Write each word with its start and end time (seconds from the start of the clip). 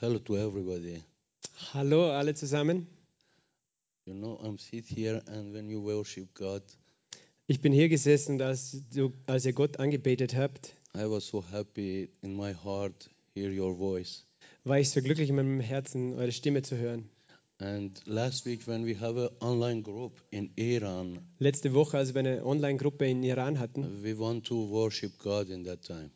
Hello 0.00 0.18
to 0.18 0.36
everybody. 0.36 1.02
Hallo 1.72 2.10
alle 2.10 2.34
zusammen. 2.34 2.86
You 4.06 4.14
know, 4.14 4.38
I'm 4.42 4.58
sit 4.58 4.86
here 4.86 5.22
and 5.26 5.54
when 5.54 5.68
you 5.70 5.80
worship 5.82 6.34
God, 6.34 6.62
Ich 7.46 7.60
bin 7.60 7.72
hier 7.72 7.88
gesessen, 7.88 8.40
als, 8.40 8.76
du, 8.94 9.12
als 9.26 9.44
ihr 9.46 9.52
Gott 9.52 9.78
angebetet 9.78 10.34
habt, 10.34 10.74
I 10.96 11.04
was 11.08 11.26
so 11.28 11.42
happy 11.52 12.08
in 12.22 12.36
my 12.36 12.52
heart 12.54 13.08
hear 13.34 13.50
your 13.50 13.76
voice. 13.76 14.24
war 14.64 14.78
ich 14.78 14.90
so 14.90 15.00
glücklich 15.00 15.28
in 15.30 15.36
meinem 15.36 15.60
Herzen, 15.60 16.14
eure 16.14 16.32
Stimme 16.32 16.62
zu 16.62 16.76
hören. 16.76 17.08
And 17.58 18.00
last 18.06 18.46
week 18.46 18.66
when 18.66 18.84
we 18.84 18.98
have 18.98 19.16
an 19.16 19.28
online 19.40 19.82
group 19.82 20.20
in 20.30 20.50
Iran, 20.56 21.20
Letzte 21.38 21.72
Woche, 21.72 21.96
als 21.98 22.12
wir 22.14 22.18
eine 22.20 22.44
Online-Gruppe 22.44 23.06
in 23.06 23.22
Iran 23.22 23.58
hatten, 23.60 24.02
we 24.02 24.18
want 24.18 24.44
to 24.46 24.68
worship 24.70 25.18
God 25.18 25.48
in 25.48 25.64
that 25.64 25.82
time. 25.82 26.10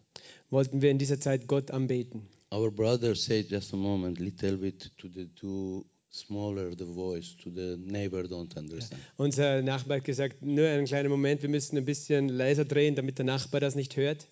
wollten 0.51 0.83
wir 0.83 0.91
in 0.91 0.99
dieser 0.99 1.21
Zeit 1.21 1.47
Gott 1.47 1.71
anbeten. 1.71 2.27
Our 2.51 2.71
brother 2.71 3.15
said 3.15 3.49
just 3.49 3.73
a 3.73 3.77
moment, 3.77 4.21
little 4.21 4.57
bit 4.57 4.91
to 4.99 5.09
the 5.09 5.27
too 5.37 5.85
smaller 6.11 6.75
the 6.75 6.87
voice, 6.87 7.37
to 7.43 7.51
the 7.51 7.77
neighbor 7.79 8.23
don't 8.27 8.57
understand. 8.57 9.03
Unser 9.19 9.63
Nachbar 9.63 9.99
hat 9.99 10.05
gesagt, 10.05 10.43
nur 10.43 10.67
einen 10.67 10.87
kleinen 10.87 11.11
Moment, 11.11 11.43
wir 11.43 11.51
müssen 11.51 11.77
ein 11.77 11.85
bisschen 11.85 12.29
leiser 12.31 12.65
drehen, 12.65 12.95
damit 12.95 13.19
der 13.19 13.27
Nachbar 13.27 13.61
das 13.61 13.75
nicht 13.75 13.97
hört. 13.97 14.27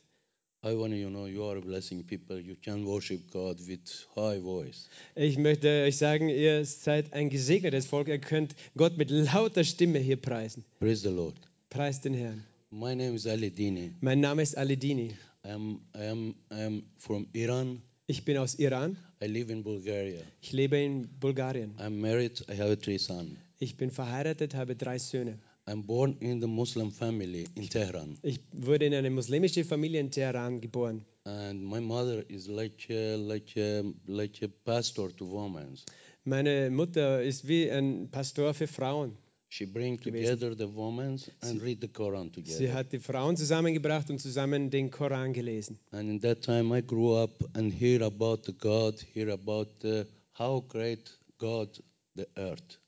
I 0.65 0.75
want 0.75 0.95
you 0.95 1.11
know 1.11 1.27
you 1.27 1.45
are 1.45 1.61
blessing 1.61 2.03
people. 2.05 2.41
You 2.41 2.57
can 2.57 2.87
worship 2.87 3.31
God 3.31 3.61
with 3.69 4.09
high 4.17 4.41
voice. 4.41 4.89
Ich 5.15 5.37
möchte 5.37 5.69
euch 5.85 5.99
sagen, 5.99 6.29
ihr 6.31 6.65
seid 6.65 7.13
ein 7.13 7.29
gesegnetes 7.29 7.87
Volk. 7.87 8.09
Ihr 8.09 8.19
könnt 8.19 8.57
Gott 8.77 8.97
mit 8.97 9.11
lauter 9.11 9.63
Stimme 9.63 9.99
hier 9.99 10.17
preisen. 10.17 10.65
Praise 10.81 11.03
the 11.03 11.15
Lord. 11.15 11.37
Preist 11.69 12.05
den 12.07 12.15
Herrn. 12.15 12.43
My 12.71 12.97
name 12.97 13.15
is 13.15 13.27
Ali 13.27 13.51
Dini. 13.51 13.93
Mein 14.01 14.21
Name 14.21 14.43
ist 14.43 14.57
Aledini. 14.57 15.15
I 15.45 15.51
am 15.51 15.81
I 15.95 16.07
am 16.09 16.35
I 16.51 16.63
am 16.65 16.83
from 16.97 17.29
Iran. 17.33 17.83
Ich 18.09 18.25
bin 18.25 18.37
aus 18.39 18.55
Iran. 18.55 18.97
I 19.21 19.27
live 19.27 19.51
in 19.51 19.65
Bulgaria. 19.65 20.21
Ich 20.41 20.53
lebe 20.53 20.79
in 20.79 21.09
Bulgarien. 21.19 21.75
I'm 21.79 22.01
married. 22.01 22.45
I 22.49 22.55
have 22.57 22.77
three 22.79 22.99
sons. 22.99 23.31
Ich 23.59 23.77
bin 23.77 23.91
verheiratet, 23.91 24.55
habe 24.55 24.77
drei 24.77 24.99
Söhne. 24.99 25.39
I'm 25.67 25.83
born 25.85 26.17
in 26.21 26.41
the 26.41 26.47
Muslim 26.47 26.93
family 26.93 27.47
in 27.57 27.69
Tehran, 27.69 28.17
Ich 28.23 28.39
wurde 28.53 28.87
in 28.87 28.95
eine 28.95 29.11
muslimische 29.11 29.65
Familie 29.65 29.99
in 29.99 30.11
Teheran 30.13 30.61
geboren. 30.61 31.05
and 31.25 31.61
my 31.61 31.81
mother 31.81 32.23
is 32.29 32.47
like 32.47 32.87
uh, 32.89 33.17
like 33.17 33.53
uh, 33.57 33.83
like 34.07 34.41
a 34.45 34.49
pastor 34.65 35.11
to 35.17 35.25
women. 35.29 35.77
Meine 36.25 36.71
Mutter 36.71 37.21
ist 37.25 37.49
wie 37.49 37.69
ein 37.69 38.09
Pastor 38.13 38.55
für 38.55 38.69
Frauen. 38.69 39.17
She 39.49 39.65
bring 39.65 39.97
Gewesen. 39.97 40.39
together 40.39 40.57
the 40.57 40.67
women 40.67 41.19
and 41.43 41.63
read 41.63 41.81
the 41.81 41.89
Quran 41.89 42.31
Sie 42.35 42.43
together. 42.43 42.75
hat 42.75 42.93
die 42.93 42.99
Frauen 42.99 43.37
zusammengebracht 43.37 44.11
und 44.11 44.19
zusammen 44.21 44.71
den 44.71 44.91
Koran 44.91 45.33
gelesen. 45.33 45.79
And 45.93 46.11
in 46.11 46.21
that 46.21 46.43
time, 46.43 46.77
I 46.77 46.83
grew 46.83 47.15
up 47.17 47.33
and 47.55 47.73
hear 47.73 48.03
about 48.03 48.43
God, 48.59 49.01
hear 49.15 49.31
about 49.31 49.69
uh, 49.85 50.05
how 50.39 50.61
great 50.67 51.17
God 51.39 51.83
the 52.17 52.27
earth. 52.37 52.81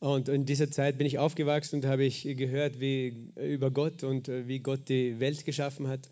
Und 0.00 0.28
in 0.28 0.44
dieser 0.44 0.70
Zeit 0.70 0.98
bin 0.98 1.06
ich 1.06 1.18
aufgewachsen 1.18 1.76
und 1.76 1.86
habe 1.86 2.04
ich 2.04 2.22
gehört 2.22 2.80
wie, 2.80 3.32
über 3.36 3.70
Gott 3.70 4.04
und 4.04 4.28
äh, 4.28 4.46
wie 4.46 4.60
Gott 4.60 4.88
die 4.88 5.18
Welt 5.20 5.44
geschaffen 5.44 5.88
hat. 5.88 6.10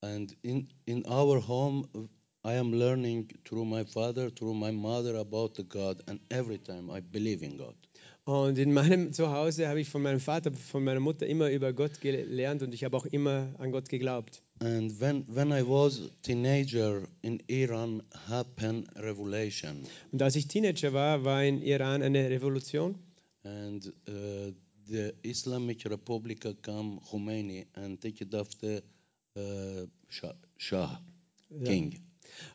And 0.00 0.36
in, 0.42 0.68
in 0.86 1.04
our 1.06 1.46
home, 1.46 1.86
I 2.44 2.56
am 2.56 2.72
learning 2.72 3.28
through 3.44 3.64
my 3.64 3.84
father, 3.84 4.34
through 4.34 4.54
my 4.54 4.72
mother 4.72 5.16
about 5.18 5.52
the 5.56 5.64
God, 5.64 6.02
and 6.08 6.20
every 6.30 6.58
time 6.58 6.90
I 6.90 7.00
believe 7.00 7.44
in 7.44 7.56
God. 7.58 7.74
Und 8.28 8.58
in 8.58 8.74
meinem 8.74 9.10
Zuhause 9.14 9.68
habe 9.68 9.80
ich 9.80 9.88
von 9.88 10.02
meinem 10.02 10.20
Vater, 10.20 10.52
von 10.52 10.84
meiner 10.84 11.00
Mutter 11.00 11.26
immer 11.26 11.50
über 11.50 11.72
Gott 11.72 11.98
gelernt 12.02 12.62
und 12.62 12.74
ich 12.74 12.84
habe 12.84 12.94
auch 12.94 13.06
immer 13.06 13.54
an 13.56 13.72
Gott 13.72 13.88
geglaubt. 13.88 14.42
And 14.60 15.00
when, 15.00 15.24
when 15.28 15.50
I 15.50 15.62
was 15.62 16.10
teenager 16.20 17.04
in 17.22 17.40
Iran, 17.48 18.02
happened 18.28 18.86
revelation, 18.96 19.84
Und 20.12 20.20
als 20.20 20.36
ich 20.36 20.46
Teenager 20.46 20.92
war, 20.92 21.24
war 21.24 21.42
in 21.42 21.62
Iran 21.62 22.02
eine 22.02 22.28
Revolution. 22.28 22.96
and 23.44 23.86
uh, 23.86 24.52
the 24.86 25.14
Islamic 25.22 25.86
Republic 25.86 26.44
come 26.60 27.00
Khomeini 27.10 27.64
and 27.76 27.98
take 27.98 28.20
it 28.20 28.34
after 28.34 28.82
uh, 29.36 29.86
Shah, 30.10 30.34
Shah 30.58 30.98
King. 31.64 31.98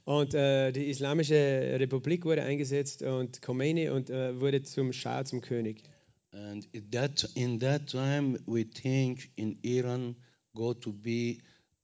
Und 0.05 0.33
äh, 0.33 0.71
die 0.71 0.89
Islamische 0.89 1.35
Republik 1.79 2.25
wurde 2.25 2.43
eingesetzt 2.43 3.01
und 3.01 3.41
Khomeini 3.41 3.89
und 3.89 4.09
äh, 4.09 4.39
wurde 4.39 4.63
zum 4.63 4.93
Schah, 4.93 5.23
zum 5.25 5.41
König. 5.41 5.83
And 6.31 6.67
in 6.71 6.89
that 6.91 7.29
in 7.35 7.59
that 7.59 7.87
time, 7.87 8.39
we 8.47 8.65
think 8.65 9.29
in 9.35 9.57
Iran 9.63 10.15
go 10.55 10.73
to 10.73 10.91
be 10.91 11.37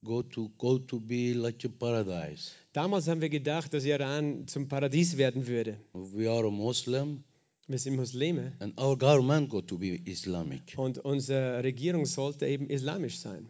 go 0.04 0.24
to 0.24 0.50
go 0.58 0.80
to 0.80 1.00
be 1.00 1.34
like 1.34 1.64
a 1.66 1.70
paradise. 1.70 2.52
Damals 2.74 3.08
haben 3.08 3.22
wir 3.22 3.30
gedacht, 3.30 3.74
dass 3.74 3.86
Iran 3.86 4.48
zum 4.48 4.68
Paradies 4.68 5.18
werden 5.18 5.46
würde. 5.48 5.78
We 5.94 6.30
are 6.30 6.48
a 6.48 6.50
Muslim, 6.52 7.24
Wir 7.68 7.78
sind 7.78 7.96
Muslime 7.98 8.54
and 8.60 8.80
our 8.82 8.98
government 8.98 9.50
go 9.50 9.62
to 9.62 9.78
be 9.78 10.00
Islamic. 10.06 10.74
und 10.78 10.98
unsere 10.98 11.64
Regierung 11.64 12.08
sollte 12.08 12.48
eben 12.48 12.68
islamisch 12.72 13.20
sein. 13.20 13.48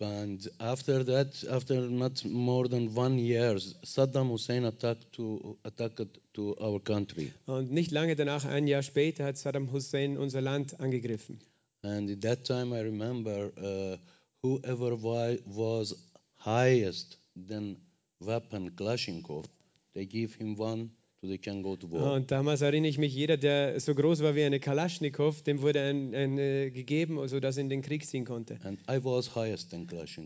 And 0.00 0.48
after 0.60 1.02
that, 1.04 1.44
after 1.50 1.80
not 1.80 2.24
more 2.24 2.68
than 2.68 2.94
one 2.94 3.18
year, 3.18 3.54
Saddam 3.84 4.30
Hussein 4.30 4.64
attacked 4.64 5.12
to 5.14 5.56
attacked 5.64 6.18
to 6.34 6.56
our 6.60 6.78
country. 6.78 7.32
Und 7.46 7.72
nicht 7.72 7.90
lange 7.90 8.14
danach, 8.14 8.44
ein 8.44 8.66
Jahr 8.68 8.82
später, 8.82 9.24
hat 9.24 9.36
Saddam 9.36 9.72
Hussein 9.72 10.16
unser 10.16 10.40
Land 10.40 10.78
angegriffen. 10.80 11.40
And 11.82 12.10
at 12.10 12.20
that 12.22 12.44
time, 12.44 12.72
I 12.72 12.80
remember 12.80 13.50
uh, 13.56 13.96
whoever 14.42 14.96
was 14.96 15.94
highest 16.36 17.18
than 17.34 17.76
weapon 18.20 18.70
Kalashnikov, 18.70 19.46
they 19.94 20.06
give 20.06 20.34
him 20.34 20.56
one 20.56 20.90
Und 21.20 22.30
damals 22.30 22.60
erinnere 22.60 22.90
ich 22.90 22.98
mich, 22.98 23.12
jeder, 23.12 23.36
der 23.36 23.80
so 23.80 23.92
groß 23.92 24.22
war 24.22 24.36
wie 24.36 24.44
eine 24.44 24.60
Kalaschnikow, 24.60 25.42
dem 25.42 25.62
wurde 25.62 25.80
ein, 25.80 26.14
ein 26.14 26.38
äh, 26.38 26.70
gegeben, 26.70 27.26
sodass 27.26 27.56
er 27.56 27.62
in 27.62 27.68
den 27.68 27.82
Krieg 27.82 28.06
ziehen 28.06 28.24
konnte. 28.24 28.56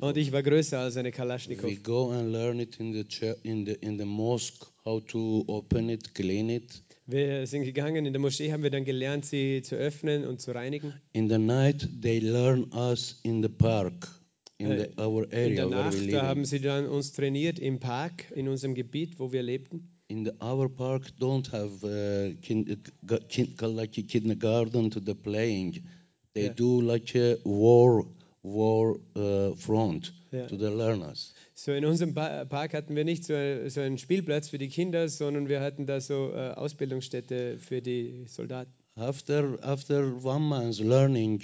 Und 0.00 0.16
ich 0.18 0.32
war 0.32 0.42
größer 0.42 0.78
als 0.78 0.96
eine 0.98 1.10
Kalaschnikow. 1.10 1.70
We 1.70 1.76
go 1.76 2.10
and 2.10 2.30
learn 2.30 2.60
it 2.60 2.78
in 2.78 2.92
the 2.92 3.06
in 3.42 3.64
the 3.64 3.72
in 3.80 3.98
the 3.98 4.04
mosque 4.04 4.66
how 4.84 5.00
to 5.06 5.44
open 5.46 5.88
it, 5.88 6.14
clean 6.14 6.50
it. 6.50 6.82
Wir 7.06 7.46
sind 7.46 7.64
gegangen, 7.64 8.04
in 8.04 8.12
der 8.12 8.20
Moschee 8.20 8.52
haben 8.52 8.62
wir 8.62 8.70
dann 8.70 8.84
gelernt, 8.84 9.24
sie 9.24 9.62
zu 9.62 9.76
öffnen 9.76 10.26
und 10.26 10.40
zu 10.40 10.52
reinigen. 10.52 10.92
In 11.12 11.28
the 11.28 11.38
night, 11.38 11.88
they 12.02 12.20
learn 12.20 12.70
us 12.74 13.18
in 13.22 13.42
the 13.42 13.48
park, 13.48 14.08
in 14.58 14.70
Äh, 14.70 14.88
the, 14.90 15.00
our 15.00 15.24
In 15.24 15.32
area 15.32 15.54
der 15.54 15.70
where 15.70 15.92
we 15.92 16.12
Nacht 16.12 16.22
haben 16.22 16.44
sie 16.44 16.60
dann 16.60 16.86
uns 16.86 17.12
trainiert 17.12 17.58
im 17.58 17.80
Park, 17.80 18.30
in 18.34 18.48
unserem 18.48 18.74
Gebiet, 18.74 19.18
wo 19.18 19.32
wir 19.32 19.42
lebten. 19.42 19.91
In 20.12 20.24
the, 20.24 20.32
our 20.40 20.68
park 20.68 21.02
don't 21.18 21.46
have 21.52 21.72
uh, 21.84 22.34
kin, 22.42 22.58
uh, 23.10 23.16
kin, 23.28 23.54
like 23.76 23.96
a 23.98 24.02
kindergarten 24.02 24.90
to 24.90 25.00
the 25.00 25.14
playing. 25.14 25.72
They 26.34 26.44
Yeah. 26.44 26.54
do 26.56 26.80
like 26.92 27.14
a 27.18 27.36
war 27.44 28.04
war 28.42 28.96
uh, 29.16 29.54
front 29.56 30.12
Yeah. 30.32 30.48
to 30.48 30.56
the 30.56 30.70
learners. 30.70 31.32
So 31.54 31.72
in 31.72 31.84
unserem 31.84 32.12
Pa- 32.14 32.44
Park 32.44 32.72
hatten 32.74 32.96
wir 32.96 33.04
nicht 33.04 33.24
so, 33.24 33.34
so 33.68 33.80
einen 33.80 33.98
Spielplatz 33.98 34.48
für 34.48 34.58
die 34.58 34.68
Kinder, 34.68 35.08
sondern 35.08 35.48
wir 35.48 35.60
hatten 35.60 35.86
da 35.86 36.00
so 36.00 36.32
äh, 36.34 36.52
Ausbildungsstätte 36.56 37.58
für 37.58 37.80
die 37.80 38.24
Soldaten. 38.26 38.72
After 38.96 39.58
after 39.62 40.12
one 40.24 40.40
month's 40.44 40.80
learning, 40.80 41.40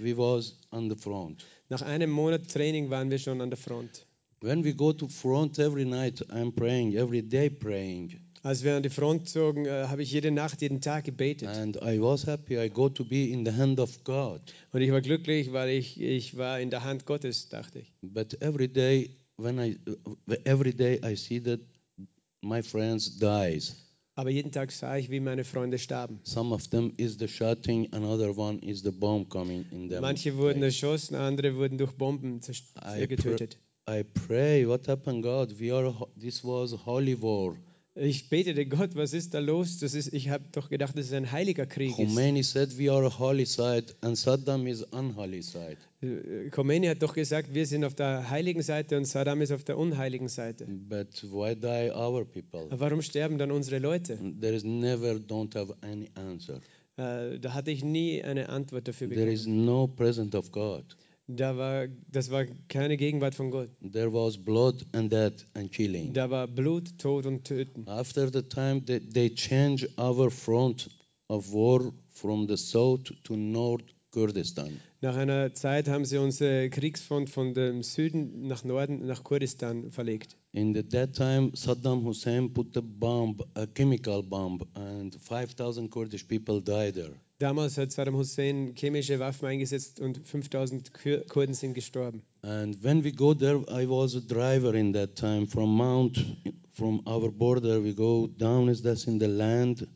we 0.00 0.16
was 0.16 0.54
on 0.70 0.88
the 0.90 0.96
front. 0.96 1.44
Nach 1.68 1.82
einem 1.82 2.10
Monat 2.10 2.48
Training 2.52 2.90
waren 2.90 3.10
wir 3.10 3.18
schon 3.18 3.40
an 3.40 3.50
der 3.50 3.56
Front. 3.58 4.06
When 4.42 4.64
we 4.64 4.72
go 4.74 4.92
to 4.92 5.06
front 5.06 5.60
every 5.60 5.84
night, 5.84 6.20
I'm 6.30 6.50
praying 6.52 6.96
every 6.96 7.22
day 7.22 7.48
praying, 7.48 8.20
Als 8.42 8.64
wir 8.64 8.74
an 8.74 8.82
die 8.82 8.90
Front 8.90 9.28
zogen, 9.28 9.66
äh, 9.66 9.86
habe 9.86 10.02
ich 10.02 10.10
jede 10.10 10.32
Nacht, 10.32 10.62
jeden 10.62 10.80
Tag 10.80 11.04
gebetet. 11.04 11.48
and 11.48 11.76
I 11.76 12.00
was 12.00 12.26
happy. 12.26 12.58
I 12.58 12.68
go 12.68 12.88
to 12.88 13.04
be 13.04 13.30
in 13.30 13.44
the 13.44 13.52
hand 13.52 13.78
of 13.78 14.02
God. 14.02 14.40
Und 14.72 14.80
ich 14.80 14.90
war 14.90 15.00
glücklich, 15.00 15.52
weil 15.52 15.70
ich, 15.70 16.00
ich 16.00 16.36
war 16.36 16.58
in 16.58 16.70
der 16.70 16.82
Hand 16.82 17.06
Gottes, 17.06 17.50
dachte 17.50 17.78
ich. 17.78 17.92
But 18.02 18.42
every 18.42 18.66
day 18.66 19.10
when 19.36 19.60
I 19.60 19.78
every 20.44 20.74
day 20.74 20.98
I 21.04 21.14
see 21.14 21.40
that 21.40 21.60
my 22.40 22.64
friends 22.64 23.16
dies. 23.20 23.76
Aber 24.16 24.30
jeden 24.30 24.50
Tag 24.50 24.72
sah 24.72 24.96
ich, 24.96 25.08
wie 25.08 25.20
meine 25.20 25.44
Freunde 25.44 25.78
starben. 25.78 26.18
Some 26.24 26.52
of 26.52 26.66
them 26.66 26.92
is 26.96 27.16
the 27.16 27.28
shooting, 27.28 27.86
another 27.92 28.36
one 28.36 28.58
is 28.58 28.82
the 28.82 28.90
bomb 28.90 29.28
coming 29.28 29.64
in 29.70 29.88
them. 29.88 30.00
Manche 30.00 30.36
wurden 30.36 30.64
erschossen, 30.64 31.14
andere 31.14 31.54
wurden 31.54 31.78
durch 31.78 31.92
Bomben 31.92 32.40
getötet. 33.06 33.56
I 33.88 34.04
pray, 34.04 34.64
what 34.66 34.86
happened, 34.86 35.24
God? 35.24 35.52
We 35.58 35.72
are. 35.72 35.92
This 36.16 36.44
was 36.44 36.72
holy 36.86 37.20
war. 37.20 37.56
Ich 37.94 38.30
betete, 38.30 38.64
Gott, 38.64 38.94
was 38.94 39.12
ist 39.12 39.34
da 39.34 39.38
los? 39.38 39.78
Das 39.80 39.92
ist, 39.92 40.14
ich 40.14 40.30
habe 40.30 40.44
doch 40.52 40.70
gedacht, 40.70 40.96
das 40.96 41.06
ist 41.06 41.12
ein 41.12 41.30
heiliger 41.30 41.66
Krieg. 41.66 41.94
Khomeini 41.94 42.42
said 42.42 42.78
we 42.78 42.90
are 42.90 43.04
a 43.04 43.10
holy 43.18 43.44
side, 43.44 43.92
and 44.00 44.16
Saddam 44.16 44.66
is 44.66 44.82
unholy 44.92 45.42
side. 45.42 45.76
Äh, 46.00 46.48
Khomeini 46.48 46.86
hat 46.86 47.02
doch 47.02 47.12
gesagt, 47.12 47.52
wir 47.52 47.66
sind 47.66 47.84
auf 47.84 47.94
der 47.94 48.30
heiligen 48.30 48.62
Seite 48.62 48.96
und 48.96 49.04
Saddam 49.04 49.42
ist 49.42 49.52
auf 49.52 49.64
der 49.64 49.76
unheiligen 49.76 50.28
Seite. 50.28 50.64
But 50.66 51.22
why 51.30 51.54
die 51.54 51.90
our 51.94 52.24
people? 52.24 52.68
Warum 52.70 53.02
sterben 53.02 53.36
dann 53.36 53.50
unsere 53.50 53.78
Leute? 53.78 54.16
There 54.40 54.54
is 54.54 54.64
never 54.64 55.16
don't 55.16 55.54
have 55.54 55.74
any 55.82 56.08
answer. 56.14 56.60
Äh, 56.96 57.38
da 57.40 57.52
hatte 57.52 57.72
ich 57.72 57.84
nie 57.84 58.22
eine 58.22 58.48
Antwort 58.48 58.88
dafür 58.88 59.10
There 59.10 59.30
is 59.30 59.44
bekommen. 59.44 59.66
no 59.66 59.86
presence 59.86 60.34
of 60.34 60.50
God. 60.50 60.84
Da 61.28 61.56
war, 61.56 61.86
das 62.10 62.30
war 62.30 62.46
keine 62.68 62.96
Gegenwart 62.96 63.34
von 63.34 63.50
Gott. 63.50 63.70
There 63.92 64.12
was 64.12 64.36
blood 64.36 64.84
and 64.92 65.10
death 65.10 65.46
and 65.54 65.70
killing. 65.70 66.12
Da 66.12 66.28
war 66.30 66.48
Blut, 66.48 66.98
Tod 66.98 67.26
und 67.26 67.44
Töten. 67.44 67.86
After 67.86 68.30
the 68.32 68.42
time 68.42 68.84
that 68.86 69.14
they 69.14 69.30
changed 69.32 69.88
our 69.98 70.30
front 70.30 70.90
of 71.28 71.52
war 71.52 71.92
from 72.10 72.48
the 72.48 72.56
south 72.56 73.12
to 73.24 73.36
North 73.36 73.84
Kurdistan. 74.10 74.80
Nach 75.00 75.16
einer 75.16 75.54
Zeit 75.54 75.88
haben 75.88 76.04
sie 76.04 76.18
unsere 76.18 76.68
Kriegsfront 76.70 77.30
von 77.30 77.54
dem 77.54 77.82
Süden 77.82 78.46
nach 78.46 78.62
Norden, 78.64 79.06
nach 79.06 79.24
Kurdistan 79.24 79.90
verlegt. 79.90 80.36
In 80.54 80.74
the, 80.74 80.82
that 80.82 81.14
time, 81.14 81.52
Saddam 81.52 82.04
Hussein 82.04 82.50
put 82.50 82.76
a 82.76 82.82
bomb, 82.82 83.40
a 83.56 83.66
chemical 83.66 84.22
bomb, 84.22 84.60
and 84.74 85.16
5,000 85.22 85.90
Kurdish 85.90 86.28
people 86.28 86.60
died 86.60 86.94
there. 86.94 87.14
Damals 87.38 87.76
hat 87.76 87.90
Saddam 87.90 88.16
Hussein 88.16 88.74
chemische 88.74 89.18
Waffen 89.18 89.48
eingesetzt 89.48 89.98
und 89.98 90.20
5000 90.28 90.92
Kurden 91.28 91.54
sind 91.54 91.72
gestorben. 91.72 92.22
And 92.42 92.76
when 92.84 93.02
we 93.02 93.12
go 93.12 93.32
there, 93.32 93.64
I 93.70 93.86
was 93.86 94.14
a 94.14 94.20
driver 94.20 94.74
in 94.74 94.92
that 94.92 95.16
time 95.16 95.46
from 95.46 95.74
Mount, 95.74 96.18
from 96.74 97.00
our 97.06 97.30
border. 97.30 97.80
We 97.80 97.94
go 97.94 98.26
down, 98.26 98.68
is 98.68 98.82
that 98.82 99.06
in 99.06 99.18
the 99.18 99.28
land, 99.28 99.86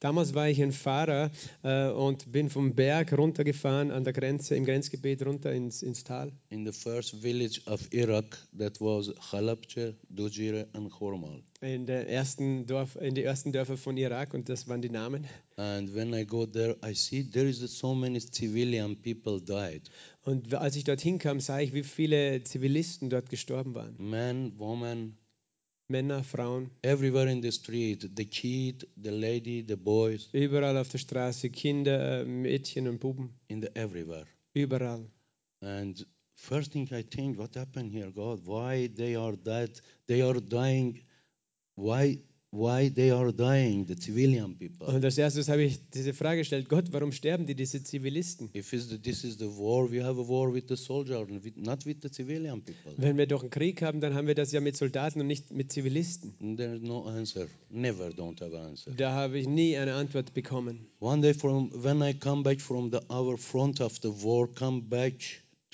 Damals 0.00 0.34
war 0.34 0.48
ich 0.48 0.62
ein 0.62 0.72
Fahrer 0.72 1.30
äh, 1.62 1.88
und 1.88 2.30
bin 2.32 2.50
vom 2.50 2.74
Berg 2.74 3.12
runtergefahren 3.16 3.90
an 3.90 4.04
der 4.04 4.12
Grenze, 4.12 4.56
im 4.56 4.64
Grenzgebiet 4.64 5.24
runter 5.24 5.52
ins, 5.52 5.82
ins 5.82 6.04
Tal. 6.04 6.32
in 6.50 6.64
the 6.64 6.72
first 6.72 7.14
village 7.22 7.60
of 7.66 7.80
Iraq, 7.92 8.38
that 8.58 8.80
was 8.80 9.12
Halabja, 9.32 9.94
Dujire, 10.08 10.66
and 10.72 10.90
Hormal. 11.00 11.42
In, 11.60 11.86
der 11.86 12.08
ersten 12.08 12.66
Dorf, 12.66 12.96
in 12.96 13.14
die 13.14 13.22
ersten 13.22 13.52
Dörfer 13.52 13.76
von 13.76 13.96
Irak 13.96 14.34
und 14.34 14.48
das 14.48 14.68
waren 14.68 14.82
die 14.82 14.90
Namen. 14.90 15.26
And 15.56 15.94
when 15.94 16.12
I 16.12 16.24
go 16.24 16.46
there, 16.46 16.76
I 16.84 16.94
see 16.94 17.24
there 17.24 17.48
is 17.48 17.58
so 17.78 17.94
many 17.94 18.20
civilian 18.20 18.96
people 18.96 19.40
died. 19.40 19.90
Und 20.22 20.54
als 20.54 20.76
ich 20.76 20.84
dorthin 20.84 21.18
kam, 21.18 21.40
sah 21.40 21.60
ich, 21.60 21.72
wie 21.72 21.82
viele 21.82 22.42
Zivilisten 22.44 23.10
dort 23.10 23.30
gestorben 23.30 23.74
waren. 23.74 23.94
Men, 23.98 24.58
women, 24.58 25.16
Männer, 25.88 26.22
Frauen, 26.24 26.70
everywhere 26.82 27.28
in 27.28 27.40
the 27.40 27.52
street. 27.52 28.10
The 28.16 28.24
kid, 28.24 28.88
the 29.00 29.10
lady, 29.10 29.62
the 29.62 29.76
boys, 29.76 30.28
überall 30.32 30.76
auf 30.76 30.88
der 30.88 30.98
Straße, 30.98 31.48
Kinder, 31.50 32.22
äh, 32.22 32.24
Mädchen 32.24 32.88
und 32.88 32.98
Buben, 32.98 33.30
in 33.48 33.60
the 33.62 33.68
everywhere. 33.74 34.26
überall. 34.54 35.08
And 35.62 36.04
first 36.34 36.72
thing 36.72 36.88
I 36.92 37.02
think, 37.02 37.38
what 37.38 37.54
happened 37.54 37.92
here, 37.92 38.10
God? 38.10 38.40
Why 38.44 38.88
they 38.88 39.16
are 39.16 39.36
dead? 39.36 39.80
They 40.06 40.22
are 40.22 40.40
dying. 40.40 41.04
Why? 41.76 42.18
Why 42.52 42.88
they 42.88 43.10
are 43.10 43.32
dying? 43.32 43.86
The 43.86 43.96
civilian 43.96 44.56
people. 44.56 44.86
Und 44.86 45.04
als 45.04 45.18
erstes 45.18 45.48
habe 45.48 45.64
ich 45.64 45.78
diese 45.90 46.14
Frage 46.14 46.38
gestellt, 46.38 46.68
Gott, 46.68 46.86
warum 46.92 47.12
sterben 47.12 47.44
die, 47.46 47.54
diese 47.54 47.82
Zivilisten? 47.82 48.50
If 48.54 48.72
it's 48.72 48.88
the, 48.88 48.98
this 48.98 49.24
is 49.24 49.36
the 49.38 49.46
war, 49.46 49.90
we 49.90 50.02
have 50.02 50.18
a 50.20 50.26
war 50.26 50.52
with 50.52 50.64
the 50.68 50.76
soldier, 50.76 51.18
and 51.18 51.44
with, 51.44 51.54
not 51.56 51.84
with 51.84 51.96
the 52.02 52.08
civilian 52.08 52.62
people. 52.62 52.94
Wenn 52.96 53.18
wir 53.18 53.26
doch 53.26 53.42
einen 53.42 53.50
Krieg 53.50 53.82
haben, 53.82 54.00
dann 54.00 54.14
haben 54.14 54.26
wir 54.26 54.34
das 54.34 54.52
ja 54.52 54.60
mit 54.60 54.76
Soldaten 54.76 55.20
und 55.20 55.26
nicht 55.26 55.52
mit 55.52 55.72
Zivilisten. 55.72 56.34
And 56.40 56.56
There 56.56 56.76
is 56.76 56.82
no 56.82 57.04
answer. 57.04 57.48
Never 57.70 58.08
don't 58.08 58.40
have 58.40 58.56
answer. 58.56 58.92
Da 58.92 59.12
habe 59.12 59.38
ich 59.38 59.48
nie 59.48 59.76
eine 59.76 59.94
Antwort 59.94 60.32
bekommen. 60.32 60.86
One 61.00 61.20
day, 61.20 61.34
from 61.34 61.70
when 61.74 62.00
I 62.00 62.14
come 62.14 62.42
back 62.42 62.60
from 62.60 62.90
the 62.90 63.00
our 63.10 63.36
front 63.36 63.80
of 63.80 63.98
the 64.02 64.08
war, 64.22 64.48
come 64.48 64.82
back 64.82 65.14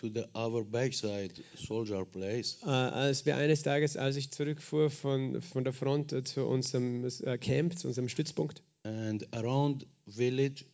to 0.02 0.08
the 0.08 0.26
our 0.34 0.64
backside 0.64 1.32
soldier 1.54 2.04
place. 2.04 2.58
Äh, 2.64 2.68
als 2.68 3.24
wir 3.24 3.36
eines 3.36 3.62
Tages, 3.62 3.96
als 3.96 4.16
ich 4.16 4.30
zurückfuhr 4.30 4.90
von, 4.90 5.40
von 5.40 5.64
der 5.64 5.72
Front 5.72 6.26
zu 6.26 6.44
unserem 6.44 7.04
äh, 7.04 7.38
Camp, 7.38 7.78
zu 7.78 7.88
unserem 7.88 8.08
Stützpunkt, 8.08 8.62
and 8.82 9.26
around 9.32 9.86
village 10.06 10.64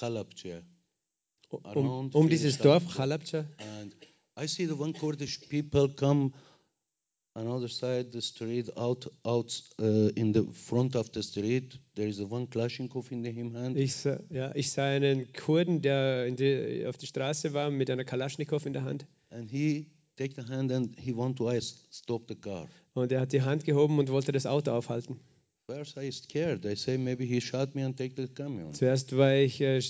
Halabja. 0.00 0.62
um, 1.50 2.10
um 2.12 2.28
dieses 2.28 2.58
Dorf 2.58 2.98
Halabja. 2.98 3.44
And 3.58 3.94
I 4.40 4.46
see 4.46 4.66
the 4.66 4.78
one 4.78 4.92
Kurdish 4.92 5.40
people 5.48 5.88
come 5.88 6.32
another 7.38 7.68
side 7.68 8.12
the 8.12 8.20
street 8.20 8.70
out 8.76 9.10
out 9.24 9.62
uh, 9.80 10.10
in 10.16 10.32
the 10.32 10.44
front 10.52 10.94
of 10.96 11.10
the 11.12 11.22
street. 11.22 11.78
There 11.94 12.08
is 12.08 12.20
a 12.20 12.26
one 12.26 12.46
Kalashnikov 12.46 13.10
in 13.10 13.22
the 13.22 13.30
him 13.30 13.54
hand, 13.54 13.76
ich, 13.76 13.94
sah- 13.94 14.20
ja, 14.30 14.50
ich 14.54 14.70
sah 14.70 14.84
einen 14.84 15.32
Kurden, 15.32 15.80
der 15.82 16.30
die, 16.30 16.84
auf 16.86 16.96
die 16.98 17.06
Straße 17.06 17.52
war 17.54 17.70
mit 17.70 17.90
einer 17.90 18.04
Kalaschnikow 18.04 18.64
in 18.66 18.72
der 18.72 18.84
Hand. 18.84 19.06
and 19.30 19.50
he 19.50 19.86
take 20.16 20.34
the 20.34 20.42
hand 20.52 20.72
and 20.72 20.98
he 20.98 21.12
want 21.14 21.36
to 21.36 21.48
stop 21.90 22.22
the 22.28 22.34
car. 22.34 22.66
Und 22.94 23.12
er 23.12 23.20
hat 23.20 23.32
die 23.32 23.42
Hand 23.42 23.64
gehoben 23.64 23.98
und 23.98 24.10
wollte 24.10 24.32
das 24.32 24.46
Auto 24.46 24.72
aufhalten. 24.72 25.20
First 25.70 25.98
I 25.98 26.10
scared. 26.10 26.64
I 26.64 26.74
say 26.76 26.96
maybe 26.96 27.26
he 27.26 27.40
shot 27.42 27.74
me 27.74 27.82
and 27.84 27.94
take 27.94 28.14
the 28.16 28.26
camion. 28.26 28.72
Zuerst 28.72 29.14
war 29.14 29.34
ich 29.34 29.60
äh, 29.60 29.76
äh, 29.76 29.80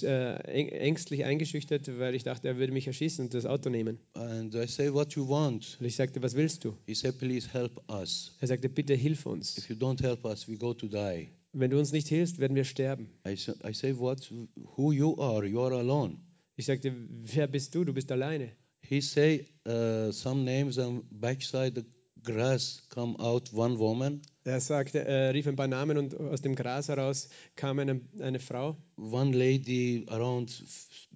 äng- 0.51 0.71
ängstlich 0.73 1.25
eingeschüchtert, 1.25 1.89
weil 2.01 2.17
ich 2.17 2.25
dachte, 2.25 2.49
er 2.49 2.57
würde 2.57 2.73
mich 2.73 2.89
erschießen 2.89 3.27
und 3.27 3.33
das 3.35 3.47
Auto 3.47 3.71
nehmen. 3.71 4.01
And 4.15 4.53
I 4.57 4.67
say 4.67 4.93
what 4.93 5.13
you 5.15 5.29
want. 5.29 5.77
Und 5.79 5.87
ich 5.87 5.95
sagte, 5.95 6.21
was 6.21 6.35
willst 6.35 6.65
du? 6.65 6.77
He 6.87 6.95
said 6.95 7.17
please 7.19 7.49
help 7.53 7.81
us. 7.89 8.37
Er 8.41 8.49
sagte, 8.49 8.69
bitte 8.69 8.95
hilf 8.95 9.25
uns. 9.25 9.57
If 9.57 9.71
you 9.71 9.77
don't 9.77 10.03
help 10.03 10.25
us, 10.25 10.49
we 10.49 10.57
go 10.57 10.75
to 10.75 10.89
die. 10.89 11.29
Wenn 11.53 11.71
du 11.71 11.79
uns 11.79 11.93
nicht 11.93 12.09
hilfst, 12.09 12.41
werden 12.41 12.57
wir 12.57 12.65
sterben. 12.65 13.09
I 13.25 13.37
say, 13.37 13.55
I 13.65 13.73
say 13.73 13.97
what? 13.97 14.29
Who 14.77 14.91
you 14.93 15.17
are? 15.21 15.47
You 15.47 15.61
are 15.63 15.77
alone. 15.77 16.17
Ich 16.57 16.67
sagte, 16.67 16.93
wer 17.23 17.47
bist 17.47 17.73
du? 17.77 17.85
Du 17.85 17.93
bist 17.93 18.11
alleine. 18.11 18.51
He 18.81 19.01
say 19.01 19.47
uh, 19.69 20.11
some 20.11 20.43
names 20.43 20.77
and 20.77 21.05
backside 21.21 21.77
the 21.77 21.85
grass 22.25 22.83
come 22.89 23.17
out 23.19 23.53
one 23.53 23.79
woman, 23.79 24.23
Er 24.49 24.61
sagte, 24.61 25.05
er 25.05 25.35
rief 25.35 25.47
ein 25.47 25.57
paar 25.57 25.69
Namen 25.69 25.99
und 25.99 26.19
aus 26.19 26.41
dem 26.41 26.55
Gras 26.55 26.89
heraus 26.89 27.29
kam 27.55 27.79
eine, 27.81 28.01
eine 28.19 28.41
Frau, 28.41 28.79
one 28.97 29.37
lady 29.37 30.07
around 30.09 30.65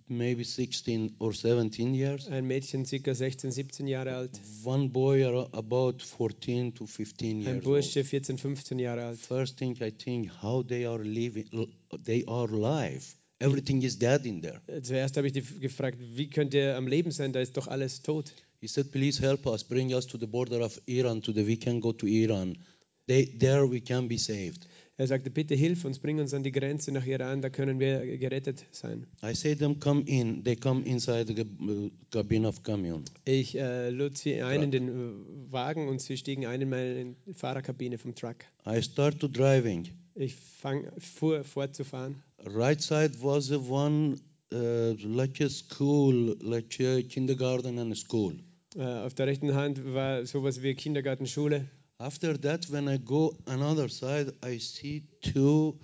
maybe 0.06 0.44
16 0.44 1.16
or 1.18 1.32
17 1.32 1.94
years, 1.94 2.28
ein 2.28 2.46
Mädchen, 2.46 2.84
ca. 2.84 3.14
16, 3.14 3.50
17 3.50 3.86
Jahre 3.86 4.16
alt, 4.16 4.38
one 4.64 4.90
boy 4.90 5.24
about 5.52 6.02
14 6.02 6.74
to 6.74 6.86
15 6.86 7.30
ein 7.30 7.40
years 7.40 7.54
old. 7.54 7.64
Bursche, 7.64 8.04
14, 8.04 8.36
15 8.36 8.78
Jahre 8.78 9.04
alt. 9.06 9.18
First 9.18 9.56
thing 9.56 9.80
I 9.80 9.90
think 9.90 10.30
how 10.42 10.62
they 10.62 10.84
are 10.84 11.02
living, 11.02 11.48
they 12.04 12.26
are 12.26 12.52
alive. 12.52 13.16
Everything 13.38 13.80
is 13.80 13.98
dead 13.98 14.26
in 14.26 14.42
there. 14.42 14.60
Zuerst 14.82 15.16
habe 15.16 15.26
ich 15.26 15.32
die 15.32 15.40
gefragt, 15.40 15.98
wie 15.98 16.28
könnt 16.28 16.52
ihr 16.52 16.76
am 16.76 16.86
Leben 16.86 17.10
sein? 17.10 17.32
Da 17.32 17.40
ist 17.40 17.56
doch 17.56 17.66
alles 17.66 18.02
tot. 18.02 18.34
He 18.62 18.68
said, 18.68 18.92
please 18.92 19.18
help 19.18 19.48
us, 19.48 19.64
bring 19.64 19.92
us 19.92 20.06
to 20.06 20.18
the 20.18 20.28
border 20.28 20.60
of 20.60 20.78
Iran, 20.86 21.20
to 21.22 21.32
the 21.32 21.42
we 21.42 21.56
can 21.56 21.80
go 21.80 21.90
to 21.90 22.06
Iran. 22.06 22.56
They, 23.08 23.24
there 23.24 23.66
we 23.66 23.80
can 23.80 24.06
be 24.06 24.18
saved. 24.18 24.68
Er 24.96 25.08
sagte, 25.08 25.30
bitte 25.30 25.56
hilf 25.56 25.84
uns, 25.84 25.98
bring 25.98 26.20
uns 26.20 26.32
an 26.32 26.44
die 26.44 26.52
Grenze 26.52 26.92
nach 26.92 27.04
Iran, 27.04 27.42
da 27.42 27.50
können 27.50 27.80
wir 27.80 28.06
gerettet 28.18 28.64
sein. 28.70 29.08
I 29.20 29.34
say 29.34 29.54
them 29.54 29.80
come 29.80 30.04
in. 30.06 30.44
They 30.44 30.54
come 30.54 30.84
inside 30.84 31.26
the 31.26 31.90
cabin 32.12 32.46
of 32.46 32.62
camion. 32.62 33.04
Ich 33.24 33.58
äh, 33.58 33.90
lud 33.90 34.16
sie 34.16 34.40
ein 34.40 34.62
in 34.62 34.70
den 34.70 34.88
äh, 34.88 35.52
Wagen 35.52 35.88
und 35.88 36.00
sie 36.00 36.16
stiegen 36.16 36.46
ein 36.46 36.60
in 36.60 36.68
meine 36.68 37.16
Fahrerkabine 37.34 37.98
vom 37.98 38.14
Truck. 38.14 38.44
I 38.64 38.80
start 38.80 39.18
to 39.18 39.26
driving. 39.26 39.88
Ich 40.14 40.36
fang, 40.36 40.86
fuhr 40.98 41.42
fortzufahren. 41.42 42.22
Right 42.44 42.80
side 42.80 43.20
was 43.20 43.48
the 43.48 43.58
one 43.58 44.20
uh, 44.52 44.94
like 45.02 45.40
a 45.40 45.48
school, 45.48 46.36
like 46.40 46.78
a 46.78 47.02
kindergarten 47.02 47.80
and 47.80 47.90
a 47.90 47.96
school. 47.96 48.34
Äh, 48.76 48.82
auf 48.82 49.14
der 49.14 49.26
rechten 49.26 49.54
Hand 49.54 49.82
war 49.94 50.24
sowas 50.26 50.62
wie 50.62 50.74
Kindergarten, 50.74 51.26
Schule. 51.26 51.68
After 51.98 52.40
that, 52.40 52.70
when 52.72 52.88
I 52.88 52.98
go 52.98 53.36
another 53.46 53.88
side, 53.88 54.32
I 54.44 54.58
see 54.58 55.04
two 55.20 55.78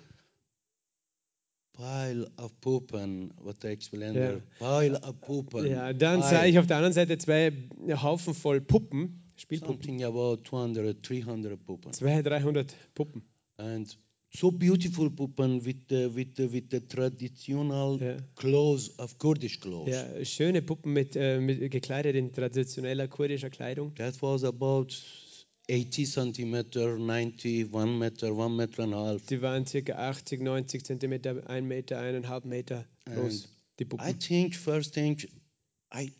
pile 1.73 2.27
of 2.37 2.59
pooping. 2.61 3.31
What 3.41 3.63
I 3.63 3.67
explained 3.69 4.15
Yeah. 4.15 4.27
there, 4.31 4.41
pile 4.59 4.95
of 5.03 5.21
pooping. 5.21 5.67
Ja, 5.67 5.93
dann 5.93 6.21
sah 6.21 6.45
ich 6.45 6.57
auf 6.59 6.67
der 6.67 6.77
anderen 6.77 6.93
Seite 6.93 7.17
zwei 7.17 7.53
Haufen 8.01 8.33
voll 8.33 8.59
Puppen, 8.59 9.31
Spielpuppen. 9.37 9.75
something 9.75 10.03
about 10.03 10.43
200, 10.43 11.01
300 11.07 11.63
pooping. 11.65 11.93
200, 11.93 12.25
300 12.27 12.75
Puppen. 12.95 13.21
and 13.57 13.97
so 14.31 14.51
beautiful 14.51 15.09
pupan 15.09 15.61
with 15.65 15.87
the, 15.87 16.07
with 16.09 16.35
the, 16.35 16.47
with 16.47 16.69
the 16.69 16.79
traditional 16.79 17.97
Yeah. 18.01 18.19
clothes 18.35 18.89
of 18.99 19.17
Kurdish 19.17 19.59
clothes. 19.59 19.89
Ja, 19.89 20.23
schöne 20.25 20.61
Puppen 20.61 20.93
mit, 20.93 21.15
äh, 21.15 21.39
mit, 21.39 21.71
gekleidet 21.71 22.15
in 22.15 22.31
traditioneller 22.31 23.07
kurdischer 23.07 23.49
Kleidung. 23.49 23.93
That 23.95 24.21
was 24.21 24.43
about 24.43 24.93
80 25.67 26.05
centimeter, 26.05 26.97
90, 26.97 27.65
one 27.71 27.97
meter, 27.97 28.33
one 28.33 28.55
meter 28.55 28.83
and 28.83 28.93
a 28.93 28.97
half. 28.97 29.25
Die 29.27 29.41
waren 29.41 29.65
ca. 29.65 29.93
80, 30.09 30.41
90 30.41 30.83
Zentimeter, 30.83 31.43
1 31.47 31.67
Meter, 31.67 31.97
1,5 31.97 32.45
Meter 32.45 32.85
groß, 33.05 33.47
die 33.79 33.85
I 33.99 34.13
think 34.13 34.55
first 34.55 34.93
thing, 34.93 35.17
I 35.93 36.11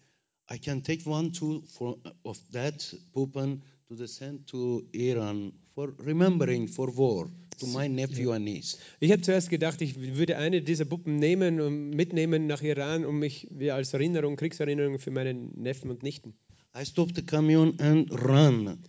I 0.52 0.58
can 0.58 0.82
take 0.82 1.06
one 1.06 1.32
two 1.32 1.62
for, 1.68 1.98
of 2.26 2.40
that 2.52 2.96
pupan 3.14 3.62
to 3.88 3.96
the 3.96 4.08
send 4.08 4.48
to 4.48 4.84
Iran 4.94 5.52
for 5.76 5.94
remembering 6.00 6.68
for 6.68 6.90
war 6.96 7.30
to 7.60 7.68
my 7.68 7.88
nephew 7.88 8.32
and 8.32 8.46
niece. 8.46 8.78
Ich 9.00 9.12
habe 9.12 9.22
zuerst 9.22 9.50
gedacht, 9.50 9.82
ich 9.82 10.18
würde 10.18 10.38
eine 10.38 10.62
dieser 10.62 10.86
Puppen 10.86 11.18
nehmen 11.18 11.62
und 11.62 11.92
mitnehmen 11.92 12.48
nach 12.48 12.62
Iran, 12.62 13.06
um 13.06 13.20
mich 13.20 13.48
wie 13.52 13.72
als 13.72 13.94
Erinnerung, 13.94 14.36
Kriegserinnerung 14.36 15.00
für 15.00 15.12
meine 15.12 15.34
Neffen 15.34 15.90
und 15.90 16.04
Nichten. 16.04 16.34
I 16.76 16.86
stopped 16.86 17.16
the 17.16 17.24
camion 17.24 17.80
and 17.80 18.12
run 18.12 18.80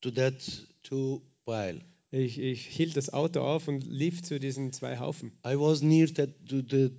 to 0.00 0.10
that 0.12 0.34
two 0.82 1.20
pile. 1.44 1.80
Ich, 2.10 2.38
ich 2.38 2.66
hielt 2.66 2.96
das 2.96 3.12
Auto 3.12 3.40
auf 3.40 3.66
und 3.66 3.84
lief 3.84 4.22
zu 4.22 4.38
diesen 4.38 4.72
zwei 4.72 4.98
Haufen. 4.98 5.32
I 5.44 5.58
was 5.58 5.82
near 5.82 6.06
that 6.14 6.30
to 6.48 6.62
the 6.68 6.90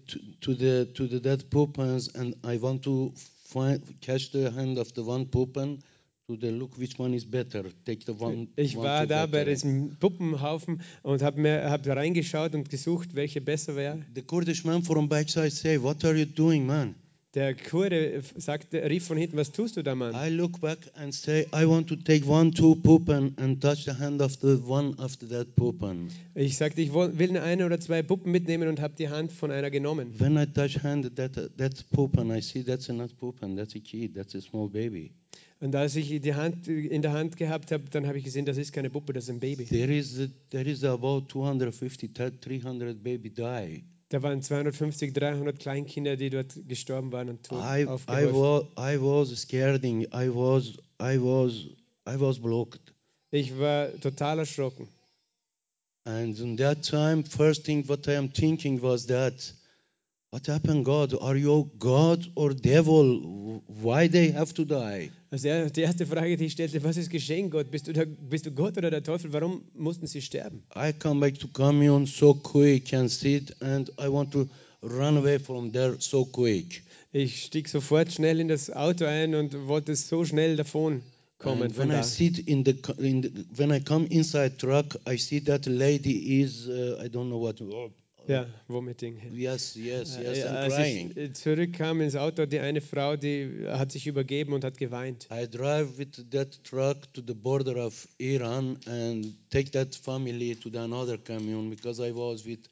to, 0.42 0.54
the 0.54 0.86
to 0.94 1.08
the 1.08 1.22
dead 1.22 1.50
puppets 1.50 2.14
and 2.16 2.36
I 2.46 2.62
want 2.62 2.84
to 2.84 3.14
find, 3.46 3.82
catch 4.02 4.32
the 4.34 4.52
hand 4.52 4.78
of 4.78 4.92
the 4.94 5.02
one 5.02 5.26
puppen 5.26 5.82
to 6.28 6.36
the 6.36 6.52
look 6.52 6.76
which 6.78 6.98
one 6.98 7.14
is 7.14 7.24
better. 7.24 7.64
Take 7.86 8.06
the 8.06 8.14
one. 8.14 8.48
Ich 8.56 8.76
war 8.76 9.06
da 9.06 9.26
bei 9.28 9.46
diesem 9.46 9.96
Puppenhaufen 10.00 10.82
und 11.04 11.22
habe 11.22 11.70
hab 11.70 11.86
reingeschaut 11.86 12.56
und 12.56 12.70
gesucht, 12.70 13.14
welche 13.14 13.42
besser 13.42 13.76
wäre. 13.76 14.02
The 14.16 14.24
Kurdish 14.24 14.64
man 14.64 14.82
from 14.82 15.08
backside 15.08 15.52
say, 15.52 15.82
"What 15.82 16.04
are 16.04 16.18
you 16.18 16.26
doing, 16.26 16.66
man?" 16.66 16.96
Der 17.36 17.54
Kurde 17.54 18.24
sagte, 18.38 18.90
rief 18.90 19.08
von 19.08 19.18
hinten, 19.18 19.36
was 19.36 19.52
tust 19.52 19.76
du 19.76 19.84
da, 19.84 19.94
Mann? 19.94 20.16
I 20.16 20.30
look 20.34 20.62
back 20.62 20.78
and 20.94 21.14
say, 21.14 21.46
"I 21.54 21.68
want 21.68 21.90
to 21.90 21.98
take 21.98 22.26
one, 22.26 22.52
two 22.52 22.76
puppen 22.76 23.34
and 23.36 23.62
touch 23.62 23.84
the 23.84 24.00
hand 24.00 24.22
of 24.22 24.38
the 24.40 24.58
one 24.66 24.96
after 25.00 25.28
that 25.28 25.54
puppen." 25.58 26.08
Ich 26.34 26.56
sagte, 26.56 26.82
ich 26.82 26.94
will 26.94 27.38
eine 27.38 27.66
oder 27.66 27.78
zwei 27.82 28.02
Puppen 28.04 28.32
mitnehmen 28.32 28.70
und 28.70 28.80
habe 28.80 28.96
die 28.98 29.10
Hand 29.10 29.34
von 29.34 29.52
einer 29.52 29.70
genommen. 29.70 30.18
When 30.18 30.38
I 30.38 30.46
touch 30.46 30.82
hand 30.82 31.14
that 31.18 31.34
that 31.58 31.86
puppen, 31.92 32.32
I 32.32 32.42
see 32.42 32.64
that's 32.64 32.88
not 32.88 33.16
puppen. 33.18 33.58
That's 33.58 33.76
a 33.76 33.80
kid. 33.80 34.16
That's 34.16 34.34
a 34.34 34.40
small 34.40 34.70
baby. 34.70 35.12
Und 35.66 35.76
als 35.76 35.96
ich 35.96 36.22
die 36.22 36.36
Hand 36.36 36.68
in 36.68 37.02
der 37.02 37.12
Hand 37.14 37.38
gehabt 37.38 37.72
habe, 37.72 37.86
dann 37.90 38.06
habe 38.06 38.20
ich 38.20 38.24
gesehen, 38.24 38.46
das 38.46 38.56
ist 38.56 38.72
keine 38.72 38.92
Puppe, 38.92 39.14
das 39.14 39.24
ist 39.24 39.32
ein 39.32 39.40
Baby. 39.40 39.66
There 39.66 39.92
is 39.92 40.30
there 40.52 40.70
is 40.70 40.84
about 40.84 41.24
250, 41.28 42.14
300 42.14 43.04
baby 43.04 43.32
die. 43.32 43.84
Da 44.10 44.22
waren 44.22 44.44
250, 44.44 45.12
300 45.12 45.58
Kleinkinder, 45.58 46.18
die 46.18 46.30
dort 46.30 46.54
gestorben 46.68 47.12
waren 47.12 47.30
und 47.30 47.42
tot 47.42 47.64
I 47.64 47.82
I 47.82 48.32
was 48.32 48.66
I 48.78 49.02
was 49.02 49.42
scared. 49.42 49.84
I 49.84 50.06
was 50.30 50.74
I 51.02 51.18
was 51.20 51.66
I 52.08 52.20
was 52.20 52.38
blocked. 52.40 52.94
Ich 53.32 53.58
war 53.58 53.90
total 54.02 54.38
erschrocken. 54.38 54.88
And 56.04 56.40
in 56.40 56.58
that 56.58 56.88
time, 56.88 57.24
first 57.26 57.66
thing 57.66 57.90
what 57.90 58.08
I 58.08 58.18
am 58.18 58.32
thinking 58.32 58.84
was 58.84 59.08
that, 59.08 59.34
what 60.36 60.48
happened, 60.48 60.84
God? 60.84 61.14
Are 61.22 61.38
you 61.38 61.72
God 61.80 62.28
or 62.36 62.54
devil? 62.54 63.62
Why 63.68 64.10
they 64.10 64.32
have 64.32 64.54
to 64.56 64.66
die? 64.66 65.10
Also 65.32 65.70
die 65.70 65.82
erste 65.82 66.06
Frage, 66.06 66.36
die 66.36 66.48
ich 66.48 66.52
stellte, 66.52 66.84
was 66.84 66.98
ist 66.98 67.10
geschehen, 67.10 67.50
Gott? 67.50 67.72
Bist 67.72 67.88
du, 67.88 67.94
der, 67.94 68.06
bist 68.06 68.46
du 68.46 68.52
Gott 68.52 68.78
oder 68.78 68.90
der 68.92 69.02
Teufel? 69.02 69.32
Warum 69.32 69.64
mussten 69.74 70.08
sie 70.08 70.22
sterben? 70.22 70.64
I 70.76 70.92
come 70.92 71.22
back 71.22 71.40
to 71.40 71.48
commune 71.48 72.06
so 72.06 72.34
quick 72.34 72.94
and 72.94 73.10
sit, 73.10 73.56
and 73.62 73.90
I 73.98 74.10
want 74.10 74.34
to 74.34 74.50
run 74.82 75.16
away 75.16 75.40
from 75.40 75.72
there 75.72 75.96
so 76.00 76.26
quick. 76.26 76.84
Ich 77.14 77.46
stieg 77.46 77.70
sofort 77.70 78.12
schnell 78.12 78.42
in 78.42 78.50
das 78.50 78.70
Auto 78.70 79.06
ein 79.06 79.36
und 79.36 79.54
wollte 79.70 79.96
so 79.96 80.26
schnell 80.26 80.58
davon 80.58 81.02
kommen. 81.38 81.64
And 81.64 81.78
when 81.78 81.92
I 81.92 82.04
sit 82.04 82.40
in 82.40 82.66
the, 82.66 82.76
in 82.98 83.22
the 83.22 83.46
when 83.56 83.72
I 83.72 83.80
come 83.80 84.06
inside 84.08 84.58
truck, 84.58 84.98
I 85.08 85.18
see 85.18 85.40
that 85.46 85.66
lady 85.66 86.42
is 86.42 86.68
uh, 86.68 87.02
I 87.02 87.08
don't 87.08 87.30
know 87.30 87.42
what. 87.42 87.62
Oh, 87.62 87.90
Ja, 88.28 88.48
Vomiting. 88.68 89.18
Yes, 89.34 89.76
yes, 89.76 90.18
yes, 90.18 90.38
Äh, 90.40 90.44
and 90.48 90.58
Als 90.58 90.76
crying. 90.76 91.12
ich 91.12 91.18
äh, 91.18 91.34
zurückkam 91.34 92.02
ins 92.02 92.16
Auto, 92.16 92.46
die 92.46 92.60
eine 92.60 92.82
Frau, 92.82 93.16
die 93.16 93.66
hat 93.68 93.92
sich 93.92 94.08
übergeben 94.08 94.54
und 94.54 94.64
hat 94.64 94.78
geweint. 94.78 95.28
I 95.32 95.48
drive 95.48 95.98
with 95.98 96.26
that 96.32 96.64
truck 96.64 97.12
to 97.14 97.22
the 97.26 97.34
border 97.34 97.86
of 97.86 98.08
Iran 98.18 98.78
and 98.88 99.36
take 99.50 99.72
that 99.72 99.96
family 99.96 100.56
to 100.56 100.70
the 100.70 100.80
another 100.80 101.18
commune 101.18 101.70
because 101.70 102.00
I 102.02 102.12
was 102.16 102.46
with, 102.46 102.68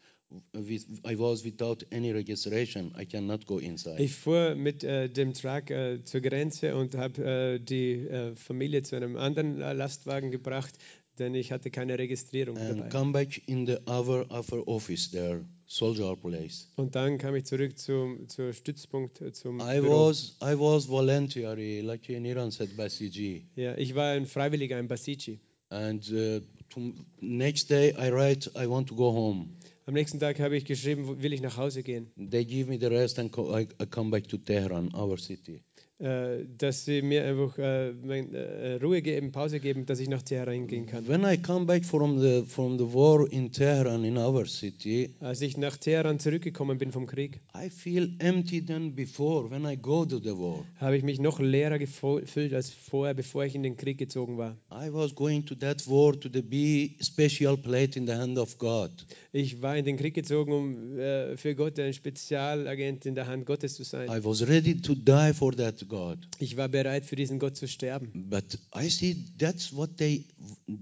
with 0.53 0.85
I 1.05 1.17
was 1.17 1.43
without 1.45 1.85
any 1.91 2.11
registration. 2.11 2.91
I 2.99 3.05
cannot 3.05 3.45
go 3.45 3.59
inside. 3.59 4.01
Ich 4.01 4.15
fuhr 4.15 4.55
mit 4.55 4.83
äh, 4.83 5.07
dem 5.09 5.33
Truck 5.33 5.69
äh, 5.69 6.03
zur 6.03 6.21
Grenze 6.21 6.75
und 6.75 6.95
habe 6.95 7.23
äh, 7.23 7.59
die 7.59 8.07
äh, 8.07 8.35
Familie 8.35 8.81
zu 8.81 8.95
einem 8.95 9.17
anderen 9.17 9.61
äh, 9.61 9.73
Lastwagen 9.73 10.31
gebracht, 10.31 10.73
denn 11.19 11.35
ich 11.35 11.51
hatte 11.51 11.69
keine 11.71 11.97
Registrierung 11.97 12.57
and 12.57 12.79
dabei. 12.79 12.89
come 12.89 13.11
back 13.11 13.41
in 13.47 13.65
the 13.65 13.77
our 13.87 14.25
our 14.31 14.67
office 14.67 15.09
there, 15.11 15.43
soldier 15.67 16.15
place. 16.15 16.67
Und 16.75 16.95
dann 16.95 17.17
kam 17.17 17.35
ich 17.35 17.45
zurück 17.45 17.77
zum, 17.77 18.27
zum 18.29 18.53
Stützpunkt, 18.53 19.21
äh, 19.21 19.31
zum 19.31 19.59
I 19.59 19.79
Büro. 19.81 20.07
was 20.09 20.37
I 20.41 20.53
was 20.57 20.87
voluntary, 20.87 21.81
like 21.81 22.07
in 22.09 22.25
Iran 22.25 22.51
said 22.51 22.75
Basiji. 22.75 23.45
Ja, 23.55 23.77
ich 23.77 23.93
war 23.95 24.11
ein 24.13 24.25
Freiwilliger 24.25 24.79
in 24.79 24.87
Basici. 24.87 25.39
And 25.69 26.07
uh, 26.11 26.39
to, 26.69 26.93
next 27.21 27.69
day 27.69 27.91
I 27.97 28.09
write 28.11 28.49
I 28.55 28.67
want 28.67 28.87
to 28.89 28.95
go 28.95 29.11
home. 29.11 29.47
Am 29.85 29.95
nächsten 29.95 30.19
Tag 30.19 30.39
habe 30.39 30.55
ich 30.55 30.63
geschrieben, 30.65 31.21
will 31.21 31.33
ich 31.33 31.41
nach 31.41 31.57
Hause 31.57 31.83
gehen. 31.83 32.07
They 32.15 32.45
give 32.45 32.69
me 32.69 32.77
the 32.79 32.85
rest 32.87 33.19
and 33.19 33.31
co- 33.31 33.53
I, 33.57 33.63
I 33.81 33.85
come 33.85 34.11
back 34.11 34.27
to 34.29 34.37
Tehran, 34.37 34.93
our 34.95 35.17
city. 35.17 35.61
Äh, 36.03 36.43
dass 36.57 36.83
sie 36.83 37.01
mir 37.01 37.23
einfach 37.23 37.57
äh, 37.57 37.91
äh, 37.91 38.75
Ruhe 38.83 39.01
geben, 39.01 39.31
Pause 39.31 39.61
geben, 39.61 39.85
dass 39.85 40.01
ich 40.01 40.09
nach 40.09 40.21
Teheran 40.21 40.67
gehen 40.67 40.85
kann. 40.85 41.07
When 41.07 41.23
I 41.23 41.37
come 41.37 41.65
back 41.65 41.85
from 41.85 42.19
the 42.19 42.43
from 42.45 42.77
the 42.77 42.93
war 42.93 43.25
in 43.31 43.53
Tehran 43.53 44.03
in 44.03 44.17
our 44.17 44.45
city, 44.45 45.11
Als 45.21 45.39
ich 45.39 45.55
nach 45.55 45.77
Teheran 45.77 46.19
zurückgekommen 46.19 46.77
bin 46.77 46.91
vom 46.91 47.05
Krieg, 47.05 47.39
I 47.55 47.69
feel 47.69 48.09
empty 48.19 48.65
than 48.65 48.93
before 48.93 49.49
when 49.49 49.65
I 49.65 49.77
go 49.77 50.03
to 50.03 50.19
the 50.19 50.31
war. 50.31 50.65
habe 50.75 50.97
ich 50.97 51.03
mich 51.03 51.21
noch 51.21 51.39
leerer 51.39 51.79
gefühlt 51.79 52.53
als 52.53 52.69
vorher, 52.69 53.13
bevor 53.13 53.45
ich 53.45 53.55
in 53.55 53.63
den 53.63 53.77
Krieg 53.77 53.97
gezogen 53.97 54.37
war. 54.37 54.57
I 54.73 54.91
was 54.91 55.15
going 55.15 55.45
to 55.45 55.55
that 55.55 55.87
war 55.87 56.19
to 56.19 56.27
the 56.27 56.41
be 56.41 57.01
special 57.01 57.55
plate 57.55 57.97
in 57.97 58.07
the 58.07 58.13
hand 58.15 58.37
of 58.37 58.57
God. 58.57 58.91
Ich 59.31 59.61
war 59.61 59.77
in 59.77 59.85
den 59.85 59.95
Krieg 59.95 60.15
gezogen, 60.15 60.51
um 60.51 61.37
für 61.37 61.55
Gott 61.55 61.79
ein 61.79 61.93
Spezialagent 61.93 63.05
in 63.05 63.15
der 63.15 63.27
Hand 63.27 63.45
Gottes 63.45 63.75
zu 63.75 63.83
sein. 63.85 64.09
I 64.09 64.21
was 64.21 64.45
ready 64.45 64.75
to 64.75 64.95
die 64.95 65.33
for 65.33 65.55
that 65.55 65.87
God. 65.93 66.17
Ich 66.39 66.57
war 66.57 66.69
bereit, 66.69 67.05
für 67.05 67.15
diesen 67.15 67.37
Gott 67.37 67.55
zu 67.55 67.67
sterben. 67.67 68.27
But 68.27 68.57
I 68.75 68.89
see 68.89 69.25
that's 69.37 69.71
what 69.71 69.97
they 69.97 70.25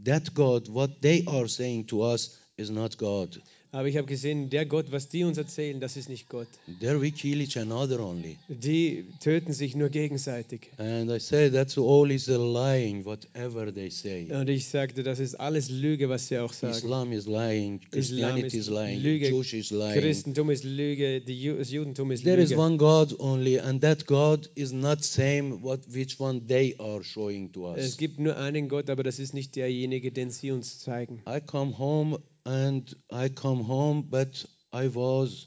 that 0.06 0.34
God 0.34 0.70
what 0.70 1.02
they 1.02 1.26
are 1.28 1.50
saying 1.50 1.88
to 1.88 2.02
us 2.02 2.40
is 2.56 2.70
not 2.70 2.98
God. 2.98 3.42
Aber 3.74 3.88
ich 3.88 3.96
habe 3.96 4.06
gesehen, 4.06 4.50
der 4.50 4.66
Gott, 4.66 4.92
was 4.92 5.08
die 5.08 5.24
uns 5.24 5.38
erzählen, 5.38 5.80
das 5.80 5.96
ist 5.96 6.10
nicht 6.10 6.28
Gott. 6.28 6.48
There 6.82 7.02
we 7.02 7.10
kill 7.12 7.40
each 7.40 7.58
another 7.58 8.02
only. 8.06 8.38
Die 8.50 9.06
töten 9.22 9.54
sich 9.54 9.76
nur 9.78 9.88
gegenseitig. 9.88 10.70
And 10.78 11.10
I 11.10 11.20
say 11.20 11.50
that's 11.50 11.78
all 11.78 12.12
is 12.12 12.28
a 12.28 12.36
lying, 12.36 13.06
whatever 13.06 13.74
they 13.74 13.90
say. 13.90 14.28
Und 14.30 14.50
ich 14.50 14.68
sagte, 14.68 15.04
das 15.04 15.20
ist 15.20 15.36
alles 15.36 15.70
Lüge, 15.70 16.10
was 16.10 16.28
sie 16.28 16.38
auch 16.40 16.52
sagen. 16.52 16.74
Islam 16.74 17.12
is 17.14 17.28
lying, 17.28 17.80
Christianity 17.92 18.58
ist 18.58 18.68
is 18.68 18.70
lying, 18.70 19.00
Lüge, 19.02 19.30
Jewish 19.30 19.54
is 19.54 19.72
lying. 19.72 20.02
Christentum 20.02 20.50
ist 20.50 20.66
Lüge, 20.66 21.22
Ju 21.26 21.56
das 21.58 21.72
Judentum 21.72 22.12
ist 22.12 22.26
There 22.26 22.42
is 22.42 22.50
Lüge. 22.50 22.62
one 22.62 22.78
God 22.78 23.18
only, 23.20 23.58
and 23.58 23.82
that 23.82 24.06
God 24.06 24.50
is 24.56 24.74
not 24.74 25.02
same 25.02 25.64
what 25.64 25.80
which 25.88 26.20
one 26.20 26.46
they 26.46 26.76
are 26.78 27.02
showing 27.06 27.54
to 27.54 27.74
Es 27.76 27.92
us. 27.92 27.98
gibt 27.98 28.20
nur 28.20 28.36
einen 28.36 28.68
Gott, 28.68 28.90
aber 28.90 29.04
das 29.04 29.18
ist 29.18 29.34
nicht 29.34 29.56
derjenige, 29.56 30.12
den 30.12 30.30
sie 30.30 30.52
uns 30.52 30.80
zeigen. 30.80 31.22
I 31.26 31.40
come 31.40 31.78
home 31.78 32.20
and 32.46 32.94
I 33.12 33.30
come 33.30 33.64
home, 33.64 34.08
but 34.10 34.46
I 34.74 34.88
was 34.88 35.46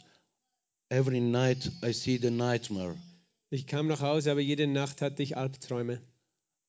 every 0.91 1.21
night 1.21 1.69
I 1.83 1.93
see 1.93 2.19
the 2.19 2.31
nightmare. 2.31 2.97
Ich 3.51 3.67
kam 3.67 3.87
nach 3.87 4.01
Hause, 4.01 4.31
aber 4.31 4.41
jede 4.41 4.67
Nacht 4.67 5.01
hatte 5.01 5.23
ich 5.23 5.37
Albträume. 5.37 6.01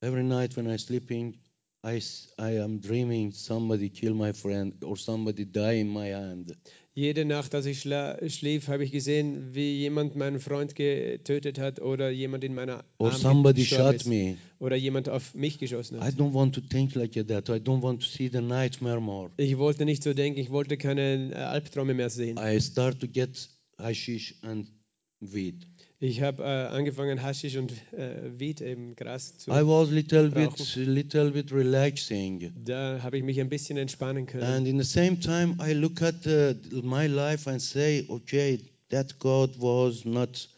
Every 0.01 0.23
night 0.23 0.55
when 0.55 0.67
I 0.67 0.77
sleeping, 0.77 1.37
I, 1.85 2.01
I 2.39 2.59
am 2.59 2.79
dreaming 2.81 3.31
somebody 3.31 3.89
kill 3.89 4.15
my 4.15 4.33
friend 4.33 4.73
or 4.83 4.97
somebody 4.97 5.45
die 5.45 5.73
in 5.79 5.87
my 5.87 6.11
hand. 6.13 6.51
Jede 6.95 7.25
Nacht, 7.25 7.53
als 7.53 7.65
ich 7.65 7.81
schlief, 7.81 8.69
habe 8.69 8.85
ich 8.85 8.91
gesehen, 8.91 9.53
wie 9.53 9.79
jemand 9.79 10.15
meinen 10.15 10.39
Freund 10.39 10.75
getötet 10.75 11.59
hat 11.59 11.81
oder 11.81 12.09
jemand 12.09 12.43
in 12.45 12.55
meiner 12.55 12.85
Or 12.97 13.11
Arm 13.11 13.17
somebody 13.19 13.65
shot 13.65 13.95
ist. 13.95 14.07
me. 14.07 14.37
oder 14.59 14.77
jemand 14.77 15.09
auf 15.09 15.35
mich 15.35 15.59
geschossen 15.59 15.97
I 15.97 16.05
hat. 16.05 16.15
don't 16.15 16.33
want 16.33 16.55
to 16.55 16.61
think 16.61 16.95
like 16.95 17.11
that. 17.13 17.49
I 17.49 17.59
don't 17.59 17.81
want 17.81 18.01
to 18.01 18.07
see 18.07 18.29
the 18.29 18.41
nightmare 18.41 19.01
more. 19.01 19.29
Ich 19.37 19.57
wollte 19.57 19.83
nicht 19.83 20.03
so 20.03 20.13
denken, 20.13 20.39
ich 20.39 20.49
wollte 20.51 20.77
keine 20.77 21.31
äh, 21.33 21.35
Albträume 21.35 21.93
mehr 21.93 22.09
sehen. 22.09 22.39
I 22.41 22.59
start 22.61 23.01
to 23.01 23.07
get 23.07 23.49
hashish 23.77 24.33
and 24.41 24.71
weed. 25.19 25.67
Ich 25.99 26.21
habe 26.21 26.43
äh, 26.43 26.45
angefangen, 26.45 27.21
Haschisch 27.23 27.55
und 27.55 27.71
äh, 27.93 28.29
Weed, 28.37 28.59
eben 28.59 28.95
Gras 28.95 29.37
zu. 29.37 29.49
I 29.51 29.65
was 29.65 29.89
little 29.91 30.29
bit, 30.29 30.49
Rauchen. 30.59 30.93
little 30.93 31.31
bit 31.31 31.51
relaxing. 31.53 32.51
Da 32.65 32.99
habe 33.01 33.17
ich 33.17 33.23
mich 33.23 33.39
ein 33.39 33.47
bisschen 33.49 33.77
entspannen 33.77 34.25
können. 34.25 34.43
And 34.43 34.67
in 34.67 34.77
the 34.77 34.83
same 34.85 35.17
time, 35.19 35.55
I 35.65 35.71
look 35.73 36.01
at 36.01 36.27
uh, 36.27 36.53
my 36.83 37.07
life 37.07 37.49
and 37.49 37.61
say, 37.61 38.05
okay, 38.09 38.59
that 38.89 39.17
God 39.19 39.51
was 39.57 40.03
not, 40.03 40.49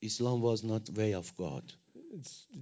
Islam 0.00 0.42
was 0.42 0.64
not 0.64 0.94
way 0.96 1.14
of 1.14 1.34
God. 1.36 1.62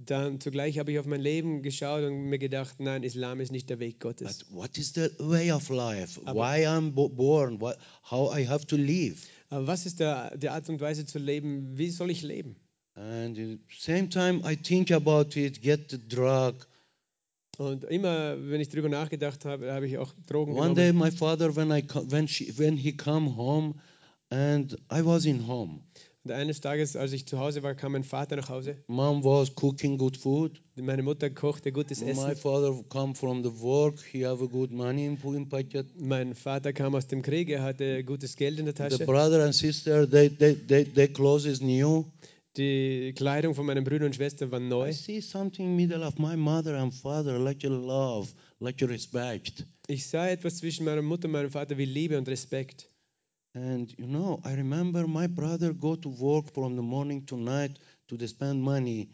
Dann 0.05 0.39
zugleich 0.39 0.79
habe 0.79 0.91
ich 0.93 0.99
auf 0.99 1.05
mein 1.05 1.19
Leben 1.19 1.61
geschaut 1.61 2.03
und 2.03 2.29
mir 2.29 2.39
gedacht, 2.39 2.79
nein, 2.79 3.03
Islam 3.03 3.41
ist 3.41 3.51
nicht 3.51 3.69
der 3.69 3.79
Weg 3.79 3.99
Gottes. 3.99 4.45
But 4.45 4.55
what 4.57 4.77
is 4.77 4.93
the 4.93 5.09
way 5.19 5.51
of 5.51 5.67
life? 5.69 6.21
Aber- 6.23 6.39
Why 6.39 6.65
I'm 6.67 6.91
bo- 6.91 7.09
born? 7.09 7.59
What, 7.59 7.77
how 8.09 8.31
I 8.33 8.47
have 8.47 8.65
to 8.67 8.77
live? 8.77 9.17
Was 9.51 9.85
ist 9.85 9.99
der, 9.99 10.35
die 10.37 10.49
Art 10.49 10.69
und 10.69 10.79
Weise 10.79 11.05
zu 11.05 11.19
leben? 11.19 11.77
Wie 11.77 11.89
soll 11.89 12.09
ich 12.09 12.21
leben? 12.21 12.55
And 12.95 13.37
at 13.37 13.45
the 13.45 13.59
same 13.77 14.09
time, 14.09 14.41
I 14.49 14.55
think 14.55 14.91
about 14.91 15.37
it, 15.37 15.61
get 15.61 15.91
the 15.91 15.99
drug. 16.07 16.67
Und 17.57 17.83
immer, 17.83 18.37
wenn 18.49 18.61
ich 18.61 18.69
darüber 18.69 18.89
nachgedacht 18.89 19.45
habe, 19.45 19.71
habe 19.73 19.87
ich 19.87 19.97
auch 19.97 20.13
Drogen 20.25 20.53
One 20.53 20.73
day, 20.73 20.87
genommen. 20.91 21.11
my 21.11 21.11
father, 21.11 21.55
when 21.55 21.69
I 21.69 21.83
when 22.09 22.27
she 22.27 22.57
when 22.57 22.77
he 22.77 22.91
come 22.95 23.35
home, 23.35 23.75
and 24.29 24.73
I 24.91 25.03
was 25.05 25.25
in 25.25 25.45
home. 25.47 25.81
Und 26.23 26.31
eines 26.31 26.61
Tages, 26.61 26.95
als 26.95 27.13
ich 27.13 27.25
zu 27.25 27.39
Hause 27.39 27.63
war, 27.63 27.73
kam 27.73 27.93
mein 27.93 28.03
Vater 28.03 28.35
nach 28.35 28.47
Hause. 28.49 28.75
Mom 28.87 29.23
was 29.23 29.55
cooking 29.55 29.97
good 29.97 30.15
food. 30.17 30.61
Meine 30.75 31.01
Mutter 31.01 31.31
kochte 31.31 31.71
gutes 31.71 32.01
My 32.01 32.11
Essen. 32.11 32.35
father 32.35 32.83
come 32.89 33.15
from 33.15 33.43
the 33.43 33.49
work. 33.59 33.95
He 34.11 34.23
have 34.23 34.43
a 34.43 34.47
good 34.47 34.71
money 34.71 35.05
in, 35.07 35.17
in 35.35 35.49
pocket. 35.49 35.87
Mein 35.99 36.35
Vater 36.35 36.73
kam 36.73 36.93
aus 36.93 37.07
dem 37.07 37.23
Krieg, 37.23 37.49
er 37.49 37.63
hatte 37.63 38.03
gutes 38.03 38.35
Geld 38.35 38.59
in 38.59 38.65
der 38.65 38.75
The 38.75 38.95
Tasche. 38.97 39.05
brother 39.05 39.43
and 39.43 39.55
sister, 39.55 40.07
they 40.07 40.29
they 40.29 40.53
they, 40.53 40.85
they 40.85 41.07
clothes 41.07 41.45
is 41.45 41.59
new. 41.59 42.05
Die 42.55 43.13
Kleidung 43.15 43.55
von 43.55 43.65
meinen 43.65 43.83
Brüdern 43.83 44.07
und 44.07 44.15
Schwestern 44.15 44.51
war 44.51 44.59
I 44.59 44.63
neu. 44.67 44.91
see 44.93 45.21
something 45.21 45.75
middle 45.75 46.05
of 46.05 46.19
my 46.19 46.35
mother 46.35 46.77
and 46.77 46.93
father, 46.93 47.39
like 47.39 47.63
a 47.65 47.69
love, 47.69 48.29
like 48.59 48.83
a 48.83 48.85
respect. 48.85 49.65
Ich 49.87 50.05
sah 50.05 50.27
etwas 50.27 50.57
zwischen 50.57 50.85
meiner 50.85 51.01
Mutter 51.01 51.25
und 51.25 51.31
meinem 51.31 51.49
Vater 51.49 51.77
wie 51.79 51.85
Liebe 51.85 52.15
und 52.17 52.27
Respekt. 52.29 52.90
And 53.53 53.93
you 53.97 54.05
know, 54.07 54.41
I 54.45 54.53
remember 54.55 55.07
my 55.07 55.27
brother 55.27 55.73
go 55.73 55.95
to 55.95 56.09
work 56.09 56.53
from 56.53 56.75
the 56.75 56.81
morning 56.81 57.25
to 57.27 57.35
night 57.37 57.77
to 58.07 58.27
spend 58.27 58.61
money 58.63 59.09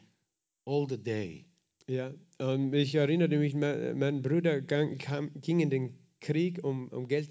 all 0.66 0.86
the 0.88 0.98
day. 0.98 1.46
Ja, 1.88 2.12
und 2.40 2.74
ich 2.74 2.94
erinnerte 2.96 3.38
mich, 3.40 3.56
mein, 3.56 3.98
mein 3.98 4.22
Bruder 4.22 4.62
ging 4.62 5.60
in 5.62 5.70
den 5.70 5.94
Krieg, 6.20 6.60
um, 6.64 6.90
um 6.90 7.08
Geld, 7.08 7.30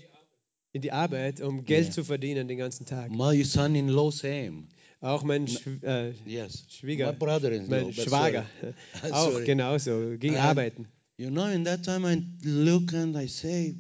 in 0.73 0.81
die 0.83 0.91
Arbeit, 0.91 1.41
um 1.43 1.63
Geld 1.65 1.87
Ja. 1.87 1.93
zu 1.93 2.05
verdienen 2.05 2.49
den 2.49 2.59
ganzen 2.59 2.87
Tag. 2.87 3.11
My 3.11 3.43
son-in-law 3.45 4.11
same. 4.11 4.65
Auch 5.01 5.23
mein 5.25 5.47
Schw 5.47 5.77
äh, 5.83 6.13
Yes. 6.25 6.65
Schwieger, 6.71 7.13
My 7.13 7.19
brother-in-law. 7.19 7.69
mein 7.69 7.87
but 7.87 7.95
Schwager, 7.95 8.47
sorry. 9.03 9.13
auch 9.13 9.31
Sorry. 9.33 9.45
genauso, 9.45 10.17
ging 10.19 10.35
And- 10.37 10.45
arbeiten. 10.45 10.87
You 11.19 11.31
know, 11.31 11.47
in 11.47 11.65
that 11.65 11.83
time 11.85 12.05
I 12.11 12.23
look 12.45 12.93
and 12.95 13.17
I 13.17 13.27
say, 13.29 13.75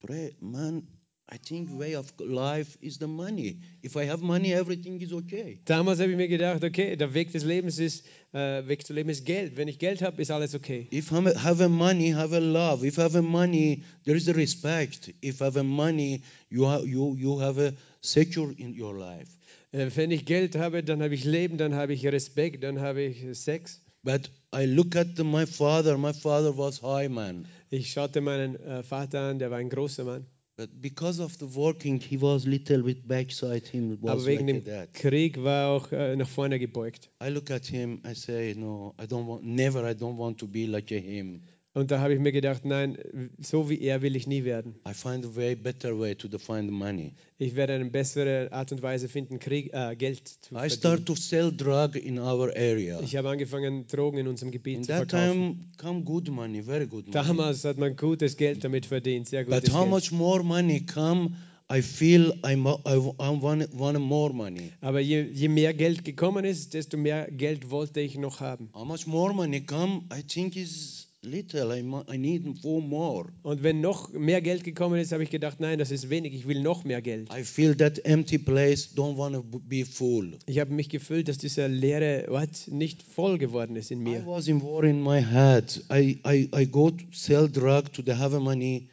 pray, 0.00 0.34
man, 0.40 0.86
I 1.32 1.38
think 1.38 1.70
way 1.70 1.96
of 1.96 2.12
life 2.20 2.76
is 2.82 2.98
the 2.98 3.06
money. 3.06 3.58
If 3.82 3.96
I 3.96 4.04
have 4.04 4.20
money, 4.22 4.52
everything 4.52 5.00
is 5.00 5.12
okay. 5.12 5.58
Damals 5.64 5.98
habe 5.98 6.10
ich 6.10 6.16
mir 6.16 6.28
gedacht, 6.28 6.62
okay, 6.62 6.96
der 6.96 7.14
Weg 7.14 7.32
des 7.32 7.44
Lebens 7.44 7.78
ist, 7.78 8.04
äh, 8.32 8.66
Weg 8.68 8.86
zu 8.86 8.92
leben 8.92 9.08
ist 9.08 9.24
Geld. 9.24 9.56
Wenn 9.56 9.66
ich 9.66 9.78
Geld 9.78 10.02
habe, 10.02 10.20
ist 10.20 10.30
alles 10.30 10.54
okay. 10.54 10.86
If 10.92 11.12
I 11.12 11.34
have 11.36 11.64
a 11.64 11.68
money, 11.68 12.10
have 12.10 12.34
a 12.34 12.38
love. 12.38 12.86
If 12.86 12.98
I 12.98 13.02
have 13.02 13.16
a 13.16 13.22
money, 13.22 13.82
there 14.04 14.16
is 14.16 14.28
a 14.28 14.32
respect. 14.32 15.12
If 15.22 15.40
I 15.40 15.44
have 15.44 15.58
a 15.58 15.62
money, 15.62 16.22
you 16.50 16.68
have, 16.68 16.86
you, 16.86 17.16
you 17.16 17.40
have 17.40 17.58
a 17.58 17.72
secure 18.02 18.52
in 18.58 18.78
your 18.78 18.94
life. 18.94 19.30
Äh, 19.72 19.90
wenn 19.94 20.10
ich 20.10 20.26
Geld 20.26 20.56
habe, 20.56 20.84
dann 20.84 21.02
habe 21.02 21.14
ich 21.14 21.24
Leben, 21.24 21.56
dann 21.56 21.74
habe 21.74 21.94
ich 21.94 22.06
Respekt, 22.06 22.62
dann 22.62 22.80
habe 22.80 23.02
ich 23.02 23.24
Sex. 23.38 23.80
But 24.02 24.30
I 24.54 24.66
look 24.66 24.94
at 24.94 25.18
my 25.18 25.46
father. 25.46 25.96
My 25.96 26.12
father 26.12 26.56
was 26.56 26.82
high 26.82 27.08
man. 27.08 27.46
Ich 27.70 27.90
schaute 27.92 28.20
meinen 28.20 28.56
äh, 28.56 28.82
Vater 28.82 29.30
an, 29.30 29.38
der 29.38 29.50
war 29.50 29.56
ein 29.56 29.70
großer 29.70 30.04
Mann. 30.04 30.26
But 30.56 30.80
because 30.80 31.18
of 31.18 31.36
the 31.38 31.46
working, 31.46 31.98
he 31.98 32.16
was 32.16 32.46
little 32.46 32.82
bit 32.82 33.08
backside. 33.08 33.66
Him 33.66 33.98
was 34.00 34.12
Aber 34.12 34.26
wegen 34.26 34.46
like 34.46 34.64
dem 34.64 34.72
that. 34.72 34.94
Krieg 34.94 35.42
war 35.42 35.70
auch 35.70 35.90
äh, 35.90 36.14
nach 36.14 36.28
vorne 36.28 36.58
gebeugt. 36.60 37.10
I 37.20 37.28
look 37.30 37.50
at 37.50 37.66
him. 37.66 38.00
I 38.06 38.14
say, 38.14 38.54
no, 38.56 38.94
I 38.96 39.06
don't 39.06 39.26
want. 39.26 39.42
Never. 39.44 39.84
I 39.84 39.94
don't 39.94 40.16
want 40.16 40.38
to 40.38 40.46
be 40.46 40.66
like 40.66 40.90
him. 40.90 41.42
Und 41.76 41.90
da 41.90 41.98
habe 41.98 42.14
ich 42.14 42.20
mir 42.20 42.30
gedacht, 42.30 42.64
nein, 42.64 42.96
so 43.40 43.68
wie 43.68 43.80
er 43.80 44.00
will 44.00 44.14
ich 44.14 44.28
nie 44.28 44.44
werden. 44.44 44.76
I 44.88 44.94
find 44.94 45.26
a 45.26 45.34
way 45.34 45.56
better 45.56 45.98
way 45.98 46.14
to 46.14 46.28
define 46.28 46.66
the 46.66 46.70
money. 46.72 47.14
Ich 47.36 47.56
werde 47.56 47.72
eine 47.72 47.86
bessere 47.90 48.48
Art 48.52 48.70
und 48.70 48.80
Weise 48.80 49.08
finden, 49.08 49.40
Krieg, 49.40 49.70
äh, 49.74 49.96
Geld 49.96 50.28
zu 50.28 50.54
I 50.54 50.58
verdienen. 50.58 50.70
start 50.70 51.06
to 51.06 51.16
sell 51.16 51.50
drug 51.50 51.96
in 51.96 52.20
our 52.20 52.50
area. 52.54 53.00
Ich 53.00 53.16
habe 53.16 53.28
angefangen, 53.28 53.88
Drogen 53.88 54.18
in 54.18 54.28
unserem 54.28 54.50
In 54.50 54.52
Gebiet 54.52 54.84
zu 54.84 54.92
that 54.92 55.10
verkaufen. 55.10 55.32
time, 55.32 55.56
come 55.78 56.02
good 56.04 56.28
money, 56.30 56.62
very 56.62 56.86
good 56.86 57.08
money. 57.08 57.26
Damals 57.26 57.64
hat 57.64 57.76
man 57.76 57.96
gutes 57.96 58.36
Geld 58.36 58.62
damit 58.62 58.86
verdient, 58.86 59.26
sehr 59.28 59.44
gutes 59.44 59.62
But 59.62 59.72
how 59.72 59.80
Geld. 59.80 59.90
much 59.90 60.12
more 60.12 60.44
money 60.44 60.80
come? 60.86 61.34
I 61.68 61.80
feel 61.82 62.34
I'm, 62.44 62.66
I, 62.68 62.98
I 63.18 63.30
want, 63.42 63.68
want 63.74 63.98
more 63.98 64.32
money. 64.32 64.70
Aber 64.80 65.00
je, 65.00 65.22
je 65.32 65.48
mehr 65.48 65.74
Geld 65.74 66.04
gekommen 66.04 66.44
ist, 66.44 66.74
desto 66.74 66.96
mehr 66.98 67.26
Geld 67.32 67.70
wollte 67.70 68.00
ich 68.00 68.16
noch 68.16 68.38
haben. 68.40 68.68
How 68.74 68.84
much 68.84 69.06
more 69.08 69.32
money 69.34 69.60
come? 69.62 70.02
I 70.16 70.22
think 70.22 70.56
is 70.56 71.03
little. 71.24 71.72
I, 71.72 71.80
I 72.12 72.18
need 72.18 72.58
four 72.60 72.80
more. 72.82 73.26
Und 73.42 73.62
wenn 73.62 73.80
noch 73.80 74.12
mehr 74.12 74.40
Geld 74.40 74.64
gekommen 74.64 74.98
ist, 75.00 75.12
habe 75.12 75.22
ich 75.22 75.30
gedacht, 75.30 75.60
nein, 75.60 75.78
das 75.78 75.90
ist 75.90 76.10
wenig, 76.10 76.34
ich 76.34 76.48
will 76.48 76.60
noch 76.60 76.84
mehr 76.84 77.02
Geld. 77.02 77.28
I 77.32 77.42
feel 77.42 77.76
that 77.76 78.04
empty 78.04 78.38
place 78.38 78.88
don't 78.94 79.16
want 79.16 79.34
to 79.34 79.42
be 79.42 79.84
full. 79.84 80.38
Ich 80.46 80.58
habe 80.58 80.72
mich 80.72 80.88
gefühlt, 80.88 81.28
dass 81.28 81.38
dieser 81.38 81.68
leere 81.68 82.30
Ort 82.30 82.68
nicht 82.68 83.02
voll 83.02 83.38
geworden 83.38 83.76
ist 83.76 83.90
in 83.90 84.00
I 84.00 84.10
mir. 84.10 84.26
was 84.26 84.48
in 84.48 84.62
war 84.62 84.84
in 84.84 85.02
my 85.02 85.22
head. 85.22 85.82
I, 85.90 86.18
I, 86.26 86.48
I 86.54 86.66
go 86.66 86.90
to 86.90 87.04
sell 87.12 87.48
drug 87.48 87.92
to 87.92 88.02
the 88.04 88.14
have 88.14 88.38
money. 88.38 88.88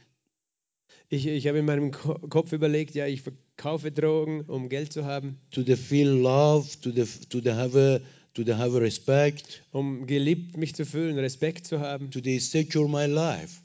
Ich, 1.13 1.27
ich 1.27 1.45
habe 1.47 1.59
in 1.59 1.65
meinem 1.65 1.91
Ko 1.91 2.13
Kopf 2.29 2.53
überlegt, 2.53 2.95
ja, 2.95 3.05
ich 3.05 3.21
verkaufe 3.21 3.91
Drogen, 3.91 4.41
um 4.41 4.69
Geld 4.69 4.93
zu 4.93 5.03
haben, 5.03 5.37
to 5.51 5.61
the 5.61 5.75
feel 5.75 6.07
love, 6.07 6.69
to 6.81 6.89
the 6.89 7.05
to 7.29 7.41
the 7.41 7.51
have 7.51 7.77
a 7.77 7.99
to 8.33 8.43
have 8.57 8.79
respect, 8.79 9.63
um 9.71 10.05
geliebt 10.07 10.57
mich 10.57 10.75
zu 10.75 10.85
fühlen, 10.85 11.17
Respekt 11.17 11.67
zu 11.67 11.79
haben, 11.79 12.11
to 12.11 12.19
the 12.23 12.39
secure 12.39 12.87
my 12.87 13.05
life, 13.05 13.61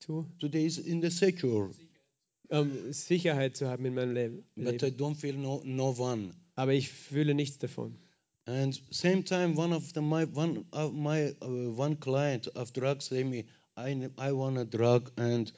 zu, 0.00 0.26
to 0.38 0.48
the 0.48 0.64
is 0.64 0.78
in 0.78 1.00
the 1.00 1.10
secure. 1.10 1.70
um 2.52 2.92
Sicherheit 2.92 3.56
zu 3.56 3.68
haben 3.68 3.84
in 3.86 3.94
meinem 3.94 4.12
Leben. 4.14 4.44
But 4.56 4.82
I 4.82 4.90
don't 4.90 5.14
feel 5.14 5.36
no 5.36 5.62
no 5.64 5.94
one. 5.98 6.34
Aber 6.54 6.72
ich 6.72 6.90
fühle 6.90 7.34
nichts 7.34 7.58
davon. 7.58 7.96
And 8.46 8.78
same 8.90 9.22
time, 9.24 9.56
one 9.56 9.72
of 9.72 9.92
the 9.94 10.00
my 10.00 10.26
one 10.34 10.64
of 10.72 10.92
my 10.92 11.32
uh, 11.40 11.70
one 11.76 11.96
client 11.96 12.48
of 12.48 12.72
drugs 12.72 13.06
say 13.06 13.24
me, 13.24 13.44
I 13.76 14.10
I 14.18 14.32
want 14.32 14.58
a 14.58 14.64
drug, 14.64 15.12
and 15.16 15.50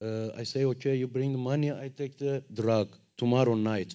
uh, 0.00 0.30
I 0.40 0.44
say 0.44 0.64
okay, 0.64 0.94
you 0.96 1.08
bring 1.08 1.32
the 1.32 1.38
money, 1.38 1.72
I 1.72 1.88
take 1.88 2.16
the 2.18 2.42
drug 2.52 2.96
tomorrow 3.16 3.54
night. 3.54 3.94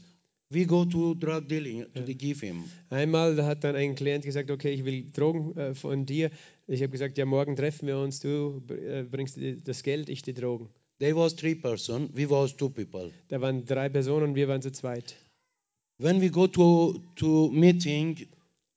We 0.52 0.66
go 0.66 0.86
to 0.86 1.16
drug 1.16 1.48
dealing 1.48 1.86
to 1.94 2.14
give 2.14 2.40
him. 2.40 2.66
Einmal 2.90 3.44
hat 3.44 3.64
dann 3.64 3.76
ein 3.76 3.96
Klient 3.96 4.24
gesagt, 4.24 4.52
okay, 4.52 4.72
ich 4.74 4.86
will 4.86 5.12
Drogen 5.12 5.58
äh, 5.58 5.74
von 5.74 6.06
dir. 6.06 6.30
Ich 6.68 6.82
habe 6.82 6.92
gesagt, 6.92 7.18
ja, 7.18 7.26
morgen 7.26 7.56
treffen 7.56 7.88
wir 7.88 7.98
uns, 7.98 8.20
du 8.20 8.62
äh, 8.70 9.04
bringst 9.04 9.40
das 9.64 9.82
Geld, 9.82 10.08
ich 10.08 10.22
die 10.22 10.34
Drogen. 10.34 10.70
They 11.00 11.16
was 11.16 11.36
three 11.36 11.56
person, 11.56 12.10
we 12.14 12.30
was 12.30 12.56
two 12.56 12.70
people. 12.70 13.12
Da 13.28 13.42
waren 13.42 13.66
drei 13.66 13.90
Personen, 13.90 14.36
wir 14.36 14.48
waren 14.48 14.62
zu 14.62 14.72
zweit. 14.72 15.16
When 15.98 16.22
we 16.22 16.30
go 16.30 16.48
to 16.48 17.02
to 17.16 17.50
meeting, 17.52 18.28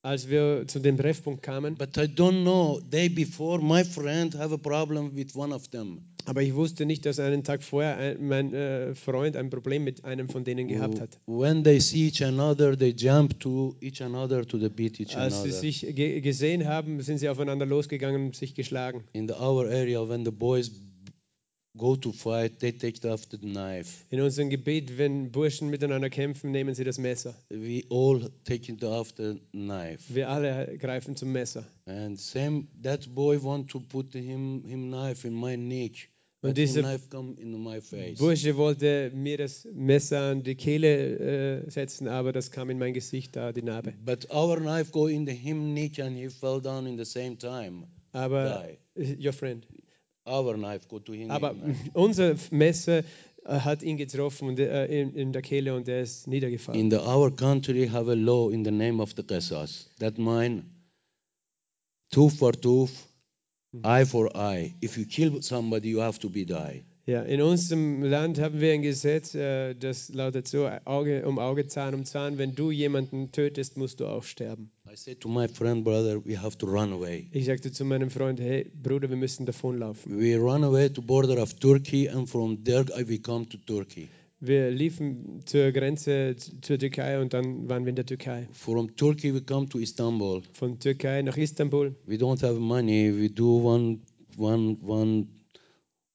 Als 0.09 0.27
wir 0.27 0.65
zu 0.67 0.79
dem 0.79 0.97
Treffpunkt 0.97 1.43
kamen, 1.43 1.75
But 1.75 1.95
I 1.99 2.07
don't 2.07 2.41
know. 2.41 2.81
Day 2.81 3.11
before, 3.11 3.61
my 3.61 3.85
friend 3.85 4.35
have 4.39 4.55
a 4.55 4.57
problem 4.57 5.15
with 5.15 5.37
one 5.37 5.55
of 5.55 5.69
them. 5.69 6.01
aber 6.25 6.41
ich 6.41 6.55
wusste 6.55 6.87
nicht, 6.87 7.05
dass 7.05 7.19
einen 7.19 7.45
Tag 7.45 7.63
vorher 7.63 7.97
ein, 7.99 8.27
mein 8.27 8.55
äh, 8.55 8.95
Freund 8.95 9.37
ein 9.37 9.51
Problem 9.51 9.85
mit 9.85 10.05
einem 10.05 10.31
von 10.31 10.45
denen 10.45 10.67
gehabt 10.67 10.99
hat. 10.99 11.19
When 11.27 11.63
they 11.63 11.79
see 11.79 12.09
each 12.09 12.23
another, 12.23 12.75
they 12.77 12.95
jump 12.97 13.39
to 13.41 13.77
each 13.83 14.03
another 14.03 14.47
to 14.47 14.59
the 14.59 14.71
beat 14.71 14.99
each 14.99 15.15
Als 15.15 15.43
sie 15.43 15.51
sich 15.51 15.87
ge 15.95 16.21
gesehen 16.23 16.67
haben, 16.67 17.03
sind 17.03 17.19
sie 17.19 17.29
aufeinander 17.29 17.67
losgegangen 17.67 18.27
und 18.27 18.37
sich 18.37 18.55
geschlagen. 18.55 19.03
In 19.13 19.29
the 19.29 19.35
our 19.35 19.67
area, 19.67 20.07
when 20.09 20.25
the 20.25 20.31
boys 20.31 20.71
go 21.77 21.97
to 21.97 22.13
fight, 22.13 22.59
they 22.61 22.73
take 22.73 23.05
after 23.05 23.37
the 23.37 23.47
knife. 23.47 24.05
In 24.11 24.21
unserem 24.21 24.51
Gebiet, 24.51 24.99
wenn 24.99 25.31
Burschen 25.31 25.71
miteinander 25.71 26.11
kämpfen, 26.11 26.51
nehmen 26.51 26.75
sie 26.75 26.85
das 26.85 26.99
Messer. 26.99 27.35
We 27.51 27.85
all 27.91 28.31
take 28.45 28.71
it 28.71 28.85
after 28.85 29.37
knife. 29.53 30.15
Wir 30.15 30.29
alle 30.29 30.77
greifen 30.79 31.17
zum 31.17 31.33
Messer. 31.33 31.65
And 31.87 32.19
same 32.19 32.69
that 32.83 33.15
boy 33.15 33.43
want 33.43 33.71
to 33.71 33.81
put 33.81 34.13
him 34.13 34.65
him 34.67 34.91
knife 34.91 35.27
in 35.27 35.35
my 35.35 35.57
neck. 35.57 36.11
Und 36.41 36.51
But 36.51 36.59
him 36.59 36.67
diese 36.67 36.81
knife 36.83 37.09
come 37.11 37.35
in 37.39 37.63
my 37.63 37.81
face. 37.81 38.19
Bursche 38.19 38.57
wollte 38.57 39.11
mir 39.15 39.39
das 39.39 39.67
Messer 39.73 40.31
an 40.31 40.43
die 40.43 40.55
Kehle 40.55 41.65
äh, 41.67 41.71
setzen, 41.71 42.09
aber 42.09 42.33
das 42.33 42.51
kam 42.51 42.71
in 42.71 42.79
mein 42.79 42.95
Gesicht, 42.95 43.37
da 43.37 43.53
die 43.53 43.63
Narbe. 43.63 43.93
But 44.05 44.31
our 44.33 44.59
knife 44.59 44.93
go 44.93 45.07
in 45.07 45.27
the 45.27 45.33
him 45.33 45.75
neck 45.75 45.99
and 45.99 46.17
he 46.17 46.29
fell 46.29 46.61
down 46.61 46.87
in 46.87 46.97
the 46.97 47.05
same 47.05 47.37
time. 47.37 47.87
Aber, 48.13 48.69
Die. 48.97 49.17
your 49.21 49.33
friend. 49.33 49.67
Aber 50.29 51.57
unser 51.95 52.35
Messer 52.51 52.99
äh, 53.45 53.61
hat 53.61 53.83
ihn 53.83 53.97
getroffen 53.97 54.49
und, 54.49 54.59
äh, 54.59 54.87
in, 54.87 55.15
in 55.15 55.33
der 55.33 55.43
Kehle 55.43 55.75
und 55.75 55.89
er 55.89 56.03
ist 56.03 56.27
niedergefallen. 56.27 56.81
In 56.81 56.91
the, 56.91 56.99
our 56.99 57.35
country 57.35 57.89
have 57.89 58.11
a 58.11 58.15
law 58.15 58.51
in 58.51 58.65
the 58.65 58.71
name 58.71 59.03
of 59.03 59.15
the 59.17 59.23
Qasas. 59.23 59.89
That 59.99 60.19
mean 60.19 60.65
tooth 62.11 62.39
for 62.39 62.53
tooth, 62.53 63.07
eye 63.83 64.05
for 64.05 64.37
eye. 64.37 64.75
If 64.81 64.97
you 64.99 65.07
kill 65.07 65.43
somebody, 65.43 65.89
you 65.89 66.01
have 66.01 66.19
to 66.21 66.29
be 66.29 66.45
die. 66.45 66.85
Ja, 67.09 67.23
in 67.23 67.41
unserem 67.41 68.03
Land 68.03 68.39
haben 68.39 68.61
wir 68.61 68.75
ein 68.75 68.83
Gesetz, 68.83 69.35
äh, 69.35 69.73
das 69.75 70.13
lautet 70.13 70.47
so: 70.47 70.69
Auge 70.85 71.27
um 71.27 71.39
Auge, 71.39 71.67
Zahn 71.67 71.95
um 71.95 72.05
Zahn. 72.05 72.37
Wenn 72.37 72.55
du 72.55 72.71
jemanden 72.71 73.33
tötest, 73.33 73.79
musst 73.79 74.01
du 74.01 74.07
auch 74.07 74.25
sterben. 74.25 74.71
I 74.87 74.95
said 74.95 75.19
to 75.21 75.31
my 75.31 75.49
friend, 75.49 75.85
brother, 75.85 76.23
we 76.27 76.39
have 76.39 76.59
to 76.59 76.67
run 76.67 76.93
away. 76.93 77.27
Ich 77.33 77.47
sagte 77.47 77.73
zu 77.73 77.87
meinem 77.87 78.11
Freund: 78.11 78.39
Hey, 78.41 78.71
Bruder, 78.83 79.09
wir 79.09 79.17
müssen 79.17 79.47
davonlaufen. 79.47 80.21
We 80.21 80.37
run 80.37 80.63
away 80.63 80.91
to 80.91 81.01
border 81.01 81.43
of 81.43 81.55
Turkey, 81.55 82.11
and 82.11 82.29
from 82.29 82.63
there 82.63 82.85
we 83.07 83.19
come 83.19 83.49
to 83.49 83.57
Turkey. 83.57 84.09
Wir 84.41 84.71
liefen 84.71 85.41
zur 85.47 85.73
Grenze 85.73 86.37
zur 86.37 86.79
Türkei 86.79 87.19
und 87.23 87.33
dann 87.33 87.71
waren 87.71 87.87
wir 87.87 87.89
in 87.89 87.97
der 87.97 88.05
Türkei. 88.05 88.49
From 88.53 88.95
Turkey 88.97 89.33
we 89.33 89.41
come 89.41 89.67
to 89.67 89.79
Istanbul. 89.79 90.43
Von 90.53 90.79
Türkei 90.79 91.23
nach 91.23 91.39
Istanbul. 91.39 91.95
We 92.05 92.17
don't 92.17 92.43
have 92.43 92.61
money. 92.61 93.11
We 93.19 93.31
do 93.31 93.65
one, 93.65 94.01
one, 94.37 94.77
one, 94.83 95.27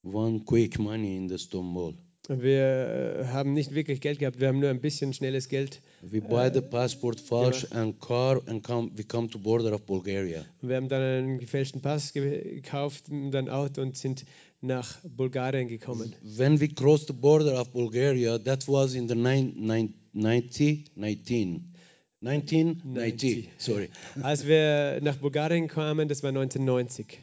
one 0.04 0.42
quick 0.46 0.78
money 0.80 1.16
in 1.18 1.28
the 1.30 1.36
Istanbul. 1.36 1.94
Wir 2.30 3.20
äh, 3.20 3.26
haben 3.34 3.54
nicht 3.54 3.76
wirklich 3.76 4.00
Geld 4.00 4.18
gehabt, 4.20 4.40
wir 4.40 4.48
haben 4.48 4.60
nur 4.60 4.70
ein 4.70 4.80
bisschen 4.80 5.12
schnelles 5.14 5.50
Geld. 5.50 5.82
We 6.02 6.22
buy 6.22 6.50
the 6.54 6.62
passport 6.62 7.20
false 7.20 7.68
and 7.76 8.00
car, 8.00 8.42
and 8.48 8.64
come. 8.64 8.92
We 8.96 9.04
come 9.04 9.30
to 9.30 9.38
border 9.38 9.74
of 9.74 9.82
Bulgaria. 9.86 10.46
Wir 10.62 10.78
haben 10.78 10.88
dann 10.88 11.02
einen 11.02 11.40
gefälschten 11.40 11.82
Pass 11.82 12.14
ge- 12.14 12.56
gekauft 12.62 13.10
und 13.10 13.36
ein 13.36 13.50
Auto 13.50 13.82
und 13.82 13.98
sind 13.98 14.24
nach 14.62 15.00
Bulgarien 15.04 15.68
gekommen. 15.68 16.16
when 16.38 16.62
we 16.62 16.70
crossed 16.70 17.08
the 17.08 17.14
border 17.14 17.60
of 17.60 17.72
Bulgaria, 17.74 18.38
that 18.40 18.66
was 18.70 18.94
in 18.96 19.10
the 19.10 19.16
nine, 19.16 19.52
nine, 19.58 19.94
90, 20.14 20.92
19. 20.96 21.74
1990. 22.22 23.50
Sorry. 23.58 23.90
Als 24.22 24.48
wir 24.48 25.00
nach 25.02 25.18
Bulgarien 25.18 25.68
kamen, 25.68 26.08
das 26.08 26.24
war 26.24 26.30
1990. 26.30 27.20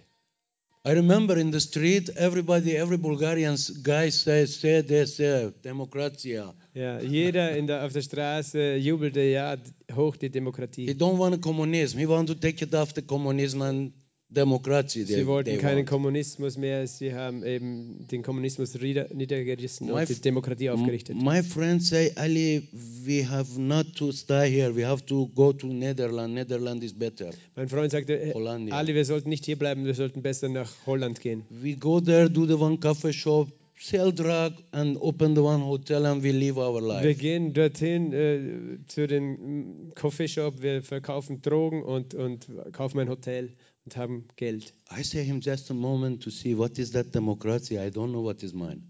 I 0.83 0.93
remember 0.93 1.37
in 1.37 1.51
the 1.51 1.61
street, 1.61 2.09
everybody, 2.17 2.75
every 2.75 2.97
Bulgarian 2.97 3.57
guy 3.83 4.09
says, 4.09 4.59
say 4.61 4.81
this, 4.81 5.17
say, 5.17 5.53
democratia. 5.63 6.55
Ja, 6.75 6.99
jeder 7.01 7.55
in 7.55 7.67
der, 7.67 7.85
auf 7.85 7.93
der 7.93 8.01
Straße 8.01 8.77
jubelte, 8.77 9.21
ja, 9.21 9.57
hoch 9.95 10.17
die 10.17 10.27
He 10.27 10.31
Demokratie. 10.31 10.95
don't 10.95 11.19
want 11.19 11.43
communism. 11.43 11.99
He 11.99 12.07
want 12.07 12.29
to 12.29 12.35
take 12.35 12.63
it 12.65 12.75
off 12.75 12.95
the 12.95 13.03
communism 13.03 13.61
and 13.61 13.93
democracy. 14.31 15.05
they- 15.05 15.17
Sie 15.17 15.27
wollten 15.27 15.59
keinen 15.59 15.79
want. 15.79 15.89
Kommunismus 15.89 16.57
mehr, 16.57 16.87
sie 16.87 17.13
haben 17.15 17.45
eben 17.45 18.07
den 18.11 18.23
Kommunismus 18.23 18.75
nieder- 18.81 19.09
niedergerissen 19.13 19.87
My 19.89 19.93
und 19.93 20.09
die 20.09 20.21
Demokratie 20.21 20.71
aufgerichtet. 20.71 21.17
My 21.21 21.43
friends 21.43 21.89
say, 21.89 22.13
Ali, 22.17 22.69
we 23.05 23.27
have 23.29 23.61
not 23.61 23.95
to 23.97 24.13
stay 24.13 24.49
here. 24.51 24.75
We 24.75 24.87
have 24.87 25.05
to 25.07 25.27
go 25.35 25.53
to 25.53 25.67
Netherlands. 25.67 26.35
Netherlands 26.35 26.85
is 26.85 26.93
better. 26.93 27.31
Mein 27.57 27.69
Freund 27.69 27.91
sagte, 27.91 28.15
"Äh, 28.21 28.33
Hollandia. 28.35 28.75
Ali, 28.75 28.95
wir 28.95 29.05
sollten 29.05 29.29
nicht 29.29 29.45
hier 29.45 29.59
bleiben, 29.59 29.85
wir 29.85 29.95
sollten 29.95 30.23
besser 30.23 30.49
nach 30.49 30.71
Holland 30.87 31.21
gehen. 31.21 31.43
We 31.51 31.75
go 31.77 32.01
there, 32.01 32.31
do 32.31 32.47
the 32.47 32.55
one 32.55 32.79
coffee 32.79 33.13
shop, 33.13 33.49
sell 33.83 34.13
drug, 34.13 34.53
and 34.73 34.97
open 35.01 35.35
the 35.35 35.41
one 35.41 35.65
hotel, 35.65 36.05
and 36.07 36.23
we 36.23 36.31
live 36.33 36.57
our 36.59 36.81
Wir 36.81 36.87
life. 36.89 37.15
gehen 37.15 37.53
dorthin 37.55 38.13
äh, 38.13 38.79
zu 38.87 39.07
den 39.09 39.33
mm, 39.33 39.93
Coffeeshop, 39.95 40.61
wir 40.63 40.83
verkaufen 40.83 41.41
Drogen 41.43 41.83
und, 41.83 42.15
und 42.15 42.47
kaufen 42.73 43.01
ein 43.01 43.09
Hotel 43.09 43.51
und 43.91 43.97
haben 43.97 44.25
Geld. 44.37 44.73
I 44.97 45.03
say 45.03 45.25
him 45.25 45.41
just 45.41 45.71
a 45.71 45.75
moment 45.75 46.23
to 46.23 46.31
see 46.31 46.57
what 46.57 46.79
is 46.79 46.93
that 46.93 47.13
democracy. 47.13 47.79
I 47.79 47.91
don't 47.91 48.11
know 48.11 48.23
what 48.23 48.43
is 48.43 48.53
mine. 48.53 48.83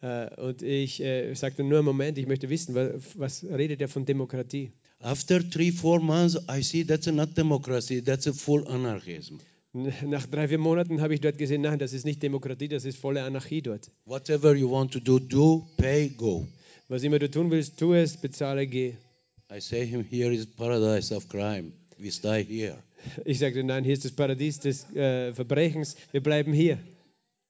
Äh, 0.00 0.28
und 0.40 0.62
ich 0.62 1.00
äh, 1.00 1.34
sagte 1.34 1.64
nur 1.64 1.78
einen 1.78 1.84
Moment, 1.84 2.18
ich 2.18 2.26
möchte 2.26 2.48
wissen, 2.48 2.74
was, 2.74 3.18
was 3.18 3.44
redet 3.44 3.80
er 3.80 3.88
von 3.88 4.04
Demokratie? 4.04 4.72
After 5.00 5.48
three, 5.48 5.70
four 5.70 6.00
months, 6.00 6.36
I 6.48 6.62
see 6.62 6.84
that's 6.84 7.06
not 7.06 7.36
democracy. 7.36 8.02
That's 8.02 8.26
a 8.26 8.32
full 8.32 8.66
anarchism. 8.68 9.38
Nach 9.72 10.26
drei, 10.26 10.48
vier 10.48 10.58
Monaten 10.58 11.00
habe 11.00 11.14
ich 11.14 11.20
dort 11.20 11.38
gesehen, 11.38 11.60
nein, 11.60 11.78
das 11.78 11.92
ist 11.92 12.04
nicht 12.04 12.22
Demokratie, 12.22 12.68
das 12.68 12.84
ist 12.84 12.98
volle 12.98 13.22
Anarchie 13.22 13.62
dort. 13.62 13.90
Whatever 14.06 14.54
you 14.54 14.70
want 14.70 14.92
to 14.92 14.98
do, 14.98 15.18
do, 15.18 15.68
pay, 15.76 16.08
go. 16.08 16.48
Was 16.88 17.02
immer 17.02 17.18
du 17.18 17.30
tun 17.30 17.50
willst, 17.50 17.76
tu 17.76 17.92
es, 17.92 18.16
bezahle, 18.16 18.66
geh. 18.66 18.94
I 19.52 19.60
say 19.60 19.84
him, 19.86 20.04
here 20.04 20.32
is 20.32 20.46
paradise 20.46 21.14
of 21.14 21.28
crime. 21.28 21.72
We 21.98 22.10
stay 22.10 22.44
here. 22.44 22.78
Ich 23.24 23.38
sagte, 23.38 23.62
nein, 23.62 23.84
hier 23.84 23.94
ist 23.94 24.04
das 24.04 24.12
Paradies 24.12 24.60
des 24.60 24.90
äh, 24.94 25.32
Verbrechens, 25.32 25.96
wir 26.12 26.22
bleiben 26.22 26.52
hier. 26.52 26.78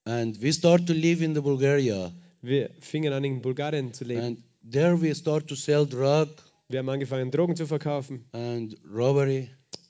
And 0.04 0.40
we 0.42 0.52
start 0.52 0.86
to 0.86 0.92
live 0.92 1.20
in 1.20 1.34
the 1.34 1.40
Bulgaria. 1.40 2.12
Wir 2.40 2.70
fingen 2.80 3.12
an, 3.12 3.24
in 3.24 3.42
Bulgarien 3.42 3.92
zu 3.92 4.04
leben. 4.04 4.22
And 4.22 4.38
there 4.70 5.00
we 5.00 5.14
start 5.14 5.48
to 5.48 5.54
sell 5.54 5.86
drug 5.86 6.28
Wir 6.68 6.80
haben 6.80 6.88
angefangen, 6.88 7.30
Drogen 7.30 7.56
zu 7.56 7.66
verkaufen 7.66 8.24
and 8.32 8.76
robbery. 8.84 9.48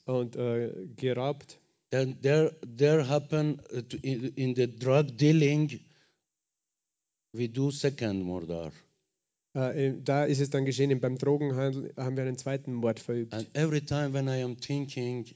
und 0.09 0.37
äh, 0.37 0.89
geraubt. 0.97 1.59
Then 1.91 2.21
there, 2.23 2.55
there 2.77 3.09
happen 3.09 3.61
uh, 3.73 3.83
in, 4.03 4.33
in 4.37 4.55
the 4.55 4.67
drug 4.67 5.17
dealing, 5.17 5.81
we 7.33 7.49
do 7.49 7.71
second 7.71 8.25
murder. 8.25 8.73
Äh, 9.55 9.95
da 10.05 10.25
ist 10.25 10.41
es 10.41 10.51
dann 10.51 10.65
geschehen, 10.65 11.01
beim 11.01 11.19
Drogenhandel 11.19 11.93
haben 11.97 12.17
wir 12.17 12.25
einen 12.25 12.39
zweiten 12.39 12.75
Mord 12.75 13.01
verübt. 13.01 13.33
And 13.33 13.49
every 13.55 13.81
time 13.81 14.13
when 14.13 14.29
I 14.29 14.43
am 14.43 14.57
thinking, 14.59 15.27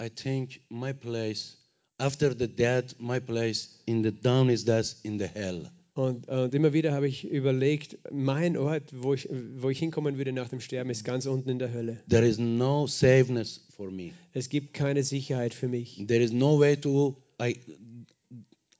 I 0.00 0.08
think 0.08 0.60
my 0.70 0.92
place 0.92 1.56
after 2.00 2.34
the 2.34 2.48
death, 2.48 2.94
my 2.98 3.20
place 3.20 3.68
in 3.86 4.02
the 4.02 4.10
down 4.10 4.48
is 4.48 4.64
that 4.64 4.94
in 5.04 5.18
the 5.18 5.26
hell. 5.26 5.70
Und, 5.94 6.28
und 6.28 6.54
immer 6.54 6.72
wieder 6.72 6.92
habe 6.92 7.08
ich 7.08 7.24
überlegt, 7.28 7.98
mein 8.10 8.56
Ort, 8.56 8.84
wo 8.92 9.12
ich, 9.12 9.28
wo 9.56 9.68
ich 9.68 9.80
hinkommen 9.80 10.16
würde 10.16 10.32
nach 10.32 10.48
dem 10.48 10.60
Sterben, 10.60 10.88
ist 10.88 11.04
ganz 11.04 11.26
unten 11.26 11.50
in 11.50 11.58
der 11.58 11.72
Hölle. 11.74 11.98
There 12.08 12.26
is 12.26 12.38
no 12.38 12.86
safeness 12.86 13.60
for 13.76 13.90
me. 13.90 14.12
Es 14.32 14.48
gibt 14.48 14.72
keine 14.72 15.02
Sicherheit 15.02 15.52
für 15.52 15.68
mich. 15.68 16.02
There 16.06 16.22
is 16.22 16.32
no 16.32 16.58
way 16.58 16.76
to 16.76 17.16
I. 17.40 17.56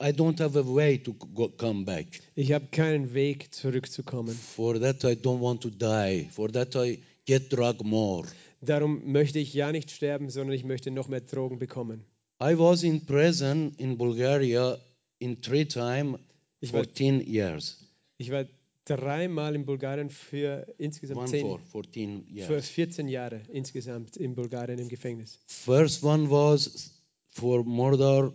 I 0.03 0.13
don't 0.13 0.41
have 0.41 0.59
a 0.59 0.65
way 0.65 0.97
to 0.97 1.13
go, 1.13 1.51
come 1.51 1.85
back. 1.85 2.07
Ich 2.35 2.53
habe 2.53 2.67
keinen 2.71 3.13
Weg 3.13 3.53
zurückzukommen. 3.53 4.35
For 4.35 4.81
that 4.81 5.05
I 5.05 5.15
don't 5.15 5.41
want 5.41 5.61
to 5.61 5.69
die. 5.69 6.27
For 6.33 6.51
that 6.53 6.75
I 6.75 7.01
get 7.27 7.53
drug 7.53 7.85
more. 7.85 8.27
Darum 8.61 9.11
möchte 9.11 9.39
ich 9.39 9.55
ja 9.55 9.73
nicht 9.73 9.91
sterben, 9.91 10.29
sondern 10.31 10.55
ich 10.55 10.65
möchte 10.65 10.91
noch 10.91 11.09
mehr 11.09 11.21
Drogen 11.23 11.59
bekommen. 11.59 12.05
I 12.43 12.59
was 12.59 12.83
in 12.83 13.05
prison 13.07 13.73
in 13.79 13.97
Bulgaria 13.99 14.79
in 15.19 15.41
three 15.43 15.65
time, 15.65 16.19
Ich 16.61 16.73
war- 16.73 16.85
14 16.85 17.21
years. 17.21 17.79
Ich 18.19 18.31
war 18.31 18.45
dreimal 18.85 19.55
in 19.55 19.65
Bulgarien 19.65 20.11
für 20.11 20.67
insgesamt 20.79 21.21
One 21.21 21.29
zehn, 21.29 21.41
for 21.47 21.59
14 21.61 22.25
für 22.27 22.33
years. 22.55 22.69
14 22.69 23.09
Jahre 23.09 23.41
insgesamt 23.51 24.17
in 24.17 24.35
Bulgarien 24.35 24.79
im 24.79 24.89
Gefängnis. 24.89 25.39
First 25.47 26.03
one 26.05 26.31
was 26.31 26.93
for 27.31 27.65
murder, 27.65 28.33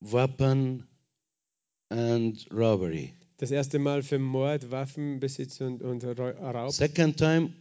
weapon, 0.00 0.84
and 1.90 2.46
robbery. 2.52 3.12
Das 3.38 3.50
erste 3.50 3.78
Mal 3.78 4.02
für 4.02 4.18
Mord, 4.18 4.70
Waffenbesitz 4.70 5.60
und, 5.60 5.82
und 5.82 6.04
Ra- 6.04 6.50
Raub. 6.50 6.72
Second 6.72 7.16
time, 7.16 7.52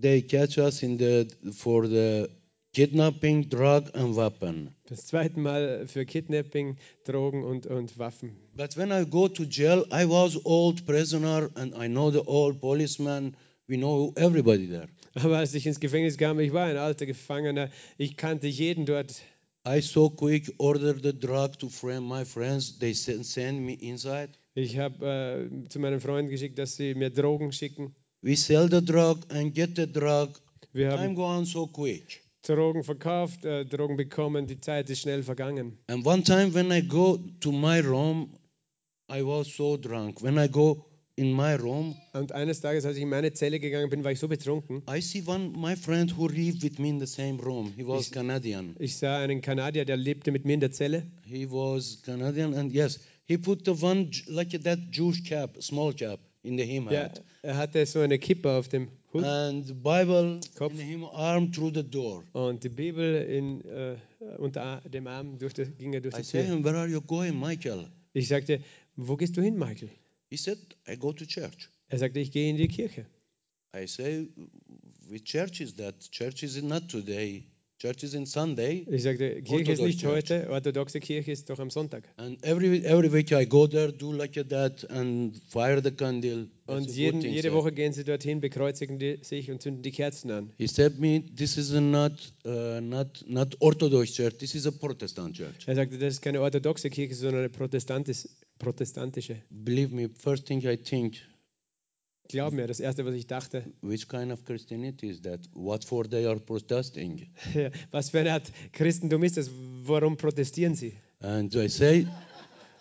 they 0.00 0.22
catch 0.22 0.58
us 0.58 0.82
in 0.82 0.96
the 0.96 1.28
for 1.52 1.86
the 1.86 2.30
kidnapping, 2.72 3.48
drug, 3.48 3.90
and 3.94 4.14
weapon. 4.14 4.74
Das 4.86 5.06
zweite 5.06 5.38
Mal 5.38 5.86
für 5.86 6.04
Kidnapping, 6.06 6.76
Drogen 7.04 7.44
und, 7.44 7.66
und 7.66 7.98
Waffen. 7.98 8.36
But 8.56 8.76
when 8.76 8.90
I 8.90 9.04
go 9.04 9.28
to 9.28 9.44
jail, 9.44 9.84
I 9.92 10.04
was 10.04 10.38
old 10.44 10.86
prisoner, 10.86 11.50
and 11.56 11.74
I 11.74 11.88
know 11.88 12.10
the 12.10 12.22
old 12.26 12.60
policeman. 12.60 13.36
We 13.66 13.76
know 13.76 14.12
everybody 14.16 14.66
there. 14.66 14.88
Aber 15.14 15.38
als 15.38 15.52
ich 15.54 15.66
ins 15.66 15.80
Gefängnis 15.80 16.16
kam, 16.16 16.38
ich 16.40 16.52
war 16.52 16.66
ein 16.66 16.76
alter 16.76 17.04
Gefangener, 17.04 17.70
ich 17.98 18.16
kannte 18.16 18.46
jeden 18.46 18.86
dort. 18.86 19.20
I 19.66 19.80
so 19.80 20.08
quick 20.08 20.54
order 20.58 20.94
the 20.94 21.12
drug 21.12 21.58
to 21.58 21.68
friend, 21.68 22.08
my 22.08 22.24
friends. 22.24 22.78
They 22.78 22.94
send, 22.94 23.26
send 23.26 23.60
me 23.60 23.74
inside. 23.74 24.30
Ich 24.54 24.78
habe 24.78 25.50
äh, 25.64 25.68
zu 25.68 25.78
meinen 25.80 26.00
Freunden 26.00 26.30
geschickt, 26.30 26.58
dass 26.58 26.76
sie 26.76 26.94
mir 26.94 27.10
Drogen 27.10 27.52
schicken. 27.52 27.94
We 28.22 28.34
sell 28.36 28.68
the 28.68 28.80
drug 28.80 29.24
and 29.30 29.54
get 29.54 29.76
the 29.76 29.86
drug. 29.86 30.30
Wir 30.72 30.90
Time 30.90 30.98
haben 31.02 31.14
go 31.14 31.24
on 31.24 31.46
so 31.46 31.66
quick. 31.66 32.22
Drogen 32.42 32.82
verkauft, 32.82 33.44
äh, 33.44 33.64
Drogen 33.64 33.96
bekommen, 33.96 34.46
die 34.46 34.60
Zeit 34.60 34.88
ist 34.90 35.00
schnell 35.02 35.22
vergangen. 35.22 35.78
And 35.88 36.04
one 36.06 36.22
time 36.22 36.52
when 36.54 36.70
I 36.72 36.80
go 36.80 37.18
to 37.40 37.52
my 37.52 37.80
room, 37.80 38.30
I 39.10 39.22
was 39.22 39.48
so 39.54 39.76
drunk. 39.76 40.22
When 40.22 40.38
I 40.38 40.48
go 40.48 40.84
in 41.16 41.32
my 41.32 41.54
room, 41.54 41.94
Und 42.12 42.32
eines 42.32 42.60
Tages, 42.60 42.84
als 42.86 42.96
ich 42.96 43.02
in 43.02 43.08
meine 43.08 43.32
Zelle 43.32 43.60
gegangen 43.60 43.90
bin, 43.90 44.02
war 44.02 44.12
ich 44.12 44.18
so 44.18 44.28
betrunken. 44.28 44.82
I 44.88 45.00
see 45.00 45.22
one 45.26 45.50
my 45.56 45.76
friend 45.76 46.16
who 46.16 46.26
lived 46.28 46.62
with 46.62 46.78
me 46.78 46.88
in 46.88 46.98
the 47.00 47.06
same 47.06 47.38
room. 47.42 47.72
He 47.76 47.86
was 47.86 48.06
Ich- 48.06 48.12
Canadian. 48.12 48.74
Ich 48.78 48.96
sah 48.96 49.18
einen 49.18 49.40
Kanadier, 49.42 49.84
der 49.84 49.96
lebte 49.96 50.30
mit 50.32 50.44
mir 50.44 50.54
in 50.54 50.60
der 50.60 50.72
Zelle. 50.72 51.02
He 51.24 51.46
was 51.50 52.00
Canadian, 52.02 52.54
and 52.54 52.72
yes, 52.72 52.98
he 53.26 53.36
put 53.36 53.64
the 53.64 53.72
one 53.80 54.10
J- 54.10 54.24
like 54.32 54.50
that 54.62 54.78
Jewish 54.90 55.22
cap, 55.24 55.62
small 55.62 55.92
cap, 55.92 56.18
in 56.42 56.56
the 56.56 56.64
him 56.64 56.88
hat, 56.88 57.22
er 57.42 57.56
hatte 57.56 57.84
so 57.86 58.00
eine 58.00 58.18
Kippe 58.18 58.50
auf 58.50 58.68
dem 58.68 58.88
Hut 59.12 59.24
and 59.24 59.66
the 59.66 59.74
Bible 59.74 60.40
Kopf. 60.54 60.72
in 60.72 60.78
him 60.80 61.04
arm 61.04 61.50
through 61.52 61.72
the 61.74 61.82
door. 61.82 62.24
und 62.32 62.62
die 62.62 62.68
Bibel 62.68 63.22
in, 63.22 63.64
äh, 63.64 63.96
unter 64.38 64.80
dem 64.82 65.06
Arm 65.06 65.38
durch 65.38 65.54
die, 65.54 65.64
ging 65.64 65.92
er 65.94 66.00
durch 66.00 66.14
I 66.14 66.22
die 66.22 66.28
Tür. 66.28 66.42
him, 66.42 66.64
where 66.64 66.76
are 66.76 66.88
you 66.88 67.00
going, 67.00 67.38
Michael? 67.38 67.88
Ich 68.12 68.28
sagte, 68.28 68.60
wo 68.96 69.16
gehst 69.16 69.36
du 69.36 69.42
hin, 69.42 69.56
Michael? 69.58 69.90
He 70.30 70.36
said, 70.36 70.58
I 70.86 70.96
go 70.96 71.12
to 71.12 71.24
church. 71.24 71.68
Er 71.88 71.98
sagte, 71.98 72.20
ich 72.20 72.30
gehe 72.30 72.50
in 72.50 72.56
die 72.56 72.68
Kirche. 72.68 73.06
I 73.74 73.86
say, 73.86 74.28
which 75.08 75.24
church 75.24 75.60
is 75.60 75.74
that? 75.76 75.94
Church 76.10 76.42
is 76.42 76.60
not 76.62 76.88
today. 76.88 77.44
Church 77.78 78.02
is 78.02 78.14
in 78.14 78.26
Sunday. 78.26 78.84
Ich 78.90 79.04
sagte, 79.04 79.40
Kirche 79.40 79.70
ist 79.70 79.80
nicht 79.80 80.00
Church. 80.00 80.12
heute, 80.30 80.50
orthodoxe 80.50 80.98
Kirche 80.98 81.30
ist 81.30 81.48
doch 81.48 81.60
am 81.60 81.70
Sonntag. 81.70 82.02
And 82.16 82.44
every 82.44 82.84
every 82.84 83.12
week 83.12 83.30
I 83.30 83.46
go 83.46 83.68
there, 83.68 83.92
do 83.92 84.10
like 84.10 84.32
that, 84.48 84.84
and 84.90 85.40
fire 85.46 85.80
the 85.80 85.92
candle. 85.92 86.48
Und 86.66 86.90
jeden, 86.90 87.20
jede. 87.20 87.52
Woche 87.52 87.70
gehen 87.70 87.92
sie 87.92 88.02
dorthin, 88.02 88.40
bekreuzigen 88.40 88.98
die, 88.98 89.20
sich 89.22 89.48
und 89.52 89.62
zünden 89.62 89.82
die 89.82 89.92
Kerzen 89.92 90.32
an. 90.32 90.50
He 90.58 90.66
said 90.66 90.98
me, 90.98 91.22
this 91.36 91.56
is 91.56 91.70
not 91.70 92.12
uh, 92.44 92.80
not 92.80 93.24
not 93.28 93.56
Orthodox 93.60 94.12
church. 94.12 94.38
This 94.38 94.56
is 94.56 94.66
a 94.66 94.72
Protestant 94.72 95.36
church. 95.36 95.68
Er 95.68 95.76
sagte, 95.76 95.98
das 95.98 96.14
ist 96.14 96.20
keine 96.20 96.40
orthodoxe 96.40 96.90
Kirche, 96.90 97.14
sondern 97.14 97.42
eine 97.42 97.48
protestantis, 97.48 98.28
protestantische. 98.58 99.36
Believe 99.50 99.94
me, 99.94 100.10
first 100.18 100.46
thing 100.46 100.60
I 100.64 100.76
think, 100.76 101.18
Glaub 102.30 102.52
mir, 102.52 102.66
das 102.66 102.78
Erste, 102.78 103.06
was 103.06 103.14
ich 103.14 103.26
dachte, 103.26 103.64
which 103.80 104.06
kind 104.06 104.30
of 104.30 104.44
Christianity 104.44 105.08
is 105.08 105.22
that? 105.22 105.40
What 105.54 105.82
for 105.84 106.04
they 106.06 106.26
are 106.26 106.38
protesting? 106.38 107.26
was 107.90 108.10
für 108.10 108.20
eine 108.20 108.34
Art 108.34 108.52
Christentum 108.72 109.22
ist 109.22 109.38
das? 109.38 109.50
Warum 109.84 110.16
protestieren 110.16 110.74
sie? 110.74 110.92
And 111.20 111.54
I 111.54 111.68
say, 111.68 112.06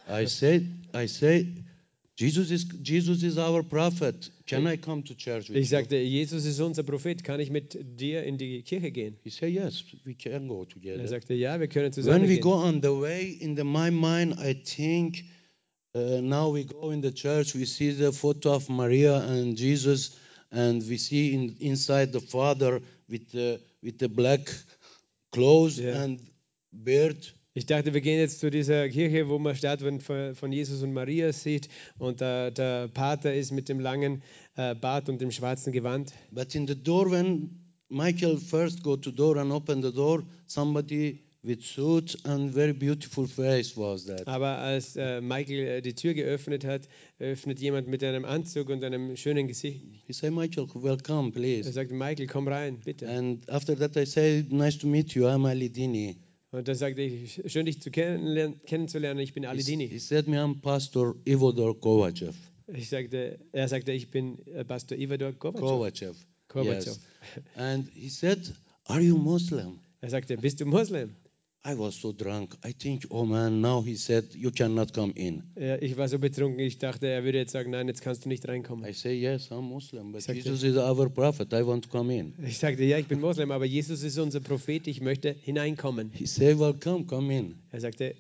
I 0.10 0.26
say, 0.28 0.68
I 0.94 1.08
say, 1.08 1.48
Jesus 2.18 2.52
is 2.52 2.68
Jesus 2.84 3.24
is 3.24 3.38
our 3.38 3.64
prophet. 3.64 4.32
Can 4.48 4.68
I 4.68 4.76
come 4.76 5.02
to 5.06 5.14
church 5.14 5.48
with 5.50 5.56
Ich 5.58 5.70
you? 5.72 5.78
sagte, 5.78 5.96
Jesus 5.98 6.44
ist 6.46 6.60
unser 6.60 6.84
Prophet, 6.84 7.24
kann 7.24 7.40
ich 7.40 7.50
mit 7.50 7.78
dir 8.00 8.24
in 8.24 8.38
die 8.38 8.64
Kirche 8.64 8.92
gehen? 8.92 9.16
He 9.24 9.30
said, 9.30 9.54
yes, 9.54 9.84
we 10.04 10.14
can 10.14 10.48
go 10.48 10.64
Er 10.64 10.68
together. 10.70 11.08
sagte, 11.08 11.34
ja, 11.36 11.58
wir 11.60 11.68
können 11.68 11.86
When 11.86 11.94
zusammen 11.94 12.24
we 12.24 12.34
gehen. 12.36 12.42
go 12.42 12.54
on 12.54 12.82
the 12.82 12.90
way, 12.90 13.32
in 13.40 13.56
the, 13.56 13.64
my 13.64 13.90
mind, 13.92 14.36
I 14.40 14.54
think 14.56 15.24
uh, 15.98 16.22
now 16.22 16.50
we 16.50 16.64
go 16.64 16.92
in 16.92 17.02
the 17.02 17.12
church, 17.12 17.54
we 17.56 17.66
see 17.66 17.92
the 17.92 18.12
photo 18.12 18.54
of 18.54 18.70
Maria 18.70 19.16
and 19.18 19.58
Jesus, 19.58 20.16
and 20.52 20.82
we 20.88 20.98
see 20.98 21.34
in, 21.34 21.56
inside 21.60 22.14
the 22.14 22.20
father 22.22 22.82
with 23.10 23.32
the, 23.32 23.60
with 23.82 23.98
the 23.98 24.08
black 24.08 24.42
clothes 25.32 25.80
Yeah. 25.80 26.04
and 26.04 26.20
beard. 26.72 27.34
Ich 27.54 27.66
dachte, 27.66 27.92
wir 27.96 28.02
gehen 28.02 28.20
jetzt 28.20 28.40
zu 28.40 28.52
dieser 28.52 28.88
Kirche, 28.88 29.28
wo 29.30 29.40
man 29.40 29.56
Statuen 29.56 30.00
von 30.00 30.36
von 30.36 30.52
Jesus 30.52 30.84
und 30.84 30.94
Maria 30.94 31.34
sieht 31.34 31.70
und 31.98 32.22
der, 32.22 32.52
der 32.52 32.88
Pater 32.88 33.34
ist 33.34 33.52
mit 33.52 33.68
dem 33.68 33.80
langen 33.80 34.22
äh, 34.58 34.76
Bart 34.76 35.10
und 35.10 35.20
dem 35.22 35.32
schwarzen 35.32 35.74
Gewand. 35.74 36.14
But 36.32 36.54
in 36.54 36.68
the 36.68 36.76
door, 36.76 37.10
when 37.10 37.50
Michael 37.90 38.38
first 38.38 38.84
go 38.84 38.96
to 38.96 39.12
door 39.12 39.38
and 39.38 39.52
open 39.52 39.82
the 39.82 39.92
door, 39.92 40.24
somebody 40.46 41.24
with 41.48 41.64
suit 41.64 42.18
and 42.26 42.52
very 42.54 42.74
beautiful 42.74 43.26
face 43.28 43.76
was 43.78 44.06
that. 44.06 44.28
Aber 44.28 44.58
als 44.60 44.96
äh, 44.96 45.22
Michael 45.22 45.60
äh, 45.68 45.82
die 45.82 45.94
Tür 45.96 46.14
geöffnet 46.14 46.66
hat, 46.66 46.88
öffnet 47.20 47.60
jemand 47.60 47.88
mit 47.88 48.04
einem 48.04 48.26
Anzug 48.26 48.70
und 48.70 48.84
einem 48.84 49.16
schönen 49.16 49.48
Gesicht. 49.48 49.82
He 50.06 50.14
said, 50.14 50.34
Michael, 50.34 50.68
welcome, 50.76 51.30
Er 51.30 51.32
please. 51.34 51.72
sagt, 51.72 51.92
Michael, 51.92 52.28
komm 52.28 52.48
rein, 52.48 52.80
bitte. 52.84 53.08
And 53.10 53.50
after 53.50 53.76
that, 53.78 53.96
I 53.96 54.06
say, 54.06 54.46
nice 54.50 54.78
to 54.80 54.88
meet 54.88 55.14
you. 55.16 55.26
I'm 55.28 55.46
Ali 55.48 55.70
Dini. 55.70 56.18
Und 56.52 56.68
dann 56.68 56.76
sagte 56.76 57.02
ich, 57.02 57.42
schön 57.46 57.66
dich 57.66 57.82
zu 57.82 57.90
kennenlern- 57.92 58.56
kennenzulernen, 58.66 59.20
ich 59.20 59.34
bin 59.34 59.46
Ali 59.46 59.64
Dini. 59.64 59.88
he 59.88 60.00
said 60.00 60.28
me, 60.28 60.38
I'm 60.38 60.62
Pastor 60.62 61.16
Ivodor 61.26 61.80
Kovachev. 61.80 62.36
Ich 62.74 62.90
sagte, 62.90 63.40
er 63.54 63.68
sagte, 63.70 63.94
ich 63.94 64.12
bin 64.12 64.46
äh, 64.48 64.64
Pastor 64.66 64.98
Ivador 64.98 65.32
Kovacev. 65.34 65.62
Kovachev. 65.62 66.16
Kovacev. 66.50 66.88
Yes. 66.88 67.00
And 67.56 67.88
he 67.94 68.10
said, 68.10 68.40
Are 68.86 69.02
you 69.02 69.18
Muslim? 69.18 69.80
Er 70.02 70.10
sagte, 70.10 70.38
bist 70.38 70.60
du 70.62 70.66
Muslim? 70.66 71.10
I 71.66 71.74
was 71.78 71.96
so 72.00 72.14
drunk. 72.14 72.56
I 72.64 72.72
think, 72.72 73.06
oh 73.12 73.26
man, 73.26 73.60
now 73.62 73.82
he 73.82 73.96
said, 73.96 74.34
You 74.34 74.52
cannot 74.52 74.94
come 74.94 75.12
in. 75.18 75.44
Ja, 75.60 75.76
ich 75.82 75.98
war 75.98 76.08
so 76.08 76.18
betrunken, 76.18 76.60
ich 76.60 76.78
dachte, 76.78 77.08
er 77.08 77.26
würde 77.26 77.40
jetzt 77.40 77.52
sagen, 77.52 77.72
nein, 77.72 77.88
jetzt 77.90 78.02
kannst 78.02 78.24
du 78.24 78.30
nicht 78.30 78.48
reinkommen. 78.48 78.90
I 78.90 78.94
say, 78.94 79.14
Yes, 79.14 79.52
I'm 79.52 79.64
Muslim, 79.64 80.14
but 80.14 80.22
Sagte- 80.22 80.38
Jesus 80.38 80.64
is 80.64 80.78
our 80.78 81.10
prophet. 81.10 81.52
I 81.54 81.66
want 81.66 81.84
to 81.84 81.90
come 81.90 82.14
in. 82.16 82.34
Ich 82.46 82.58
sagte, 82.58 82.84
ja, 82.86 82.98
ich 82.98 83.08
bin 83.08 83.20
Moslem, 83.20 83.52
aber 83.52 83.66
Jesus 83.66 84.02
ist 84.04 84.18
unser 84.18 84.40
Prophet, 84.40 84.88
ich 84.88 85.02
möchte 85.02 85.34
hineinkommen. 85.42 86.10
He 86.14 86.26
said, 86.26 86.58
Welcome, 86.58 87.06
come 87.06 87.38
in. 87.38 87.56
Er 87.72 87.82
sagte, 87.82 88.16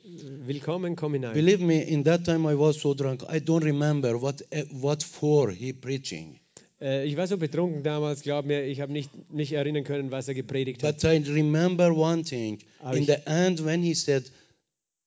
willkommen, 0.45 0.97
komm 0.97 1.13
hinein. 1.13 1.34
Believe 1.34 1.63
me, 1.63 1.82
in 1.84 2.04
that 2.04 2.26
time 2.26 2.52
I 2.52 2.56
was 2.58 2.82
so 2.82 2.93
drunk. 2.93 3.23
I 3.32 3.39
don't 3.39 3.63
remember 3.63 4.21
what, 4.21 4.43
what 4.71 5.02
for 5.04 5.52
he 5.52 5.71
preaching. 5.71 6.38
Äh, 6.80 7.06
ich 7.08 7.18
war 7.18 7.26
so 7.28 7.38
betrunken 7.38 7.82
damals, 7.84 8.22
glaub 8.22 8.46
mir, 8.46 8.63
ich 8.66 8.82
habe 8.82 8.92
nicht, 8.92 9.10
nicht 9.32 9.52
erinnern 9.54 9.84
können, 9.84 10.12
was 10.12 10.28
er 10.28 10.34
gepredigt 10.36 10.84
hat. 10.84 11.02
But 11.02 11.04
I 11.04 11.18
remember 11.32 11.92
one 11.96 12.24
thing. 12.24 12.60
Aber 12.80 12.96
In 12.98 13.06
the 13.06 13.16
end, 13.26 13.63
when 13.66 13.82
he 13.82 13.94
said 13.96 14.24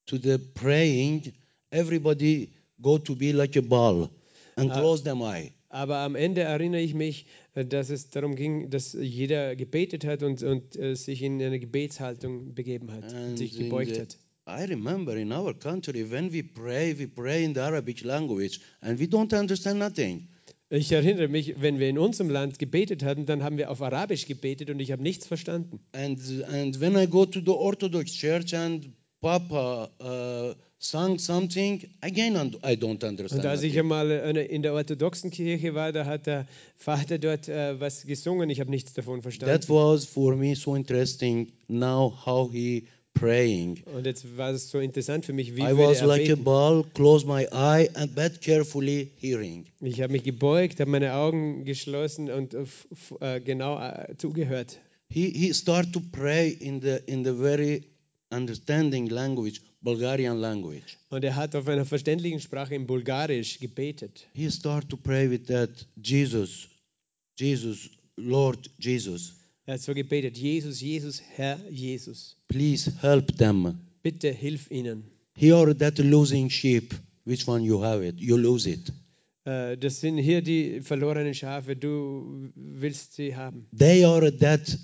to 0.06 0.16
the 0.16 0.38
praying, 0.38 1.32
everybody 1.70 2.50
go 2.80 2.98
to 2.98 3.14
be 3.14 3.32
like 3.32 3.56
a 3.56 3.60
ball 3.60 4.08
and 4.56 4.70
Ah. 4.72 4.80
close 4.80 5.02
them 5.04 5.22
eye. 5.22 5.52
Aber 5.68 5.98
am 5.98 6.16
Ende 6.16 6.40
erinnere 6.40 6.80
ich 6.80 6.94
mich, 6.94 7.26
äh, 7.54 7.64
dass 7.64 7.90
es 7.90 8.10
darum 8.10 8.34
ging, 8.34 8.70
dass 8.70 8.92
jeder 8.92 9.54
gebetet 9.54 10.04
hat 10.04 10.24
und, 10.24 10.42
und 10.42 10.74
äh, 10.76 10.96
sich 10.96 11.22
in 11.22 11.40
eine 11.40 11.60
Gebetshaltung 11.60 12.54
begeben 12.54 12.90
hat, 12.90 13.04
und 13.04 13.14
And 13.14 13.38
sich 13.38 13.56
gebeugt 13.56 13.94
the- 13.94 14.00
hat. 14.00 14.18
I 14.48 14.64
remember 14.64 15.14
in 15.16 15.30
our 15.32 15.54
country 15.54 16.10
when 16.10 16.32
we 16.32 16.42
pray, 16.42 16.98
we 16.98 17.06
pray 17.06 17.44
in 17.44 17.54
the 17.54 17.60
Arabic 17.60 18.02
language 18.02 18.58
and 18.80 18.98
we 18.98 19.04
don't 19.06 19.32
understand 19.38 19.78
nothing. 19.78 20.26
Ich 20.72 20.92
erinnere 20.92 21.26
mich, 21.26 21.56
wenn 21.60 21.80
wir 21.80 21.88
in 21.88 21.98
unserem 21.98 22.30
Land 22.30 22.60
gebetet 22.60 23.02
hatten, 23.02 23.26
dann 23.26 23.42
haben 23.42 23.58
wir 23.58 23.70
auf 23.72 23.82
Arabisch 23.82 24.26
gebetet 24.26 24.70
und 24.70 24.78
ich 24.78 24.92
habe 24.92 25.02
nichts 25.02 25.26
verstanden. 25.26 25.80
And 25.92 26.18
and 26.52 26.80
when 26.80 26.96
I 26.96 27.06
go 27.08 27.26
to 27.26 27.40
the 27.40 27.50
Orthodox 27.50 28.12
church 28.12 28.54
and 28.54 28.90
Papa 29.20 29.90
uh, 30.00 30.54
sang 30.78 31.18
something, 31.18 31.82
again 32.00 32.36
and 32.36 32.54
I 32.64 32.74
don't 32.76 33.04
understand. 33.04 33.42
Und 33.44 33.46
als 33.46 33.62
ich 33.64 33.76
einmal 33.78 34.10
eine- 34.12 34.44
in 34.44 34.62
der 34.62 34.72
orthodoxen 34.72 35.30
Kirche 35.32 35.74
war, 35.74 35.90
da 35.92 36.06
hat 36.06 36.26
der 36.26 36.46
Vater 36.76 37.18
dort 37.18 37.48
äh, 37.48 37.78
was 37.80 38.06
gesungen. 38.06 38.48
Ich 38.48 38.60
habe 38.60 38.70
nichts 38.70 38.94
davon 38.94 39.16
That 39.22 39.22
verstanden. 39.24 39.64
was 39.68 40.04
for 40.06 40.36
me 40.36 40.54
so 40.54 40.76
interesting. 40.76 41.48
Now 41.66 42.14
how 42.24 42.50
he 42.52 42.84
praying. 43.14 43.82
Und 43.94 44.06
jetzt 44.06 44.36
war 44.36 44.50
es 44.50 44.70
so 44.70 44.78
interessant 44.78 45.24
für 45.24 45.32
mich, 45.32 45.56
wie 45.56 45.62
I 45.62 45.76
was 45.76 46.00
like 46.02 46.30
a 46.30 46.36
ball, 46.36 46.84
close 46.94 47.26
my 47.26 47.46
eye 47.52 47.88
and 47.94 48.14
but 48.14 48.40
carefully 48.40 49.10
hearing. 49.16 49.66
Ich 49.80 50.00
habe 50.00 50.12
mich 50.12 50.24
gebeugt, 50.24 50.80
habe 50.80 50.90
meine 50.90 51.14
Augen 51.14 51.64
geschlossen 51.64 52.30
und 52.30 52.54
äh, 52.54 52.64
äh, 53.20 53.40
genau 53.40 53.78
äh, 53.78 54.16
zugehört. 54.16 54.78
He 55.08 55.30
he 55.30 55.52
start 55.52 55.92
to 55.92 56.00
pray 56.12 56.50
in 56.50 56.80
the 56.80 56.98
in 57.06 57.24
the 57.24 57.32
very 57.34 57.82
understanding 58.30 59.08
language, 59.08 59.60
Bulgarian 59.82 60.38
language. 60.38 60.96
Und 61.10 61.24
er 61.24 61.34
hat 61.34 61.56
auf 61.56 61.66
einer 61.66 61.84
verständlichen 61.84 62.40
Sprache 62.40 62.74
in 62.74 62.86
Bulgarisch 62.86 63.58
gebetet. 63.58 64.26
He 64.32 64.50
start 64.50 64.88
to 64.88 64.96
pray 64.96 65.28
with 65.28 65.46
that 65.46 65.70
Jesus, 65.96 66.68
Jesus, 67.38 67.90
Lord 68.16 68.70
Jesus. 68.78 69.34
Er 69.70 69.74
hat 69.74 69.82
so 69.82 69.94
gebetet, 69.94 70.36
Jesus, 70.36 70.80
Jesus, 70.80 71.22
Herr 71.36 71.56
Jesus, 71.70 72.36
Please 72.48 72.90
help 73.02 73.36
them. 73.38 73.78
bitte 74.02 74.32
hilf 74.32 74.68
ihnen. 74.68 75.04
Here 75.36 75.72
that 75.76 75.96
losing 76.00 76.50
sheep, 76.50 76.92
which 77.24 77.46
one 77.46 77.62
you 77.64 77.80
have 77.80 78.04
it? 78.04 78.18
You 78.18 78.36
lose 78.36 78.68
it. 78.68 78.92
Äh, 79.44 79.76
Das 79.76 80.00
sind 80.00 80.18
hier 80.18 80.42
die 80.42 80.80
verlorenen 80.80 81.34
Schafe, 81.34 81.76
du 81.76 82.50
willst 82.56 83.14
sie 83.14 83.36
haben. 83.36 83.68
They 83.78 84.04
are 84.04 84.36
that 84.38 84.76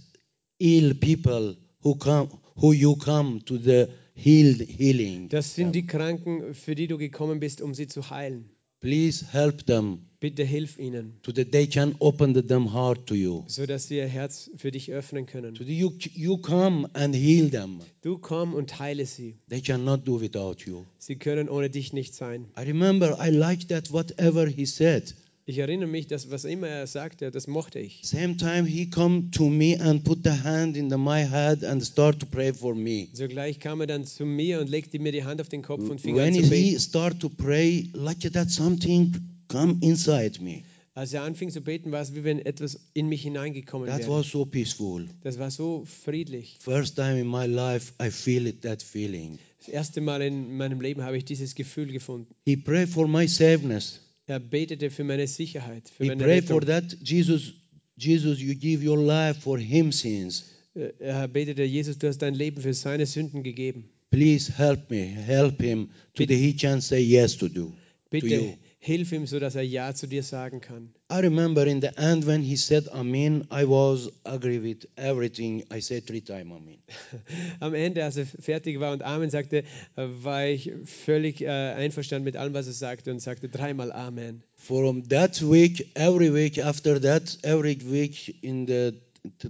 ill 0.58 0.94
people 0.94 1.56
who 1.82 1.96
come 1.96 2.28
who 2.54 2.72
you 2.72 2.94
come 2.94 3.44
to 3.44 3.58
the 3.58 3.86
healed 4.14 4.60
healing. 4.68 5.28
Das 5.30 5.56
sind 5.56 5.74
die 5.74 5.84
Kranken, 5.84 6.54
für 6.54 6.76
die 6.76 6.86
du 6.86 6.96
gekommen 6.96 7.40
bist, 7.40 7.60
um 7.60 7.74
sie 7.74 7.88
zu 7.88 8.08
heilen. 8.10 8.50
Please 8.86 9.24
help 9.32 9.66
them 9.66 9.98
Bitte 10.20 10.44
hilf 10.44 10.78
ihnen, 10.78 11.14
so 11.26 11.32
that 11.32 11.50
they 11.50 11.66
can 11.66 11.96
open 11.98 12.34
the, 12.34 12.40
them 12.40 12.72
heart 12.72 13.04
to 13.08 13.16
you. 13.16 13.42
sodass 13.48 13.88
sie 13.88 13.96
ihr 13.96 14.06
Herz 14.06 14.48
für 14.56 14.70
dich 14.70 14.92
öffnen 14.92 15.26
können. 15.26 15.56
So 15.56 15.64
you 15.64 15.92
you 16.14 16.38
come 16.38 16.88
and 16.92 17.12
heal 17.12 17.50
them. 17.50 17.80
Du 18.02 18.16
komm 18.16 18.54
und 18.54 18.78
heile 18.78 19.04
sie. 19.04 19.34
They 19.48 19.60
cannot 19.60 20.06
do 20.06 20.20
without 20.20 20.64
you. 20.64 20.84
Sie 20.98 21.16
können 21.16 21.48
ohne 21.48 21.68
dich 21.68 21.92
nicht 21.92 22.14
sein. 22.14 22.46
I 22.56 22.60
remember 22.60 23.18
I 23.20 23.30
liked 23.30 23.70
that 23.70 23.92
whatever 23.92 24.46
he 24.46 24.64
said. 24.66 25.12
Ich 25.48 25.58
erinnere 25.58 25.88
mich, 25.88 26.08
dass 26.08 26.28
was 26.32 26.44
immer 26.44 26.66
er 26.66 26.88
sagte, 26.88 27.30
das 27.30 27.46
mochte 27.46 27.78
ich. 27.78 28.00
Same 28.02 28.36
time 28.36 28.66
he 28.66 28.90
come 28.90 29.30
to 29.30 29.48
me 29.48 29.78
and 29.80 30.02
put 30.02 30.24
the 30.24 30.30
hand 30.42 30.76
in 30.76 30.90
the, 30.90 30.96
my 30.96 31.24
head 31.24 31.62
and 31.62 31.84
start 31.84 32.18
to 32.18 32.26
pray 32.26 32.52
for 32.52 32.74
me. 32.74 33.06
Sogleich 33.12 33.60
kam 33.60 33.80
er 33.80 33.86
dann 33.86 34.04
zu 34.04 34.26
mir 34.26 34.58
und 34.60 34.68
legte 34.68 34.98
mir 34.98 35.12
die 35.12 35.22
Hand 35.22 35.40
auf 35.40 35.48
den 35.48 35.62
Kopf 35.62 35.88
und 35.88 36.00
fing 36.00 36.16
When 36.16 36.34
an 36.34 36.42
zu 36.42 36.42
he 36.42 36.70
beten. 36.72 36.80
start 36.80 37.20
to 37.20 37.28
pray, 37.28 37.88
like 37.92 38.20
that 38.32 38.50
something 38.50 39.14
come 39.46 39.76
inside 39.82 40.42
me. 40.42 40.64
Als 40.94 41.12
er 41.12 41.22
anfing 41.22 41.50
zu 41.50 41.60
beten, 41.60 41.92
war 41.92 42.00
es 42.00 42.12
wie 42.16 42.24
wenn 42.24 42.44
etwas 42.44 42.80
in 42.94 43.08
mich 43.08 43.22
hineingekommen 43.22 43.86
That 43.86 44.00
wäre. 44.00 44.10
was 44.10 44.28
so 44.28 44.44
peaceful. 44.46 45.06
Das 45.22 45.38
war 45.38 45.52
so 45.52 45.84
friedlich. 46.04 46.56
First 46.58 46.96
time 46.96 47.20
in 47.20 47.28
my 47.30 47.46
life 47.46 47.92
I 48.02 48.10
feel 48.10 48.48
it, 48.48 48.62
that 48.62 48.82
feeling. 48.82 49.38
Das 49.60 49.68
erste 49.68 50.00
Mal 50.00 50.22
in 50.22 50.56
meinem 50.56 50.80
Leben 50.80 51.04
habe 51.04 51.16
ich 51.16 51.24
dieses 51.24 51.54
Gefühl 51.54 51.92
gefunden. 51.92 52.34
He 52.44 52.56
prayed 52.56 52.88
for 52.88 53.06
my 53.06 53.28
safeness. 53.28 54.00
Er 54.26 54.40
betete 54.40 54.90
für 54.90 55.04
meine 55.04 55.26
Sicherheit, 55.26 55.88
für 55.88 56.02
He 56.04 56.08
meine 56.08 56.22
prayed 56.22 56.46
for 56.46 56.60
that 56.62 56.96
Jesus, 57.02 57.54
Jesus, 57.96 58.40
you 58.40 58.54
give 58.54 58.84
your 58.84 58.98
life 58.98 59.40
for 59.40 59.58
him 59.58 59.92
sins. 59.92 60.50
Äh, 60.74 60.92
Er 60.98 61.28
betete, 61.28 61.62
Jesus, 61.62 61.98
du 61.98 62.08
hast 62.08 62.18
dein 62.18 62.34
Leben 62.34 62.60
für 62.60 62.74
seine 62.74 63.06
Sünden 63.06 63.42
gegeben. 63.42 63.88
Please 64.10 64.52
help 64.52 64.90
me, 64.90 65.04
help 65.04 65.60
him 65.60 65.90
so 66.16 66.24
that 66.24 66.36
he 66.36 66.54
can 66.54 66.80
say 66.80 67.00
yes 67.00 67.36
to 67.36 67.48
do. 67.48 67.72
To 68.10 68.26
you. 68.26 68.56
Hilf 68.86 69.10
ihm, 69.10 69.26
sodass 69.26 69.56
er 69.56 69.62
Ja 69.62 69.92
zu 69.94 70.06
dir 70.06 70.22
sagen 70.22 70.60
kann. 70.60 70.94
I 71.10 71.16
remember 71.16 71.66
in 71.66 71.80
the 71.80 71.90
end 71.96 72.24
when 72.24 72.40
he 72.40 72.54
said 72.54 72.86
Amen, 72.92 73.44
I 73.50 73.64
was 73.64 74.08
agree 74.22 74.62
with 74.62 74.86
everything. 74.94 75.64
I 75.72 75.80
said 75.80 76.06
three 76.06 76.20
times 76.20 76.52
Amen. 76.52 76.78
Am 77.60 77.74
Ende, 77.74 78.04
als 78.04 78.16
er 78.16 78.26
fertig 78.26 78.78
war 78.78 78.92
und 78.92 79.02
Amen 79.02 79.28
sagte, 79.28 79.64
war 79.96 80.46
ich 80.46 80.70
völlig 80.84 81.42
äh, 81.42 81.48
einverstanden 81.48 82.22
mit 82.22 82.36
allem, 82.36 82.54
was 82.54 82.68
er 82.68 82.74
sagte 82.74 83.10
und 83.10 83.18
sagte 83.18 83.48
dreimal 83.48 83.90
Amen. 83.90 84.44
From 84.54 85.02
that 85.08 85.42
week, 85.42 85.90
every 85.96 86.32
week 86.32 86.64
after 86.64 87.00
that, 87.00 87.38
every 87.42 87.76
week 87.90 88.40
in 88.44 88.68
the 88.68 88.92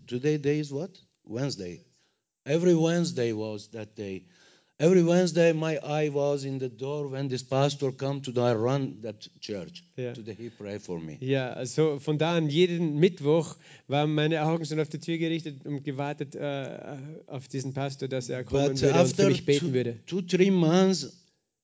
today 0.06 0.38
day 0.38 0.60
is 0.60 0.72
what 0.72 0.92
Wednesday. 1.24 1.84
Every 2.46 2.74
Wednesday 2.74 3.34
was 3.34 3.68
that 3.72 3.98
day. 3.98 4.24
Every 4.78 5.02
Wednesday, 5.02 5.54
my 5.54 5.78
eye 5.78 6.10
was 6.10 6.44
in 6.44 6.58
the 6.58 6.68
door 6.68 7.08
when 7.08 7.28
this 7.28 7.42
pastor 7.42 7.92
come 7.92 8.20
to 8.20 8.30
I 8.42 8.52
run 8.52 8.98
that 9.00 9.26
church. 9.40 9.82
Yeah. 9.96 10.12
Today 10.12 10.34
he 10.34 10.50
pray 10.50 10.78
for 10.78 11.00
me. 11.00 11.16
Ja, 11.20 11.54
also 11.54 11.98
von 11.98 12.18
da 12.18 12.36
an, 12.36 12.50
jeden 12.50 13.00
Mittwoch 13.00 13.56
waren 13.88 14.14
meine 14.14 14.42
Augen 14.42 14.66
schon 14.66 14.78
auf 14.78 14.90
die 14.90 14.98
Tür 14.98 15.16
gerichtet 15.16 15.64
und 15.64 15.82
gewartet 15.82 16.34
äh, 16.34 16.98
auf 17.26 17.48
diesen 17.48 17.72
Pastor, 17.72 18.06
dass 18.06 18.28
er 18.28 18.44
kommen 18.44 18.72
But 18.72 18.82
würde 18.82 19.00
und 19.00 19.16
für 19.16 19.28
mich 19.28 19.46
beten 19.46 19.68
two, 19.68 19.72
würde. 19.72 19.98
two, 20.04 20.20
three 20.20 20.50
months, 20.50 21.10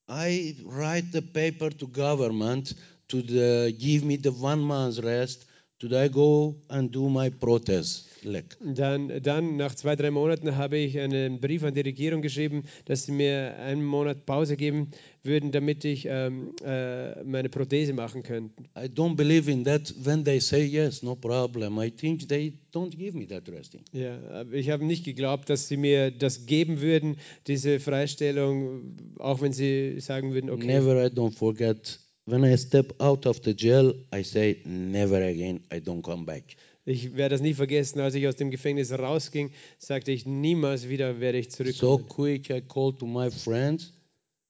I 0.08 0.56
write 0.64 1.08
the 1.12 1.20
paper 1.20 1.68
to 1.68 1.86
government 1.88 2.74
to 3.08 3.20
the, 3.20 3.76
give 3.78 4.06
me 4.06 4.16
the 4.16 4.30
one 4.30 4.62
month 4.62 4.98
rest 5.04 5.44
Did 5.82 5.92
I 5.94 6.08
go 6.08 6.54
and 6.68 6.94
do 6.94 7.08
my 7.08 7.28
protest? 7.28 8.08
Like, 8.22 8.56
Dann, 8.60 9.20
dann, 9.20 9.56
nach 9.56 9.74
zwei, 9.74 9.96
drei 9.96 10.12
Monaten, 10.12 10.56
habe 10.56 10.78
ich 10.78 10.96
einen 10.96 11.40
Brief 11.40 11.64
an 11.64 11.74
die 11.74 11.80
Regierung 11.80 12.22
geschrieben, 12.22 12.62
dass 12.84 13.02
sie 13.02 13.10
mir 13.10 13.56
einen 13.58 13.84
Monat 13.84 14.24
Pause 14.24 14.56
geben 14.56 14.92
würden, 15.24 15.50
damit 15.50 15.84
ich 15.84 16.06
ähm, 16.08 16.54
äh, 16.64 17.24
meine 17.24 17.48
Prothese 17.48 17.94
machen 17.94 18.22
könnte. 18.22 18.62
I 18.78 18.86
don't 18.86 19.16
believe 19.16 19.50
in 19.50 19.64
that 19.64 19.92
when 20.04 20.24
they 20.24 20.38
say 20.38 20.64
yes, 20.64 21.02
no 21.02 21.16
problem. 21.16 21.80
I 21.80 21.90
think 21.90 22.28
they 22.28 22.52
don't 22.72 22.96
give 22.96 23.16
me 23.16 23.26
that 23.26 23.48
resting. 23.48 23.82
Ja, 23.92 24.44
ich 24.52 24.70
habe 24.70 24.84
nicht 24.84 25.04
geglaubt, 25.04 25.50
dass 25.50 25.66
sie 25.66 25.76
mir 25.76 26.12
das 26.12 26.46
geben 26.46 26.80
würden, 26.80 27.16
diese 27.48 27.80
Freistellung, 27.80 28.96
auch 29.18 29.40
wenn 29.40 29.52
sie 29.52 29.98
sagen 29.98 30.32
würden, 30.32 30.48
okay. 30.48 30.66
Never 30.66 31.04
I 31.04 31.08
don't 31.08 31.36
forget. 31.36 31.98
When 32.24 32.44
I 32.44 32.56
step 32.56 32.92
out 33.00 33.26
of 33.26 33.40
the 33.42 33.52
jail, 33.54 33.94
I 34.12 34.22
say 34.22 34.60
never 34.64 35.20
again. 35.22 35.60
I 35.72 35.80
don't 35.80 36.02
come 36.02 36.24
back. 36.24 36.56
Ich 36.84 37.14
werde 37.16 37.34
das 37.36 37.40
nie 37.40 37.54
vergessen, 37.54 38.00
als 38.00 38.14
ich 38.14 38.26
aus 38.26 38.36
dem 38.36 38.50
Gefängnis 38.50 38.92
rausging, 38.92 39.50
sagte 39.78 40.10
ich, 40.12 40.26
niemals 40.26 40.88
wieder 40.88 41.20
werde 41.20 41.38
ich 41.38 41.50
So 41.50 41.64
zurückkommen. 41.64 42.08
quick, 42.08 42.50
I 42.50 42.60
called 42.60 42.98
to 42.98 43.06
my 43.06 43.30
friends, 43.30 43.92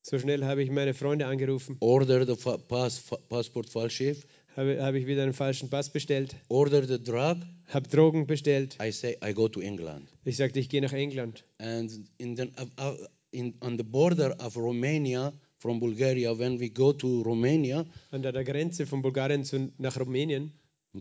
So 0.02 0.18
schnell 0.18 0.44
habe 0.44 0.62
ich 0.62 0.70
meine 0.70 0.94
Freunde 0.94 1.26
angerufen, 1.26 1.76
order 1.80 2.26
the 2.26 2.35
pass, 2.68 3.02
passport 3.28 3.68
Fallschiff, 3.68 4.26
habe, 4.56 4.82
habe 4.82 4.98
ich 4.98 5.06
wieder 5.06 5.22
einen 5.22 5.32
falschen 5.35 5.68
Pass 5.70 5.90
bestellt, 5.90 6.35
order 6.48 6.87
the 6.87 7.02
drug. 7.02 7.37
habe 7.68 7.88
Drogen 7.88 8.26
bestellt. 8.26 8.76
I 8.82 8.90
say 8.92 9.16
I 9.24 9.32
go 9.32 9.48
to 9.48 9.61
England. 9.61 10.08
Ich 10.24 10.37
sagte, 10.38 10.58
ich 10.58 10.68
gehe 10.70 10.80
nach 10.82 10.92
England. 10.94 11.44
And 11.58 11.90
in 12.18 12.37
the, 12.37 12.44
uh, 12.58 12.82
uh, 12.82 12.96
in, 13.30 13.54
on 13.61 13.76
the 13.78 13.85
border 13.85 14.35
of 14.40 14.56
Romania 14.56 15.32
from 15.62 15.79
Bulgaria, 15.79 16.37
when 16.37 16.59
we 16.59 16.68
go 16.68 16.92
to 16.92 17.22
Romania, 17.22 17.87
An 18.11 18.20
der 18.22 18.44
Grenze 18.44 18.85
von 18.85 19.01
Bulgarien 19.01 19.44
zu, 19.44 19.70
nach 19.79 19.96
Rumänien 19.96 20.51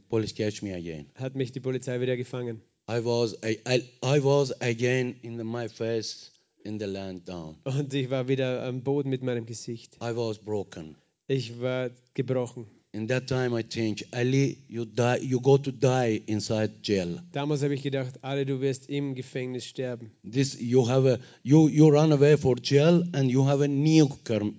police 0.08 0.34
catch 0.34 0.62
me 0.62 0.74
again. 0.76 1.08
hat 1.16 1.36
mich 1.36 1.52
die 1.52 1.60
Polizei 1.60 2.00
wieder 2.00 2.16
gefangen. 2.16 2.62
I 2.88 3.04
was 3.04 3.36
I, 3.44 3.58
I, 3.68 3.82
I 4.04 4.24
was 4.24 4.52
again 4.62 5.16
in 5.24 5.38
the, 5.38 5.44
my 5.44 5.68
face 5.68 6.32
in 6.64 6.80
the 6.80 6.86
land 6.86 7.28
down. 7.28 7.58
Und 7.64 7.92
ich 7.94 8.10
war 8.10 8.28
wieder 8.28 8.64
am 8.64 8.84
Boden 8.84 9.10
mit 9.10 9.24
meinem 9.24 9.46
Gesicht. 9.46 9.96
I 9.96 10.16
was 10.16 10.38
broken. 10.38 10.96
Ich 11.28 11.60
war 11.60 11.90
gebrochen. 12.14 12.68
In 12.94 13.08
that 13.08 13.26
time, 13.28 13.54
I 13.58 13.64
think, 13.64 14.04
Ali, 14.12 14.58
you 14.68 14.84
die, 14.84 15.20
you 15.22 15.40
go 15.40 15.58
to 15.58 15.72
die 15.72 16.22
inside 16.28 16.74
jail. 16.84 17.22
Damals 17.32 17.64
habe 17.64 17.74
ich 17.74 17.84
gedacht, 17.84 18.16
Ali, 18.22 18.44
du 18.46 18.60
wirst 18.60 18.90
im 18.90 19.16
Gefängnis 19.16 19.64
sterben. 19.66 20.12
This 20.30 20.58
you 20.60 20.86
have 20.90 21.10
a 21.10 21.18
you 21.42 21.70
you 21.70 21.88
run 21.90 22.12
away 22.12 22.36
for 22.38 22.56
jail 22.62 23.06
and 23.14 23.32
you 23.32 23.48
have 23.48 23.64
a 23.64 23.68
new 23.70 24.08
cr- 24.26 24.52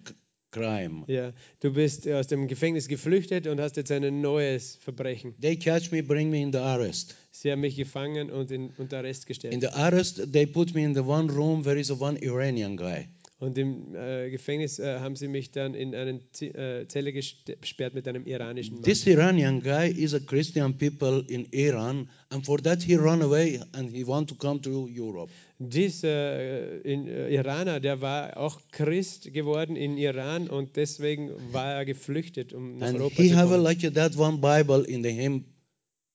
crime. 0.51 1.05
Ja, 1.09 1.33
du 1.61 1.75
bist 1.75 2.09
aus 2.09 2.27
dem 2.29 2.49
Gefängnis 2.49 2.89
geflüchtet 2.89 3.47
und 3.47 3.61
hast 3.61 3.77
jetzt 3.77 3.93
ein 3.93 4.23
neues 4.23 4.77
Verbrechen. 4.77 5.35
They 5.39 5.57
catch 5.57 5.93
me, 5.93 6.03
bring 6.03 6.31
me 6.31 6.41
in 6.41 6.53
the 6.53 6.59
arrest. 6.59 7.15
Sie 7.33 7.53
haben 7.53 7.61
mich 7.61 7.77
gefangen 7.77 8.31
und 8.31 8.51
in, 8.51 8.71
unter 8.79 8.99
Arrest 8.99 9.25
In 9.25 9.29
gestellt. 9.29 9.61
the 9.61 9.69
arrest, 9.69 10.33
they 10.33 10.47
put 10.47 10.75
me 10.75 10.83
in 10.83 10.95
the 10.95 11.01
one 11.01 11.31
room. 11.31 11.63
There 11.65 11.79
is 11.79 11.91
a 11.91 11.95
one 12.01 12.17
Iranian 12.23 12.79
guy. 12.79 13.09
Und 13.43 13.59
im 13.59 13.93
äh, 13.97 14.31
Gefängnis 14.31 14.79
äh, 14.79 15.01
haben 15.01 15.17
sie 15.17 15.27
mich 15.27 15.51
dann 15.51 15.75
in 15.75 15.97
eine 15.97 16.21
äh, 16.43 16.87
Zelle 16.87 17.13
gesperrt 17.13 17.93
mit 17.93 18.07
einem 18.07 18.25
iranischen 18.25 18.75
Mann. 18.77 18.85
This 18.85 19.05
Iranian 19.05 19.61
guy 19.61 19.91
is 19.91 20.15
a 20.15 20.21
Christian 20.21 20.79
people 20.79 21.25
in 21.27 21.47
Iran, 21.51 22.09
and 22.31 22.47
for 22.47 22.63
that 22.63 22.85
he 22.85 22.95
run 22.95 23.21
away 23.21 23.61
and 23.73 23.91
he 23.91 24.07
want 24.07 24.29
to 24.29 24.37
come 24.37 24.61
to 24.63 24.89
Europe. 24.89 25.29
Dieser 25.59 26.09
äh, 26.09 26.95
äh, 26.95 27.35
Iraner, 27.35 27.81
der 27.81 28.01
war 28.01 28.37
auch 28.37 28.61
Christ 28.71 29.33
geworden 29.33 29.75
in 29.75 29.99
Iran 29.99 30.49
und 30.49 30.77
deswegen 30.77 31.33
war 31.53 31.73
er 31.75 31.85
geflüchtet, 31.85 32.53
um 32.53 32.79
nach 32.79 32.91
And 32.91 32.99
Europa 33.01 33.23
he 33.23 33.31
zu 33.31 33.37
have 33.37 33.49
kommen. 33.49 33.65
like 33.65 33.93
that 33.93 34.17
one 34.17 34.39
Bible 34.39 34.85
in 34.87 35.03
the 35.03 35.11
him 35.11 35.45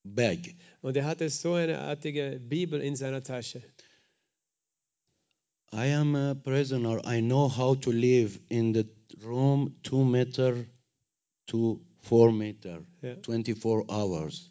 bag. 0.02 0.54
Und 0.80 0.96
er 0.96 1.04
hatte 1.04 1.28
so 1.28 1.52
eine 1.52 1.78
artige 1.78 2.40
Bibel 2.40 2.80
in 2.80 2.96
seiner 2.96 3.22
Tasche. 3.22 3.60
I 5.72 5.86
am 5.92 6.14
a 6.14 6.34
prisoner. 6.34 7.00
I 7.04 7.20
know 7.20 7.48
how 7.48 7.74
to 7.74 7.90
live 7.90 8.38
in 8.48 8.72
the 8.72 8.86
room 9.22 9.74
two 9.82 10.04
meter 10.04 10.66
to 11.48 11.80
four 12.00 12.32
meter, 12.32 12.80
Ja. 13.02 13.16
24 13.22 13.84
hours. 13.90 14.50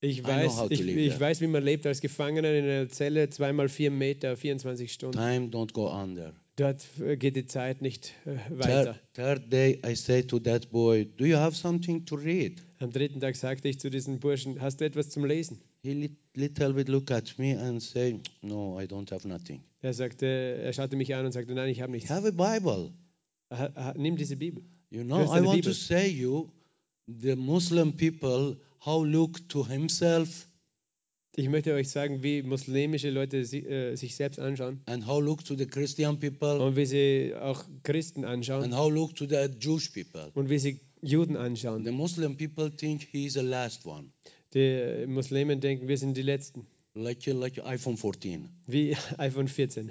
Ich 0.00 0.22
know 0.22 0.28
weiß, 0.28 0.56
how 0.56 0.68
to 0.68 0.74
ich, 0.74 0.80
live 0.82 0.96
ich 0.98 1.18
weiß, 1.20 1.40
wie 1.40 1.46
man 1.46 1.62
lebt 1.64 1.86
als 1.86 2.00
Gefangener 2.00 2.52
in 2.52 2.64
einer 2.64 2.88
Zelle, 2.88 3.28
zweimal 3.30 3.68
vier 3.68 3.90
Meter, 3.90 4.36
24 4.36 4.92
Stunden. 4.92 5.16
Time 5.16 5.48
don't 5.50 5.72
go 5.72 5.88
under. 5.90 6.34
Dort 6.56 6.84
äh, 7.00 7.16
geht 7.16 7.36
die 7.36 7.46
Zeit 7.46 7.82
nicht 7.82 8.12
äh, 8.26 8.36
Third, 8.36 8.58
weiter. 8.58 9.00
third 9.14 9.52
day, 9.52 9.80
I 9.84 9.94
say 9.94 10.22
to 10.22 10.38
that 10.40 10.70
boy, 10.70 11.06
"Do 11.16 11.24
you 11.24 11.36
have 11.36 11.56
something 11.56 12.04
to 12.06 12.16
read?" 12.16 12.62
Am 12.80 12.90
dritten 12.92 13.20
Tag 13.20 13.34
sagte 13.36 13.68
ich 13.68 13.80
zu 13.80 13.90
diesem 13.90 14.18
Burschen, 14.20 14.60
hast 14.60 14.80
du 14.80 14.84
etwas 14.84 15.08
zum 15.10 15.24
Lesen? 15.24 15.58
He 15.82 15.92
lit, 15.94 16.12
little 16.34 16.72
bit 16.74 16.88
look 16.88 17.10
at 17.10 17.38
me 17.38 17.58
and 17.58 17.82
say, 17.82 18.20
"No, 18.42 18.78
I 18.80 18.84
don't 18.86 19.10
have 19.10 19.26
nothing." 19.26 19.62
Er 19.84 19.92
sagte, 19.92 20.24
er 20.26 20.72
schaute 20.72 20.96
mich 20.96 21.14
an 21.14 21.26
und 21.26 21.32
sagte, 21.32 21.54
nein, 21.54 21.68
ich 21.68 21.82
habe 21.82 21.92
nichts. 21.92 22.08
Have 22.08 22.26
a 22.26 22.30
Bible. 22.30 22.94
Nimm 23.96 24.16
diese 24.16 24.34
Bibel. 24.34 24.64
You 24.88 25.04
know, 25.04 25.20
I 25.24 25.44
want 25.44 25.56
Bibel. 25.56 25.62
to 25.62 25.72
say 25.72 26.08
you, 26.08 26.50
the 27.06 27.36
Muslim 27.36 27.92
people, 27.94 28.56
how 28.80 29.04
look 29.04 29.46
to 29.50 29.66
himself 29.66 30.48
Ich 31.36 31.50
möchte 31.50 31.74
euch 31.74 31.90
sagen, 31.90 32.22
wie 32.22 32.42
muslimische 32.42 33.10
Leute 33.10 33.44
si 33.44 33.58
äh, 33.58 33.94
sich 33.96 34.16
selbst 34.16 34.38
anschauen 34.38 34.80
and 34.86 35.06
how 35.06 35.20
look 35.20 35.44
to 35.44 35.54
the 35.54 35.66
Christian 35.66 36.18
people 36.18 36.60
und 36.60 36.76
wie 36.76 36.86
sie 36.86 37.34
auch 37.34 37.62
Christen 37.82 38.24
anschauen 38.24 38.64
and 38.64 38.74
how 38.74 38.90
look 38.90 39.14
to 39.16 39.26
the 39.26 39.48
Jewish 39.60 39.90
people. 39.90 40.30
und 40.32 40.48
wie 40.48 40.58
sie 40.58 40.80
Juden 41.02 41.36
anschauen. 41.36 41.84
The 41.84 41.90
Muslim 41.90 42.38
people 42.38 42.70
think 42.74 43.02
he 43.02 43.26
is 43.26 43.34
the 43.34 43.40
last 43.40 43.84
one, 43.84 44.12
Die 44.54 45.04
Muslimen 45.06 45.60
denken, 45.60 45.88
wir 45.88 45.98
sind 45.98 46.16
die 46.16 46.22
Letzten. 46.22 46.66
Like 46.94 47.26
like 47.26 47.58
iPhone 47.64 47.96
14. 47.96 48.48
Wie 48.66 48.96
iPhone 49.18 49.48
14. 49.48 49.90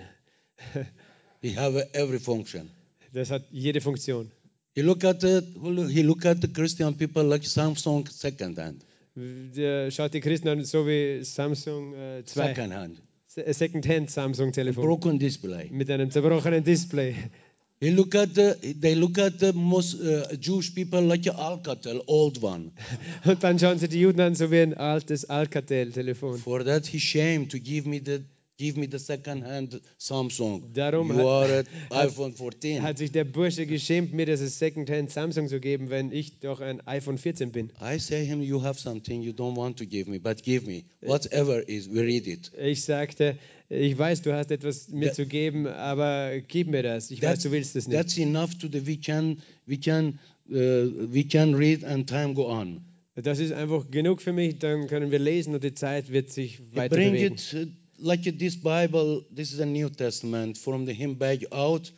He 1.42 1.54
have 1.56 1.76
every 1.94 2.20
function. 2.20 2.70
Das 3.14 3.30
hat 3.30 3.44
jede 3.52 3.82
Funktion. 3.82 4.32
He 4.76 4.82
look 4.82 5.04
at 5.04 5.20
the 5.22 5.42
he 5.90 6.02
look 6.02 6.26
at 6.26 6.42
the 6.42 6.48
Christian 6.48 6.96
people 6.96 7.24
like 7.24 7.44
Samsung 7.46 8.08
second 8.10 8.58
hand, 8.58 8.84
Der 9.16 9.92
schaut 9.92 10.14
die 10.14 10.20
Christen 10.22 10.48
an, 10.48 10.64
so 10.66 10.88
wie 10.88 11.24
Samsung 11.24 11.94
äh, 11.94 12.24
2. 12.26 12.48
second 12.48 12.74
hand, 12.74 13.02
Se- 13.28 13.54
Secondhand 13.54 14.10
Samsung-Telefon 14.10 14.84
broken 14.84 15.20
display. 15.20 15.70
mit 15.72 15.90
einem 15.92 16.10
zerbrochenen 16.10 16.64
Display. 16.64 17.16
He 17.84 17.92
look 17.92 18.16
at 18.16 18.34
the 18.34 18.56
they 18.80 18.96
look 18.96 19.18
at 19.18 19.40
the 19.40 19.52
most 19.52 19.96
uh, 20.00 20.34
Jewish 20.40 20.74
people 20.74 21.02
like 21.02 21.24
Alcatel, 21.24 22.02
old 22.08 22.42
one. 22.42 22.72
Und 23.26 23.44
dann 23.44 23.60
schauen 23.60 23.78
sie 23.78 23.90
die 23.90 24.00
Juden 24.00 24.22
an, 24.22 24.36
so 24.36 24.50
wie 24.52 24.62
ein 24.62 24.74
altes 24.74 25.30
Alcatel-Telefon. 25.30 26.38
For 26.38 26.64
that 26.64 26.88
he 26.88 27.00
shame 27.00 27.50
to 27.50 27.60
give 27.60 27.86
me 27.86 28.00
the 28.00 28.22
give 28.58 28.80
me 28.80 28.88
the 28.90 29.00
second 29.00 29.44
hand 29.44 29.82
Samsung. 29.98 30.72
Darum 30.74 31.10
you 31.10 31.16
hat- 31.18 31.26
are 31.26 31.58
at 31.60 31.68
iPhone 31.90 32.32
14. 32.34 32.82
Hat 32.84 33.00
sich 33.00 33.12
der 33.12 33.26
Bursche 33.26 33.66
geschämt, 33.66 34.14
mir 34.14 34.28
dieses 34.28 34.60
Secondhand 34.60 35.12
Samsung 35.12 35.50
zu 35.50 35.60
geben, 35.60 35.90
wenn 35.90 36.14
ich 36.14 36.40
doch 36.40 36.62
ein 36.62 36.80
iPhone 36.88 37.18
14 37.18 37.52
bin. 37.52 37.70
I 37.82 38.00
say 38.00 38.26
him, 38.26 38.42
you 38.42 38.64
have 38.64 38.80
something 38.80 39.22
you 39.22 39.34
don't 39.34 39.58
want 39.58 39.78
to 39.80 39.86
give 39.86 40.10
me, 40.10 40.20
but 40.20 40.42
give 40.42 40.66
me 40.66 40.86
whatever 41.02 41.68
is. 41.68 41.90
We 41.90 42.00
read 42.02 42.28
it. 42.28 42.50
Ich 42.58 42.86
sagte, 42.86 43.38
ich 43.70 43.98
weiß, 43.98 44.22
du 44.22 44.34
hast 44.34 44.52
etwas 44.52 44.90
mir 44.90 45.08
That- 45.08 45.16
zu 45.16 45.26
geben, 45.26 45.68
aber 45.68 46.40
gib 46.48 46.68
mir 46.68 46.84
das. 46.84 47.12
Ich 47.12 47.22
weiß, 47.22 47.40
du 47.44 47.52
willst 47.52 47.76
es 47.76 47.88
nicht. 47.88 47.98
that's 47.98 48.18
enough 48.18 48.56
to 48.60 48.68
the 48.72 48.86
we 48.86 48.98
can 48.98 49.38
we 49.66 49.78
can 49.78 50.20
uh, 50.50 50.54
we 50.56 51.24
can 51.24 51.56
read 51.56 51.84
and 51.84 52.08
time 52.08 52.34
go 52.34 52.48
on. 52.50 52.82
Das 53.16 53.40
ist 53.40 53.52
einfach 53.52 53.90
genug 53.92 54.22
für 54.22 54.34
mich, 54.34 54.58
dann 54.60 54.88
können 54.88 55.12
wir 55.12 55.20
lesen 55.20 55.54
und 55.54 55.64
die 55.64 55.74
Zeit 55.76 56.12
wird 56.12 56.32
sich 56.32 56.60
weiter 56.76 56.96
bring 56.96 57.12
bewegen. 57.14 57.36
it 57.36 57.54
uh, 57.54 57.66
like 57.98 58.24
this 58.40 58.58
Bible. 58.62 59.24
This 59.36 59.54
is 59.54 59.60
a 59.60 59.66
New 59.66 59.90
Testament 59.90 60.58
from 60.58 60.86
the 60.88 60.94
hymn 60.94 61.18
bag 61.18 61.46
out 61.52 61.94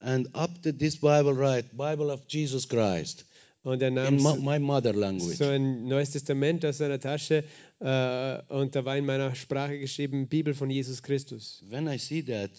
and 0.00 0.28
up 0.34 0.62
to 0.62 0.72
this 0.72 0.96
Bible 0.96 1.32
right, 1.34 1.64
Bible 1.76 2.10
of 2.12 2.20
Jesus 2.28 2.68
Christ 2.68 3.24
Und 3.64 3.80
er 3.80 3.92
nahm 3.92 4.18
so, 4.18 5.44
ein 5.44 5.84
Neues 5.86 6.10
Testament 6.10 6.64
aus 6.64 6.78
seiner 6.78 6.98
Tasche 6.98 7.44
äh, 7.78 8.38
und 8.48 8.74
da 8.74 8.84
war 8.84 8.96
in 8.96 9.06
meiner 9.06 9.34
Sprache 9.34 9.78
geschrieben, 9.78 10.26
Bibel 10.28 10.54
von 10.54 10.70
Jesus 10.70 11.02
Christus. 11.02 11.62
When 11.68 11.86
I 11.88 11.98
see 11.98 12.22
that, 12.22 12.50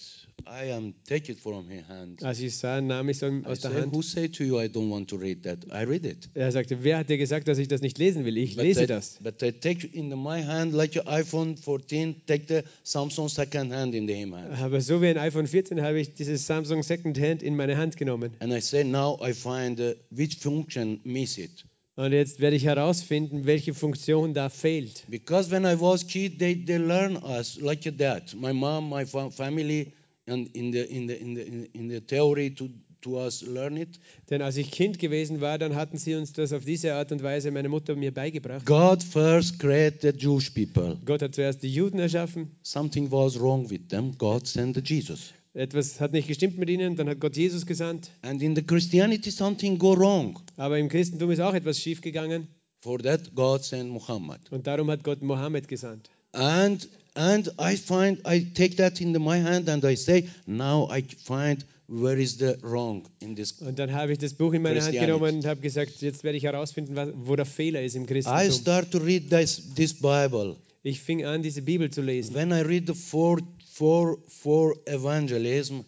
I 0.45 0.71
am 0.71 0.93
take 1.07 1.31
it 1.31 1.39
from 1.39 1.69
his 1.69 1.87
hand. 1.87 2.23
Als 2.23 2.39
ich 2.39 2.55
sah, 2.57 2.81
nahm 2.81 3.09
ich 3.09 3.17
es 3.17 3.23
ihm 3.23 3.43
I 3.43 3.47
aus 3.47 3.59
der 3.61 3.71
say, 3.71 3.81
Hand. 3.81 3.93
who 3.93 4.01
say 4.01 4.27
to 4.27 4.43
you 4.43 4.59
I 4.59 4.65
don't 4.67 4.89
want 4.89 5.09
to 5.09 5.15
read 5.15 5.43
that? 5.43 5.65
I 5.71 5.85
read 5.85 6.05
it. 6.05 6.29
Er 6.33 6.51
sagte, 6.51 6.83
wer 6.83 6.97
hat 6.97 7.09
dir 7.09 7.17
gesagt, 7.17 7.47
dass 7.47 7.57
ich 7.57 7.67
das 7.67 7.81
nicht 7.81 7.97
lesen 7.97 8.25
will? 8.25 8.37
Ich 8.37 8.55
But 8.55 8.65
lese 8.65 8.83
I, 8.83 8.87
das. 8.87 9.17
but 9.21 9.41
I 9.41 9.51
take 9.51 9.87
in 9.87 10.09
my 10.09 10.43
hand 10.43 10.73
like 10.73 10.95
your 10.95 11.07
iPhone 11.07 11.57
14, 11.57 12.25
take 12.27 12.45
the 12.47 12.63
Samsung 12.83 13.29
second 13.29 13.73
hand 13.73 13.95
in 13.95 14.07
the 14.07 14.15
hand. 14.15 14.33
Aber 14.61 14.81
so 14.81 15.01
wie 15.01 15.07
ein 15.07 15.17
iPhone 15.17 15.47
14 15.47 15.81
habe 15.81 15.99
ich 15.99 16.13
dieses 16.15 16.47
Samsung 16.47 16.83
Secondhand 16.83 17.43
in 17.43 17.56
meine 17.56 17.77
Hand 17.77 17.95
genommen. 17.97 18.31
And 18.39 18.54
I 18.54 18.60
say 18.60 18.83
now 18.83 19.17
I 19.21 19.33
find 19.33 19.79
uh, 19.79 19.93
which 20.10 20.37
function 20.37 20.92
miss 21.04 21.37
it. 21.37 21.65
Und 21.96 22.12
jetzt 22.12 22.39
werde 22.39 22.56
ich 22.56 22.65
herausfinden, 22.65 23.46
welche 23.46 23.73
Funktion 23.75 24.33
da 24.33 24.50
fehlt. 24.50 25.04
Because 25.10 25.52
when 25.52 25.63
I 25.63 25.79
was 25.79 26.08
kid, 26.08 26.39
they, 26.39 26.56
they 26.56 26.77
learn 26.77 27.17
us 27.17 27.60
like 27.62 27.83
that. 27.98 28.33
My 28.35 28.52
mom, 28.52 28.89
my 28.89 29.06
fa- 29.06 29.29
family, 29.29 29.94
and 30.25 30.48
in 30.56 30.71
the 30.71 30.81
in 30.81 31.08
the 31.08 31.13
in 31.13 31.35
the 31.35 31.69
in 31.73 31.89
the 31.89 32.02
theory 32.02 32.50
to 32.56 32.69
to 33.02 33.19
us 33.19 33.44
learn 33.44 33.77
it. 33.77 34.00
Denn 34.29 34.41
als 34.41 34.58
ich 34.58 34.71
Kind 34.71 34.98
gewesen 34.98 35.39
war, 35.41 35.60
dann 35.60 35.75
hatten 35.75 35.98
sie 35.98 36.15
uns 36.15 36.33
das 36.33 36.52
auf 36.52 36.65
diese 36.65 36.96
Art 36.96 37.12
und 37.12 37.21
Weise, 37.21 37.52
meine 37.52 37.69
Mutter 37.69 37.96
mir 37.96 38.13
beigebracht. 38.13 38.65
God 38.65 39.04
first 39.04 39.60
created 39.60 40.21
Jewish 40.21 40.50
people. 40.50 40.98
Gott 41.06 41.21
hat 41.21 41.35
zuerst 41.35 41.62
die 41.62 41.71
Juden 41.71 42.00
erschaffen. 42.00 42.50
Something 42.63 43.12
was 43.12 43.39
wrong 43.39 43.69
with 43.69 43.89
them. 43.89 44.17
God 44.17 44.48
sent 44.48 44.89
Jesus. 44.89 45.33
Etwas 45.56 45.99
hat 46.01 46.13
nicht 46.13 46.27
gestimmt 46.27 46.58
mit 46.58 46.69
ihnen, 46.69 46.95
dann 46.95 47.08
hat 47.08 47.19
Gott 47.19 47.37
Jesus 47.37 47.65
gesandt. 47.65 48.10
And 48.23 48.41
in 48.41 48.56
the 48.56 48.63
Christianity, 48.63 49.29
something 49.29 49.77
go 49.77 49.95
wrong. 49.95 50.39
Aber 50.58 50.79
im 50.79 50.89
Christentum 50.89 51.29
ist 51.31 51.39
auch 51.39 51.54
etwas 51.54 51.79
schiefgegangen 51.79 52.47
For 52.81 52.99
that, 52.99 53.33
God 53.35 53.63
sent 53.63 53.89
Muhammad. 53.91 54.39
und 54.51 54.65
darum 54.67 54.89
hat 54.89 55.04
Gott 55.04 55.21
Mohammed 55.21 55.67
gesandt. 55.67 56.10
And 56.31 56.87
and 57.13 57.51
I 57.60 57.77
find 57.77 58.19
I 58.27 58.43
take 58.54 58.75
that 58.77 58.99
into 58.99 59.19
my 59.19 59.39
hand 59.41 59.69
and 59.69 59.83
I 59.85 59.95
say, 59.95 60.27
now 60.47 60.89
I 60.91 61.04
find 61.04 61.63
where 61.87 62.19
is 62.19 62.39
the 62.39 62.56
wrong 62.63 63.08
in 63.19 63.35
this. 63.35 63.51
Und 63.62 63.77
dann 63.77 63.93
habe 63.93 64.13
ich 64.13 64.17
das 64.17 64.33
Buch 64.33 64.54
in 64.54 64.63
meine 64.63 64.81
Hand 64.81 64.93
genommen 64.93 65.35
und 65.35 65.45
habe 65.45 65.62
gesagt, 65.62 66.01
jetzt 66.01 66.23
werde 66.23 66.37
ich 66.39 66.43
herausfinden, 66.45 66.95
wo 67.27 67.35
der 67.35 67.45
Fehler 67.45 67.83
ist 67.83 67.95
im 67.95 68.04
I 68.04 68.08
Christentum. 68.08 68.51
start 68.51 68.91
to 68.91 68.97
read 68.97 69.29
this 69.29 69.62
this 69.75 69.93
Bible. 69.93 70.56
Ich 70.81 70.99
fing 70.99 71.23
an, 71.23 71.43
diese 71.43 71.62
Bibel 71.62 71.91
zu 71.91 72.01
lesen. 72.01 72.33
When 72.33 72.51
I 72.51 72.62
read 72.62 72.87
the 72.87 72.95
four 72.95 73.39
four 73.74 74.17
four 74.28 74.76
evangelism, 74.86 75.84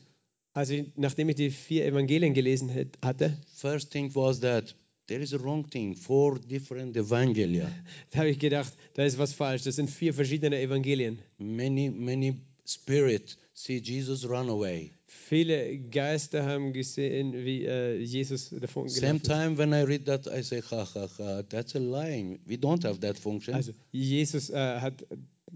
Also 0.53 0.73
nachdem 0.95 1.29
ich 1.29 1.35
die 1.35 1.49
vier 1.51 1.85
Evangelien 1.85 2.33
gelesen 2.33 2.69
hatte, 3.03 3.37
first 3.57 3.91
thing 3.91 4.09
was 4.15 4.39
that 4.39 4.73
there 5.07 5.21
is 5.21 5.33
a 5.33 5.37
wrong 5.37 5.69
thing. 5.69 5.95
Four 5.95 6.39
different 6.39 6.95
evangelia. 6.95 7.69
da 8.11 8.19
habe 8.19 8.29
ich 8.29 8.39
gedacht, 8.39 8.73
da 8.93 9.03
ist 9.03 9.17
was 9.17 9.33
falsch. 9.33 9.63
Das 9.63 9.75
sind 9.75 9.89
vier 9.89 10.13
verschiedene 10.13 10.59
Evangelien. 10.61 11.19
Many 11.37 11.89
many 11.89 12.39
spirit 12.65 13.37
see 13.53 13.77
Jesus 13.77 14.27
run 14.27 14.49
away. 14.49 14.91
Viele 15.07 15.77
Geister 15.91 16.45
haben 16.45 16.73
gesehen, 16.73 17.33
wie 17.33 17.65
äh, 17.65 17.97
Jesus 17.97 18.49
davon 18.49 18.87
Same 18.89 19.19
gelaufen 19.19 19.21
ist. 19.21 19.25
time 19.25 19.57
when 19.57 19.73
I 19.73 19.83
read 19.83 20.05
that, 20.05 20.27
I 20.27 20.41
say, 20.41 20.61
ha 20.61 20.87
ha 20.93 21.07
ha, 21.17 21.43
that's 21.49 21.75
a 21.75 21.79
lying. 21.79 22.39
We 22.45 22.55
don't 22.55 22.83
have 22.83 22.99
that 23.01 23.19
function. 23.19 23.53
Also 23.55 23.73
Jesus 23.91 24.49
äh, 24.49 24.79
hat 24.79 25.05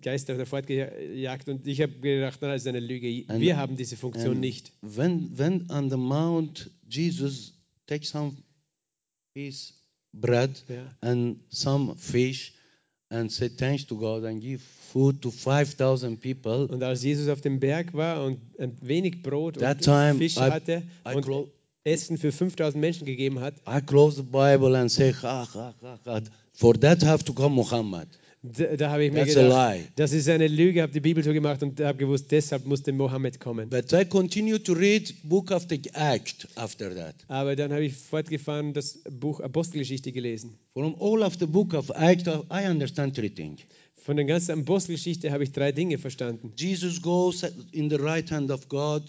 Geister 0.01 0.37
davor 0.37 0.61
gejagt 0.61 1.49
und 1.49 1.65
ich 1.67 1.81
habe 1.81 1.93
gedacht, 1.93 2.39
na, 2.41 2.49
das 2.49 2.61
ist 2.61 2.67
eine 2.67 2.79
Lüge. 2.79 3.25
And- 3.27 3.41
Wir 3.41 3.57
haben 3.57 3.75
diese 3.75 3.97
Funktion 3.97 4.39
nicht. 4.39 4.71
When, 4.81 5.37
when 5.37 5.69
on 5.71 5.89
the 5.89 5.97
mount, 5.97 6.69
Jesus 6.87 7.53
takes 7.87 8.09
some 8.09 8.37
piece 9.33 9.73
bread 10.13 10.63
Ja. 10.67 10.95
and 11.01 11.37
some 11.49 11.95
fish 11.97 12.53
and 13.09 13.31
say 13.31 13.49
thanks 13.49 13.85
to 13.87 13.97
God 13.97 14.23
and 14.25 14.41
give 14.41 14.61
food 14.91 15.21
to 15.21 15.31
5,000 15.31 16.19
people. 16.21 16.67
Und 16.67 16.83
als 16.83 17.03
Jesus 17.03 17.27
auf 17.27 17.41
dem 17.41 17.59
Berg 17.59 17.93
war 17.93 18.23
und 18.25 18.39
ein 18.59 18.77
wenig 18.81 19.21
Brot 19.23 19.57
That 19.59 19.77
und 19.77 19.83
time 19.83 20.15
Fisch 20.15 20.37
I- 20.37 20.41
hatte 20.41 20.83
I 21.07 21.15
und 21.15 21.47
Essen 21.83 22.17
für 22.17 22.31
5000 22.31 22.79
Menschen 22.79 23.05
gegeben 23.05 23.39
hat, 23.39 23.55
I 23.67 23.81
close 23.81 24.17
the 24.17 24.23
Bible 24.23 24.77
and 24.77 24.91
say, 24.91 25.13
ha, 25.13 25.47
ha, 25.53 25.73
ha, 25.81 25.99
ha. 26.05 26.21
For 26.59 26.73
that 26.79 27.01
have 27.03 27.23
to 27.23 27.33
come 27.33 27.55
Muhammad. 27.55 28.09
da, 28.43 28.75
da 28.75 28.89
habe 28.91 29.05
ich 29.05 29.13
mir 29.13 29.19
That's 29.25 29.37
a 29.37 29.43
gedacht, 29.43 29.77
lie. 29.77 29.87
das 29.95 30.11
ist 30.11 30.27
eine 30.27 30.47
Lüge, 30.47 30.81
habe 30.81 30.91
die 30.91 30.99
Bibel 30.99 31.23
so 31.23 31.31
gemacht 31.31 31.63
und 31.63 31.79
habe 31.79 31.97
gewusst, 31.97 32.29
deshalb 32.31 32.65
musste 32.65 32.91
Mohammed 32.91 33.39
kommen. 33.39 33.69
But 33.69 33.93
I 33.93 34.03
continue 34.03 34.61
to 34.63 34.73
read 34.73 35.13
book 35.23 35.51
of 35.51 35.67
the 35.69 35.79
Act 35.93 36.49
after 36.55 36.93
that. 36.93 37.15
Aber 37.29 37.55
dann 37.55 37.71
habe 37.71 37.85
ich 37.85 37.95
fortgefahren 37.95 38.73
das 38.73 38.99
Buch 39.09 39.39
Apostelgeschichte 39.39 40.11
gelesen. 40.11 40.57
From 40.73 40.95
all 40.99 41.21
of 41.23 41.37
the 41.39 41.45
book 41.45 41.73
of 41.73 41.89
Act, 41.91 42.27
I 42.27 42.67
understand 42.69 43.15
three 43.15 43.29
things. 43.29 43.61
Von 43.95 44.17
der 44.17 44.25
ganzen 44.25 44.59
Apostelgeschichte 44.59 45.31
habe 45.31 45.45
ich 45.45 45.53
drei 45.53 45.71
Dinge 45.71 45.97
verstanden. 45.97 46.51
Jesus 46.57 47.01
goes 47.01 47.43
in 47.71 47.89
the 47.89 47.97
right 47.97 48.29
hand 48.29 48.51
of 48.51 48.67
God. 48.67 49.03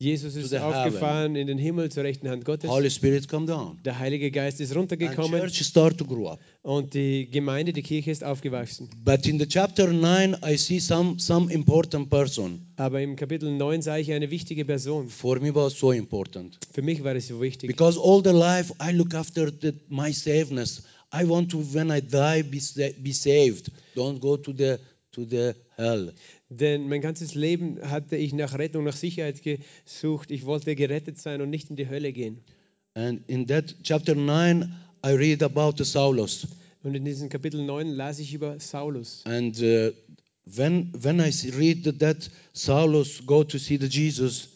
Jesus 0.00 0.36
ist 0.36 0.54
aufgefahren 0.54 1.34
in 1.34 1.48
den 1.48 1.58
Himmel 1.58 1.90
zur 1.90 2.04
rechten 2.04 2.28
Hand 2.28 2.44
Gottes. 2.44 2.70
Holy 2.70 2.88
Spirit 2.88 3.28
come 3.28 3.46
down. 3.46 3.80
Der 3.84 3.98
Heilige 3.98 4.30
Geist 4.30 4.60
ist 4.60 4.70
And 4.70 4.78
runtergekommen 4.78 5.40
church 5.40 5.66
start 5.66 5.98
to 5.98 6.04
grow 6.04 6.28
up. 6.28 6.40
und 6.62 6.94
die 6.94 7.28
Gemeinde, 7.28 7.72
die 7.72 7.82
Kirche 7.82 8.12
ist 8.12 8.22
aufgewachsen. 8.22 8.88
But 9.04 9.26
in 9.26 9.40
the 9.40 9.46
chapter 9.48 9.88
9, 9.88 10.36
I 10.46 10.56
see 10.56 10.78
some, 10.78 11.18
some 11.18 11.52
important 11.52 12.10
person. 12.10 12.64
Aber 12.76 13.00
im 13.00 13.16
Kapitel 13.16 13.50
9 13.50 13.82
sah 13.82 13.98
ich 13.98 14.12
eine 14.12 14.30
wichtige 14.30 14.64
Person. 14.64 15.08
For 15.08 15.40
me 15.40 15.52
was 15.52 15.76
so 15.76 15.90
important. 15.90 16.60
Für 16.72 16.82
mich 16.82 17.02
war 17.02 17.16
es 17.16 17.26
so 17.26 17.40
wichtig. 17.40 17.66
Because 17.68 17.98
all 17.98 18.22
the 18.22 18.30
life 18.30 18.72
I 18.80 18.92
look 18.92 19.14
after 19.14 19.50
the, 19.50 19.72
my 19.88 20.12
safeness. 20.12 20.84
I 21.12 21.28
want 21.28 21.50
to, 21.50 21.58
when 21.74 21.90
I 21.90 22.00
die, 22.00 22.44
be, 22.44 22.60
be 23.02 23.12
saved. 23.12 23.72
Don't 23.96 24.20
go 24.20 24.36
to 24.36 24.52
the, 24.52 24.78
to 25.10 25.24
the 25.24 25.56
hell. 25.76 26.12
Denn 26.50 26.88
mein 26.88 27.00
ganzes 27.00 27.34
Leben 27.34 27.78
hatte 27.82 28.16
ich 28.16 28.32
nach 28.32 28.56
Rettung, 28.58 28.84
nach 28.84 28.96
Sicherheit 28.96 29.42
gesucht. 29.42 30.30
Ich 30.30 30.46
wollte 30.46 30.74
gerettet 30.74 31.18
sein 31.18 31.42
und 31.42 31.50
nicht 31.50 31.68
in 31.70 31.76
die 31.76 31.88
Hölle 31.88 32.12
gehen. 32.12 32.38
And 32.94 33.20
in 33.28 33.46
that 33.48 33.74
chapter 33.82 34.14
9, 34.14 34.74
I 35.04 35.10
read 35.10 35.42
about 35.42 35.82
Saulus. 35.84 36.46
Und 36.82 36.94
in 36.94 37.04
diesem 37.04 37.28
Kapitel 37.28 37.64
9 37.64 37.88
las 37.88 38.18
ich 38.18 38.32
über 38.32 38.58
Saulus. 38.60 39.22
And 39.24 39.60
uh, 39.60 39.90
when, 40.46 40.90
when 40.98 41.20
I 41.20 41.30
read 41.56 41.98
that, 42.00 42.30
Saulus 42.54 43.22
go 43.26 43.44
to 43.44 43.58
see 43.58 43.76
the 43.76 43.86
Jesus, 43.86 44.48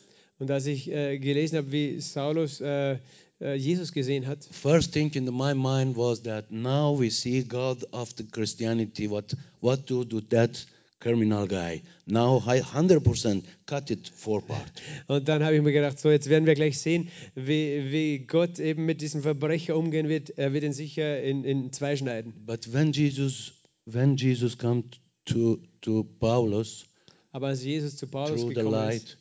Und 0.43 0.51
als 0.51 0.67
ich 0.67 0.91
äh, 0.91 1.19
gelesen 1.19 1.59
habe, 1.59 1.71
wie 1.71 2.01
Saulus 2.01 2.61
äh, 2.61 2.97
äh, 3.41 3.55
Jesus 3.55 3.93
gesehen 3.93 4.27
hat, 4.27 4.45
first 4.51 4.93
thing 4.93 5.09
in 5.15 5.27
my 5.27 5.55
mind 5.55 5.97
was 5.97 6.21
that 6.23 6.51
now 6.51 6.99
we 6.99 7.11
see 7.11 7.45
God 7.45 7.85
of 7.93 8.13
the 8.17 8.25
Christianity, 8.25 9.09
what, 9.09 9.37
what 9.61 9.87
to 9.87 10.05
do 10.05 10.21
that 10.31 10.67
criminal 11.03 11.47
guy. 11.47 11.83
Now 12.07 12.43
I 12.47 12.61
100% 12.61 13.43
cut 13.67 13.91
it 13.91 14.09
four 14.09 14.41
part. 14.41 14.73
Und 15.09 15.29
dann 15.29 15.43
habe 15.45 15.57
ich 15.57 15.63
mir 15.63 15.73
gedacht, 15.73 15.99
so 15.99 16.11
jetzt 16.11 16.29
werden 16.29 16.47
wir 16.47 16.55
gleich 16.55 16.79
sehen, 16.79 17.09
wie, 17.35 17.91
wie 17.91 18.19
Gott 18.21 18.61
eben 18.61 18.87
mit 18.87 19.01
diesem 19.01 19.23
Verbrecher 19.23 19.77
umgehen 19.77 20.09
wird. 20.09 20.31
Er 20.39 20.53
wird 20.53 20.65
ihn 20.65 20.73
sicher 20.73 21.23
in, 21.23 21.45
in 21.45 21.73
zwei 21.73 21.97
schneiden. 21.97 22.33
But 22.47 22.73
when 22.73 22.93
Jesus, 22.93 23.53
when 23.85 24.17
Jesus 24.17 24.57
come 24.57 24.85
to, 25.27 25.59
to 25.81 26.05
Paulus 26.21 26.87
Aber 27.33 27.49
als 27.49 27.65
Jesus 27.65 27.97
zu 27.97 28.07
Paulus 28.07 28.41
through 28.41 28.51
the 28.51 28.55
gekommen 28.57 28.73
light, 28.73 29.03
ist, 29.03 29.19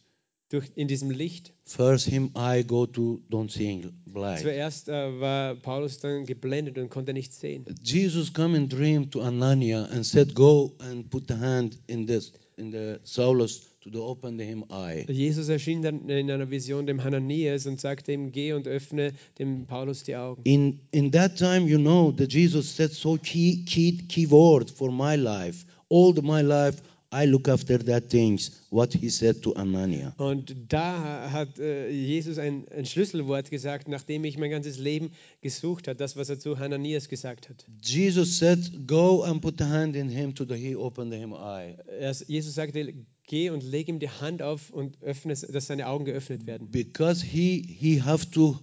durch, 0.52 0.66
in 0.76 0.88
diesem 0.88 1.10
Licht, 1.12 1.54
first 1.64 2.08
him 2.08 2.32
I 2.36 2.64
go 2.64 2.86
to 2.86 3.22
don't 3.30 3.50
seeing 3.50 3.92
blind. 4.06 4.42
zuerst 4.42 4.90
äh, 4.90 5.20
war 5.20 5.56
Paulus 5.56 6.00
dann 6.00 6.26
geblendet 6.26 6.78
und 6.78 6.90
konnte 6.90 7.14
nicht 7.14 7.34
sehen. 7.34 7.66
Jesus 7.82 8.34
come 8.34 8.58
in 8.58 8.68
dream 8.68 9.10
to 9.10 9.22
Anania 9.22 9.86
and 9.86 10.06
said, 10.06 10.36
"Go 10.36 10.76
and 10.80 11.10
put 11.10 11.28
the 11.28 11.36
hand 11.36 11.80
in 11.88 12.06
this 12.06 12.34
in 12.58 12.72
the 12.72 12.98
Saulus 13.04 13.62
to 13.82 13.90
the 13.90 14.00
open 14.00 14.38
him 14.40 14.66
eye." 14.70 15.06
Jesus 15.10 15.48
erschien 15.48 15.82
dann 15.82 16.10
in 16.10 16.30
einer 16.30 16.50
Vision 16.52 16.86
dem 16.86 17.02
Hananias 17.04 17.66
und 17.66 17.80
sagte 17.80 18.12
ihm, 18.12 18.32
geh 18.32 18.52
und 18.54 18.68
öffne 18.68 19.14
dem 19.40 19.66
Paulus 19.66 20.04
die 20.04 20.18
Augen. 20.18 20.42
In 20.44 20.80
in 20.92 21.12
that 21.12 21.38
time, 21.38 21.66
you 21.66 21.78
know, 21.78 22.12
that 22.12 22.34
Jesus 22.34 22.76
said 22.76 22.92
so 22.92 23.18
key 23.18 23.64
key 23.66 23.98
key 24.10 24.30
word 24.30 24.70
for 24.70 24.92
my 24.92 25.16
life. 25.16 25.66
All 25.90 26.14
my 26.22 26.42
life, 26.42 26.82
I 27.14 27.26
look 27.26 27.50
after 27.50 27.78
that 27.78 28.10
things. 28.10 28.52
What 28.70 28.94
he 28.94 29.10
said 29.10 29.42
to 29.44 29.54
Anania. 29.56 30.14
Und 30.18 30.56
da 30.70 31.30
hat 31.30 31.60
äh, 31.60 31.90
Jesus 31.90 32.38
ein, 32.38 32.68
ein 32.70 32.86
Schlüsselwort 32.86 33.52
gesagt, 33.52 33.90
nachdem 33.90 34.24
ich 34.24 34.38
mein 34.38 34.50
ganzes 34.50 34.78
Leben 34.78 35.12
gesucht 35.42 35.90
hat, 35.90 36.00
das, 36.00 36.16
was 36.16 36.30
er 36.30 36.40
zu 36.40 36.58
Hananias 36.58 37.10
gesagt 37.10 37.50
hat. 37.50 37.66
Jesus 37.84 38.38
said, 38.38 38.88
"Go 38.88 39.24
and 39.24 39.42
put 39.42 39.58
the 39.58 39.66
hand 39.66 39.98
in 39.98 40.08
him 40.08 40.34
to 40.36 40.46
the 40.46 40.56
he 40.56 40.76
opened 40.76 41.14
him 41.14 41.34
eye." 41.34 41.76
Er, 42.00 42.16
Jesus 42.28 42.56
sagte, 42.56 42.94
geh 43.28 43.50
und 43.50 43.64
leg 43.64 43.90
ihm 43.90 44.00
die 44.00 44.10
Hand 44.10 44.42
auf 44.42 44.70
und 44.72 45.02
öffne, 45.02 45.34
dass 45.34 45.68
seine 45.68 45.88
Augen 45.88 46.06
geöffnet 46.06 46.46
werden. 46.46 46.72
Because 46.72 47.26
he 47.26 47.62
he 47.62 48.02
have 48.02 48.32
to 48.32 48.58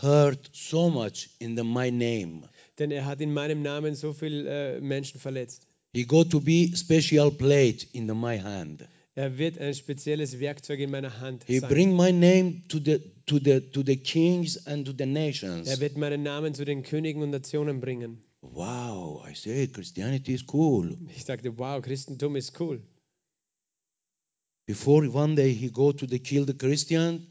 hurt 0.00 0.50
so 0.52 0.90
much 0.90 1.30
in 1.38 1.56
the 1.56 1.62
my 1.62 1.90
name. 1.90 2.48
Denn 2.78 2.90
er 2.90 3.06
hat 3.06 3.20
in 3.20 3.32
meinem 3.32 3.62
Namen 3.62 3.94
so 3.94 4.12
viele 4.12 4.76
äh, 4.76 4.80
Menschen 4.80 5.20
verletzt. 5.20 5.68
He 5.94 6.04
go 6.04 6.24
to 6.24 6.40
be 6.40 6.74
special 6.74 7.30
plate 7.30 7.86
in 7.92 8.06
my 8.06 8.38
hand. 8.38 8.88
Er 9.14 9.36
wird 9.36 9.58
ein 9.58 9.74
spezielles 9.74 10.38
Werkzeug 10.40 10.80
in 10.80 10.90
meiner 10.90 11.20
Hand 11.20 11.44
He 11.46 11.58
sein. 11.58 11.68
bring 11.68 11.94
my 11.94 12.10
name 12.10 12.62
to 12.68 12.78
the 12.78 12.98
to 13.26 13.38
the 13.38 13.60
to 13.60 13.82
the 13.84 13.96
kings 13.96 14.56
and 14.66 14.86
to 14.86 14.94
the 14.96 15.04
nations. 15.04 15.68
Er 15.68 15.80
wird 15.80 15.98
meinen 15.98 16.22
Namen 16.22 16.54
zu 16.54 16.64
den 16.64 16.82
Königen 16.82 17.22
und 17.22 17.28
Nationen 17.30 17.80
bringen. 17.80 18.22
Wow, 18.40 19.22
I 19.28 19.34
say 19.34 19.66
Christianity 19.68 20.32
is 20.32 20.44
cool. 20.52 20.96
Ich 21.14 21.26
sagte, 21.26 21.58
wow, 21.58 21.82
Christentum 21.82 22.36
ist 22.36 22.58
cool. 22.58 22.80
Before 24.66 25.06
one 25.12 25.34
day 25.36 25.52
he 25.52 25.68
go 25.70 25.92
to 25.92 26.06
the 26.06 26.18
kill 26.18 26.46
the 26.46 26.54
Christian, 26.54 27.26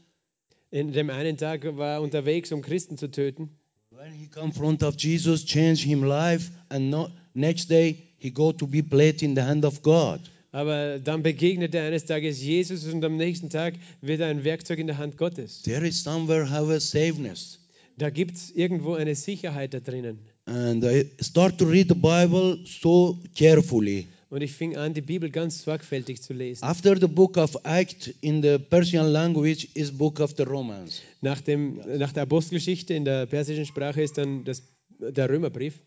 In 0.70 0.92
dem 0.92 1.10
einen 1.10 1.36
Tag 1.36 1.64
war 1.76 1.94
er 1.94 2.02
unterwegs, 2.02 2.52
um 2.52 2.62
Christen 2.62 2.96
zu 2.96 3.10
töten. 3.10 3.50
when 3.90 4.12
he 4.12 4.28
come 4.28 4.52
front 4.52 4.82
of 4.84 4.94
Jesus, 4.96 5.44
change 5.44 5.82
him 5.84 6.04
life, 6.04 6.50
and 6.70 6.90
no, 6.90 7.10
next 7.34 7.68
day 7.68 8.11
he 8.22 8.30
go 8.30 8.52
to 8.52 8.66
be 8.66 8.82
plate 8.82 9.24
in 9.24 9.34
the 9.34 9.42
hand 9.42 9.64
of 9.64 9.82
God. 9.82 10.20
Aber 10.52 10.98
dann 10.98 11.22
begegnet 11.22 11.74
er 11.74 11.86
eines 11.86 12.04
Tages 12.04 12.42
Jesus 12.42 12.84
und 12.84 13.02
am 13.04 13.16
nächsten 13.16 13.48
Tag 13.48 13.74
wird 14.02 14.20
er 14.20 14.26
ein 14.28 14.44
Werkzeug 14.44 14.78
in 14.78 14.86
der 14.86 14.98
Hand 14.98 15.16
Gottes. 15.16 15.62
There 15.62 15.86
is 15.86 16.02
somewhere 16.02 16.48
have 16.48 16.70
a 16.72 16.78
safeness. 16.78 17.58
Da 17.96 18.10
gibt 18.10 18.36
es 18.36 18.50
irgendwo 18.50 18.94
eine 18.94 19.14
Sicherheit 19.14 19.74
da 19.74 19.80
drinnen. 19.80 20.18
And 20.44 20.84
I 20.84 21.10
start 21.20 21.58
to 21.58 21.64
read 21.64 21.88
the 21.88 21.94
Bible 21.94 22.58
so 22.66 23.18
carefully. 23.34 24.06
Und 24.28 24.42
ich 24.42 24.52
fing 24.52 24.76
an, 24.76 24.94
die 24.94 25.02
Bibel 25.02 25.30
ganz 25.30 25.62
sorgfältig 25.62 26.22
zu 26.22 26.32
lesen. 26.32 26.64
After 26.64 26.98
the 26.98 27.06
book 27.06 27.36
of 27.36 27.56
Acts 27.64 28.08
in 28.20 28.42
the 28.42 28.58
Persian 28.58 29.06
language 29.08 29.68
is 29.74 29.90
book 29.90 30.20
of 30.20 30.34
the 30.36 30.44
Romans. 30.44 31.02
Nach, 31.20 31.40
dem, 31.40 31.80
nach 31.98 32.12
der 32.12 32.22
Apostelgeschichte 32.22 32.94
in 32.94 33.04
der 33.04 33.26
persischen 33.26 33.66
Sprache 33.66 34.02
ist 34.02 34.16
dann 34.16 34.44
das, 34.44 34.62
der 34.98 35.28
Römerbrief. 35.28 35.80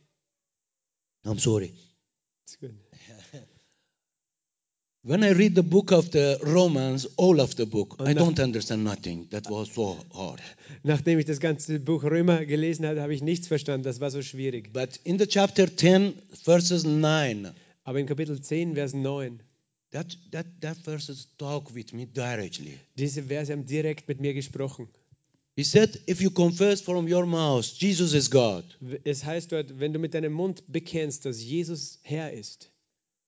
I'm 1.24 1.40
sorry. 1.40 1.72
When 5.04 5.24
I 5.24 5.34
read 5.34 5.54
the 5.54 5.62
book 5.62 5.92
of 5.92 6.10
the 6.12 6.40
Romans, 6.42 7.08
all 7.18 7.40
of 7.40 7.56
the 7.58 7.66
book, 7.68 7.96
I 8.00 8.14
nach- 8.14 8.24
don't 8.24 8.40
understand 8.40 8.84
nothing. 8.84 9.28
That 9.30 9.48
was 9.52 9.70
so 9.72 9.98
hard. 10.16 10.42
Nachdem 10.84 11.20
ich 11.20 11.26
das 11.26 11.40
ganze 11.40 11.80
Buch 11.80 12.04
Römer 12.04 12.44
gelesen 12.46 12.88
hatte, 12.88 13.02
habe 13.04 13.14
ich 13.14 13.22
nichts 13.22 13.48
verstanden. 13.48 13.84
Das 13.84 14.00
war 14.00 14.10
so 14.10 14.24
schwierig. 14.24 14.74
But 14.74 15.00
in 15.04 15.20
the 15.20 15.28
chapter 15.28 15.68
10, 15.68 16.16
verses 16.44 16.86
9, 16.86 17.54
Aber 17.84 18.00
in 18.00 18.08
Kapitel 18.08 18.42
10, 18.42 18.74
Vers 18.74 18.96
9, 18.96 19.40
that, 19.92 20.18
that, 20.32 20.48
that 20.62 20.78
verses 20.84 21.28
talk 21.38 21.72
with 21.76 21.94
me 21.94 22.08
directly. 22.08 22.80
diese 22.98 23.22
Verse 23.22 23.52
haben 23.52 23.68
direkt 23.68 24.08
mit 24.08 24.20
mir 24.20 24.34
gesprochen. 24.34 24.88
He 25.58 25.64
said, 25.64 26.02
if 26.06 26.22
you 26.22 26.32
confess 26.32 26.82
from 26.82 27.08
your 27.08 27.26
mouth, 27.26 27.66
Jesus 27.80 28.14
is 28.14 28.30
God, 28.30 28.66
Es 29.06 29.24
heißt 29.24 29.52
dort, 29.54 29.80
wenn 29.80 29.94
du 29.94 30.00
mit 30.00 30.14
deinem 30.14 30.34
Mund 30.34 30.64
bekennst, 30.68 31.26
dass 31.26 31.42
Jesus 31.42 32.00
Herr 32.04 32.34
ist 32.34 32.70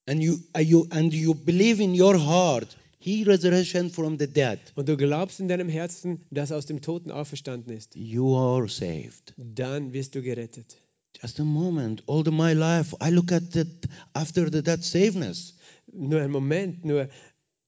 and 0.08 0.22
you, 0.22 0.40
you, 0.60 0.88
and 0.90 1.14
you 1.14 1.34
believe 1.34 1.82
in 1.82 1.94
your 1.94 2.18
heart, 2.18 2.76
he 3.00 3.24
resurrection 3.24 3.90
from 3.90 4.18
the 4.18 4.28
dead, 4.28 4.60
und 4.76 4.90
du 4.90 4.98
glaubst 4.98 5.40
in 5.40 5.48
deinem 5.48 5.70
Herzen, 5.70 6.20
dass 6.30 6.52
er 6.52 6.58
aus 6.58 6.66
dem 6.66 6.82
Toten 6.82 7.12
auferstanden 7.12 7.72
ist, 7.72 7.96
you 7.96 8.36
are 8.36 8.68
saved. 8.68 9.34
dann 9.38 9.94
wirst 9.94 10.14
du 10.16 10.22
gerettet. 10.22 10.76
Just 11.22 11.40
a 11.40 11.46
moment. 11.46 12.04
All 12.08 12.24
my 12.30 12.54
life, 12.54 12.96
I 13.02 13.10
look 13.10 13.32
at 13.32 13.52
that 13.54 13.68
after 14.14 14.52
the, 14.52 14.62
that 14.62 14.84
saveness. 14.84 15.56
Nur 15.94 16.22
ein 16.22 16.32
Moment, 16.32 16.84
nur 16.84 17.08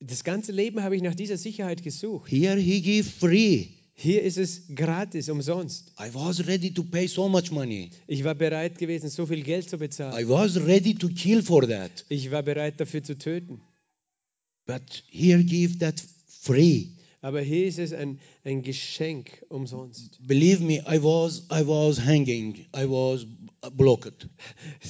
das 0.02 0.26
ganze 0.26 0.52
Leben 0.52 0.84
habe 0.84 0.98
ich 0.98 1.02
nach 1.02 1.16
dieser 1.16 1.38
Sicherheit 1.38 1.82
gesucht. 1.82 2.30
Here 2.30 2.58
he 2.60 2.82
give 2.82 3.10
free. 3.10 3.79
Hier 4.02 4.24
ist 4.24 4.38
es 4.38 4.62
gratis, 4.74 5.28
umsonst. 5.28 5.92
I 6.00 6.14
was 6.14 6.48
ready 6.48 6.74
to 6.74 6.84
pay 6.84 7.06
so 7.08 7.28
much 7.28 7.52
money. 7.52 7.92
Ich 8.08 8.24
war 8.24 8.34
bereit 8.34 8.78
gewesen, 8.78 9.10
so 9.10 9.26
viel 9.26 9.44
Geld 9.44 9.70
zu 9.70 9.78
bezahlen. 9.78 10.18
I 10.18 10.30
was 10.30 10.56
ready 10.56 10.94
to 10.96 11.10
kill 11.10 11.44
for 11.44 11.68
that. 11.68 12.06
Ich 12.08 12.32
war 12.32 12.42
bereit 12.42 12.80
dafür 12.80 13.04
zu 13.04 13.18
töten. 13.18 13.60
But 14.66 15.04
here 15.10 15.44
give 15.44 15.80
that 15.80 16.02
free. 16.28 16.92
Aber 17.20 17.42
hier 17.42 17.66
ist 17.66 17.78
es 17.78 17.92
ein, 17.92 18.20
ein 18.46 18.62
Geschenk 18.62 19.44
umsonst. 19.50 20.18
Believe 20.26 20.64
me, 20.64 20.76
I 20.88 21.04
was 21.04 21.42
I 21.52 21.68
was 21.68 22.00
hanging. 22.00 22.56
I 22.74 22.86
was 22.86 23.28
blocked. 23.76 24.30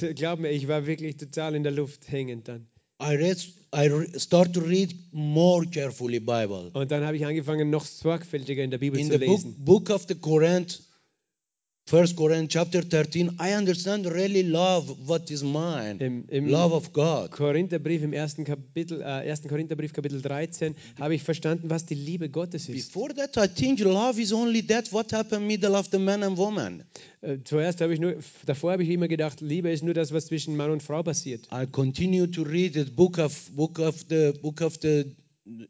Glaub 0.16 0.39
mir, 0.39 0.51
ich 0.51 0.68
war 0.68 0.86
wirklich 0.86 1.18
total 1.18 1.55
in 1.55 1.64
der 1.64 1.72
Luft 1.72 2.12
hängend 2.12 2.47
dann. 2.47 2.68
I 3.00 3.16
read 3.16 3.38
I 3.72 3.88
start 4.18 4.54
to 4.54 4.62
read 4.62 4.93
more 5.12 5.66
carefully 5.66 6.20
Bible. 6.20 6.72
Und 6.74 6.89
dann 6.91 7.04
habe 7.06 7.16
ich 7.18 7.26
angefangen, 7.26 7.70
noch 7.70 7.86
sorgfältiger 7.86 8.64
in 8.64 8.72
der 8.72 8.80
Bibel 8.80 9.00
In 9.00 9.08
zu 9.12 9.20
the 9.20 9.26
book, 9.26 9.38
lesen. 9.38 9.56
book 9.60 9.89
of 9.91 10.06
the 10.08 10.16
Corinth, 10.16 10.82
First 11.90 12.18
Corinth 12.18 12.52
chapter 12.52 12.84
13, 12.84 13.38
I 13.40 13.54
understand 13.54 14.06
really 14.06 14.44
love 14.44 15.08
what 15.08 15.32
is 15.32 15.42
mine. 15.42 15.98
Im, 16.00 16.24
im 16.30 16.48
Love 16.48 16.76
of 16.76 16.94
God. 16.94 17.32
Korintherbrief 17.32 18.04
im 18.04 18.14
ersten 18.14 18.44
Kapitel, 18.44 19.02
äh, 19.02 19.26
ersten 19.26 19.48
Korintherbrief 19.48 19.92
Kapitel 19.92 20.22
13 20.22 20.76
habe 21.00 21.16
ich 21.16 21.24
verstanden, 21.24 21.72
was 21.72 21.88
die 21.88 21.96
Liebe 21.96 22.30
Gottes 22.30 22.70
ist. 22.70 22.94
Before 22.94 23.12
that, 23.16 23.36
I 23.38 23.48
think 23.48 23.80
love 23.80 24.22
is 24.22 24.32
only 24.32 24.62
that 24.68 24.94
what 24.94 25.12
happened 25.12 25.48
middle 25.48 25.76
of 25.76 25.88
the 25.92 25.98
man 25.98 26.22
and 26.22 26.38
woman. 26.38 26.84
Äh, 27.22 27.40
zuerst 27.44 27.82
habe 27.82 27.92
ich 27.92 28.00
nur, 28.00 28.18
davor 28.46 28.74
habe 28.74 28.84
ich 28.84 28.90
immer 28.90 29.08
gedacht, 29.08 29.42
Liebe 29.42 29.72
ist 29.72 29.84
nur 29.84 29.96
das, 29.96 30.14
was 30.14 30.28
zwischen 30.28 30.56
Mann 30.56 30.70
und 30.70 30.84
Frau 30.84 31.02
passiert. 31.02 31.48
I 31.52 31.66
continue 31.66 32.30
to 32.30 32.44
read 32.44 32.76
the 32.76 32.84
book 32.84 33.18
of 33.18 33.50
book 33.56 33.80
of 33.80 34.06
the 34.08 34.34
book 34.44 34.62
of 34.62 34.78
the 34.80 35.16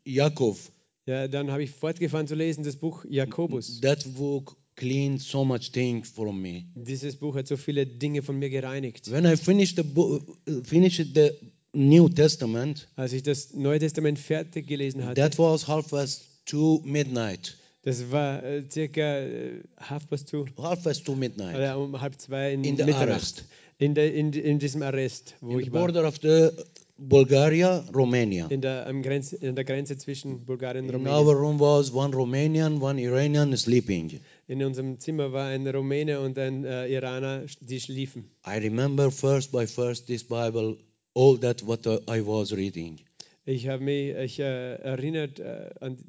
Yaakov. 0.03 0.69
Ja, 1.05 1.29
dann 1.29 1.49
habe 1.49 1.63
ich 1.63 1.71
fortgefahren 1.71 2.27
zu 2.27 2.35
lesen, 2.35 2.65
das 2.65 2.75
Buch 2.75 3.05
Jakobus. 3.07 3.79
That 3.79 4.05
book 4.15 4.58
cleaned 4.79 5.21
so 5.21 5.43
much 5.43 5.71
things 5.71 6.09
from 6.09 6.41
me. 6.41 6.63
Dieses 6.75 7.15
Buch 7.17 7.35
hat 7.35 7.47
so 7.47 7.57
viele 7.57 7.85
Dinge 7.85 8.21
von 8.23 8.39
mir 8.39 8.49
gereinigt. 8.49 9.11
When 9.11 9.25
I 9.25 9.35
finished 9.35 9.75
the 9.75 9.83
book, 9.83 10.23
finished 10.63 11.13
the 11.13 11.31
New 11.73 12.09
Testament, 12.09 12.87
Als 12.95 13.13
ich 13.13 13.21
das 13.23 13.53
Neue 13.53 13.79
Testament 13.79 14.17
fertig 14.17 14.65
gelesen 14.67 15.05
hatte, 15.05 15.21
that 15.21 15.37
was 15.37 15.67
half 15.67 15.89
past 15.89 16.25
two 16.45 16.81
midnight. 16.85 17.55
das 17.83 18.11
war 18.11 18.43
äh, 18.43 18.63
circa 18.71 19.19
äh, 19.19 19.61
half 19.79 20.07
past 20.09 20.29
two, 20.29 20.45
Half 20.57 20.83
past 20.83 21.05
two 21.05 21.15
midnight. 21.15 21.55
oder 21.55 21.77
um 21.77 21.99
halb 22.01 22.19
zwei 22.19 22.53
in, 22.53 22.63
In 22.63 22.77
the 22.77 22.83
Mitternacht. 22.85 23.09
arrest. 23.09 23.45
In, 23.77 23.93
der, 23.95 24.13
in, 24.13 24.33
in 24.33 24.59
diesem 24.59 24.81
Arrest, 24.81 25.35
wo 25.41 25.51
In 25.51 25.57
the 25.59 25.63
ich 25.65 25.71
war. 25.73 25.81
border 25.87 26.07
of 26.07 26.15
the 26.21 26.49
Bulgaria, 26.97 27.83
Romania. 27.93 28.47
In 28.49 28.59
der, 28.61 28.85
am 28.87 29.01
Grenz, 29.01 29.31
in 29.31 29.55
der 29.55 29.63
Grenze 29.63 29.97
zwischen 29.97 30.45
Bulgarien 30.45 30.83
und 30.85 30.89
In 30.89 30.95
Rumänien. 30.95 31.25
our 31.27 31.33
room 31.35 31.59
was 31.59 31.93
one 31.93 32.13
Romanian, 32.13 32.81
one 32.81 32.99
Iranian 33.01 33.55
sleeping. 33.55 34.19
In 34.49 34.63
unserem 34.63 34.99
Zimmer 34.99 35.31
war 35.31 35.49
ein 35.49 35.67
Rumäne 35.67 36.19
und 36.19 36.39
ein 36.39 36.65
äh, 36.65 36.87
Iraner, 36.87 37.45
die 37.61 37.79
schliefen. 37.79 38.25
I 38.47 38.57
remember 38.57 39.11
first 39.11 39.51
by 39.51 39.67
first 39.67 40.07
this 40.07 40.23
Bible, 40.23 40.75
all 41.13 41.39
that 41.39 41.63
what 41.67 41.85
I 41.85 42.25
was 42.25 42.51
reading, 42.51 42.99
Ich 43.45 43.67
habe 43.67 43.83
mich 43.83 44.15
ich, 44.15 44.39
äh, 44.39 44.73
erinnert 44.81 45.39
äh, 45.39 45.69
an. 45.81 45.99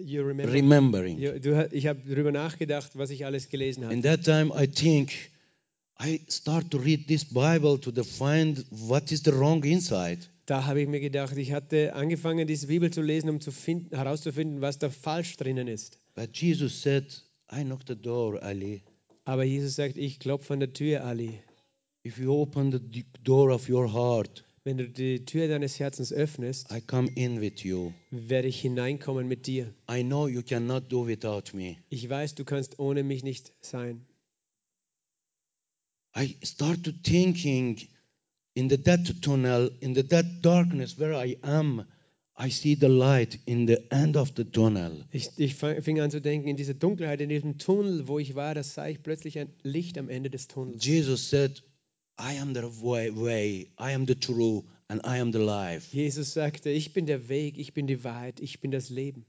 You 0.00 0.22
remember? 0.22 0.52
remembering. 0.52 1.18
Ja, 1.20 1.38
du, 1.38 1.68
ich 1.70 1.86
habe 1.86 2.00
darüber 2.08 2.32
nachgedacht, 2.32 2.90
was 2.94 3.10
ich 3.10 3.24
alles 3.24 3.48
gelesen 3.48 3.84
habe. 3.84 3.94
In 3.94 4.02
that 4.02 4.24
time, 4.24 4.52
I 4.52 4.66
think 4.66 5.12
I 6.02 6.20
start 6.28 6.72
to 6.72 6.78
read 6.78 7.06
this 7.06 7.24
Bible 7.24 7.78
to 7.80 7.92
the 7.94 8.02
find 8.02 8.64
what 8.70 9.12
is 9.12 9.22
the 9.24 9.30
wrong 9.32 9.62
inside. 9.62 10.18
Da 10.46 10.66
habe 10.66 10.80
ich 10.80 10.88
mir 10.88 10.98
gedacht, 10.98 11.36
ich 11.36 11.52
hatte 11.52 11.94
angefangen, 11.94 12.48
diese 12.48 12.66
Bibel 12.66 12.90
zu 12.90 13.00
lesen, 13.00 13.30
um 13.30 13.40
zu 13.40 13.52
finden, 13.52 13.94
herauszufinden, 13.94 14.60
was 14.60 14.80
da 14.80 14.90
falsch 14.90 15.36
drinnen 15.36 15.68
ist. 15.68 15.98
But 16.16 16.36
Jesus 16.36 16.82
said, 16.82 17.22
I 17.52 17.64
knock 17.64 17.84
the 17.86 17.96
door, 17.96 18.42
Ali. 18.42 18.82
Aber 19.24 19.44
Jesus 19.44 19.76
sagt, 19.76 19.96
ich 19.96 20.18
klopfe 20.18 20.52
an 20.52 20.60
der 20.60 20.72
Tür, 20.72 21.04
Ali. 21.04 21.40
If 22.06 22.18
you 22.18 22.32
open 22.32 22.70
the 22.72 23.04
door 23.22 23.50
of 23.50 23.68
your 23.68 23.92
heart, 23.92 24.44
Wenn 24.62 24.76
du 24.76 24.88
die 24.88 25.24
Tür 25.24 25.48
deines 25.48 25.78
Herzens 25.80 26.12
öffnest, 26.12 26.70
I 26.70 26.80
come 26.80 27.10
in 27.14 27.40
with 27.40 27.62
you. 27.64 27.92
werde 28.10 28.46
ich 28.48 28.60
hineinkommen 28.60 29.26
mit 29.26 29.46
dir. 29.46 29.72
I 29.90 30.02
know 30.02 30.28
you 30.28 30.42
cannot 30.42 30.92
do 30.92 31.06
without 31.06 31.54
me. 31.54 31.76
Ich 31.88 32.08
weiß, 32.08 32.34
du 32.34 32.44
kannst 32.44 32.78
ohne 32.78 33.02
mich 33.02 33.24
nicht 33.24 33.52
sein. 33.60 34.04
I 36.16 36.36
start 36.44 36.84
to 36.84 36.92
thinking 36.92 37.78
in 38.54 38.68
the 38.68 38.76
dead 38.76 39.22
tunnel, 39.22 39.70
in 39.80 39.94
the 39.94 40.02
dead 40.02 40.26
darkness 40.42 40.98
where 40.98 41.14
I 41.14 41.38
am, 41.42 41.86
I 42.42 42.48
see 42.48 42.74
the 42.74 42.88
light 42.88 43.38
in 43.44 43.66
the 43.66 43.82
end 43.92 44.16
of 44.16 44.32
the 44.34 44.44
tunnel. 44.44 45.04
Ich, 45.12 45.28
ich 45.36 45.54
fing 45.56 46.00
an 46.00 46.10
zu 46.10 46.22
denken, 46.22 46.48
in 46.48 46.56
dieser 46.56 46.72
Dunkelheit, 46.72 47.20
in 47.20 47.28
diesem 47.28 47.58
Tunnel, 47.58 48.08
wo 48.08 48.18
ich 48.18 48.34
war, 48.34 48.54
da 48.54 48.62
sah 48.62 48.88
ich 48.88 49.02
plötzlich 49.02 49.38
ein 49.38 49.50
Licht 49.62 49.98
am 49.98 50.08
Ende 50.08 50.30
des 50.30 50.48
Tunnels. 50.48 50.82
Jesus 50.82 51.28
said, 51.28 51.62
I 52.18 52.38
am 52.40 52.54
the 52.54 52.62
way, 52.82 53.10
way, 53.14 53.68
I 53.78 53.92
am 53.92 54.06
the 54.06 54.14
truth, 54.14 54.64
and 54.88 55.02
I 55.04 55.20
am 55.20 55.32
the 55.32 55.38
life. 55.38 55.94
Jesus 55.94 56.32
sagte, 56.32 56.70
ich 56.70 56.94
bin 56.94 57.04
der 57.04 57.28
Weg, 57.28 57.58
ich 57.58 57.74
bin 57.74 57.86
die 57.86 58.02
Wahrheit, 58.04 58.40
ich 58.40 58.60
bin 58.60 58.70
das 58.70 58.88
Leben. 58.88 59.26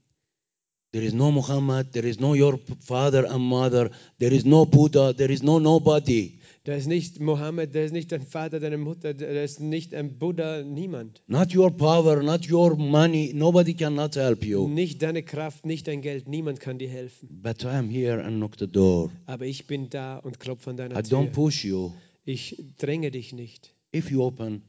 There 0.92 1.04
is 1.04 1.12
no 1.12 1.30
Muhammad, 1.30 1.92
there 1.92 2.06
is 2.06 2.18
no 2.18 2.34
your 2.34 2.58
father 2.80 3.30
and 3.30 3.44
mother, 3.44 3.90
there 4.18 4.34
is 4.34 4.46
no 4.46 4.64
Buddha, 4.64 5.12
there 5.12 5.30
is 5.30 5.42
no 5.42 5.58
nobody. 5.58 6.38
Da 6.64 6.74
ist 6.74 6.86
nicht 6.86 7.18
Mohammed, 7.18 7.74
da 7.74 7.80
ist 7.80 7.90
nicht 7.92 8.12
dein 8.12 8.22
Vater, 8.22 8.60
deine 8.60 8.78
Mutter, 8.78 9.14
da 9.14 9.26
ist 9.42 9.58
nicht 9.58 9.92
ein 9.94 10.18
Buddha, 10.18 10.62
niemand. 10.62 11.20
Not 11.26 11.54
your 11.56 11.70
power, 11.76 12.22
not 12.22 12.48
your 12.48 12.76
money, 12.76 13.32
nobody 13.34 13.74
cannot 13.74 14.14
help 14.14 14.44
you. 14.44 14.68
Nicht 14.68 15.02
deine 15.02 15.24
Kraft, 15.24 15.66
nicht 15.66 15.88
dein 15.88 16.02
Geld, 16.02 16.28
niemand 16.28 16.60
kann 16.60 16.78
dir 16.78 16.88
helfen. 16.88 17.28
But 17.42 17.64
I 17.64 17.68
am 17.68 17.90
here 17.90 18.22
and 18.24 18.36
knock 18.36 18.54
the 18.60 18.68
door. 18.68 19.10
Aber 19.26 19.44
ich 19.44 19.66
bin 19.66 19.90
da 19.90 20.18
und 20.18 20.38
klopfe 20.38 20.70
an 20.70 20.76
I 20.76 20.78
deiner 20.78 21.00
don't 21.00 21.24
Tür. 21.26 21.32
push 21.32 21.64
you. 21.64 21.90
Ich 22.24 22.62
dränge 22.78 23.10
dich 23.10 23.32
nicht. 23.32 23.74
If 23.92 24.12
you 24.12 24.22
open 24.22 24.62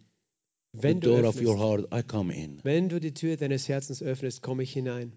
the 0.73 0.81
Wenn 0.81 0.99
du, 0.99 1.09
door 1.11 1.25
of 1.29 1.39
your 1.39 1.53
öffnest, 1.59 1.91
heart, 1.91 1.93
I 1.93 2.01
come 2.07 2.33
in. 2.33 2.59
wenn 2.63 2.89
du 2.89 2.99
die 2.99 3.13
Tür 3.13 3.37
deines 3.37 3.69
Herzens 3.69 4.01
öffnest, 4.01 4.41
komme 4.41 4.63
ich 4.63 4.73
hinein. 4.73 5.13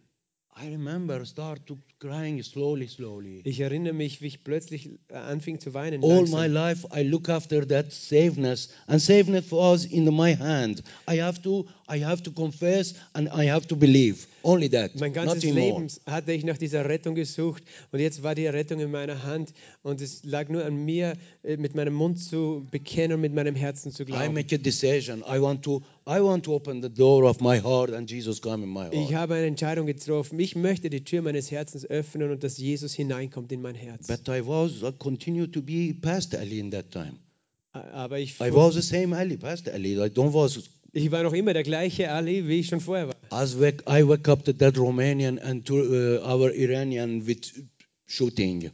I 0.58 0.68
remember 0.68 1.22
start 1.26 1.66
to 1.66 1.76
crying 1.98 2.42
slowly, 2.42 2.86
slowly. 2.86 3.42
Ich 3.44 3.60
erinnere 3.60 3.92
mich, 3.92 4.22
wie 4.22 4.28
ich 4.28 4.42
plötzlich 4.42 4.88
äh, 5.08 5.14
anfing 5.14 5.60
zu 5.60 5.74
weinen. 5.74 6.02
All 6.02 6.24
langsam. 6.24 6.40
my 6.40 6.46
life 6.46 6.86
I 6.96 7.02
look 7.02 7.28
after 7.28 7.66
that 7.68 7.92
safeness, 7.92 8.70
and 8.86 9.00
safeness 9.00 9.52
was 9.52 9.84
in 9.84 10.04
my 10.14 10.34
hand. 10.34 10.82
I 11.06 11.20
have 11.20 11.42
to, 11.42 11.66
I 11.88 11.98
have 11.98 12.22
to 12.22 12.30
confess, 12.30 12.94
and 13.12 13.28
I 13.28 13.50
have 13.50 13.66
to 13.68 13.76
believe. 13.76 14.26
Only 14.46 14.68
that, 14.70 14.94
Mein 15.00 15.12
ganzes. 15.12 15.42
Leben 15.42 15.88
hatte 16.06 16.32
ich 16.32 16.44
nach 16.44 16.56
dieser 16.56 16.88
Rettung 16.88 17.16
gesucht 17.16 17.64
und 17.90 17.98
jetzt 17.98 18.22
war 18.22 18.36
die 18.36 18.46
Rettung 18.46 18.78
in 18.78 18.92
meiner 18.92 19.24
Hand 19.24 19.52
und 19.82 20.00
es 20.00 20.22
lag 20.22 20.48
nur 20.48 20.64
an 20.64 20.84
mir, 20.84 21.14
äh, 21.42 21.56
mit 21.56 21.74
meinem 21.74 21.94
Mund 21.94 22.22
zu 22.22 22.64
bekennen 22.70 23.14
und 23.16 23.22
mit 23.22 23.34
meinem 23.34 23.56
Herzen 23.56 23.90
zu 23.90 24.04
I 24.04 24.06
glauben. 24.06 24.34
make 24.34 24.54
a 24.54 24.58
decision. 24.58 25.20
I 25.28 25.40
want 25.40 25.62
to, 25.64 25.82
I 26.08 26.20
want 26.20 26.44
to 26.44 26.54
open 26.54 26.80
the 26.80 26.88
door 26.88 27.24
of 27.24 27.40
my 27.40 27.60
heart, 27.60 27.90
and 27.90 28.08
Jesus 28.08 28.40
come 28.40 28.62
in 28.62 28.70
my 28.72 28.86
Ich 28.92 29.08
heart. 29.10 29.14
habe 29.14 29.34
eine 29.34 29.46
Entscheidung 29.46 29.86
getroffen. 29.86 30.38
Ich 30.38 30.54
möchte 30.54 30.90
die 30.90 31.02
Tür 31.02 31.22
meines 31.22 31.50
Herzens 31.50 31.84
öffnen 31.84 32.30
und 32.30 32.44
dass 32.44 32.56
Jesus 32.56 32.94
hineinkommt 32.94 33.50
in 33.50 33.60
mein 33.62 33.74
Herz. 33.74 34.06
But 34.06 34.28
I 34.28 34.46
was, 34.46 34.82
I 34.82 34.92
continue 34.96 35.48
to 35.50 35.60
be 35.60 35.92
Pastor 36.00 36.38
Ali 36.38 36.60
in 36.60 36.70
that 36.70 36.92
time. 36.92 37.14
Aber 37.72 38.18
ich, 38.20 38.40
I 38.40 38.54
was 38.54 38.74
the 38.74 38.80
same 38.80 39.14
Ali, 39.14 39.36
Pastor 39.36 39.72
Ali. 39.74 39.94
I 39.94 40.08
don't 40.08 40.32
was 40.32 40.70
Ich 40.96 41.10
war 41.10 41.22
noch 41.22 41.34
immer 41.34 41.52
der 41.52 41.62
gleiche 41.62 42.10
Ali, 42.10 42.48
wie 42.48 42.60
ich 42.60 42.68
schon 42.68 42.80
vorher 42.80 43.08
war. 43.08 43.14
As 43.28 43.60
wake, 43.60 43.82
I 43.86 44.02
wake 44.02 44.26
up 44.30 44.42
to 44.46 44.52
that 44.54 44.78
Romanian 44.78 45.38
and 45.40 45.62
to 45.66 45.74
uh, 45.74 46.26
our 46.26 46.50
Iranian 46.54 47.26
with 47.26 47.52
shooting. 48.06 48.70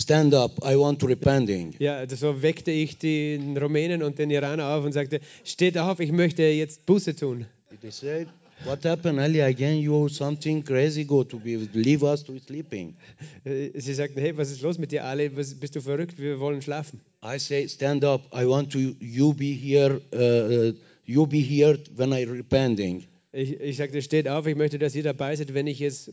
Stand 0.00 0.34
up, 0.34 0.58
I 0.64 0.74
want 0.76 0.98
to 0.98 1.06
repenting. 1.06 1.72
Ja, 1.78 2.04
so 2.08 2.42
weckte 2.42 2.72
ich 2.72 2.98
den 2.98 3.56
Rumänen 3.56 4.02
und 4.02 4.18
den 4.18 4.30
Iraner 4.30 4.66
auf 4.66 4.84
und 4.84 4.90
sagte, 4.90 5.20
steht 5.44 5.78
auf, 5.78 6.00
ich 6.00 6.10
möchte 6.10 6.42
jetzt 6.42 6.84
Buße 6.86 7.14
tun. 7.14 7.46
They 7.80 7.92
said, 7.92 8.26
what 8.64 8.84
happened, 8.84 9.20
Ali? 9.20 9.40
Again, 9.40 9.78
you 9.78 10.08
something 10.08 10.64
crazy 10.64 11.04
go 11.04 11.22
to 11.22 11.38
be 11.38 11.68
leave 11.72 12.02
us 12.02 12.24
to 12.24 12.36
sleeping. 12.40 12.96
Äh, 13.44 13.78
Sie 13.78 13.94
sagten, 13.94 14.18
hey, 14.20 14.36
was 14.36 14.50
ist 14.50 14.62
los 14.62 14.76
mit 14.76 14.90
dir, 14.90 15.04
Ali? 15.04 15.30
Was, 15.36 15.54
bist 15.54 15.76
du 15.76 15.80
verrückt? 15.80 16.18
Wir 16.18 16.40
wollen 16.40 16.62
schlafen. 16.62 17.00
I 17.24 17.38
say, 17.38 17.68
stand 17.68 18.04
up. 18.04 18.22
I 18.34 18.44
want 18.44 18.72
to 18.72 18.96
you 18.98 19.32
be 19.32 19.52
here. 19.54 20.00
Uh, 20.12 20.70
uh, 20.70 20.72
you 21.10 21.26
be 21.26 21.40
here 21.40 21.78
when 21.96 22.12
I 22.12 22.24
repenting. 22.24 23.04
Ich, 23.32 23.60
ich 23.60 23.76
sagte, 23.76 24.02
steht 24.02 24.28
auf, 24.28 24.46
ich 24.46 24.56
möchte, 24.56 24.78
dass 24.78 24.94
ihr 24.94 25.02
dabei 25.04 25.36
seid, 25.36 25.54
wenn 25.54 25.66
ich 25.66 25.80
es 25.80 26.12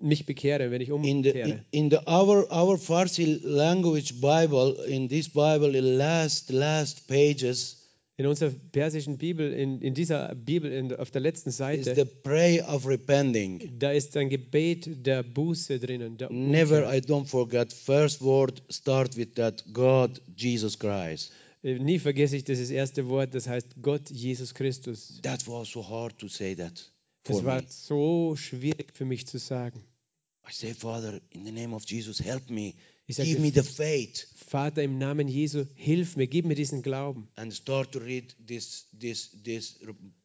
mich 0.00 0.26
bekehre, 0.26 0.70
wenn 0.70 0.80
ich 0.80 0.88
In 0.90 1.02
the 1.22 1.30
umkehre. 1.30 1.64
in 1.70 1.90
the 1.90 1.98
our 2.06 2.46
our 2.52 2.76
Farsi 2.78 3.40
language 3.42 4.20
Bible, 4.20 4.76
in 4.88 5.08
this 5.08 5.28
Bible, 5.28 5.72
the 5.72 5.80
last 5.80 6.50
last 6.50 7.06
pages 7.08 7.82
In 8.18 8.26
unserer 8.26 8.50
persischen 8.72 9.18
Bibel, 9.18 9.52
in, 9.52 9.80
in 9.82 9.92
dieser 9.92 10.34
Bibel 10.34 10.72
in, 10.72 10.90
auf 10.96 11.10
der 11.10 11.20
letzten 11.20 11.50
is 11.50 11.56
Seite, 11.58 11.94
the 11.94 12.04
prayer 12.22 12.66
of 12.66 12.86
repenting. 12.86 13.60
da 13.78 13.90
ist 13.92 14.16
ein 14.16 14.30
Gebet 14.30 14.88
der 15.06 15.22
Buße 15.22 15.78
drinnen. 15.78 16.16
Der 16.16 16.30
Never. 16.32 16.90
I 16.94 16.98
don't 17.00 17.26
forget. 17.26 17.72
First 17.72 18.22
word 18.22 18.62
start 18.70 19.16
with 19.18 19.34
that 19.34 19.62
God, 19.72 20.20
Jesus 20.36 20.78
Christ. 20.78 21.30
Äh, 21.66 21.78
Nie 21.80 21.98
vergesse 21.98 22.36
ich 22.36 22.44
dieses 22.44 22.70
erste 22.70 23.08
Wort, 23.08 23.34
das 23.34 23.48
heißt 23.48 23.68
Gott, 23.82 24.08
Jesus 24.10 24.54
Christus. 24.54 25.18
That 25.22 25.46
was 25.48 25.68
so 25.70 25.86
hard 25.88 26.16
to 26.18 26.28
say 26.28 26.54
that 26.54 26.90
for 27.24 27.34
Das 27.36 27.44
war 27.44 27.60
me. 27.60 27.66
so 27.68 28.36
schwierig 28.36 28.92
für 28.94 29.04
mich 29.04 29.26
zu 29.26 29.38
sagen. 29.38 29.82
I 30.48 30.52
say, 30.52 30.72
Father, 30.74 31.20
in 31.30 31.44
the 31.44 31.50
name 31.50 31.74
of 31.74 31.82
Jesus, 31.84 32.20
help 32.24 32.48
me. 32.50 32.74
Ich 33.08 33.16
sagte, 33.16 33.30
Give 33.32 33.40
me 33.40 33.50
the 33.52 33.62
faith. 33.64 34.28
Vater, 34.48 34.82
im 34.84 34.98
Namen 34.98 35.26
Jesu, 35.28 35.64
hilf 35.74 36.16
mir, 36.16 36.28
gib 36.28 36.46
mir 36.46 36.54
diesen 36.54 36.82
Glauben. 36.82 37.26
and 37.34 37.52
start 37.52 37.90
to 37.92 37.98
read 37.98 38.34
this 38.46 38.86
this 38.96 39.30
this 39.42 39.78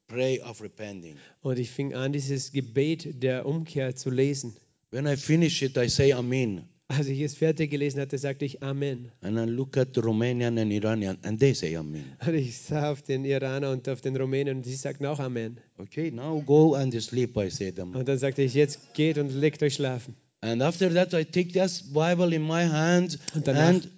prayer 0.08 0.48
of 0.48 0.62
repenting. 0.62 1.16
Und 1.42 1.58
ich 1.58 1.72
fing 1.72 1.96
an, 1.96 2.14
dieses 2.14 2.52
Gebet 2.52 3.24
der 3.24 3.48
Umkehr 3.48 3.96
zu 3.96 4.12
lesen. 4.12 4.56
When 4.92 5.08
I 5.08 5.16
finish 5.16 5.62
it, 5.64 5.76
I 5.78 5.88
say 5.90 6.14
Amen, 6.14 6.68
Als 6.98 7.08
ich 7.08 7.22
es 7.22 7.36
fertig 7.36 7.72
gelesen 7.72 8.02
hatte, 8.02 8.18
sagte 8.18 8.44
ich 8.44 8.62
Amen. 8.62 9.12
and 9.22 9.38
I 9.38 9.46
look 9.50 9.78
at 9.78 9.98
Romanian 9.98 10.58
and 10.58 10.72
Iranian, 10.74 11.18
and 11.24 11.40
they 11.40 11.54
say 11.54 11.76
Amen. 11.78 12.04
Und 12.26 12.34
ich 12.34 12.58
sah 12.58 12.92
auf 12.92 13.02
den 13.02 13.24
Iraner 13.24 13.72
und 13.72 13.88
auf 13.88 14.02
den 14.02 14.18
Rumänen 14.18 14.58
und 14.58 14.64
sie 14.66 14.76
sagten 14.76 15.06
auch 15.06 15.20
Amen. 15.20 15.58
Okay, 15.78 16.12
now 16.12 16.42
go 16.42 16.76
and 16.76 16.94
sleep. 17.02 17.38
I 17.38 17.50
say 17.50 17.72
them, 17.72 17.96
Und 17.96 18.08
dann 18.08 18.18
sagte 18.18 18.42
ich, 18.42 18.54
jetzt 18.54 18.94
geht 18.94 19.18
und 19.18 19.30
legt 19.34 19.64
euch 19.64 19.76
schlafen. 19.76 20.16
and 20.42 20.62
after 20.62 20.94
that, 20.94 21.14
I 21.14 21.24
take 21.24 21.54
this 21.54 21.82
Bible 21.94 22.36
in 22.36 22.42
my 22.42 22.64
hand, 22.68 23.18
danach- 23.46 23.70
and 23.70 23.90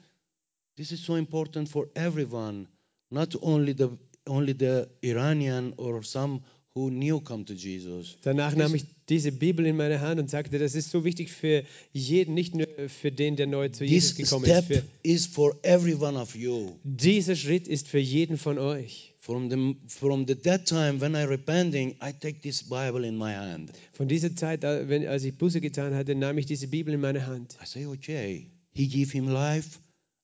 this 0.75 0.91
is 0.91 1.03
so 1.03 1.15
important 1.15 1.69
for 1.69 1.87
everyone, 1.95 2.67
not 3.09 3.35
only 3.41 3.73
the 3.75 3.89
only 4.27 4.53
the 4.57 4.85
Iranian 5.01 5.73
or 5.77 6.03
some 6.03 6.41
who 6.75 6.89
new 6.89 7.19
come 7.21 7.45
to 7.45 7.53
Jesus. 7.53 8.17
Danach 8.23 8.55
nahm 8.55 8.73
ich 8.73 8.83
diese 9.07 9.31
Bibel 9.31 9.65
in 9.65 9.75
meine 9.77 10.01
Hand 10.01 10.19
und 10.19 10.29
sagte, 10.29 10.57
das 10.57 10.73
ist 10.73 10.89
so 10.89 11.05
wichtig 11.05 11.31
für 11.31 11.63
jeden, 11.91 12.33
nicht 12.33 12.55
nur 12.55 12.67
für 12.87 13.11
den, 13.11 13.35
der 13.35 13.45
neu 13.47 13.69
zu 13.69 13.83
Jesus 13.85 14.15
gekommen 14.15 14.45
ist. 14.45 14.65
Für 14.65 14.83
is 15.03 15.27
for 15.27 15.55
every 15.63 15.93
one 15.93 16.17
of 16.19 16.35
you. 16.35 16.71
dieser 16.83 17.35
Schritt 17.35 17.67
ist 17.67 17.87
für 17.87 17.99
jeden 17.99 18.37
von 18.37 18.57
euch. 18.57 19.13
From 19.19 19.49
the 19.49 19.75
from 19.87 20.25
the 20.27 20.35
that 20.35 20.65
time 20.67 20.99
when 20.99 21.13
I 21.15 21.23
repenting, 21.23 21.91
I 22.01 22.11
take 22.11 22.41
this 22.41 22.63
Bible 22.63 23.07
in 23.07 23.17
my 23.17 23.33
hand. 23.33 23.71
Von 23.93 24.07
dieser 24.07 24.35
Zeit, 24.35 24.63
äh, 24.63 24.89
wenn, 24.89 25.07
als 25.07 25.23
ich 25.23 25.37
Buße 25.37 25.61
getan 25.61 25.93
hatte, 25.93 26.13
nahm 26.15 26.37
ich 26.39 26.45
diese 26.47 26.67
Bibel 26.67 26.93
in 26.93 26.99
meine 26.99 27.25
Hand. 27.27 27.55
I 27.61 27.65
say, 27.65 27.85
okay, 27.85 28.47
He 28.73 28.87
give 28.87 29.11
him 29.13 29.27
life, 29.29 29.79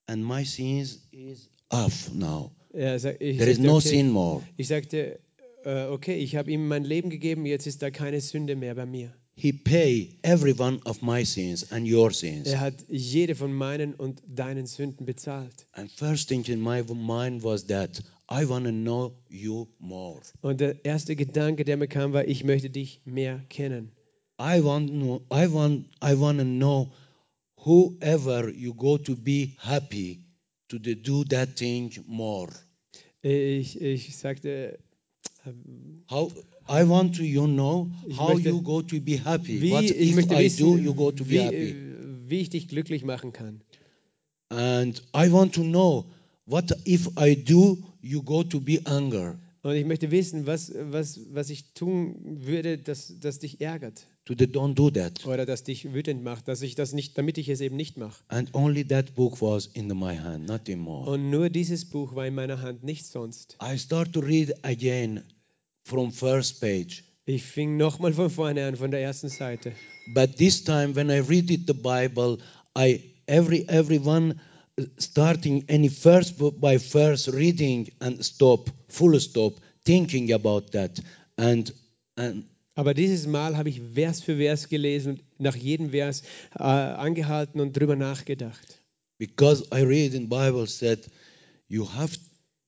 and 0.08 0.26
my 0.26 0.43
sins 0.43 1.00
is 1.12 1.47
off 1.70 2.12
now. 2.14 2.52
Er 2.74 2.97
sa- 3.00 3.12
ich, 3.20 3.38
There 3.38 3.50
is 3.52 3.58
sagte, 3.58 3.68
no 3.68 3.76
okay, 3.78 3.88
sin 3.89 4.10
more. 4.10 4.41
ich 4.58 4.68
sagte, 4.68 5.20
äh, 5.66 5.86
okay, 5.86 6.16
ich 6.16 6.36
habe 6.36 6.51
ihm 6.51 6.68
mein 6.68 6.84
Leben 6.84 7.10
gegeben, 7.10 7.45
jetzt 7.45 7.68
ist 7.68 7.82
da 7.82 7.91
keine 7.91 8.22
Sünde 8.22 8.55
mehr 8.55 8.76
bei 8.76 8.86
mir. 8.86 9.14
He 9.36 9.53
pay 9.53 10.18
every 10.22 10.53
one 10.60 10.82
of 10.84 11.01
my 11.01 11.24
sins 11.24 11.72
and 11.72 11.89
your 11.89 12.12
sins. 12.12 12.47
Er 12.47 12.60
hat 12.60 12.74
jede 12.89 13.36
von 13.36 13.53
meinen 13.53 13.93
und 13.93 14.22
deinen 14.28 14.66
Sünden 14.66 15.05
bezahlt. 15.05 15.66
And 15.72 15.89
first 15.89 16.28
thing 16.28 16.43
in 16.45 16.62
my 16.62 16.84
mind 16.93 17.41
was 17.43 17.66
that 17.68 18.01
I 18.30 18.47
want 18.47 18.66
to 18.66 18.72
know 18.72 19.14
you 19.30 19.68
more. 19.80 20.20
Und 20.41 20.60
der 20.60 20.84
erste 20.84 21.16
Gedanke, 21.16 21.64
der 21.64 21.78
mir 21.78 21.88
kam, 21.88 22.12
war, 22.12 22.28
ich 22.28 22.43
möchte 22.43 22.70
dich 22.70 23.01
mehr 23.05 23.39
kennen. 23.47 23.91
I 24.41 24.62
want 24.64 24.91
I 24.91 25.51
want 25.51 25.86
I 26.03 26.20
want 26.20 26.39
to 26.39 26.45
know 26.45 26.91
whoever 27.66 28.49
you 28.49 28.74
go 28.74 28.97
to 28.97 29.16
be 29.16 29.53
happy 29.57 30.20
to 30.68 30.78
do 30.78 31.24
that 31.24 31.55
thing 31.55 31.91
more. 32.07 32.51
Ich, 33.22 33.82
ich 33.82 34.16
sagte, 34.18 34.80
How 36.10 36.32
I 36.70 36.88
want 36.88 37.16
to 37.18 37.24
you 37.24 37.45
know 37.47 37.89
Ich 38.08 38.18
how 38.18 38.34
möchte- 38.34 38.50
you 38.50 38.62
go 38.62 38.82
to 38.82 39.00
be 39.02 39.18
happy. 39.24 39.62
wie, 39.62 39.72
What 39.72 39.84
ich 39.84 40.10
if 40.12 40.16
möchte 40.16 40.36
I 40.36 40.43
wissen, 40.45 40.60
do 40.66 40.78
you 40.78 40.93
go 40.93 41.12
to 41.12 41.24
be 41.24 41.30
wie, 41.32 41.39
happy? 41.39 41.76
wie 42.28 42.39
ich 42.39 42.50
dich 42.50 42.68
glücklich 42.68 43.04
machen 43.04 43.34
kann. 43.34 43.62
And 44.50 45.02
I 45.16 45.32
want 45.32 45.54
to 45.56 45.62
know 45.62 46.06
what 46.45 46.72
if 46.88 47.10
I 47.20 47.36
do 47.36 47.78
you 48.02 48.22
go 48.24 48.43
to 48.43 48.60
be 48.60 48.80
anger. 48.86 49.38
Und 49.62 49.76
ich 49.76 49.86
möchte 49.86 50.10
wissen, 50.10 50.45
was, 50.47 50.72
was, 50.74 51.20
was 51.34 51.50
ich 51.50 51.74
tun 51.74 52.16
würde, 52.45 52.78
das, 52.78 53.14
das 53.20 53.39
dich 53.39 53.60
ärgert 53.60 54.08
To 54.26 54.34
the 54.38 54.45
don't 54.45 54.74
do 54.74 54.89
that. 54.89 55.26
oder 55.26 55.45
das 55.45 55.64
dich 55.66 55.93
wütend 55.93 56.24
macht, 56.24 56.47
dass 56.47 56.62
ich 56.62 56.76
das 56.76 56.93
nicht, 56.93 57.18
damit 57.18 57.38
ich 57.38 57.50
es 57.50 57.60
eben 57.60 57.76
nicht 57.76 57.97
mache. 57.97 58.24
And 58.30 58.54
only 58.56 58.86
that 58.88 59.16
book 59.16 59.41
was 59.41 59.66
in 59.68 59.88
my 59.88 60.16
hand, 60.16 60.47
nothing 60.47 60.80
more. 60.80 61.10
Und 61.12 61.30
nur 61.30 61.50
dieses 61.50 61.84
Buch 61.86 62.16
war 62.16 62.26
in 62.26 62.36
meiner 62.36 62.62
Hand, 62.62 62.84
nichts 62.84 63.12
sonst. 63.12 63.58
I 63.62 63.78
start 63.78 64.14
to 64.14 64.22
read 64.22 64.54
again 64.64 65.24
from 65.90 66.12
first 66.12 66.62
page. 66.62 67.04
Ich 67.26 67.44
fing 67.44 67.78
nochmal 67.78 68.14
von 68.14 68.30
vorne 68.30 68.66
an, 68.66 68.76
von 68.76 68.92
der 68.92 69.02
ersten 69.02 69.30
Seite. 69.30 69.74
But 70.14 70.38
this 70.38 70.64
time 70.64 70.96
when 70.96 71.10
I 71.10 71.20
read 71.20 71.52
it 71.52 71.68
the 71.68 71.74
Bible, 71.74 72.38
I 72.78 73.02
every 73.28 73.66
everyone 73.68 74.40
uh, 74.80 74.84
starting 74.98 75.64
any 75.70 75.90
first 75.90 76.36
by 76.60 76.80
first 76.80 77.28
reading 77.34 77.88
and 78.00 78.24
stop, 78.24 78.70
full 78.88 79.20
stop, 79.20 79.54
thinking 79.86 80.32
about 80.34 80.72
that. 80.72 81.00
And 81.38 81.72
and 82.18 82.46
Aber 82.76 82.94
dieses 82.94 83.28
Mal 83.28 83.58
habe 83.58 83.70
ich 83.70 83.82
Vers 83.94 84.22
für 84.22 84.38
Vers 84.38 84.70
gelesen 84.70 85.14
und 85.14 85.24
nach 85.38 85.56
jedem 85.56 85.90
Vers 85.92 86.24
äh, 86.58 86.64
angehalten 86.64 87.60
und 87.60 87.74
drüber 87.78 87.96
nachgedacht. 87.96 88.80
because 89.20 89.64
I 89.74 89.82
read 89.84 90.14
in 90.14 90.30
Bible 90.30 90.66
said 90.66 91.00
you 91.68 91.84
have 91.86 92.18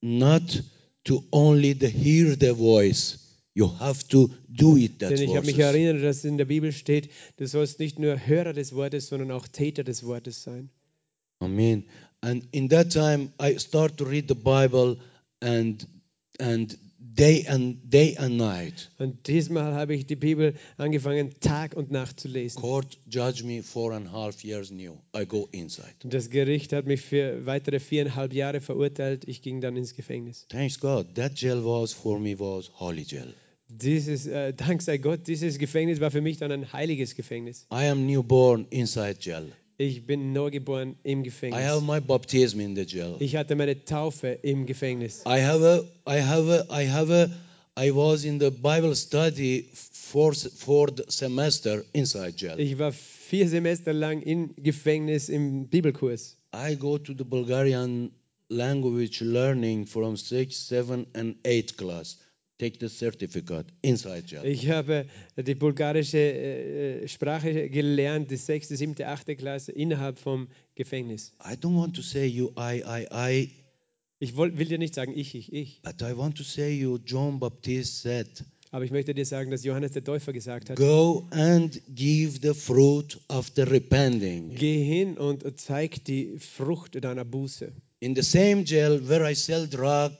not 0.02 0.62
to 1.06 1.24
only 1.32 1.74
the 1.74 1.88
hear 1.88 2.36
the 2.36 2.54
voice, 2.54 3.18
you 3.54 3.68
have 3.80 4.08
to 4.10 4.30
do 4.50 4.78
it 4.78 5.00
that 5.00 5.12
Denn 5.12 5.22
ich 5.22 5.36
habe 5.36 5.46
mich 5.46 5.60
erinnert, 5.60 6.04
dass 6.04 6.24
in 6.24 6.38
der 6.38 6.46
Bibel 6.46 6.72
steht, 6.72 7.10
du 7.38 7.48
sollst 7.48 7.80
nicht 7.80 8.00
nur 8.00 8.26
Hörer 8.26 8.54
des 8.54 8.74
Wortes, 8.74 9.08
sondern 9.08 9.32
auch 9.32 9.48
Täter 9.48 9.84
des 9.84 10.04
Wortes 10.04 10.44
sein. 10.44 10.70
Amen. 11.40 11.84
And 12.22 12.46
in 12.52 12.70
that 12.70 12.92
time 12.92 13.32
I 13.42 13.58
start 13.58 13.98
to 13.98 14.06
read 14.06 14.28
the 14.28 14.36
Bible 14.36 14.98
and 15.42 15.88
and 16.40 16.78
day 17.16 17.46
and 17.48 17.78
day 17.84 18.16
and 18.18 18.38
night. 18.38 18.92
Und 18.98 19.28
diesmal 19.28 19.74
habe 19.74 19.94
ich 19.96 20.06
die 20.06 20.16
Bibel 20.16 20.54
angefangen, 20.78 21.32
Tag 21.40 21.76
und 21.76 21.92
Nacht 21.92 22.20
zu 22.20 22.28
lesen. 22.28 22.60
Court 22.60 22.98
judged 23.10 23.46
me 23.46 23.62
four 23.62 23.94
and 23.94 24.08
a 24.08 24.12
half 24.12 24.44
years 24.44 24.72
new. 24.72 24.98
I 25.16 25.26
go 25.26 25.48
inside. 25.52 25.94
Und 26.04 26.14
das 26.14 26.30
Gericht 26.30 26.74
hat 26.74 26.86
mich 26.86 27.02
für 27.02 27.46
weitere 27.46 27.80
viereinhalb 27.80 28.34
Jahre 28.34 28.62
verurteilt. 28.62 29.28
Ich 29.28 29.42
ging 29.42 29.62
dann 29.62 29.76
ins 29.76 29.96
Gefängnis. 29.96 30.46
Thanks 30.50 30.80
God. 30.80 31.16
That 31.16 31.40
jail 31.40 31.64
was 31.64 31.94
for 31.94 32.20
me 32.20 32.40
was 32.40 32.72
holy 32.80 33.04
jail. 33.04 33.34
Dieses, 33.68 34.28
äh, 34.28 34.54
dank 34.54 34.82
sei 34.82 34.98
Gott, 34.98 35.28
dieses 35.28 35.58
Gefängnis 35.58 36.02
war 36.02 36.12
für 36.12 36.20
mich 36.20 36.38
dann 36.38 36.52
ein 36.52 36.74
heiliges 36.74 37.16
Gefängnis. 37.16 37.68
I 37.72 37.88
am 37.88 38.06
newborn 38.06 38.68
inside 38.70 39.18
jail. 39.22 39.54
Ich 39.82 40.06
bin 40.06 40.32
neugeboren 40.32 40.96
im 41.02 41.24
I 41.24 41.64
have 41.64 41.82
my 41.84 42.00
baptism 42.00 42.60
in 42.60 42.76
the 42.76 42.84
jail. 42.84 43.16
Ich 43.20 43.36
hatte 43.36 43.56
meine 43.56 43.84
Taufe 43.84 44.28
im 44.44 44.68
Gefängnis. 44.68 45.24
I 45.26 45.42
have 45.42 45.66
a, 45.66 45.80
I 46.08 46.22
have 46.22 46.48
a, 46.70 46.82
I 46.82 46.88
have 46.88 47.12
a, 47.12 47.28
I 47.76 47.90
was 47.90 48.24
in 48.24 48.40
the 48.40 48.52
Bible 48.52 48.94
study 48.94 49.68
fourth, 49.74 50.52
fourth 50.56 51.02
semester 51.12 51.84
inside 51.94 52.36
jail. 52.38 52.60
Ich 52.60 52.78
war 52.78 52.92
vier 52.92 53.48
Semester 53.48 53.92
lang 53.92 54.22
im 54.22 54.54
Gefängnis 54.56 55.30
im 55.30 55.68
Bibelkurs. 55.68 56.38
I 56.54 56.76
go 56.76 57.00
to 57.00 57.16
the 57.18 57.24
Bulgarian 57.24 58.12
language 58.50 59.22
learning 59.22 59.88
from 59.88 60.16
sixth, 60.16 60.68
seven, 60.68 61.08
and 61.16 61.38
eighth 61.44 61.76
class. 61.76 62.20
Take 62.62 62.78
the 62.80 62.90
certificate 62.90 63.66
inside 63.82 64.26
jail. 64.28 64.46
Ich 64.46 64.70
habe 64.70 65.08
die 65.36 65.56
bulgarische 65.56 66.20
äh, 66.20 67.08
Sprache 67.08 67.70
gelernt, 67.72 68.30
die 68.30 68.36
sechste, 68.36 68.76
siebte, 68.78 69.08
achte 69.08 69.36
Klasse 69.36 69.72
innerhalb 69.72 70.20
vom 70.20 70.48
Gefängnis. 70.76 71.34
I 71.44 71.54
don't 71.56 71.76
want 71.76 71.96
to 71.96 72.04
say 72.04 72.28
you, 72.28 72.52
I, 72.56 72.84
I, 72.86 73.08
I, 73.12 73.50
Ich 74.20 74.36
woll, 74.36 74.56
will 74.60 74.68
dir 74.68 74.78
nicht 74.78 74.94
sagen, 74.94 75.14
ich, 75.18 75.34
ich, 75.34 75.52
ich. 75.52 75.82
But 75.82 76.04
I 76.04 76.16
want 76.16 76.38
to 76.38 76.44
say 76.44 76.72
you, 76.72 77.00
John 77.04 77.40
Baptist 77.40 78.04
said, 78.04 78.28
Aber 78.70 78.86
ich 78.86 78.92
möchte 78.92 79.16
dir 79.16 79.26
sagen, 79.26 79.50
dass 79.50 79.64
Johannes 79.64 79.94
der 79.94 80.04
Täufer 80.04 80.32
gesagt 80.32 80.70
hat, 80.70 80.78
Go 80.78 81.28
and 81.32 81.82
give 81.96 82.40
the 82.44 82.54
fruit 82.54 83.20
of 83.28 83.52
the 83.56 83.64
repenting. 83.64 84.54
geh 84.54 84.84
hin 84.84 85.18
und 85.18 85.44
zeig 85.60 86.06
die 86.06 86.38
Frucht 86.38 87.04
deiner 87.04 87.26
Buße. 87.26 87.72
In 88.02 88.16
the 88.16 88.22
same 88.22 88.64
jail 88.66 89.02
where 89.10 89.28
I 89.28 89.34
sell 89.34 89.68
drug, 89.68 90.12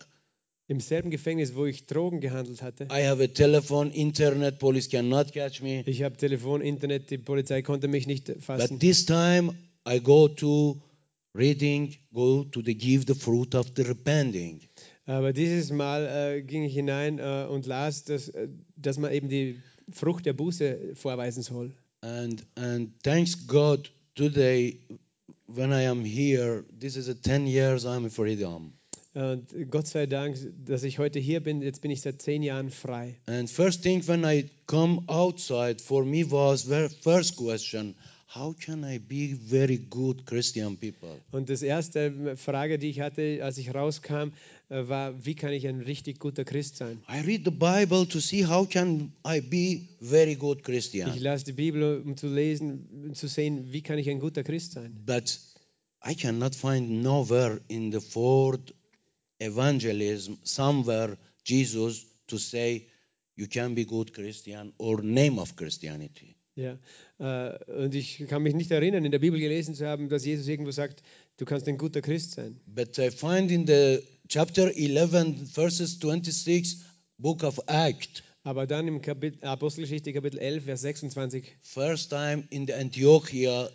Im 0.72 0.80
selben 0.80 1.12
Gefängnis, 1.12 1.54
wo 1.54 1.66
ich 1.66 1.86
Drogen 1.86 2.22
gehandelt 2.22 2.62
hatte, 2.62 2.86
I 2.86 3.06
have 3.06 3.22
a 3.22 3.28
telephone, 3.28 3.92
internet, 3.92 4.58
police 4.58 4.88
cannot 4.88 5.34
catch 5.34 5.62
me. 5.62 5.84
ich 5.86 6.02
habe 6.02 6.16
Telefon, 6.16 6.62
Internet, 6.62 7.10
die 7.10 7.18
Polizei 7.18 7.62
konnte 7.62 7.90
mich 7.90 8.08
nicht 8.08 8.32
fassen. 8.40 8.70
But 8.70 8.80
this 8.80 9.06
time 9.06 9.54
I 9.86 10.00
go 10.00 10.30
to 10.30 10.82
reading, 11.34 11.94
go 12.14 12.46
to 12.46 12.62
the 12.62 12.74
give 12.74 13.04
the 13.06 13.14
fruit 13.14 13.54
of 13.54 13.74
the 13.76 13.82
repenting. 13.82 14.62
Aber 15.08 15.34
dieses 15.34 15.72
Mal 15.72 16.38
äh, 16.38 16.42
ging 16.42 16.64
ich 16.64 16.74
hinein 16.74 17.20
äh, 17.20 17.48
und 17.50 17.66
las, 17.66 18.06
dass, 18.06 18.30
äh, 18.30 18.48
dass 18.78 18.98
man 18.98 19.12
eben 19.12 19.28
die 19.28 19.60
Frucht 19.92 20.26
der 20.26 20.32
Buße 20.32 20.96
vorweisen 20.96 21.44
soll. 21.44 21.76
And 22.00 22.46
and 22.56 22.92
thanks 23.04 23.46
God 23.46 23.92
today 24.16 24.80
when 25.48 25.74
I 25.74 25.86
am 25.86 26.06
here, 26.06 26.64
this 26.80 26.96
is 26.96 27.10
a 27.10 27.14
10 27.14 27.46
years 27.46 27.86
I'm 27.86 28.06
in 28.06 28.10
freedom. 28.10 28.72
Und 29.14 29.48
Gott 29.70 29.88
sei 29.88 30.06
Dank, 30.06 30.38
dass 30.66 30.84
ich 30.84 30.98
heute 30.98 31.20
hier 31.20 31.42
bin. 31.42 31.62
Jetzt 31.62 31.82
bin 31.82 31.92
ich 31.92 32.00
seit 32.02 32.22
zehn 32.22 32.44
Jahren 32.44 32.70
frei. 32.70 33.16
And 33.26 33.50
first 33.50 33.84
thing 33.84 34.08
when 34.08 34.24
I 34.24 34.50
come 34.68 35.04
outside 35.08 35.82
for 35.82 36.06
me 36.06 36.30
was 36.32 36.64
very 36.64 36.88
first 36.88 37.36
question, 37.36 37.96
how 38.34 38.56
can 38.58 38.86
I 38.86 39.00
be 39.00 39.36
very 39.36 39.78
good 39.78 40.26
Christian 40.26 40.78
people? 40.78 41.20
Und 41.32 41.50
das 41.50 41.62
erste 41.62 42.38
Frage, 42.38 42.80
die 42.80 42.88
ich 42.90 43.02
hatte, 43.02 43.40
als 43.44 43.58
ich 43.58 43.76
rauskam, 43.76 44.32
äh, 44.70 44.88
war, 44.88 45.26
wie 45.26 45.36
kann 45.36 45.52
ich 45.52 45.68
ein 45.68 45.82
richtig 45.82 46.20
guter 46.20 46.46
Christ 46.46 46.78
sein? 46.78 47.02
I 47.10 47.20
read 47.26 47.42
the 47.44 47.52
Bible 47.52 48.08
to 48.08 48.22
see 48.22 48.46
how 48.46 48.66
can 48.70 49.12
I 49.28 49.42
be 49.42 49.82
very 50.00 50.36
good 50.36 50.60
Ich 50.60 50.64
Christian. 50.64 51.20
las 51.20 51.44
die 51.44 51.52
Bibel, 51.52 52.02
um 52.06 52.16
zu 52.16 52.34
lesen, 52.34 52.88
um 53.08 53.14
zu 53.14 53.28
sehen, 53.28 53.74
wie 53.74 53.82
kann 53.82 53.98
ich 54.00 54.10
ein 54.10 54.20
guter 54.22 54.44
Christ 54.44 54.72
sein? 54.72 54.96
But 55.06 55.38
I 56.10 56.16
cannot 56.16 56.56
find 56.56 57.04
nowhere 57.04 57.60
in 57.68 57.92
the 57.92 58.00
fourth 58.00 58.74
evangelism 59.42 60.38
somewhere 60.44 61.18
Jesus 61.44 62.06
to 62.28 62.38
say 62.38 62.88
you 63.36 63.48
can 63.48 63.76
be 63.76 63.86
good 63.86 64.14
Christian 64.14 64.74
or 64.78 65.02
name 65.02 65.40
of 65.40 65.56
Christianity. 65.56 66.36
Ja, 66.56 66.78
äh, 67.20 67.84
und 67.86 67.96
ich 67.96 68.26
kann 68.28 68.44
mich 68.44 68.54
nicht 68.54 68.72
erinnern, 68.72 69.06
in 69.06 69.12
der 69.12 69.20
Bibel 69.20 69.40
gelesen 69.40 69.74
zu 69.74 69.88
haben, 69.88 70.10
dass 70.10 70.26
Jesus 70.26 70.48
irgendwo 70.48 70.72
sagt, 70.72 71.02
du 71.38 71.46
kannst 71.46 71.68
ein 71.68 71.78
guter 71.78 72.02
Christ 72.02 72.34
sein. 72.34 72.60
But 72.68 72.98
I 72.98 73.10
find 73.10 73.52
in 73.52 73.66
the 73.66 74.00
chapter 74.28 74.70
11 74.76 75.50
verses 75.54 75.98
26 76.00 76.80
book 77.18 77.44
of 77.44 77.60
Act 77.68 78.24
Aber 78.44 78.66
dann 78.66 78.88
im 78.88 79.02
Kapitel, 79.02 79.44
Apostelgeschichte 79.46 80.14
Kapitel 80.14 80.40
11, 80.40 80.64
Vers 80.66 80.82
26, 80.82 81.46
first 81.62 82.10
time 82.10 82.44
in 82.50 82.66
the 82.66 82.74
Antiochia 82.74 83.70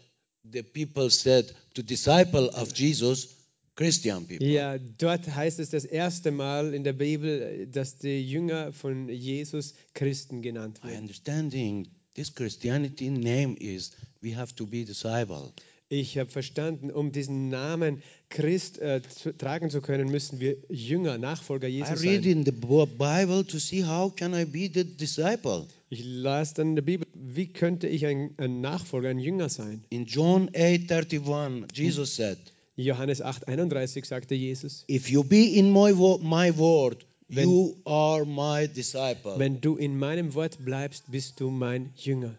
the 0.52 0.62
people 0.62 1.10
said 1.10 1.52
to 1.74 1.82
disciple 1.82 2.48
of 2.50 2.72
Jesus 2.72 3.28
Christian 3.76 4.26
people. 4.26 4.46
ja, 4.46 4.78
dort 4.98 5.26
heißt 5.34 5.58
es 5.60 5.70
das 5.70 5.84
erste 5.84 6.30
Mal 6.30 6.72
in 6.74 6.82
der 6.82 6.94
Bibel, 6.94 7.66
dass 7.70 7.98
die 7.98 8.22
Jünger 8.28 8.72
von 8.72 9.08
Jesus 9.08 9.74
Christen 9.94 10.40
genannt 10.42 10.80
I 10.82 10.88
werden. 10.88 11.00
understanding 11.02 11.86
this 12.14 12.34
Christianity 12.34 13.10
name 13.10 13.54
is 13.58 13.92
we 14.22 14.34
have 14.36 14.54
to 14.54 14.66
be 14.66 14.84
disciple. 14.84 15.52
Ich 15.88 16.18
habe 16.18 16.28
verstanden, 16.28 16.90
um 16.90 17.12
diesen 17.12 17.48
Namen 17.48 18.02
Christ 18.28 18.78
äh, 18.80 19.02
zu, 19.02 19.36
tragen 19.36 19.70
zu 19.70 19.80
können, 19.80 20.10
müssen 20.10 20.40
wir 20.40 20.56
Jünger, 20.68 21.16
Nachfolger 21.16 21.68
I 21.68 21.74
Jesus 21.76 22.02
read 22.02 22.24
sein. 22.24 22.32
in 22.32 22.44
the 22.44 22.50
Bible 22.50 23.44
to 23.46 23.58
see 23.60 23.84
how 23.84 24.12
can 24.12 24.34
I 24.34 24.44
be 24.46 24.68
the 24.72 24.82
disciple. 24.84 25.66
Ich 25.88 26.02
las 26.04 26.54
dann 26.54 26.70
in 26.70 26.74
der 26.74 26.82
Bibel, 26.82 27.06
wie 27.14 27.46
könnte 27.46 27.86
ich 27.86 28.04
ein, 28.04 28.30
ein 28.38 28.60
Nachfolger, 28.60 29.10
ein 29.10 29.20
Jünger 29.20 29.48
sein? 29.48 29.84
In 29.90 30.06
John 30.06 30.48
8:31, 30.50 31.66
Jesus 31.72 32.16
said, 32.16 32.38
Johannes 32.84 33.22
8, 33.22 33.48
31 33.48 34.04
sagte 34.06 34.34
Jesus, 34.34 34.84
"If 34.88 35.08
you 35.08 35.24
be 35.24 35.56
in 35.56 35.70
my 35.70 35.96
wo- 35.96 36.18
my 36.18 36.56
word, 36.56 37.06
Wenn- 37.28 37.48
you 37.48 37.76
are 37.84 38.24
my 38.26 38.68
disciple." 38.68 39.38
wenn 39.38 39.60
du 39.60 39.76
in 39.76 39.98
meinem 39.98 40.34
Wort 40.34 40.58
bleibst, 40.64 41.10
bist 41.10 41.40
du 41.40 41.50
mein 41.50 41.90
Jünger. 41.96 42.36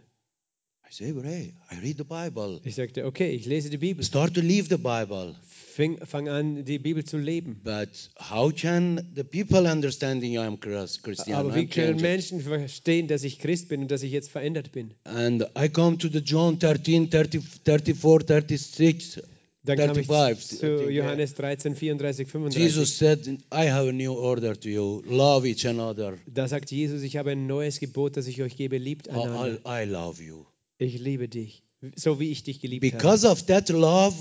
I 0.89 0.93
say, 0.93 1.13
"Hey, 1.21 1.53
I 1.71 1.79
read 1.83 1.97
the 1.97 2.03
Bible. 2.03 2.61
Ich 2.63 2.75
sagte, 2.75 3.05
okay, 3.05 3.31
ich 3.31 3.45
lese 3.45 3.69
die 3.69 3.77
Bibel. 3.77 4.05
Start 4.05 4.35
to 4.35 4.41
live 4.41 4.67
the 4.69 4.77
Bible." 4.77 5.35
Fing, 5.49 5.97
fang 6.05 6.27
an, 6.27 6.65
die 6.65 6.79
Bibel 6.79 7.03
zu 7.03 7.17
leben. 7.17 7.59
But 7.63 7.89
how 8.31 8.51
can 8.51 9.11
the 9.15 9.23
people 9.23 9.69
understanding 9.69 10.37
I'm 10.39 10.57
Chris- 10.59 11.01
Christian? 11.01 11.37
Aber 11.37 11.53
wie 11.53 11.67
können. 11.67 11.99
Menschen 11.99 12.41
verstehen, 12.41 13.07
dass 13.07 13.23
ich 13.23 13.37
Christ 13.37 13.67
bin 13.69 13.81
und 13.81 13.91
dass 13.91 14.01
ich 14.01 14.11
jetzt 14.11 14.29
verändert 14.31 14.71
bin? 14.71 14.93
And 15.03 15.43
I 15.59 15.67
come 15.69 15.97
to 15.97 16.07
the 16.07 16.19
John 16.19 16.57
13, 16.57 17.09
30, 17.09 17.41
34, 17.43 17.95
36, 17.95 19.21
Dann 19.67 19.77
kam 19.77 19.97
ich 19.97 20.07
35. 20.07 20.59
zu 20.59 20.89
Johannes 20.89 21.35
13, 21.35 21.75
34, 21.75 22.27
35. 22.27 22.63
Jesus 22.63 22.97
said, 22.97 23.27
I 23.53 23.69
have 23.69 23.89
a 23.89 23.91
new 23.91 24.13
order 24.13 24.57
to 24.57 24.69
you. 24.69 25.03
Love 25.05 25.47
each 25.47 25.67
another. 25.67 26.17
Da 26.25 26.47
sagt 26.47 26.71
Jesus, 26.71 27.03
ich 27.03 27.17
habe 27.17 27.31
ein 27.31 27.47
neues 27.47 27.79
Gebot, 27.79 28.15
das 28.15 28.27
ich 28.27 28.41
euch 28.41 28.55
gebe, 28.55 28.77
liebt 28.77 29.07
I, 29.07 29.11
einander. 29.11 29.59
I, 29.65 29.83
I 29.83 29.85
love 29.85 30.23
you. 30.23 30.45
Ich 30.77 30.99
liebe 30.99 31.27
dich, 31.27 31.63
so 31.95 32.19
wie 32.19 32.31
ich 32.31 32.43
dich 32.43 32.61
geliebt 32.61 32.85
habe. 32.85 32.97
Because 32.97 33.27
of 33.27 33.43
that 33.47 33.67
love, 33.69 34.15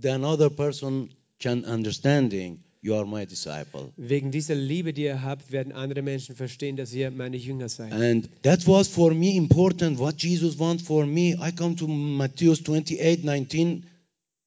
the 0.00 0.10
another 0.10 0.48
person 0.48 1.10
can 1.40 1.64
understanding 1.64 2.62
you 2.80 2.94
are 2.94 3.06
my 3.06 3.24
disciple. 3.24 3.92
Wegen 3.96 4.30
dieser 4.30 4.54
Liebe, 4.54 4.92
die 4.92 5.02
ihr 5.02 5.22
habt, 5.22 5.50
werden 5.50 5.72
andere 5.72 6.02
Menschen 6.02 6.36
verstehen, 6.36 6.76
dass 6.76 6.92
ihr 6.92 7.10
meine 7.10 7.36
Jünger 7.36 7.68
seid. 7.68 7.92
And 7.92 8.28
that 8.42 8.66
was 8.66 8.88
for 8.88 9.14
me 9.14 9.36
important. 9.36 9.98
What 9.98 10.22
Jesus 10.22 10.58
wants 10.58 10.82
for 10.82 11.06
me. 11.06 11.36
I 11.40 11.52
come 11.52 11.74
to 11.76 11.86
Matthew 11.88 12.54
28, 12.54 13.24
19, 13.24 13.84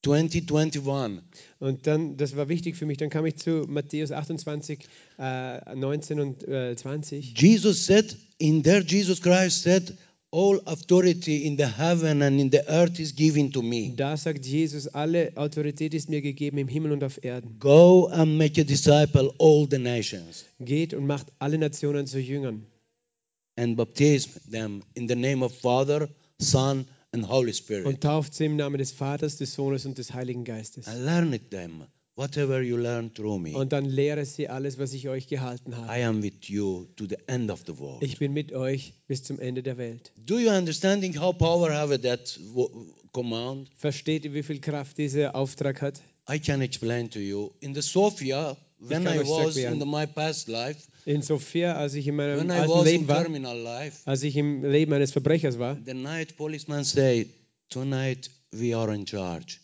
20, 0.06 0.52
21. 0.52 1.24
Und 1.60 1.88
dann, 1.88 2.18
das 2.18 2.36
war 2.36 2.48
wichtig 2.50 2.76
für 2.76 2.86
mich, 2.86 2.98
dann 2.98 3.10
kam 3.10 3.26
ich 3.26 3.38
zu 3.38 3.66
Matthäus 3.68 4.12
28, 4.12 4.80
äh, 5.18 5.76
19 5.76 6.20
und 6.20 6.48
äh, 6.48 6.76
20. 6.76 7.34
Jesus 7.38 7.86
said, 7.86 8.16
in 8.38 8.64
there, 8.64 8.82
Jesus 8.82 9.22
Christ 9.22 9.64
said, 9.64 9.94
All 10.32 10.60
authority 10.66 11.46
in 11.46 11.56
the 11.56 11.66
heaven 11.66 12.22
and 12.22 12.42
in 12.42 12.52
the 12.52 12.68
earth 12.68 13.00
is 13.00 13.16
given 13.16 13.54
to 13.54 13.62
me. 13.62 13.94
Da 13.96 14.18
sagt 14.18 14.46
Jesus, 14.46 14.86
alle 14.88 15.32
Autorität 15.36 15.94
ist 15.94 16.10
mir 16.10 16.22
gegeben 16.22 16.58
im 16.58 16.68
Himmel 16.68 16.92
und 16.92 17.06
auf 17.06 17.24
Erden. 17.24 17.58
Go 17.58 18.08
and 18.08 18.38
make 18.38 18.60
a 18.60 18.66
disciple 18.66 19.34
all 19.40 19.66
the 19.70 19.78
nations 19.78 20.44
Geht 20.60 20.94
und 20.94 21.08
macht 21.08 21.28
alle 21.40 21.58
Nationen 21.58 22.06
zu 22.06 22.20
Jüngern 22.20 22.66
and 23.58 23.78
baptize 23.78 24.28
them 24.50 24.84
in 24.96 25.08
the 25.08 25.16
name 25.16 25.44
of 25.44 25.54
Father, 25.54 26.10
Son, 26.40 26.86
and 27.16 27.30
Holy 27.30 27.54
Spirit. 27.54 27.86
und 27.86 28.02
tauft 28.02 28.34
sie 28.34 28.46
im 28.46 28.56
Namen 28.56 28.78
des 28.78 28.92
Vaters, 28.92 29.38
des 29.38 29.54
Sohnes 29.54 29.86
und 29.86 29.98
des 29.98 30.14
Heiligen 30.14 30.44
Geistes. 30.44 30.88
And 30.88 31.04
learn 31.06 31.34
it 31.34 31.50
them, 31.50 31.86
whatever 32.16 32.62
you 32.62 32.78
learn 32.78 33.14
through 33.14 33.40
me. 33.40 33.56
Und 33.58 33.72
dann 33.72 33.86
lehre 33.86 34.26
sie 34.26 34.48
alles, 34.50 34.78
was 34.78 34.94
ich 34.94 35.10
euch 35.10 35.28
gehalten 35.28 35.76
habe. 35.76 35.88
I 35.88 36.04
am 36.04 36.22
with 36.22 36.34
you 36.48 36.86
to 36.96 37.06
the 37.08 37.18
end 37.28 37.50
of 37.50 37.64
the 37.66 37.78
world. 37.80 38.04
Ich 38.04 38.20
bin 38.20 38.34
mit 38.34 38.54
euch 38.54 38.94
bis 39.08 39.24
zum 39.24 39.40
Ende 39.40 39.64
der 39.64 39.78
Welt. 39.78 40.12
Do 40.18 40.38
you 40.38 40.52
understanding 40.52 41.20
how 41.20 41.36
power 41.36 41.72
have 41.72 42.00
that 42.02 42.40
command? 43.12 43.70
Versteht 43.78 44.26
ihr, 44.26 44.34
wie 44.34 44.44
viel 44.44 44.60
Kraft 44.60 44.98
dieser 44.98 45.36
Auftrag 45.36 45.82
hat? 45.82 46.02
I 46.30 46.40
can 46.40 46.62
explain 46.62 47.10
to 47.12 47.20
you. 47.20 47.52
In 47.60 47.74
the 47.74 47.82
Sophia, 47.82 48.58
when 48.90 49.08
I 49.08 49.20
was 49.20 49.58
in 49.58 49.80
the, 49.80 49.86
my 49.86 50.06
past 50.06 50.48
life, 50.48 50.88
In 51.06 51.22
Sofia, 51.22 51.76
als 51.76 51.94
ich 51.94 52.08
in 52.08 52.16
meinem 52.16 52.50
alten 52.50 52.84
Leben 52.84 53.08
war, 53.08 53.28
life, 53.28 54.02
als 54.06 54.24
ich 54.24 54.36
im 54.36 54.64
Leben 54.64 54.94
eines 54.94 55.12
Verbrechers 55.12 55.60
war, 55.60 55.78
the 55.86 55.94
night 55.94 56.36
policeman 56.38 56.84
say, 56.84 57.28
tonight 57.70 58.30
we 58.52 58.76
are 58.76 58.94
in 58.94 59.06
charge. 59.06 59.60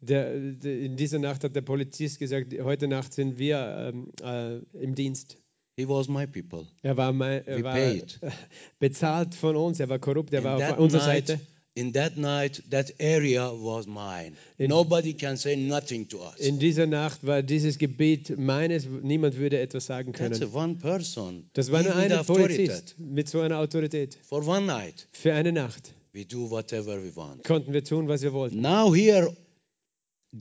der, 0.00 0.38
der, 0.38 0.80
in 0.80 0.96
dieser 0.96 1.18
Nacht 1.18 1.44
hat 1.44 1.54
der 1.54 1.62
Polizist 1.62 2.18
gesagt, 2.18 2.54
heute 2.62 2.88
Nacht 2.88 3.12
sind 3.12 3.38
wir 3.38 3.92
ähm, 3.94 4.12
äh, 4.22 4.58
im 4.82 4.94
Dienst. 4.94 5.38
He 5.78 5.86
was 5.86 6.08
my 6.08 6.26
people. 6.26 6.66
Er 6.82 6.96
war, 6.96 7.12
mein, 7.12 7.44
We 7.44 7.50
er 7.50 7.62
war 7.62 7.74
paid. 7.74 8.18
bezahlt 8.78 9.34
von 9.34 9.56
uns, 9.56 9.78
er 9.78 9.88
war 9.88 9.98
korrupt, 9.98 10.32
er 10.32 10.38
In 10.38 10.44
war 10.44 10.56
auf 10.56 10.78
unserer 10.78 11.02
Seite. 11.02 11.38
In 11.76 11.92
that 11.92 12.16
night, 12.16 12.62
that 12.70 12.92
area 12.98 13.52
was 13.52 13.86
mine. 13.86 14.32
In- 14.58 14.70
Nobody 14.70 15.12
can 15.14 15.36
say 15.36 15.54
nothing 15.56 16.08
to 16.08 16.18
us. 16.22 16.36
In 16.38 16.58
dieser 16.58 16.86
Nacht 16.86 17.24
war 17.26 17.42
dieses 17.42 17.76
Gebiet 17.78 18.36
meines, 18.38 18.86
niemand 19.02 19.36
würde 19.36 19.58
etwas 19.60 19.86
sagen 19.86 20.12
That's 20.12 20.40
können. 20.40 20.52
one 20.54 20.74
person. 20.76 21.44
Das 21.52 21.70
war 21.70 21.82
nur 21.82 21.92
Give 21.92 22.02
me 22.02 22.08
the 22.08 22.14
ein 22.14 22.18
authority. 22.20 22.66
Polizist 22.66 22.94
mit 22.98 23.28
so 23.28 23.40
einer 23.40 23.58
Autorität. 23.58 24.16
For 24.28 24.44
one 24.46 24.66
night, 24.66 25.06
Für 25.12 25.34
eine 25.34 25.52
Nacht 25.52 25.92
we 26.12 26.24
do 26.24 26.50
whatever 26.50 26.96
we 27.02 27.14
want. 27.14 27.44
konnten 27.44 27.72
wir 27.74 27.84
tun, 27.84 28.08
was 28.08 28.22
wir 28.22 28.32
wollten. 28.32 28.60
Now 28.62 28.94
here, 28.94 29.30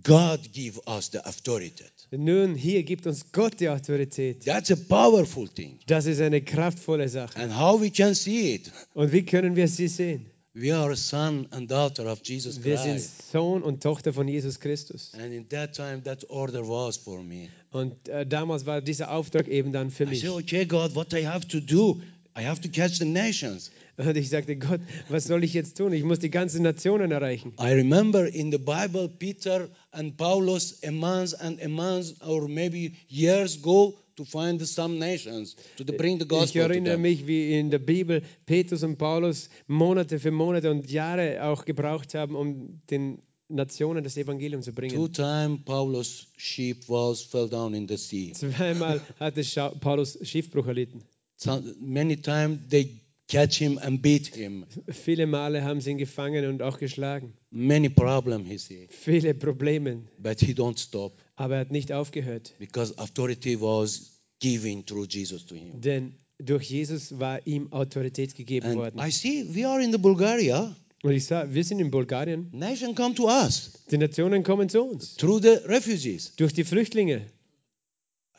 God 0.03 0.39
give 0.53 0.79
us 0.87 1.09
the 1.11 1.19
authority. 1.25 1.83
Nun, 2.11 2.55
hier 2.55 2.83
gibt 2.83 3.07
uns 3.07 3.31
Gott 3.33 3.59
die 3.59 3.67
Autorität. 3.69 4.45
That's 4.45 4.71
a 4.71 4.75
powerful 4.75 5.47
thing. 5.49 5.79
Das 5.87 6.05
ist 6.05 6.21
eine 6.21 6.41
kraftvolle 6.41 7.09
Sache. 7.09 7.37
And 7.39 7.57
how 7.57 7.81
we 7.81 7.89
can 7.91 8.13
see 8.15 8.55
it? 8.55 8.71
Und 8.93 9.11
wie 9.11 9.23
können 9.23 9.55
wir 9.57 9.67
sie 9.67 9.87
sehen? 9.89 10.25
We 10.57 10.73
are 10.73 10.89
a 10.89 10.95
son 10.95 11.47
and 11.51 11.69
daughter 11.69 12.09
of 12.09 12.21
Jesus 12.23 12.63
Wir 12.63 12.77
sind. 12.77 13.01
Sohn 13.01 13.61
und 13.61 13.83
Tochter 13.83 14.13
von 14.13 14.25
Jesus 14.25 14.57
Christus. 14.57 15.11
And 15.13 15.33
in 15.33 15.49
that 15.49 15.75
time, 15.75 16.01
that 16.03 16.23
order 16.29 16.65
was 16.65 16.95
for 16.95 17.21
me. 17.21 17.49
Und 17.71 18.07
äh, 18.07 18.25
damals 18.25 18.65
war 18.65 18.81
dieser 18.81 19.11
Auftrag 19.11 19.49
eben 19.49 19.73
dann 19.73 19.91
für 19.91 20.05
I 20.05 20.07
mich. 20.07 20.21
said, 20.21 20.29
okay, 20.29 20.65
God, 20.65 20.95
what 20.95 21.11
I 21.11 21.27
have 21.27 21.45
to 21.49 21.59
do? 21.59 21.99
I 22.37 22.45
have 22.45 22.61
to 22.61 22.69
catch 22.69 22.99
the 22.99 23.05
nations. 23.05 23.69
Und 23.97 24.15
ich 24.15 24.29
sagte, 24.29 24.55
Gott, 24.55 24.79
was 25.09 25.25
soll 25.25 25.43
ich 25.43 25.53
jetzt 25.53 25.77
tun? 25.77 25.91
Ich 25.91 26.03
muss 26.03 26.19
die 26.19 26.29
ganzen 26.29 26.63
Nationen 26.63 27.11
erreichen. 27.11 27.53
I 27.59 27.73
remember 27.73 28.25
in 28.25 28.49
the 28.49 28.57
Bible, 28.57 29.09
Peter 29.09 29.67
and 29.91 30.15
Paulus, 30.15 30.81
a 30.85 30.91
month 30.91 31.33
and 31.37 31.61
a 31.61 31.67
month, 31.67 32.13
or 32.25 32.47
maybe 32.47 32.93
years 33.09 33.61
go 33.61 33.93
to 34.15 34.25
find 34.25 34.61
some 34.65 34.97
nations 34.97 35.55
to 35.77 35.83
bring 35.85 36.17
the 36.19 36.23
Ich 36.23 36.29
gospel 36.29 36.63
to 36.63 36.69
erinnere 36.69 36.97
mich, 36.97 37.27
wie 37.27 37.57
in 37.59 37.69
der 37.69 37.79
Bibel 37.79 38.21
Petrus 38.45 38.83
und 38.83 38.97
Paulus 38.97 39.49
Monate 39.67 40.19
für 40.19 40.31
Monate 40.31 40.71
und 40.71 40.89
Jahre 40.89 41.43
auch 41.43 41.65
gebraucht 41.65 42.13
haben, 42.13 42.35
um 42.35 42.81
den 42.89 43.19
Nationen 43.47 44.03
das 44.03 44.17
Evangelium 44.17 44.61
zu 44.61 44.71
Two 44.71 44.75
bringen. 44.75 45.13
times 45.13 45.59
Paulus' 45.65 46.27
ship 46.37 46.87
was 46.89 47.21
fell 47.21 47.47
down 47.47 47.73
in 47.73 47.87
the 47.87 47.97
sea. 47.97 48.33
Zweimal 48.33 49.01
hatte 49.19 49.43
Paulus 49.79 50.17
Schiffbruch 50.23 50.65
erlitten. 50.67 51.03
So, 51.37 51.61
many 51.79 52.15
times 52.15 52.59
they 52.69 53.01
catch 53.27 53.57
him 53.57 53.77
and 53.77 54.01
beat 54.01 54.27
him. 54.35 54.65
Viele 54.89 55.27
Male 55.27 55.63
haben 55.63 55.81
sie 55.81 55.91
ihn 55.91 55.97
gefangen 55.97 56.47
und 56.47 56.61
auch 56.61 56.79
geschlagen. 56.79 57.33
Many 57.51 57.89
problem 57.89 58.45
he 58.45 58.57
see, 58.57 58.87
Viele 58.89 59.33
Probleme. 59.33 60.03
but 60.17 60.39
he 60.39 60.53
don't 60.53 60.79
stop 60.79 61.13
Aber 61.35 61.55
er 61.55 61.61
hat 61.61 61.71
nicht 61.71 61.91
aufgehört. 61.91 62.53
because 62.59 62.97
authority 62.97 63.59
was 63.59 64.21
given 64.39 64.85
through 64.85 65.07
Jesus 65.09 65.45
to 65.45 65.55
him. 65.55 65.81
Denn 65.81 66.15
durch 66.37 66.69
Jesus 66.69 67.19
war 67.19 67.45
ihm 67.47 67.71
Autorität 67.71 68.35
gegeben 68.35 68.67
And 68.67 68.75
worden. 68.77 68.99
I 68.99 69.11
see 69.11 69.45
we 69.53 69.67
are 69.67 69.81
in 69.83 69.91
the 69.91 69.97
Bulgaria. 69.97 70.75
Und 71.03 71.11
ich 71.11 71.25
sage, 71.25 71.53
wir 71.53 71.63
sind 71.63 71.79
in 71.79 71.91
Bulgarien. 71.91 72.49
Nation 72.51 72.95
come 72.95 73.13
to 73.15 73.27
us 73.27 73.71
Die 73.91 73.97
Nationen 73.97 74.43
kommen 74.43 74.69
zu 74.69 74.81
uns. 74.81 75.15
through 75.15 75.39
the 75.41 75.57
refugees. 75.67 76.35
Durch 76.35 76.53
die 76.53 76.63
Flüchtlinge. 76.63 77.21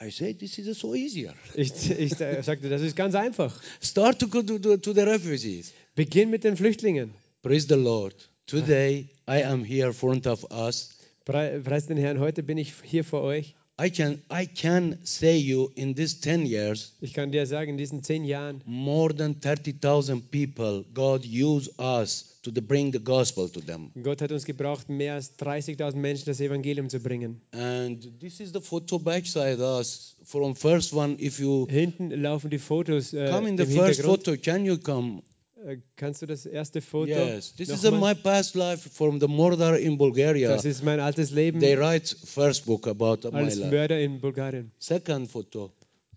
I 0.01 0.11
say 0.11 0.35
this 0.35 0.59
is 0.59 0.79
so 0.79 0.95
easier. 0.95 1.35
Ich, 1.55 1.73
ich 1.91 2.15
sagte, 2.43 2.69
das 2.69 2.83
ist 2.83 2.97
ganz 2.97 3.15
einfach. 3.15 3.59
Start 3.81 4.19
to 4.19 4.29
go 4.29 4.43
to, 4.43 4.59
to, 4.59 4.77
to 4.77 4.93
the 4.93 5.01
refugees. 5.03 5.73
Beginn 5.95 6.29
mit 6.31 6.45
den 6.45 6.57
Flüchtlingen. 6.57 7.15
Praise 7.43 7.67
the 7.69 7.77
Lord. 7.77 8.15
Today 8.47 9.09
I 9.29 9.43
am 9.45 9.65
here 9.65 9.87
in 9.89 9.95
front 9.95 10.27
of 10.27 10.45
us. 10.51 10.91
Pre- 11.27 11.61
Preis 11.61 11.87
den 11.87 11.97
Herrn, 11.97 12.21
heute 12.21 12.45
bin 12.45 12.57
ich 12.57 12.73
hier 12.85 13.03
vor 13.03 13.23
euch. 13.23 13.57
I 13.79 13.91
can 13.91 14.23
I 14.33 14.47
can 14.47 14.97
say 15.03 15.37
you 15.37 15.71
in 15.75 15.95
these 15.97 16.21
10 16.21 16.47
years 16.47 16.95
Ich 17.01 17.13
kann 17.13 17.33
dir 17.33 17.45
sagen, 17.47 17.73
in 17.73 17.77
diesen 17.77 18.03
zehn 18.03 18.25
Jahren 18.25 18.63
more 18.65 19.15
than 19.15 19.41
30,000 19.41 20.31
people 20.31 20.85
God 20.95 21.27
used 21.27 21.79
us 21.79 22.39
to 22.43 22.53
bring 22.53 22.93
the 22.93 23.01
gospel 23.01 23.51
to 23.51 23.61
them. 23.61 23.91
Gott 24.03 24.23
hat 24.23 24.31
uns 24.31 24.45
gebraucht, 24.45 24.89
mehr 24.89 25.15
als 25.15 25.37
30.000 25.39 25.97
Menschen 25.97 26.27
das 26.27 26.41
Evangelium 26.41 26.89
zu 26.89 27.01
bringen. 27.01 27.43
And 27.51 28.19
this 28.21 28.39
is 28.39 28.53
the 28.53 28.61
photo 28.61 28.99
backside 28.99 29.59
us 29.61 30.17
from 30.25 30.55
first 30.55 30.95
one 30.95 31.17
if 31.21 31.41
you 31.41 31.67
Hinten 31.69 32.11
laufen 32.23 32.51
die 32.51 32.61
Fotos 32.61 33.13
äh, 33.13 33.29
come 33.31 33.49
in 33.49 33.59
the 33.59 33.67
first 33.67 34.01
photo 34.01 34.37
can 34.37 34.65
you 34.65 34.79
come 34.79 35.23
Uh, 35.67 35.77
kannst 35.97 36.23
du 36.23 36.27
das 36.27 36.47
erste 36.47 36.81
Foto? 36.81 37.11
yes 37.11 37.53
this 37.57 37.69
is 37.71 37.83
my 37.91 38.15
past 38.15 38.55
life 38.55 38.89
from 38.89 39.19
the 39.19 39.27
murder 39.27 39.77
in 39.77 39.99
Bulgaria 39.99 40.49
das 40.49 40.65
ist 40.65 40.85
mein 40.85 41.01
altes 41.01 41.33
Leben 41.33 41.59
they 41.59 41.77
write 41.77 42.15
first 42.25 42.67
book 42.67 42.87
about 42.87 43.29
my 43.33 43.39
als 43.41 43.57
life 43.57 43.71
Mörder 43.75 43.99
in 44.01 44.21
Bulgarien. 44.21 44.71
second 44.79 45.29
photo 45.29 45.73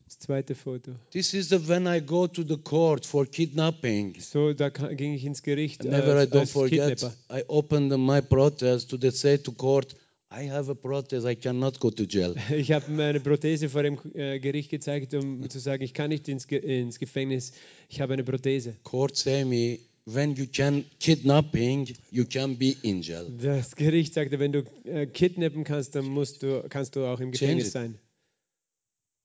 Das 0.05 0.19
zweite 0.19 0.53
Foto. 0.55 0.91
this 1.11 1.33
is 1.33 1.49
the 1.49 1.67
when 1.67 1.87
I 1.87 1.99
go 1.99 2.27
to 2.27 2.43
the 2.43 2.57
court 2.57 3.05
for 3.07 3.25
kidnapping 3.25 4.19
So, 4.19 4.53
da 4.53 4.69
ging 4.69 5.13
ich 5.13 5.25
ins 5.25 5.41
Gericht 5.41 5.83
never 5.83 6.15
I 6.21 6.25
äh, 6.25 6.27
don't 6.27 6.45
forget 6.47 6.99
Kidnapper. 6.99 7.15
I 7.31 7.43
opened 7.47 7.91
my 7.97 8.21
protest 8.21 8.89
to 8.91 8.97
the 8.97 9.09
say 9.11 9.37
to 9.39 9.51
court 9.51 9.95
I 10.31 10.47
have 10.49 10.69
a 10.69 10.75
protest 10.75 11.25
I 11.25 11.35
cannot 11.35 11.79
go 11.79 11.89
to 11.89 12.03
jail 12.03 12.35
Ich 12.51 12.71
habe 12.71 12.91
meine 12.91 13.19
Prothese 13.19 13.67
vor 13.69 13.81
dem 13.83 13.97
äh, 14.13 14.39
Gericht 14.39 14.69
gezeigt, 14.69 15.13
um 15.15 15.49
zu 15.49 15.59
sagen, 15.59 15.83
ich 15.83 15.93
kann 15.93 16.09
nicht 16.09 16.27
ins, 16.27 16.45
Ge 16.47 16.59
ins 16.59 16.99
Gefängnis. 16.99 17.51
Ich 17.89 17.99
habe 17.99 18.13
eine 18.13 18.23
Prothese. 18.23 18.75
court 18.83 19.15
say 19.17 19.43
me 19.43 19.79
when 20.05 20.35
you 20.35 20.45
can 20.45 20.85
kidnapping 20.99 21.87
you 22.11 22.25
can 22.25 22.55
be 22.57 22.75
in 22.83 23.01
jail 23.01 23.27
Das 23.41 23.75
Gericht 23.75 24.13
sagte, 24.13 24.37
wenn 24.39 24.51
du 24.51 24.63
äh, 24.85 25.07
kidnappen 25.07 25.63
kannst, 25.63 25.95
dann 25.95 26.05
musst 26.05 26.43
du, 26.43 26.63
kannst 26.69 26.95
du 26.95 27.05
auch 27.05 27.19
im 27.19 27.31
Gefängnis 27.31 27.71
sein. 27.71 27.97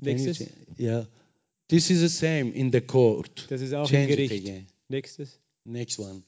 Nächstes. 0.01 0.47
yeah 0.79 1.07
this 1.69 1.91
is 1.91 2.01
the 2.01 2.09
same 2.09 2.51
in 2.51 2.73
the 2.73 2.81
court 2.81 3.47
Das 3.51 3.61
ist 3.61 3.75
auch 3.75 3.91
im 3.91 3.95
change 4.09 4.13
it 4.23 4.31
Gericht. 4.31 4.67
Nächstes. 4.89 5.39
next 5.65 5.99
one 5.99 6.23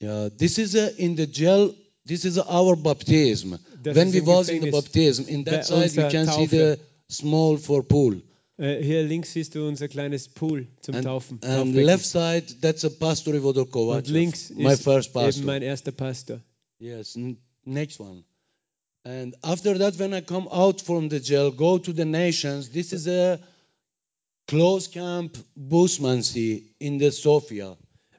yeah 0.00 0.28
this 0.30 0.58
is 0.58 0.76
a, 0.76 0.86
in 0.96 1.16
the 1.16 1.24
jail 1.24 1.74
this 2.12 2.24
is 2.24 2.38
our 2.38 2.74
baptism 2.88 3.58
Das 3.82 3.96
when 3.96 4.12
we 4.12 4.20
was 4.32 4.48
in 4.48 4.62
the 4.66 4.72
baptism 4.78 5.28
in 5.28 5.44
that 5.44 5.66
side 5.66 5.92
you 6.00 6.08
can 6.16 6.26
see 6.36 6.46
the 6.46 6.78
small 7.20 7.56
for 7.68 7.82
pool 7.94 8.14
uh, 8.14 8.28
Äh, 8.58 8.82
hier 8.82 9.04
links 9.04 9.34
siehst 9.34 9.54
du 9.54 9.68
unser 9.68 9.86
kleines 9.86 10.28
Pool 10.28 10.66
zum 10.80 10.96
and, 10.96 11.04
Taufen. 11.04 11.38
and 11.42 11.72
Taufbecken. 11.72 11.84
left 11.84 12.04
side 12.04 12.44
that's 12.60 12.84
a 12.84 12.90
pastor 12.90 13.34
Ivodor 13.34 13.66
Und 13.72 14.08
links 14.08 14.50
my 14.50 14.72
ist 14.72 14.82
first 14.82 15.10
eben 15.10 15.24
pastor 15.24 15.44
mein 15.44 15.62
erster 15.62 15.92
Pastor. 15.92 16.40
Yes, 16.80 17.16
next 17.64 18.00
one. 18.00 18.24
And 19.04 19.36
after 19.42 19.78
that, 19.78 19.98
when 19.98 20.12
I 20.12 20.20
come 20.20 20.48
out 20.50 20.80
from 20.80 21.08
the 21.08 21.20
jail, 21.20 21.52
go 21.52 21.78
to 21.78 21.92
the 21.92 22.04
nations. 22.04 22.70
This 22.70 22.92
is 22.92 23.06
a 23.06 23.38
close 24.48 24.88
camp 24.88 25.38
Busmansi 25.56 26.64
in 26.80 26.98
the 26.98 27.10
Sofia. 27.12 27.76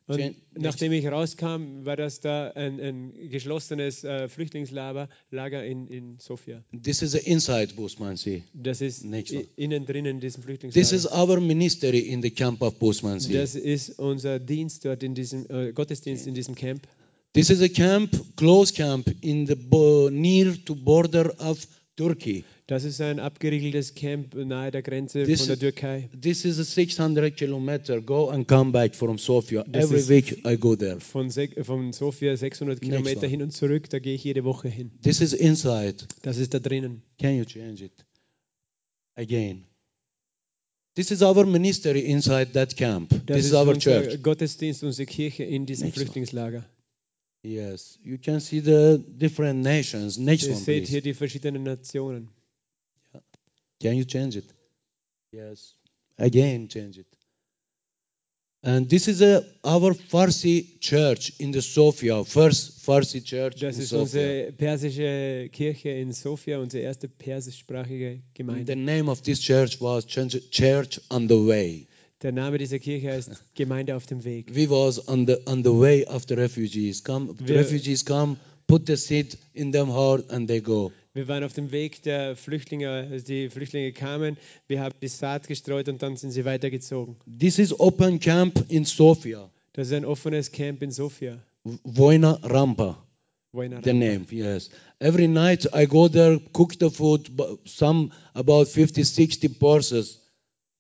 Und 0.10 0.36
nachdem 0.58 0.92
ich 0.92 1.06
rauskam, 1.06 1.86
war 1.86 1.96
das 1.96 2.20
da 2.20 2.50
ein, 2.50 2.80
ein 2.80 3.30
geschlossenes 3.30 4.04
äh, 4.04 4.28
Flüchtlingslager 4.28 5.08
Lager 5.30 5.64
in, 5.64 5.88
in 5.88 6.18
Sofia. 6.20 6.64
This 6.72 7.04
is 7.04 7.14
a 7.14 7.20
inside 7.20 7.76
Busmansi. 7.76 8.44
Das 8.54 8.82
ist 8.82 9.06
one. 9.06 9.24
innen 9.56 9.86
drin 9.86 10.06
in 10.06 10.20
diesem 10.20 10.42
This 10.42 10.92
is 10.92 11.06
Flüchtlingslager. 11.06 11.32
our 11.32 11.40
ministry 11.40 12.00
in 12.00 12.24
the 12.24 12.32
camp 12.32 12.64
of 12.64 12.80
Busmansi. 12.80 13.34
Das 13.34 13.54
ist 13.54 14.00
unser 14.00 14.40
Dienst 14.40 14.84
dort 14.84 15.04
in 15.04 15.14
diesem 15.14 15.46
äh, 15.48 15.74
Gottesdienst 15.74 16.26
in 16.26 16.34
diesem 16.34 16.56
Camp. 16.56 16.88
This 17.34 17.52
is 17.52 17.62
a 17.62 17.70
camp, 17.70 18.12
close 18.36 18.74
camp 18.74 19.08
in 19.22 19.46
the 19.46 19.56
near 20.12 20.56
to 20.66 20.74
border 20.74 21.32
of 21.40 21.68
Turkey. 21.96 22.44
Das 22.70 22.84
ist 22.84 23.02
ein 23.02 23.20
abgeriegeltes 23.20 23.96
Camp 23.96 24.36
nahe 24.36 24.70
der 24.70 24.84
Grenze 24.84 25.24
This 25.24 25.40
von 25.40 25.48
der 25.48 25.58
Türkei. 25.58 26.08
This 26.22 26.46
is 26.46 26.60
a 26.60 26.64
600 26.64 27.36
kilometer 27.36 28.00
go 28.00 28.30
and 28.30 28.48
come 28.48 28.72
back 28.72 28.94
from 28.94 29.18
Sofia. 29.18 29.64
This 29.64 29.86
Every 29.86 30.08
week 30.08 30.46
I 30.46 30.56
go 30.56 30.76
there. 30.76 31.00
Von, 31.00 31.32
von 31.32 31.94
Sofia 31.94 32.38
600 32.38 32.80
Next 32.80 32.88
Kilometer 32.88 33.22
one. 33.22 33.28
hin 33.28 33.42
und 33.42 33.54
zurück, 33.54 33.90
da 33.90 33.98
gehe 33.98 34.14
ich 34.14 34.24
jede 34.24 34.44
Woche 34.44 34.70
hin. 34.70 34.92
This 35.02 35.20
is 35.20 35.34
inside. 35.34 35.96
Das 36.22 36.38
ist 36.38 36.54
da 36.54 36.60
drinnen. 36.60 37.02
Can 37.18 37.38
you 37.38 37.44
change 37.44 37.86
it 37.86 38.06
again? 39.16 39.64
This 40.94 41.10
is 41.10 41.24
our 41.24 41.48
ministry 41.48 42.02
inside 42.02 42.52
that 42.52 42.78
camp. 42.78 43.10
Das 43.26 43.38
this 43.38 43.46
is 43.46 43.46
ist 43.48 43.54
our 43.56 43.68
unser 43.70 44.04
church. 44.04 44.22
Gottesdienst, 44.22 44.84
unsere 44.84 45.08
Kirche 45.08 45.44
in 45.44 45.66
diesem 45.66 45.88
Next 45.88 45.98
one. 45.98 46.06
Flüchtlingslager. 46.06 46.66
Yes, 47.42 47.98
you 48.04 48.20
can 48.20 48.40
see 48.40 48.60
the 48.60 49.04
different 49.08 49.64
nations. 49.64 50.20
Next 50.20 50.46
Ihr 50.46 50.54
one, 50.54 50.62
seht 50.64 50.86
hier 50.88 51.00
please. 51.00 51.02
die 51.02 51.14
verschiedenen 51.16 51.64
Nationen. 51.64 52.30
Can 53.82 53.96
you 53.96 54.04
change 54.06 54.36
it? 54.38 54.46
Yes, 55.32 55.74
again, 56.18 56.68
change 56.68 56.98
it. 57.00 57.08
And 58.62 58.90
this 58.90 59.08
is 59.08 59.22
a, 59.22 59.46
our 59.64 59.94
Farsi 59.94 60.82
church 60.82 61.32
in 61.40 61.52
the 61.52 61.62
Sofia, 61.62 62.26
first 62.26 62.86
Farsi 62.86 63.24
church 63.24 63.62
Das 63.62 63.78
in 63.78 63.84
ist 63.84 63.90
Sofia. 63.90 64.02
unsere 64.02 64.52
persische 64.52 65.50
Kirche 65.50 65.90
in 65.92 66.12
Sofia, 66.12 66.60
unsere 66.60 66.84
erste 66.84 67.08
persischsprachige 67.08 68.10
And 68.10 68.22
Gemeinde. 68.34 68.66
the 68.66 68.76
name 68.76 69.10
of 69.10 69.22
this 69.22 69.40
church 69.40 69.80
was 69.80 70.06
Ch- 70.06 70.50
Church 70.52 71.00
on 71.10 71.30
the 71.30 71.36
Way. 71.48 71.88
Der 72.22 72.34
Name 72.34 72.58
dieser 72.58 72.80
Kirche 72.80 73.10
heißt 73.14 73.32
Gemeinde 73.56 73.96
auf 73.96 74.06
dem 74.08 74.26
Weg. 74.26 74.54
We 74.54 74.70
was 74.70 75.08
on 75.08 75.26
the 75.26 75.38
on 75.46 75.64
the 75.64 75.70
way 75.72 76.04
of 76.06 76.26
the 76.28 76.34
refugees. 76.36 77.02
Come, 77.02 77.34
the 77.38 77.54
refugees 77.54 78.04
come, 78.04 78.36
put 78.68 78.88
the 78.88 78.98
seed 78.98 79.38
in 79.54 79.72
them 79.72 79.88
heart, 79.88 80.30
and 80.34 80.50
they 80.50 80.60
go. 80.60 80.92
Wir 81.14 81.28
waren 81.28 81.44
auf 81.44 81.54
dem 81.54 81.72
Weg 81.72 82.04
der 82.04 82.36
Flüchtlinge, 82.36 82.90
als 82.90 83.24
die 83.24 83.50
Flüchtlinge 83.50 83.92
kamen. 83.94 84.38
Wir 84.68 84.82
haben 84.82 84.94
die 85.02 85.08
Saat 85.08 85.48
gestreut 85.48 85.90
und 85.90 86.02
dann 86.04 86.18
sind 86.18 86.32
sie 86.32 86.46
weitergezogen. 86.46 87.16
This 87.40 87.58
is 87.58 87.78
open 87.80 88.20
camp 88.20 88.64
in 88.70 88.86
Sofia. 88.86 89.50
Das 89.74 89.88
ist 89.88 89.94
ein 89.94 90.06
offenes 90.06 90.52
Camp 90.52 90.84
in 90.84 90.92
Sofia. 90.92 91.40
Voina 91.84 92.40
Rampa, 92.44 93.04
Voina 93.52 93.82
the 93.84 93.90
Rampa. 93.90 93.94
name, 94.00 94.26
yes. 94.32 94.70
Every 95.00 95.28
night 95.28 95.68
I 95.74 95.88
go 95.88 96.08
there, 96.08 96.40
cook 96.54 96.76
the 96.80 96.90
food, 96.90 97.30
some 97.66 98.12
about 98.34 98.66
50, 98.68 99.04
60 99.04 99.60
persons, 99.60 100.20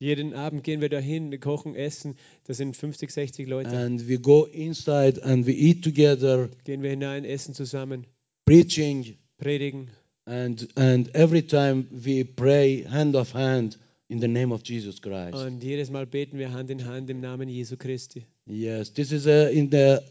Jeden 0.02 0.34
Abend 0.34 0.64
gehen 0.64 0.80
wir 0.80 0.88
dahin, 0.88 1.38
kochen, 1.42 1.76
essen. 1.76 2.16
Das 2.46 2.56
sind 2.58 2.78
50, 2.78 3.12
60 3.12 3.48
Leute. 3.50 3.70
and 3.76 4.08
we 4.08 4.18
go 4.18 4.46
inside 4.46 5.22
and 5.24 5.46
we 5.46 5.52
eat 5.52 5.84
together, 5.84 6.50
Gehen 6.64 6.82
wir 6.84 6.90
hinein, 6.92 7.26
essen 7.26 7.54
zusammen, 7.54 8.06
preaching, 8.46 9.18
predigen. 9.38 9.90
And, 10.30 10.68
and 10.76 11.10
every 11.16 11.42
time 11.42 11.88
we 12.06 12.24
pray 12.24 12.84
hand 12.84 13.16
of 13.16 13.32
hand 13.32 13.78
in 14.10 14.20
the 14.20 14.28
name 14.28 14.52
of 14.52 14.64
Jesus 14.64 15.00
Christ. 15.00 15.36
Und 15.36 15.64
jedes 15.64 15.90
Mal 15.90 16.06
beten 16.06 16.38
wir 16.38 16.52
Hand 16.52 16.70
in 16.70 16.86
Hand 16.86 17.10
im 17.10 17.20
Namen 17.20 17.50
Jesu 17.50 17.78
Christi. 17.78 18.26
Yes, 18.46 18.94
this 18.94 19.12
is 19.12 19.28
a, 19.28 19.52
in 19.52 19.70
the 19.70 20.02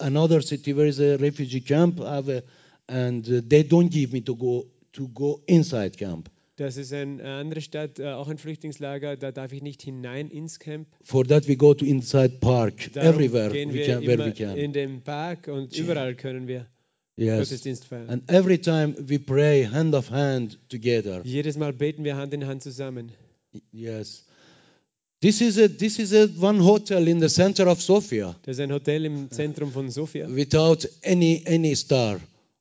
another 0.00 0.40
city. 0.42 0.72
There 0.72 0.86
is 0.86 1.00
a 1.00 1.16
refugee 1.16 1.60
camp, 1.60 2.00
a, 2.00 2.42
and 2.88 3.26
uh, 3.28 3.40
they 3.46 3.62
don't 3.62 3.90
give 3.90 4.12
me 4.12 4.20
to 4.22 4.34
go 4.34 4.66
to 4.92 5.08
go 5.08 5.40
inside 5.46 5.96
camp. 5.96 6.28
Das 6.56 6.76
ist 6.76 6.92
eine 6.92 7.24
andere 7.24 7.60
Stadt, 7.60 7.98
äh, 7.98 8.12
auch 8.12 8.28
ein 8.28 8.38
Flüchtlingslager. 8.38 9.16
Da 9.16 9.32
darf 9.32 9.52
ich 9.52 9.62
nicht 9.62 9.82
hinein 9.82 10.28
ins 10.28 10.58
Camp. 10.58 10.86
For 11.02 11.26
that, 11.26 11.48
we 11.48 11.56
go 11.56 11.72
to 11.72 11.84
inside 11.84 12.38
park 12.40 12.92
Darum 12.92 13.14
everywhere 13.14 13.50
gehen 13.50 13.70
we 13.70 13.74
wir 13.74 13.86
can, 13.86 14.06
where 14.06 14.18
we 14.18 14.32
can. 14.32 14.56
in 14.56 14.72
den 14.72 15.02
Park 15.02 15.48
und 15.48 15.76
überall 15.76 16.14
können 16.14 16.46
wir 16.46 16.66
Gottesdienst 17.26 17.84
feiern. 17.84 18.08
and 18.08 18.22
every 18.30 18.58
time 18.58 18.94
we 19.08 19.18
pray 19.18 19.64
hand 19.64 19.94
of 19.94 20.08
hand 20.08 20.56
together. 20.68 21.22
Jedes 21.24 21.56
Mal 21.56 21.72
beten 21.72 22.04
wir 22.04 22.16
Hand 22.16 22.32
in 22.34 22.42
Hand 22.46 22.62
zusammen. 22.62 23.10
Yes, 23.72 24.24
this 25.20 25.40
is 25.40 25.58
a 25.58 25.68
this 25.68 25.98
is 25.98 26.12
a 26.12 26.26
one 26.40 26.58
hotel 26.62 27.06
in 27.06 27.20
the 27.20 27.28
center 27.28 27.66
of 27.68 27.80
Sofia 27.82 28.34
Das 28.44 28.56
ist 28.56 28.60
ein 28.60 28.72
Hotel 28.72 29.04
im 29.04 29.30
Zentrum 29.30 29.70
von 29.72 29.90
Sofia. 29.90 30.26
without 30.28 30.88
any 31.04 31.42
any 31.46 31.74
star. 31.76 32.18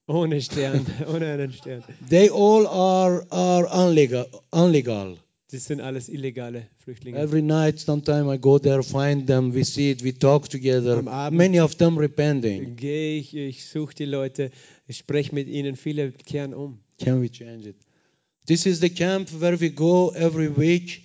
Ohne 0.08 0.42
Stern, 0.42 0.86
ohne 1.08 1.32
einen 1.32 1.54
Stern. 1.54 1.84
They 2.10 2.30
all 2.30 2.68
are 2.68 3.26
are 3.32 3.66
unlegal. 3.68 4.26
unlegal. 4.52 5.18
Das 5.52 5.66
sind 5.66 5.82
alles 5.82 6.08
illegale 6.08 6.68
Flüchtlinge. 6.84 7.18
Every 7.20 7.42
night, 7.42 7.78
sometime 7.80 8.34
I 8.34 8.38
go 8.40 8.58
there, 8.58 8.82
find 8.84 9.28
them, 9.28 9.54
we 9.54 9.64
see 9.66 9.92
it, 9.92 10.02
we 10.04 10.14
talk 10.18 10.50
together. 10.50 10.98
Am 10.98 11.08
Abend- 11.10 11.38
Many 11.38 11.60
of 11.60 11.76
them 11.76 11.98
repenting. 11.98 12.76
Gehe 12.78 13.18
ich, 13.20 13.36
ich 13.36 13.66
suche 13.66 13.94
die 13.96 14.06
Leute, 14.06 14.50
ich 14.88 14.98
spreche 14.98 15.36
mit 15.36 15.48
ihnen, 15.50 15.76
viele 15.76 16.12
kehren 16.12 16.54
um. 16.54 16.80
Can 17.00 17.22
we 17.22 17.30
change 17.30 17.68
it? 17.68 17.76
This 18.48 18.66
is 18.66 18.80
the 18.80 18.90
camp 18.90 19.30
where 19.42 19.60
we 19.60 19.70
go 19.72 20.12
every 20.16 20.50
week. 20.56 21.02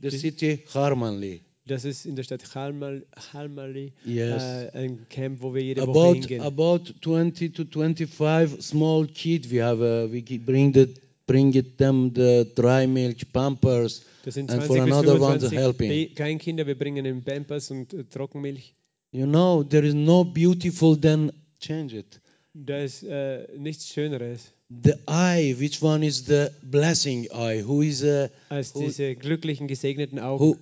The 0.00 0.10
city 0.10 0.58
Harmanli. 0.74 1.40
Das 1.66 1.84
ist 1.84 2.04
in 2.06 2.14
der 2.14 2.22
Stadt 2.22 2.54
Halmal, 2.54 3.04
Halmali 3.32 3.92
Yes. 4.04 4.40
äh, 4.42 4.70
ein 4.74 5.06
Camp, 5.08 5.40
wo 5.42 5.52
wir 5.54 5.62
jede 5.62 5.84
Woche 5.86 5.90
About 5.98 6.14
hingehen. 6.14 6.40
about 6.42 6.92
20 7.00 7.54
to 7.54 7.64
25 7.64 8.62
small 8.62 9.06
kids 9.06 9.50
we 9.50 9.60
have. 9.64 9.80
Uh, 9.82 10.12
we 10.12 10.22
bring 10.38 10.72
the 10.72 10.86
bring 11.26 11.54
it 11.54 11.76
them 11.78 12.12
the 12.14 12.46
dry 12.54 12.86
milk, 12.86 13.16
pampers, 13.32 14.04
and 14.24 14.48
20 14.48 14.66
for 14.66 14.78
another 14.78 15.18
ones 15.20 15.42
25 15.42 15.52
helping. 15.58 15.88
Be- 15.90 16.14
Kleinkinder, 16.14 16.66
wir 16.66 16.76
bringen 16.78 17.04
ihnen 17.04 17.22
Pampers 17.22 17.70
und 17.70 17.92
äh, 17.94 18.04
Trockenmilch. 18.04 18.74
You 19.12 19.26
know 19.26 19.62
there 19.62 19.86
is 19.86 19.94
no 19.94 20.24
beautiful 20.24 20.96
than 21.00 21.32
change 21.60 21.96
it. 21.96 22.20
Da 22.54 22.78
ist 22.78 23.02
äh, 23.02 23.46
nichts 23.58 23.88
Schöneres 23.88 24.52
The 24.82 24.94
eye, 25.06 25.54
which 25.60 25.80
one 25.82 26.04
is 26.04 26.24
the 26.26 26.48
blessing 26.62 27.28
eye? 27.32 27.62
Who 27.64 27.82
is 27.82 28.02
a 28.02 28.30
als 28.48 28.74
Who- 28.74 28.84
diese 28.86 29.14
glücklichen, 29.14 29.68
gesegneten 29.68 30.18
Augen. 30.18 30.42
who 30.44 30.56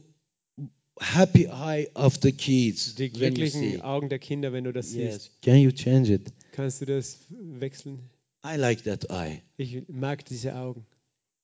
happy 1.00 1.46
eye 1.48 1.88
of 1.94 2.18
the 2.22 2.32
kids 2.32 2.94
Die 2.96 3.10
glücklichen. 3.10 3.80
Augen 3.80 4.08
der 4.10 4.18
Kinder, 4.18 4.52
wenn 4.52 4.64
du 4.64 4.72
das 4.72 4.92
Yes. 4.94 5.14
siehst. 5.24 5.42
Can 5.42 5.56
you 5.58 5.70
change 5.70 6.12
it? 6.12 6.32
Kannst 6.52 6.80
du 6.82 6.84
das 6.86 7.18
wechseln? 7.30 7.98
I 8.44 8.56
like 8.56 8.84
that 8.84 9.10
eye. 9.10 9.42
Ich 9.56 9.82
mag 9.88 10.24
diese 10.26 10.54
Augen. 10.54 10.84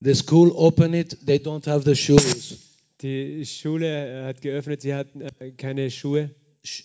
The 0.03 0.15
school 0.15 0.53
open 0.55 0.95
it, 0.95 1.17
they 1.27 1.39
don't 1.39 1.67
have 1.67 1.85
the 1.85 1.95
shoes. 1.95 2.59
Die 3.01 3.45
Schule 3.47 3.87
äh, 3.87 4.25
hat 4.25 4.41
geöffnet, 4.43 4.83
sie 4.83 4.95
hatten 4.95 5.23
äh, 5.23 5.51
keine 5.57 5.91
Schuhe. 5.91 6.31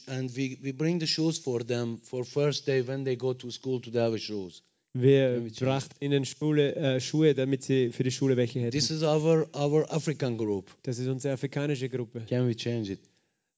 And 0.07 0.35
we, 0.37 0.57
we 0.61 0.73
bring 0.73 0.99
the 1.01 1.07
shoes 1.07 1.37
for 1.37 1.65
them 1.65 1.99
for 2.01 2.23
first 2.23 2.65
day 2.65 2.85
when 2.87 3.03
they 3.03 3.17
go 3.17 3.33
to 3.33 3.51
school 3.51 3.81
to 3.81 3.91
have 3.91 4.17
shoes. 4.17 4.63
Wir 4.93 5.41
brachten 5.59 5.95
ihnen 5.99 6.23
Schule, 6.23 6.73
äh, 6.75 7.01
Schuhe, 7.01 7.35
damit 7.35 7.63
sie 7.63 7.91
für 7.91 8.03
die 8.03 8.11
Schule 8.11 8.37
welche 8.37 8.61
hätten. 8.61 8.71
This 8.71 8.91
is 8.91 9.03
our, 9.03 9.45
our 9.53 9.85
African 9.91 10.37
group. 10.37 10.71
Das 10.83 10.99
ist 10.99 11.07
unsere 11.07 11.33
afrikanische 11.33 11.89
Gruppe. 11.89 12.21
Can 12.29 12.47
we 12.47 12.55
change 12.55 12.93
it? 12.93 12.99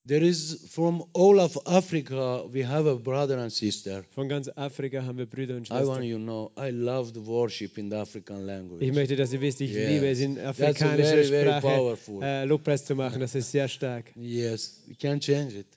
There 0.07 0.23
is 0.25 0.65
from 0.69 1.03
all 1.13 1.39
of 1.41 1.57
Africa, 1.65 2.45
we 2.49 2.63
have 2.63 2.85
a 2.85 2.95
brother 2.95 3.37
and 3.39 3.51
sister. 3.51 4.05
Von 4.15 4.29
ganz 4.29 4.47
Afrika 4.55 5.03
haben 5.03 5.17
wir 5.17 5.25
Brüder 5.25 5.57
und 5.57 5.67
I 5.67 5.71
want 5.71 5.85
Schwestern. 5.85 6.03
you 6.03 6.17
know, 6.17 6.51
I 6.57 6.69
love 6.69 7.11
the 7.13 7.25
worship 7.25 7.77
in 7.77 7.89
the 7.89 7.97
African 7.97 8.45
language. 8.45 8.81
Ich 8.81 8.93
möchte, 8.93 9.17
dass 9.17 9.33
ihr 9.33 9.41
wisst, 9.41 9.59
ich 9.59 9.71
Yes. 9.71 9.89
liebe 9.89 10.07
es 10.07 10.19
in 10.21 10.39
afrikanischer 10.39 10.95
very, 11.09 11.27
very 11.27 11.47
Sprache 11.59 11.61
powerful. 11.67 12.23
äh, 12.23 12.45
Lobpreis 12.45 12.85
zu 12.85 12.95
machen. 12.95 13.19
Das 13.19 13.35
ist 13.35 13.51
sehr 13.51 13.67
stark. 13.67 14.05
Yes, 14.15 14.81
we 14.87 14.95
can 14.95 15.19
change 15.19 15.55
it. 15.59 15.67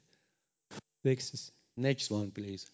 Nächstes. 1.02 1.52
Next 1.74 2.10
one, 2.12 2.30
please. 2.30 2.66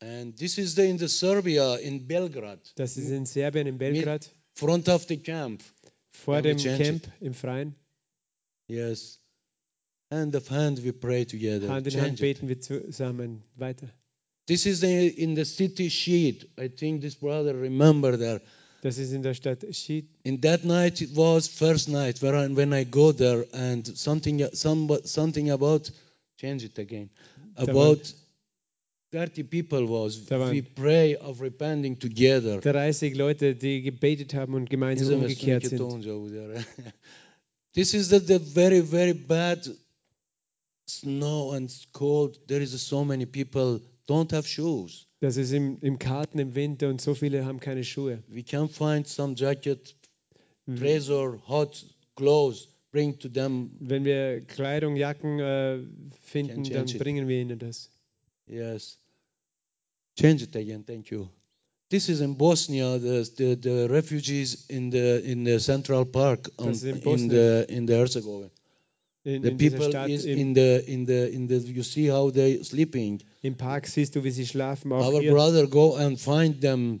And 0.00 0.36
this 0.36 0.58
is 0.58 0.74
the, 0.74 0.82
in 0.88 0.98
the 0.98 1.08
Serbia 1.08 1.76
in 1.76 2.06
Belgrade, 2.06 2.60
Das 2.74 2.96
ist 2.98 3.08
in 3.08 3.24
Serbien, 3.24 3.66
in 3.66 3.78
Belgrad, 3.78 4.28
front 4.54 4.88
of 4.88 5.06
the 5.08 5.16
camp. 5.16 5.62
vor 6.10 6.42
Can 6.42 6.56
dem 6.58 6.76
Camp 6.76 7.08
im 7.20 7.32
Freien. 7.34 7.74
Yes. 8.68 9.20
Hand 10.12 10.34
of 10.34 10.46
hand, 10.48 10.78
we 10.84 10.92
pray 10.92 11.24
together. 11.24 11.68
Hand 11.68 11.86
in 11.86 11.98
Hand 11.98 12.18
Change 12.18 12.42
it. 12.42 12.48
wir 12.48 12.60
zusammen 12.60 13.42
weiter. 13.56 13.88
This 14.46 14.66
is 14.66 14.82
in 14.82 15.34
the 15.34 15.44
city 15.46 15.88
sheet. 15.88 16.44
I 16.58 16.68
think 16.68 17.00
this 17.00 17.14
brother 17.14 17.54
remember 17.54 18.18
there. 18.18 18.42
Das 18.82 18.98
ist 18.98 19.12
in 19.12 19.22
der 19.22 19.32
Stadt 19.32 19.64
Schied. 19.70 20.04
In 20.24 20.40
that 20.42 20.64
night, 20.64 21.00
it 21.00 21.16
was 21.16 21.48
first 21.48 21.88
night 21.88 22.20
where 22.20 22.34
I, 22.34 22.48
when 22.48 22.74
I 22.74 22.84
go 22.84 23.12
there 23.12 23.46
and 23.54 23.86
something, 23.96 24.44
some, 24.52 24.98
something 25.04 25.50
about, 25.50 25.90
change 26.36 26.64
it 26.64 26.78
again, 26.78 27.08
about 27.56 28.12
30 29.12 29.44
people 29.44 29.86
was. 29.86 30.20
We 30.30 30.60
pray 30.62 31.16
of 31.16 31.40
repenting 31.40 31.96
together. 31.96 32.60
30 32.60 33.14
Leute, 33.14 33.54
die 33.54 33.80
gebetet 33.80 34.34
haben 34.34 34.54
und 34.54 34.68
gemeinsam 34.68 35.22
umgekehrt 35.22 35.64
sind. 35.64 35.78
tonca 35.78 36.12
bu 36.12 36.28
der. 36.28 36.64
This 37.74 37.94
is 37.94 38.10
the, 38.10 38.18
the 38.18 38.38
very, 38.38 38.80
very 38.80 39.14
bad 39.14 39.66
snow 40.86 41.52
and 41.52 41.70
cold. 41.92 42.38
There 42.46 42.60
is 42.60 42.80
so 42.80 43.04
many 43.04 43.26
people 43.26 43.80
don't 44.06 44.30
have 44.32 44.46
shoes. 44.46 45.06
Das 45.20 45.36
ist 45.36 45.52
im, 45.52 45.78
im 45.80 45.98
Karten 45.98 46.38
im 46.38 46.54
Winter 46.54 46.88
und 46.88 47.00
so 47.00 47.14
viele 47.14 47.44
haben 47.44 47.60
keine 47.60 47.84
Schuhe. 47.84 48.22
We 48.28 48.42
can 48.42 48.68
find 48.68 49.06
some 49.06 49.34
jacket, 49.36 49.94
treasure, 50.66 51.32
mhm. 51.32 51.48
hot 51.48 51.84
clothes, 52.16 52.68
bring 52.90 53.18
to 53.20 53.28
them. 53.28 53.70
Wenn 53.80 54.04
wir 54.04 54.40
Kleidung, 54.40 54.96
Jacken 54.96 55.38
äh, 55.38 55.78
finden, 56.22 56.64
dann 56.64 56.88
it. 56.88 56.98
bringen 56.98 57.28
wir 57.28 57.40
ihnen 57.40 57.58
das. 57.58 57.90
Yes. 58.46 58.98
Change 60.18 60.44
it 60.44 60.56
again. 60.56 60.84
Thank 60.84 61.10
you. 61.10 61.28
This 61.88 62.08
is 62.08 62.20
in 62.20 62.36
Bosnia, 62.36 62.98
the, 62.98 63.30
the, 63.36 63.54
the 63.54 63.88
refugees 63.88 64.66
in 64.68 64.90
the 64.90 65.22
in 65.24 65.44
the 65.44 65.60
Central 65.60 66.06
Park 66.06 66.48
on, 66.58 66.68
um, 66.68 66.72
in 66.72 67.02
in 67.02 67.28
the 67.28 67.66
in 67.68 67.86
the 67.86 67.94
Herzegovina. 67.96 68.50
In, 69.24 69.42
The 69.42 69.50
in 69.50 69.56
people 69.56 69.88
Stadt, 69.88 70.10
is 70.10 70.24
im, 70.24 70.36
in 70.38 70.54
the 70.54 70.82
in 70.86 71.06
the 71.06 71.28
in 71.32 71.46
the 71.48 71.58
you 71.58 71.84
see 71.84 72.10
how 72.10 72.32
they 72.32 72.62
sleeping. 72.64 73.20
im 73.42 73.56
Park 73.56 73.86
siehst 73.86 74.16
du, 74.16 74.24
wie 74.24 74.32
sie 74.32 74.46
schlafen. 74.46 74.90
Auch 74.92 75.12
Our 75.12 75.20
hier. 75.20 75.30
brother 75.32 75.68
go 75.68 75.94
and 75.94 76.18
find 76.18 76.60
them, 76.60 77.00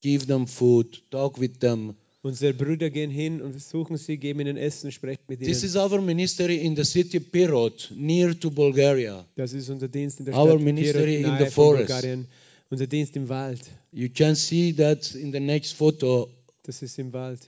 give 0.00 0.26
them 0.26 0.46
food, 0.46 1.02
talk 1.10 1.40
with 1.40 1.58
them. 1.60 1.94
Unsere 2.22 2.52
Brüder 2.52 2.90
gehen 2.90 3.10
hin 3.10 3.40
und 3.40 3.60
suchen 3.60 3.96
sie, 3.96 4.18
geben 4.18 4.40
ihnen 4.40 4.56
Essen, 4.56 4.92
sprechen 4.92 5.22
mit 5.28 5.40
ihnen. 5.40 5.48
This 5.50 5.64
is 5.64 5.74
our 5.76 6.00
ministry 6.00 6.56
in 6.58 6.76
the 6.76 6.84
city 6.84 7.18
Pirot, 7.18 7.90
near 7.96 8.38
to 8.38 8.50
Bulgaria. 8.50 9.24
das 9.34 9.52
ist 9.52 9.68
unser 9.68 9.88
Dienst 9.88 10.20
in 10.20 10.26
der 10.26 10.36
Our 10.36 10.50
Stadt 10.50 10.60
ministry 10.60 11.16
in 11.16 11.22
Pirot, 11.22 11.38
nahe 11.38 11.44
the 11.46 11.50
forest. 11.50 11.88
Bulgarien. 11.88 12.26
Unser 12.70 12.86
Dienst 12.86 13.16
im 13.16 13.28
Wald. 13.28 13.62
You 13.92 14.08
can 14.10 14.36
see 14.36 14.72
that 14.74 15.12
in 15.14 15.32
the 15.32 15.40
next 15.40 15.72
photo. 15.74 16.28
Das 16.64 16.82
ist 16.82 16.98
im 16.98 17.12
Wald. 17.12 17.40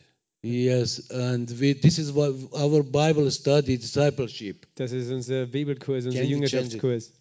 Yes, 0.43 1.11
and 1.11 1.51
we, 1.61 1.75
this 1.75 1.99
is 1.99 2.13
what 2.13 2.35
our 2.55 2.83
Bible 2.83 3.31
study 3.31 3.77
discipleship. 3.77 4.67
Das 4.75 4.91
ist 4.93 5.11
unser 5.11 5.47
Bibelkurs, 5.47 6.07
unser 6.07 6.19
Can 6.19 6.29
you 6.29 6.39
change? 6.47 6.77
Jüngerschaftskurs. 6.77 7.13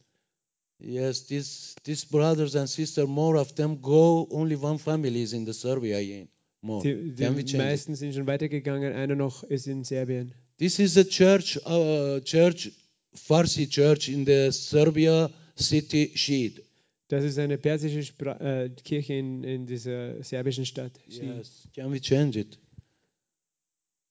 Yes, 0.80 1.28
this 1.28 1.76
these 1.84 2.06
brothers 2.06 2.56
and 2.56 2.70
sisters, 2.70 3.08
more 3.08 3.38
of 3.38 3.54
them 3.56 3.82
go. 3.82 4.26
Only 4.32 4.56
one 4.56 4.78
family 4.78 5.22
is 5.22 5.34
in 5.34 5.46
the 5.46 5.54
Serbia 5.54 6.00
in 6.00 6.30
more. 6.62 6.82
Die, 6.82 7.14
Can 7.18 7.36
we 7.36 7.44
die 7.44 7.52
change 7.52 7.56
it? 7.56 7.58
meisten 7.58 7.96
sind 7.96 8.14
schon 8.14 8.26
weitergegangen. 8.26 8.94
Einer 8.94 9.16
noch 9.16 9.44
ist 9.44 9.68
in 9.68 9.84
Serbien. 9.84 10.34
This 10.58 10.80
is 10.80 10.98
a 10.98 11.04
church, 11.04 11.60
uh, 11.66 12.22
church, 12.22 12.72
Farsi 13.14 13.68
church 13.68 14.08
in 14.08 14.26
the 14.26 14.52
Serbia 14.52 15.30
city 15.58 16.12
Shid. 16.16 16.64
Das 17.10 17.26
ist 17.26 17.38
eine 17.38 17.58
persische 17.58 18.04
Spra 18.04 18.38
äh, 18.40 18.70
Kirche 18.70 19.16
in, 19.16 19.44
in 19.44 19.66
dieser 19.66 20.24
serbischen 20.24 20.66
Stadt. 20.66 20.94
Yes. 21.08 21.68
Can 21.76 21.92
we 21.92 22.00
change 22.00 22.40
it? 22.40 22.58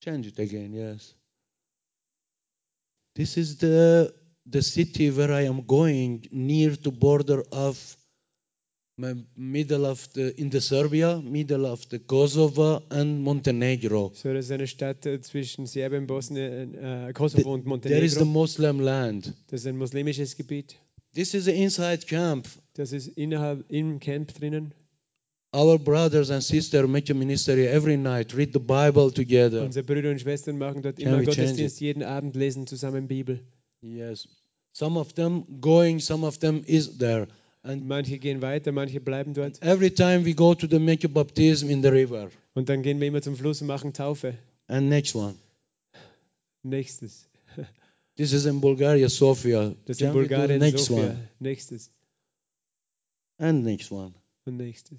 Change 0.01 0.29
it 0.29 0.39
again, 0.39 0.73
yes. 0.73 1.15
This 3.15 3.37
is 3.37 3.57
the 3.59 4.15
the 4.47 4.63
city 4.63 5.11
where 5.11 5.33
I 5.33 5.43
am 5.43 5.67
going, 5.67 6.27
near 6.31 6.77
to 6.77 6.91
border 6.91 7.43
of 7.53 7.97
my 8.97 9.15
middle 9.37 9.87
of 9.87 10.09
the 10.13 10.41
in 10.41 10.51
the 10.51 10.61
Serbia, 10.61 11.21
middle 11.23 11.67
of 11.67 11.89
the 11.89 11.99
Kosovo 11.99 12.83
and 12.91 13.21
Montenegro. 13.23 14.13
So, 14.15 14.33
das 14.33 14.47
ist 14.47 14.53
eine 14.53 14.67
Stadt 14.67 15.07
äh, 15.07 15.21
zwischen 15.21 15.67
Serbien, 15.67 16.07
Bosnien, 16.07 16.75
äh, 16.75 17.09
äh 17.09 17.13
Kosovo 17.13 17.55
und 17.55 17.67
Montenegro. 17.67 17.99
There 17.99 18.07
is 18.07 18.15
the 18.15 18.25
Muslim 18.25 18.81
land. 18.81 19.35
Das 19.49 19.61
ist 19.61 19.67
ein 19.67 19.77
muslimisches 19.77 20.37
Gebiet. 20.37 20.77
This 21.15 21.35
is 21.35 21.49
an 21.49 21.55
inside 21.55 22.07
camp. 22.07 22.49
Das 22.75 22.93
ist 22.93 23.09
innerhalb 23.09 23.65
im 23.71 24.01
Camp 24.01 24.35
drinnen. 24.35 24.75
Our 25.55 25.79
brothers 25.79 26.31
and 26.31 26.43
sisters 26.43 26.87
make 26.87 27.09
a 27.11 27.15
ministry 27.15 27.67
every 27.67 27.97
night, 27.97 28.35
read 28.35 28.53
the 28.53 28.59
Bible 28.61 29.11
together. 29.11 29.63
Unsere 29.63 29.85
Brüder 29.85 30.11
und 30.11 30.21
Schwestern 30.21 30.59
machen 30.59 30.83
dort 30.83 30.97
Can 30.99 31.09
immer 31.09 31.23
Gottesdienst, 31.23 31.81
jeden 31.81 32.03
Abend 32.03 32.37
lesen 32.37 32.67
zusammen 32.67 33.09
Bibel. 33.09 33.41
Yes. 33.81 34.29
Some 34.73 34.99
of 34.99 35.15
them 35.15 35.61
going, 35.61 36.01
some 36.01 36.27
of 36.27 36.39
them 36.39 36.63
is 36.67 36.99
there. 36.99 37.29
And 37.63 37.87
Manche 37.87 38.19
gehen 38.19 38.43
weiter, 38.43 38.73
manche 38.73 39.01
bleiben 39.01 39.33
dort. 39.35 39.61
every 39.63 39.91
time 39.91 40.25
we 40.25 40.35
go 40.35 40.55
to 40.55 40.67
the 40.67 40.79
make 40.79 41.05
a 41.07 41.09
baptism 41.09 41.71
in 41.71 41.83
the 41.83 41.89
river. 41.89 42.31
Und 42.55 42.69
dann 42.69 42.83
gehen 42.83 43.01
wir 43.01 43.09
immer 43.09 43.23
zum 43.23 43.35
Fluss 43.35 43.61
und 43.63 43.69
machen 43.69 43.93
Taufe. 43.95 44.35
And 44.67 44.89
next 44.91 45.15
one. 45.15 45.35
Nächstes. 46.63 47.27
This 48.17 48.33
is 48.33 48.45
in 48.47 48.61
Bulgaria, 48.61 49.09
Sofia. 49.09 49.75
Das 49.87 49.97
ist 49.97 50.03
in 50.03 50.09
Can 50.09 50.17
we 50.17 50.23
do 50.23 50.29
Bulgarien, 50.29 50.59
next 50.61 50.85
Sofia. 50.87 51.05
one. 51.05 51.29
Nächstes. 51.41 51.91
And 53.39 53.65
next 53.65 53.91
one. 53.91 54.13
Und 54.45 54.57
nächstes. 54.57 54.99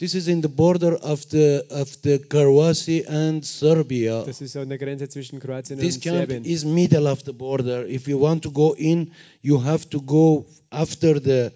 This 0.00 0.14
is 0.14 0.26
in 0.26 0.40
the 0.40 0.48
border 0.48 0.96
of 0.96 1.24
the 1.30 1.64
of 1.70 1.96
the 2.02 2.18
Croatia 2.18 3.04
and 3.08 3.44
Serbia. 3.44 4.24
Das 4.24 4.40
ist 4.40 4.56
an 4.56 4.68
der 4.68 4.78
Grenze 4.78 5.08
zwischen 5.08 5.38
Kroatien 5.38 5.78
This 5.78 5.96
und 5.96 6.02
camp 6.02 6.16
Serbien. 6.16 6.44
is 6.44 6.64
middle 6.64 7.06
of 7.06 7.22
the 7.24 7.32
border. 7.32 7.86
If 7.88 8.08
you 8.08 8.18
want 8.20 8.42
to 8.42 8.50
go 8.50 8.74
in, 8.74 9.12
you 9.42 9.62
have 9.62 9.88
to 9.90 10.00
go 10.00 10.46
after 10.70 11.20
the 11.20 11.52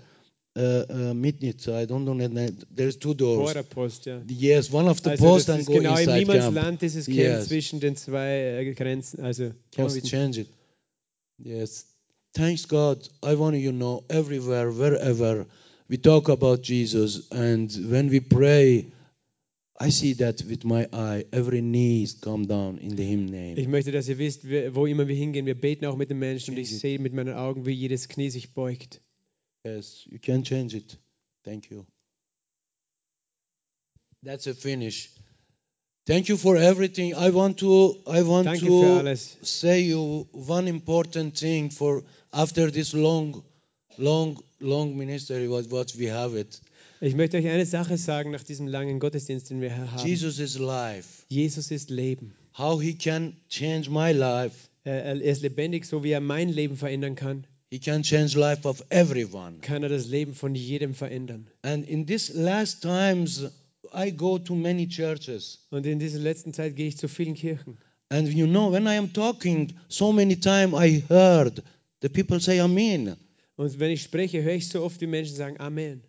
uh, 0.57 0.61
uh, 0.61 1.15
Mitnica. 1.15 1.75
I 1.83 1.87
don't 1.87 2.05
know. 2.05 2.17
There's 2.75 2.97
two 2.97 3.15
doors. 3.15 3.41
Borderpost, 3.41 4.07
ja. 4.07 4.21
Yes, 4.29 4.73
one 4.73 4.89
of 4.89 5.01
the 5.03 5.11
Also 5.11 5.25
posts 5.25 5.49
and 5.49 5.67
go 5.67 5.73
genau 5.75 5.95
im 5.95 5.99
inside 5.99 6.27
camp. 6.27 6.29
Niemandsland, 6.29 6.81
dieses 6.83 7.07
Camp 7.07 7.19
Yes. 7.19 7.49
zwischen 7.49 7.81
den 7.81 7.97
zwei 7.97 8.61
äh, 8.61 8.75
Grenzen, 8.75 9.21
also 9.25 9.51
Can 9.73 9.93
we 9.93 10.01
change 10.01 10.43
it? 10.43 10.49
Yes. 11.39 11.87
Thanks 12.35 12.69
God. 12.69 12.99
I 13.25 13.35
want 13.35 13.57
you 13.57 13.73
to 13.73 13.77
know 13.77 14.05
everywhere, 14.09 14.71
wherever 14.71 15.47
we 15.89 15.97
talk 15.97 16.29
about 16.29 16.63
Jesus, 16.63 17.31
and 17.31 17.71
when 17.91 18.09
we 18.09 18.21
pray, 18.21 18.93
I 19.81 19.91
see 19.91 20.15
that 20.15 20.43
with 20.43 20.65
my 20.65 20.89
eye. 20.93 21.25
Every 21.33 21.61
knees 21.61 22.15
come 22.21 22.47
down 22.47 22.79
in 22.79 22.97
the 22.97 23.05
Him 23.05 23.27
name. 23.27 23.57
Ich 23.57 23.69
möchte, 23.69 23.93
dass 23.93 24.09
ihr 24.09 24.19
wisst, 24.19 24.45
wo 24.75 24.87
immer 24.87 25.07
wir 25.07 25.15
hingehen, 25.15 25.47
wir 25.47 25.59
beten 25.59 25.87
auch 25.87 25.97
mit 25.97 26.11
den 26.11 26.19
Menschen 26.19 26.55
und 26.55 26.61
ich 26.61 26.77
sehe 26.77 26.99
mit 26.99 27.13
meinen 27.13 27.35
Augen, 27.35 27.65
wie 27.65 27.73
jedes 27.73 28.09
Knie 28.09 28.31
sich 28.31 28.55
beugt. 28.55 29.01
Yes, 29.65 30.05
you 30.07 30.19
can 30.19 30.43
change 30.43 30.77
it. 30.77 30.99
Thank 31.45 31.71
you. 31.71 31.87
That's 34.25 34.47
a 34.49 34.55
finish. 34.55 35.11
Thank 36.07 36.29
you 36.29 36.37
for 36.37 36.57
everything. 36.57 37.15
I 37.15 37.31
want 37.31 37.59
to 37.59 38.03
I 38.07 38.23
want 38.23 38.47
Danke 38.47 38.67
to 38.67 39.17
say 39.43 39.83
you 39.83 40.27
one 40.33 40.67
important 40.67 41.39
thing 41.39 41.71
for 41.71 42.03
after 42.33 42.71
this 42.71 42.95
long 42.95 43.45
long 43.99 44.43
long 44.61 44.97
ministry 44.97 45.49
what 45.49 45.71
what 45.71 45.99
we 45.99 46.11
have 46.13 46.39
it. 46.39 46.61
Ich 47.01 47.15
möchte 47.15 47.37
euch 47.37 47.47
eine 47.47 47.65
Sache 47.67 47.97
sagen 47.97 48.33
nach 48.33 48.43
diesem 48.43 48.67
langen 48.67 48.99
Gottesdienst, 48.99 49.51
den 49.51 49.61
wir 49.61 49.73
hier 49.73 49.93
haben. 49.93 50.07
Jesus 50.07 50.41
is 50.41 50.59
life. 50.59 51.23
Jesus 51.29 51.71
ist 51.71 51.91
Leben. 51.91 52.35
How 52.57 52.83
he 52.83 52.95
can 52.95 53.37
change 53.49 53.89
my 53.89 54.11
life. 54.13 54.69
Er, 54.85 55.21
ist 55.21 55.43
lebendig, 55.43 55.85
so 55.85 56.03
wie 56.03 56.11
er 56.11 56.21
mein 56.21 56.49
Leben 56.49 56.77
verändern 56.77 57.15
kann, 57.15 57.47
He 57.71 57.79
can 57.79 58.03
change 58.03 58.39
life 58.39 58.67
of 58.67 58.83
everyone. 58.89 59.59
kann 59.61 59.83
er 59.83 59.91
das 59.91 60.07
Leben 60.09 60.35
von 60.35 60.55
jedem 60.55 60.95
verändern. 60.95 61.47
And 61.63 61.87
in 61.87 62.07
these 62.07 62.33
last 62.33 62.81
times 62.83 63.45
I 63.95 64.11
go 64.11 64.39
to 64.39 64.55
many 64.55 64.89
churches. 64.89 65.67
Und 65.71 65.87
in 65.87 65.99
dieser 65.99 66.19
letzten 66.19 66.55
Zeit 66.55 66.77
gehe 66.77 66.89
ich 66.89 66.97
zu 66.97 67.09
vielen 67.09 67.35
Kirchen. 67.35 67.77
And 68.09 68.29
you 68.33 68.47
know, 68.47 68.73
when 68.73 68.87
I 68.87 68.97
am 68.97 69.13
talking, 69.13 69.75
so 69.89 70.13
many 70.13 70.37
times 70.37 70.73
I 70.75 71.05
heard 71.09 71.63
the 72.01 72.09
people 72.09 72.41
say 72.41 72.59
Amen. 72.59 73.17
Und 73.59 73.79
wenn 73.81 73.91
ich 73.91 74.03
spreche, 74.03 74.41
höre 74.43 74.55
ich 74.55 74.69
so 74.69 74.85
oft, 74.85 75.01
wie 75.01 75.09
Menschen 75.09 75.35
sagen 75.35 75.59
Amen. 75.59 76.03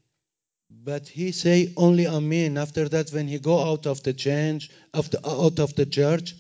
But 0.70 1.08
he 1.08 1.32
say 1.32 1.72
only 1.76 2.06
Amen. 2.06 2.58
After 2.60 2.88
that, 2.90 3.12
when 3.12 3.28
he 3.28 3.40
go 3.40 3.58
out 3.60 3.88
of 3.88 4.02
the 4.06 4.14
the, 5.10 5.18
out 5.24 5.60
of 5.60 5.74
the 5.76 5.90
church, 5.90 6.36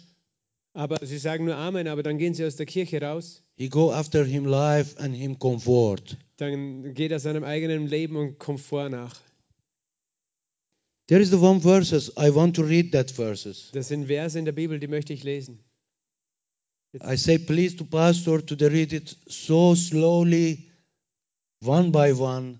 Aber 0.73 1.03
sie 1.03 1.17
sagen 1.17 1.45
nur 1.45 1.55
Amen, 1.55 1.87
aber 1.87 2.03
dann 2.03 2.19
gehen 2.19 2.35
sie 2.35 2.45
aus 2.45 2.55
der 2.57 2.67
Kirche 2.67 3.01
raus. 3.01 3.41
he 3.57 3.67
go 3.67 3.91
after 3.91 4.23
him 4.23 4.45
life 4.45 4.95
and 4.99 5.15
him 5.15 5.37
comfort. 5.39 6.15
Dann 6.37 6.93
geht 6.93 7.11
er 7.11 7.19
seinem 7.19 7.43
eigenen 7.43 7.87
Leben 7.87 8.15
und 8.15 8.37
Komfort 8.37 8.89
nach. 8.89 9.19
There 11.07 11.19
is 11.19 11.31
the 11.31 11.37
one 11.39 11.59
verses 11.59 12.11
I 12.15 12.29
want 12.33 12.55
to 12.57 12.61
read 12.61 12.91
that 12.91 13.09
verses. 13.09 13.71
Das 13.73 13.87
sind 13.87 14.05
Verse 14.05 14.37
in 14.37 14.45
der 14.45 14.51
Bibel, 14.51 14.79
die 14.79 14.87
möchte 14.87 15.11
ich 15.11 15.23
lesen. 15.23 15.57
I 17.03 17.17
say 17.17 17.39
please 17.39 17.75
to 17.77 17.83
pastor 17.83 18.45
to 18.45 18.55
read 18.67 18.93
it 18.93 19.17
so 19.27 19.73
slowly, 19.73 20.68
one 21.61 21.91
by 21.91 22.11
one, 22.13 22.59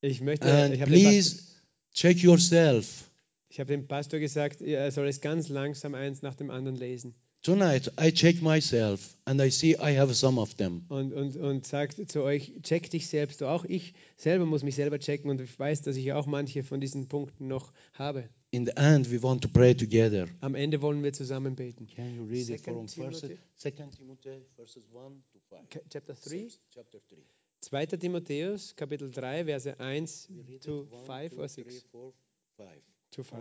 Ich 0.00 0.20
möchte, 0.20 0.46
and 0.50 0.74
ich 0.74 0.80
habe 0.80 0.90
dem, 0.90 1.00
please 1.00 1.36
Pastor- 1.36 1.60
check 1.92 2.18
yourself. 2.22 3.10
ich 3.48 3.60
habe 3.60 3.72
dem 3.72 3.86
Pastor 3.86 4.18
gesagt, 4.20 4.60
er 4.62 4.90
soll 4.92 5.08
es 5.08 5.20
ganz 5.20 5.48
langsam 5.48 5.94
eins 5.94 6.22
nach 6.22 6.34
dem 6.34 6.50
anderen 6.50 6.76
lesen. 6.76 7.14
Tonight 7.42 7.90
I 7.98 8.12
check 8.12 8.42
myself 8.42 9.16
and 9.24 9.40
I 9.40 9.50
see 9.50 9.72
I 9.74 9.96
have 9.98 10.12
some 10.14 10.38
of 10.38 10.54
them. 10.56 10.84
Und, 10.90 11.14
und, 11.14 11.36
und 11.36 11.66
sagt 11.66 12.10
zu 12.12 12.22
euch, 12.22 12.52
check 12.62 12.90
dich 12.90 13.08
selbst. 13.08 13.42
Auch 13.42 13.64
ich 13.64 13.94
selber 14.18 14.44
muss 14.44 14.62
mich 14.62 14.74
selber 14.74 14.98
checken 14.98 15.30
und 15.30 15.40
ich 15.40 15.58
weiß, 15.58 15.80
dass 15.80 15.96
ich 15.96 16.12
auch 16.12 16.26
manche 16.26 16.62
von 16.62 16.80
diesen 16.82 17.08
Punkten 17.08 17.48
noch 17.48 17.72
habe. 17.94 18.28
In 18.50 18.66
the 18.66 18.72
end, 18.76 19.10
we 19.10 19.22
want 19.22 19.40
to 19.42 19.48
pray 19.48 19.74
together. 19.74 20.26
Am 20.42 20.54
Ende 20.54 20.82
wollen 20.82 21.02
wir 21.02 21.14
zusammen 21.14 21.56
beten. 21.56 21.86
Can 21.86 22.14
you 22.14 22.24
read 22.24 22.40
it 22.50 22.58
Second 22.60 22.90
from 22.90 23.04
verses, 23.06 23.20
Timothy. 23.22 23.38
2 23.56 23.70
Timothy 23.96 24.42
verses 24.56 24.82
1 24.92 25.22
to 25.32 25.38
5? 25.48 25.70
Ka- 25.70 25.80
Chapter 25.88 26.14
3, 26.14 26.48
Chapter 26.74 26.98
3. 27.08 27.16
2. 27.62 27.98
Timotheus, 27.98 28.74
Kapitel 28.76 29.10
3, 29.10 29.44
Verse 29.44 29.74
1 29.78 30.06
to 30.60 30.86
5 31.06 31.38
or 31.38 31.48
6? 31.48 31.84
4, 31.92 32.12
5. 32.56 32.66
To 33.12 33.24
5. 33.24 33.40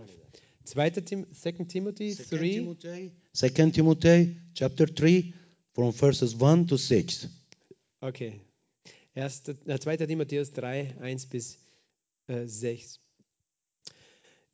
2. 0.66 1.02
Tim 1.02 1.26
2. 1.34 1.66
Timothy 1.68 2.16
2 2.16 2.38
3, 2.38 2.52
Timothy, 2.52 3.12
2 3.34 3.72
Timothy 3.72 4.36
chapter 4.54 4.88
3 4.88 5.34
from 5.74 5.94
verses 5.94 6.36
1 6.36 6.68
to 6.68 6.78
6. 6.78 7.28
okay. 8.02 8.42
Erst, 9.16 9.50
äh, 9.50 9.80
2. 9.80 9.98
Timotheus 10.06 10.52
3, 10.52 10.96
1 11.02 11.26
bis 11.28 11.58
äh, 12.28 12.46
6. 12.46 13.00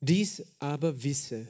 Dies 0.00 0.44
aber 0.58 1.02
wisse, 1.02 1.46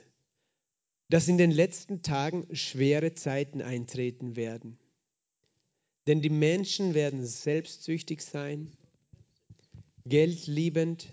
dass 1.08 1.28
in 1.28 1.38
den 1.38 1.50
letzten 1.50 2.02
Tagen 2.02 2.46
schwere 2.54 3.14
Zeiten 3.14 3.62
eintreten 3.62 4.36
werden. 4.36 4.78
Denn 6.06 6.22
die 6.22 6.30
Menschen 6.30 6.94
werden 6.94 7.26
selbstsüchtig 7.26 8.20
sein, 8.22 8.70
geldliebend, 10.04 11.08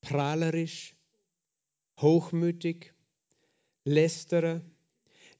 prahlerisch, 0.00 0.96
hochmütig, 2.00 2.92
lästerer, 3.84 4.60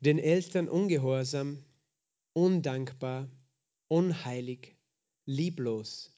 den 0.01 0.18
Eltern 0.18 0.68
ungehorsam, 0.68 1.64
undankbar, 2.34 3.28
unheilig, 3.88 4.76
lieblos, 5.26 6.12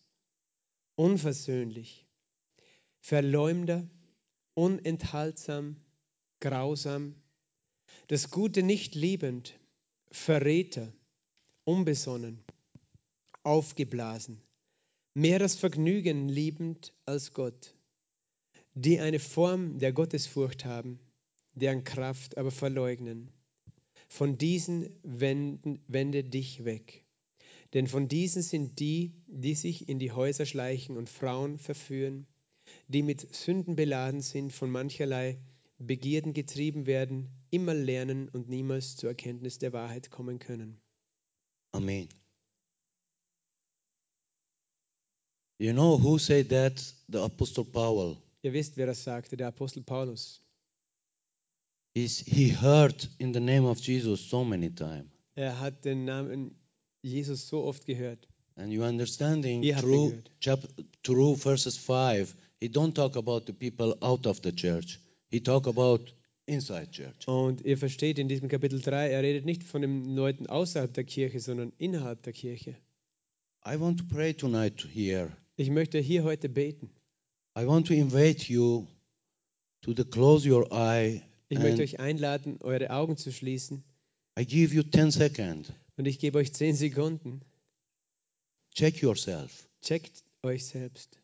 unversöhnlich, 0.96 2.06
Verleumder, 2.98 3.88
unenthaltsam, 4.54 5.76
grausam, 6.40 7.14
das 8.08 8.30
Gute 8.30 8.62
nicht 8.62 8.94
liebend, 8.94 9.58
Verräter, 10.10 10.92
unbesonnen, 11.64 12.44
aufgeblasen, 13.46 14.42
mehr 15.14 15.38
das 15.38 15.54
Vergnügen 15.54 16.28
liebend 16.28 16.92
als 17.06 17.32
Gott, 17.32 17.74
die 18.74 19.00
eine 19.00 19.20
Form 19.20 19.78
der 19.78 19.92
Gottesfurcht 19.92 20.64
haben, 20.64 20.98
deren 21.54 21.84
Kraft 21.84 22.36
aber 22.36 22.50
verleugnen. 22.50 23.30
Von 24.08 24.36
diesen 24.36 24.90
wenden, 25.02 25.80
wende 25.86 26.22
dich 26.24 26.64
weg. 26.64 27.04
Denn 27.72 27.86
von 27.86 28.08
diesen 28.08 28.42
sind 28.42 28.78
die, 28.78 29.14
die 29.26 29.54
sich 29.54 29.88
in 29.88 29.98
die 29.98 30.12
Häuser 30.12 30.44
schleichen 30.44 30.96
und 30.96 31.08
Frauen 31.08 31.58
verführen, 31.58 32.26
die 32.88 33.02
mit 33.02 33.34
Sünden 33.34 33.76
beladen 33.76 34.20
sind, 34.20 34.52
von 34.52 34.70
mancherlei 34.70 35.38
Begierden 35.78 36.32
getrieben 36.32 36.86
werden, 36.86 37.28
immer 37.50 37.74
lernen 37.74 38.28
und 38.28 38.48
niemals 38.48 38.96
zur 38.96 39.10
Erkenntnis 39.10 39.58
der 39.58 39.72
Wahrheit 39.72 40.10
kommen 40.10 40.38
können. 40.38 40.80
Amen. 41.72 42.08
You 45.58 45.72
know 45.72 45.96
who 45.96 46.18
said 46.18 46.50
that? 46.50 46.82
The 47.08 47.22
Apostle 47.22 47.64
Paul. 47.64 48.16
Ihr 48.42 48.52
wisst, 48.52 48.76
wer 48.76 48.86
das 48.86 49.02
sagte, 49.02 49.36
der 49.36 49.48
Apostel 49.48 49.82
Paulus. 49.82 50.40
He's, 51.94 52.18
he 52.18 52.50
heard 52.50 53.08
in 53.18 53.32
the 53.32 53.40
name 53.40 53.64
of 53.64 53.80
Jesus 53.80 54.20
so 54.20 54.44
many 54.44 54.68
times. 54.70 55.10
Er 55.34 55.58
hat 55.58 55.84
den 55.84 56.04
Namen 56.04 56.54
Jesus 57.02 57.48
so 57.48 57.64
oft 57.64 57.86
gehört. 57.86 58.28
And 58.56 58.70
you 58.72 58.84
understanding 58.84 59.62
Ihr 59.62 59.76
habt 59.76 59.84
ihn 59.84 59.90
through, 59.90 60.10
gehört. 60.10 60.30
chap, 60.40 60.60
through 61.02 61.36
verses 61.36 61.76
5, 61.78 62.34
he 62.60 62.68
don't 62.68 62.94
talk 62.94 63.16
about 63.16 63.46
the 63.46 63.52
people 63.52 63.96
out 64.02 64.26
of 64.26 64.40
the 64.42 64.52
church. 64.52 65.00
He 65.30 65.40
talk 65.40 65.66
about 65.66 66.12
inside 66.46 66.90
church. 66.90 67.26
Und 67.26 67.62
ihr 67.64 67.78
versteht 67.78 68.18
in 68.18 68.28
diesem 68.28 68.48
Kapitel 68.48 68.80
3, 68.80 69.10
er 69.10 69.22
redet 69.22 69.46
nicht 69.46 69.62
von 69.64 69.80
den 69.80 70.14
Leuten 70.14 70.46
außerhalb 70.46 70.92
der 70.92 71.04
Kirche, 71.04 71.40
sondern 71.40 71.72
innerhalb 71.78 72.22
der 72.22 72.34
Kirche. 72.34 72.76
I 73.66 73.80
want 73.80 73.98
to 73.98 74.04
pray 74.04 74.34
tonight 74.34 74.86
here. 74.92 75.32
Ich 75.56 75.70
möchte 75.70 75.98
hier 75.98 76.22
heute 76.24 76.48
beten. 76.48 76.90
I 77.58 77.66
want 77.66 77.86
to 77.86 77.94
invite 77.94 78.52
you 78.52 78.86
to 79.82 79.94
the 79.96 80.04
close 80.04 80.48
your 80.48 80.70
eye. 80.70 81.22
Ich 81.48 81.58
möchte 81.58 81.82
euch 81.82 81.98
einladen, 82.00 82.58
eure 82.60 82.90
Augen 82.90 83.16
zu 83.16 83.32
schließen. 83.32 83.82
I 84.38 84.44
give 84.44 84.74
you 84.74 84.82
10 84.82 85.10
seconds. 85.10 85.72
Und 85.96 86.06
ich 86.06 86.18
gebe 86.18 86.38
euch 86.38 86.52
10 86.52 86.76
Sekunden. 86.76 87.40
check 88.74 89.00
yourself. 89.00 89.66
Checkt 89.80 90.22
euch 90.42 90.66
selbst. 90.66 91.18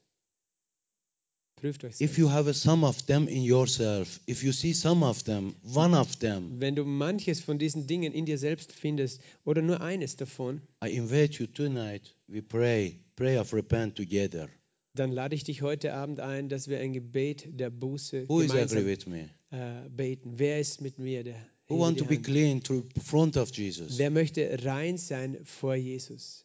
Prüft 1.57 1.85
euch 1.85 1.93
If 1.93 1.99
selbst. 1.99 2.19
you 2.19 2.31
have 2.31 2.55
some 2.55 2.87
of 2.87 3.03
them 3.03 3.29
in 3.29 3.43
yourself, 3.43 4.19
if 4.27 4.43
you 4.43 4.53
see 4.53 4.73
some 4.73 5.05
of 5.05 5.23
them, 5.25 5.55
one 5.75 5.95
of 5.95 6.17
them, 6.17 6.59
Wenn 6.59 6.75
du 6.75 6.85
manches 6.85 7.41
von 7.41 7.59
diesen 7.59 7.87
Dingen 7.87 8.15
in 8.15 8.25
dir 8.25 8.39
selbst 8.39 8.73
findest 8.73 9.21
oder 9.45 9.61
nur 9.61 9.83
eines 9.83 10.17
davon, 10.17 10.63
I 10.83 10.89
invite 10.97 11.39
you 11.39 11.47
tonight. 11.47 12.17
We 12.27 12.41
pray, 12.41 12.99
pray 13.17 13.39
of 13.39 13.53
repent 13.53 13.97
together. 13.97 14.49
dann 14.95 15.11
lade 15.13 15.35
ich 15.35 15.45
dich 15.45 15.63
heute 15.63 15.95
Abend 15.95 16.21
ein, 16.21 16.49
dass 16.49 16.69
wir 16.69 16.79
ein 16.81 16.93
Gebet 16.93 17.49
der 17.59 17.71
Buße 17.71 18.29
Who 18.29 18.41
is 18.41 18.51
agree 18.51 18.85
with 18.85 19.07
me? 19.07 19.31
äh, 19.51 19.89
beten. 19.89 20.39
Wer 20.39 20.61
ist 20.61 20.81
mit 20.81 20.99
mir? 20.99 21.25
Der 21.25 21.37
Who 21.69 21.79
want 21.79 21.99
to 21.99 22.05
be 22.05 22.19
clean 22.19 22.63
to 22.63 22.85
front 23.03 23.37
of 23.37 23.51
Jesus? 23.55 23.97
Wer 23.99 24.11
möchte 24.11 24.65
rein 24.65 24.99
sein 24.99 25.39
vor 25.45 25.75
Jesus? 25.75 26.45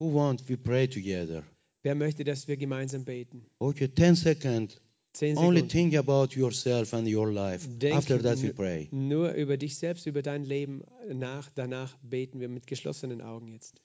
Who 0.00 0.12
want 0.14 0.48
we 0.48 0.56
pray 0.56 0.88
together? 0.88 1.44
Wer 1.82 1.94
möchte, 1.94 2.24
dass 2.24 2.48
wir 2.48 2.56
gemeinsam 2.56 3.04
beten? 3.04 3.46
Okay, 3.58 3.88
10 3.94 4.16
seconds. 4.16 4.80
Zehn 5.12 5.36
Only 5.38 5.60
Sekunden. 5.60 5.68
think 5.70 5.94
about 5.96 6.36
yourself 6.38 6.92
and 6.94 7.08
your 7.08 7.30
life. 7.32 7.66
Denk 7.78 7.94
After 7.96 8.20
that, 8.22 8.40
we 8.42 8.48
nu- 8.48 8.52
pray. 8.52 8.88
Nur 8.92 9.32
über 9.32 9.56
dich 9.56 9.76
selbst, 9.76 10.06
über 10.06 10.22
dein 10.22 10.44
Leben 10.44 10.82
nach. 11.12 11.48
Danach 11.54 11.96
beten 12.02 12.40
wir 12.40 12.48
mit 12.48 12.66
geschlossenen 12.66 13.20
Augen 13.22 13.48
jetzt. 13.48 13.80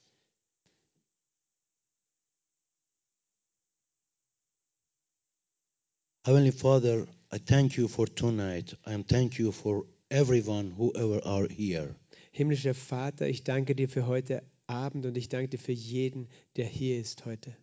Heavenly 6.26 6.52
Father, 6.52 7.06
I 7.30 7.36
thank 7.36 7.76
you 7.76 7.86
for 7.86 8.06
tonight. 8.06 8.72
I 8.86 8.96
thank 9.02 9.38
you 9.38 9.52
for 9.52 9.84
everyone 10.10 10.70
whoever 10.70 11.20
are 11.22 11.46
here. 11.46 11.94
Himmlischer 12.32 12.72
Vater, 12.72 13.28
ich 13.28 13.44
danke 13.44 13.74
dir 13.74 13.90
für 13.90 14.06
heute 14.06 14.42
Abend 14.66 15.04
und 15.04 15.18
ich 15.18 15.28
danke 15.28 15.48
dir 15.48 15.58
für 15.58 15.72
jeden, 15.72 16.28
der 16.56 16.64
hier 16.64 16.98
ist 16.98 17.26
heute. 17.26 17.54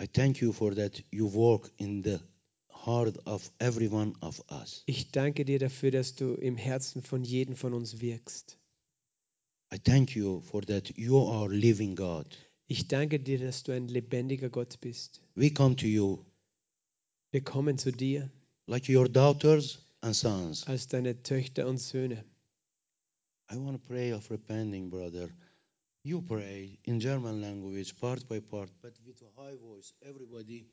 I 0.00 0.08
thank 0.08 0.40
you 0.40 0.52
for 0.52 0.74
that 0.74 1.00
you 1.12 1.32
work 1.32 1.70
in 1.76 2.02
the 2.02 2.18
heart 2.68 3.24
of 3.24 3.52
every 3.60 3.88
one 3.88 4.14
of 4.20 4.42
us. 4.50 4.82
Ich 4.86 5.12
danke 5.12 5.44
dir 5.44 5.60
dafür, 5.60 5.92
dass 5.92 6.16
du 6.16 6.34
im 6.34 6.56
Herzen 6.56 7.02
von 7.02 7.22
jedem 7.22 7.54
von 7.54 7.72
uns 7.72 8.00
wirkst. 8.00 8.58
I 9.72 9.78
thank 9.78 10.16
you 10.16 10.40
for 10.40 10.60
that 10.62 10.92
you 10.96 11.24
are 11.28 11.48
living 11.48 11.94
God. 11.94 12.26
Ich 12.66 12.88
danke 12.88 13.20
dir, 13.20 13.38
dass 13.38 13.62
du 13.62 13.70
ein 13.70 13.86
lebendiger 13.86 14.50
Gott 14.50 14.80
bist. 14.80 15.20
We 15.36 15.52
come 15.52 15.76
to 15.76 15.86
you 15.86 16.24
Wir 17.32 17.42
kommen 17.42 17.78
zu 17.78 17.90
dir 17.92 18.30
like 18.66 18.88
your 18.88 19.08
daughters 19.08 19.78
and 20.02 20.14
sons. 20.14 20.66
als 20.66 20.86
deine 20.88 21.22
Töchter 21.22 21.66
und 21.66 21.78
Söhne. 21.78 22.24
I 23.50 23.56
want 23.56 23.80
to 23.82 23.88
pray 23.88 24.12
of 24.12 24.30
repenting, 24.30 24.90
brother. 24.90 25.28
You 26.04 26.20
pray 26.20 26.78
in 26.84 27.00
German 27.00 27.40
language, 27.40 27.94
part 27.98 28.28
by 28.28 28.40
part, 28.40 28.70
but 28.82 28.92
with 29.06 29.22
a 29.22 29.40
high 29.40 29.56
voice. 29.58 29.94
Everybody 30.02 30.66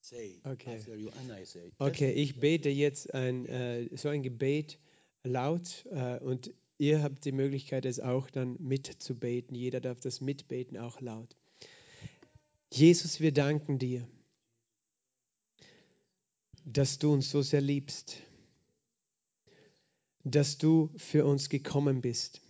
say 0.00 0.40
Okay. 0.44 0.76
after 0.76 0.94
you, 0.94 1.10
and 1.20 1.30
I 1.32 1.44
say. 1.44 1.72
Okay, 1.78 2.12
ich 2.12 2.38
bete 2.38 2.68
jetzt 2.68 3.14
ein, 3.14 3.46
äh, 3.46 3.88
so 3.96 4.08
ein 4.10 4.22
Gebet 4.22 4.78
laut 5.22 5.86
äh, 5.90 6.18
und 6.18 6.52
ihr 6.76 7.02
habt 7.02 7.24
die 7.24 7.32
Möglichkeit, 7.32 7.86
es 7.86 7.98
auch 8.00 8.28
dann 8.30 8.56
mitzubeten. 8.60 9.54
Jeder 9.54 9.80
darf 9.80 10.00
das 10.00 10.20
mitbeten, 10.20 10.76
auch 10.76 11.00
laut. 11.00 11.34
Jesus, 12.72 13.20
wir 13.20 13.32
danken 13.32 13.78
dir, 13.78 14.06
dass 16.64 16.98
du 16.98 17.12
uns 17.12 17.30
so 17.30 17.42
sehr 17.42 17.60
liebst, 17.60 18.16
dass 20.24 20.56
du 20.56 20.90
für 20.96 21.26
uns 21.26 21.50
gekommen 21.50 22.00
bist. 22.00 22.40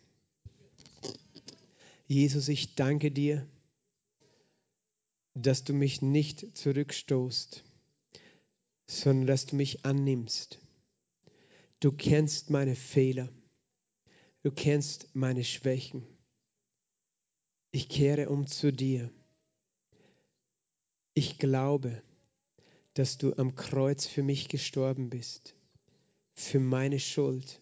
Jesus, 2.07 2.49
ich 2.49 2.77
danke 2.77 3.11
dir, 3.11 3.47
dass 5.35 5.65
du 5.65 5.73
mich 5.73 6.01
nicht 6.01 6.57
zurückstoßt, 6.57 7.65
sondern 8.87 9.27
dass 9.27 9.47
du 9.47 9.57
mich 9.57 9.85
annimmst. 9.85 10.61
Du 11.81 11.91
kennst 11.91 12.51
meine 12.51 12.77
Fehler. 12.77 13.29
Du 14.43 14.53
kennst 14.53 15.15
meine 15.15 15.43
Schwächen. 15.43 16.07
Ich 17.73 17.89
kehre 17.89 18.29
um 18.29 18.47
zu 18.47 18.73
dir. 18.73 19.11
Ich 21.15 21.39
glaube, 21.39 22.03
dass 22.95 23.19
du 23.19 23.35
am 23.37 23.57
Kreuz 23.57 24.07
für 24.07 24.23
mich 24.23 24.49
gestorben 24.49 25.11
bist, 25.11 25.55
für 26.33 26.61
meine 26.61 27.01
Schuld. 27.01 27.61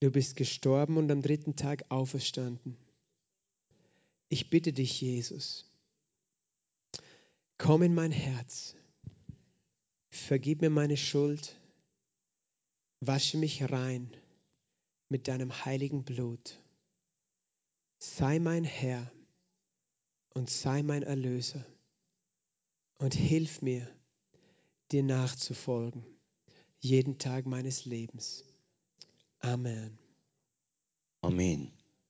Du 0.00 0.10
bist 0.10 0.36
gestorben 0.36 0.96
und 0.96 1.10
am 1.10 1.22
dritten 1.22 1.56
Tag 1.56 1.84
auferstanden. 1.88 2.76
Ich 4.28 4.50
bitte 4.50 4.72
dich, 4.72 5.00
Jesus, 5.00 5.70
komm 7.56 7.82
in 7.82 7.94
mein 7.94 8.10
Herz, 8.10 8.74
vergib 10.10 10.60
mir 10.60 10.70
meine 10.70 10.96
Schuld, 10.96 11.56
wasche 13.00 13.38
mich 13.38 13.70
rein 13.70 14.10
mit 15.08 15.28
deinem 15.28 15.64
heiligen 15.64 16.02
Blut. 16.04 16.58
Sei 17.98 18.40
mein 18.40 18.64
Herr 18.64 19.10
und 20.30 20.50
sei 20.50 20.82
mein 20.82 21.04
Erlöser 21.04 21.64
und 22.98 23.14
hilf 23.14 23.62
mir, 23.62 23.88
dir 24.92 25.02
nachzufolgen, 25.02 26.04
jeden 26.80 27.18
Tag 27.18 27.46
meines 27.46 27.84
Lebens. 27.84 28.44
Amen. 29.40 29.98
Amen. 31.22 31.73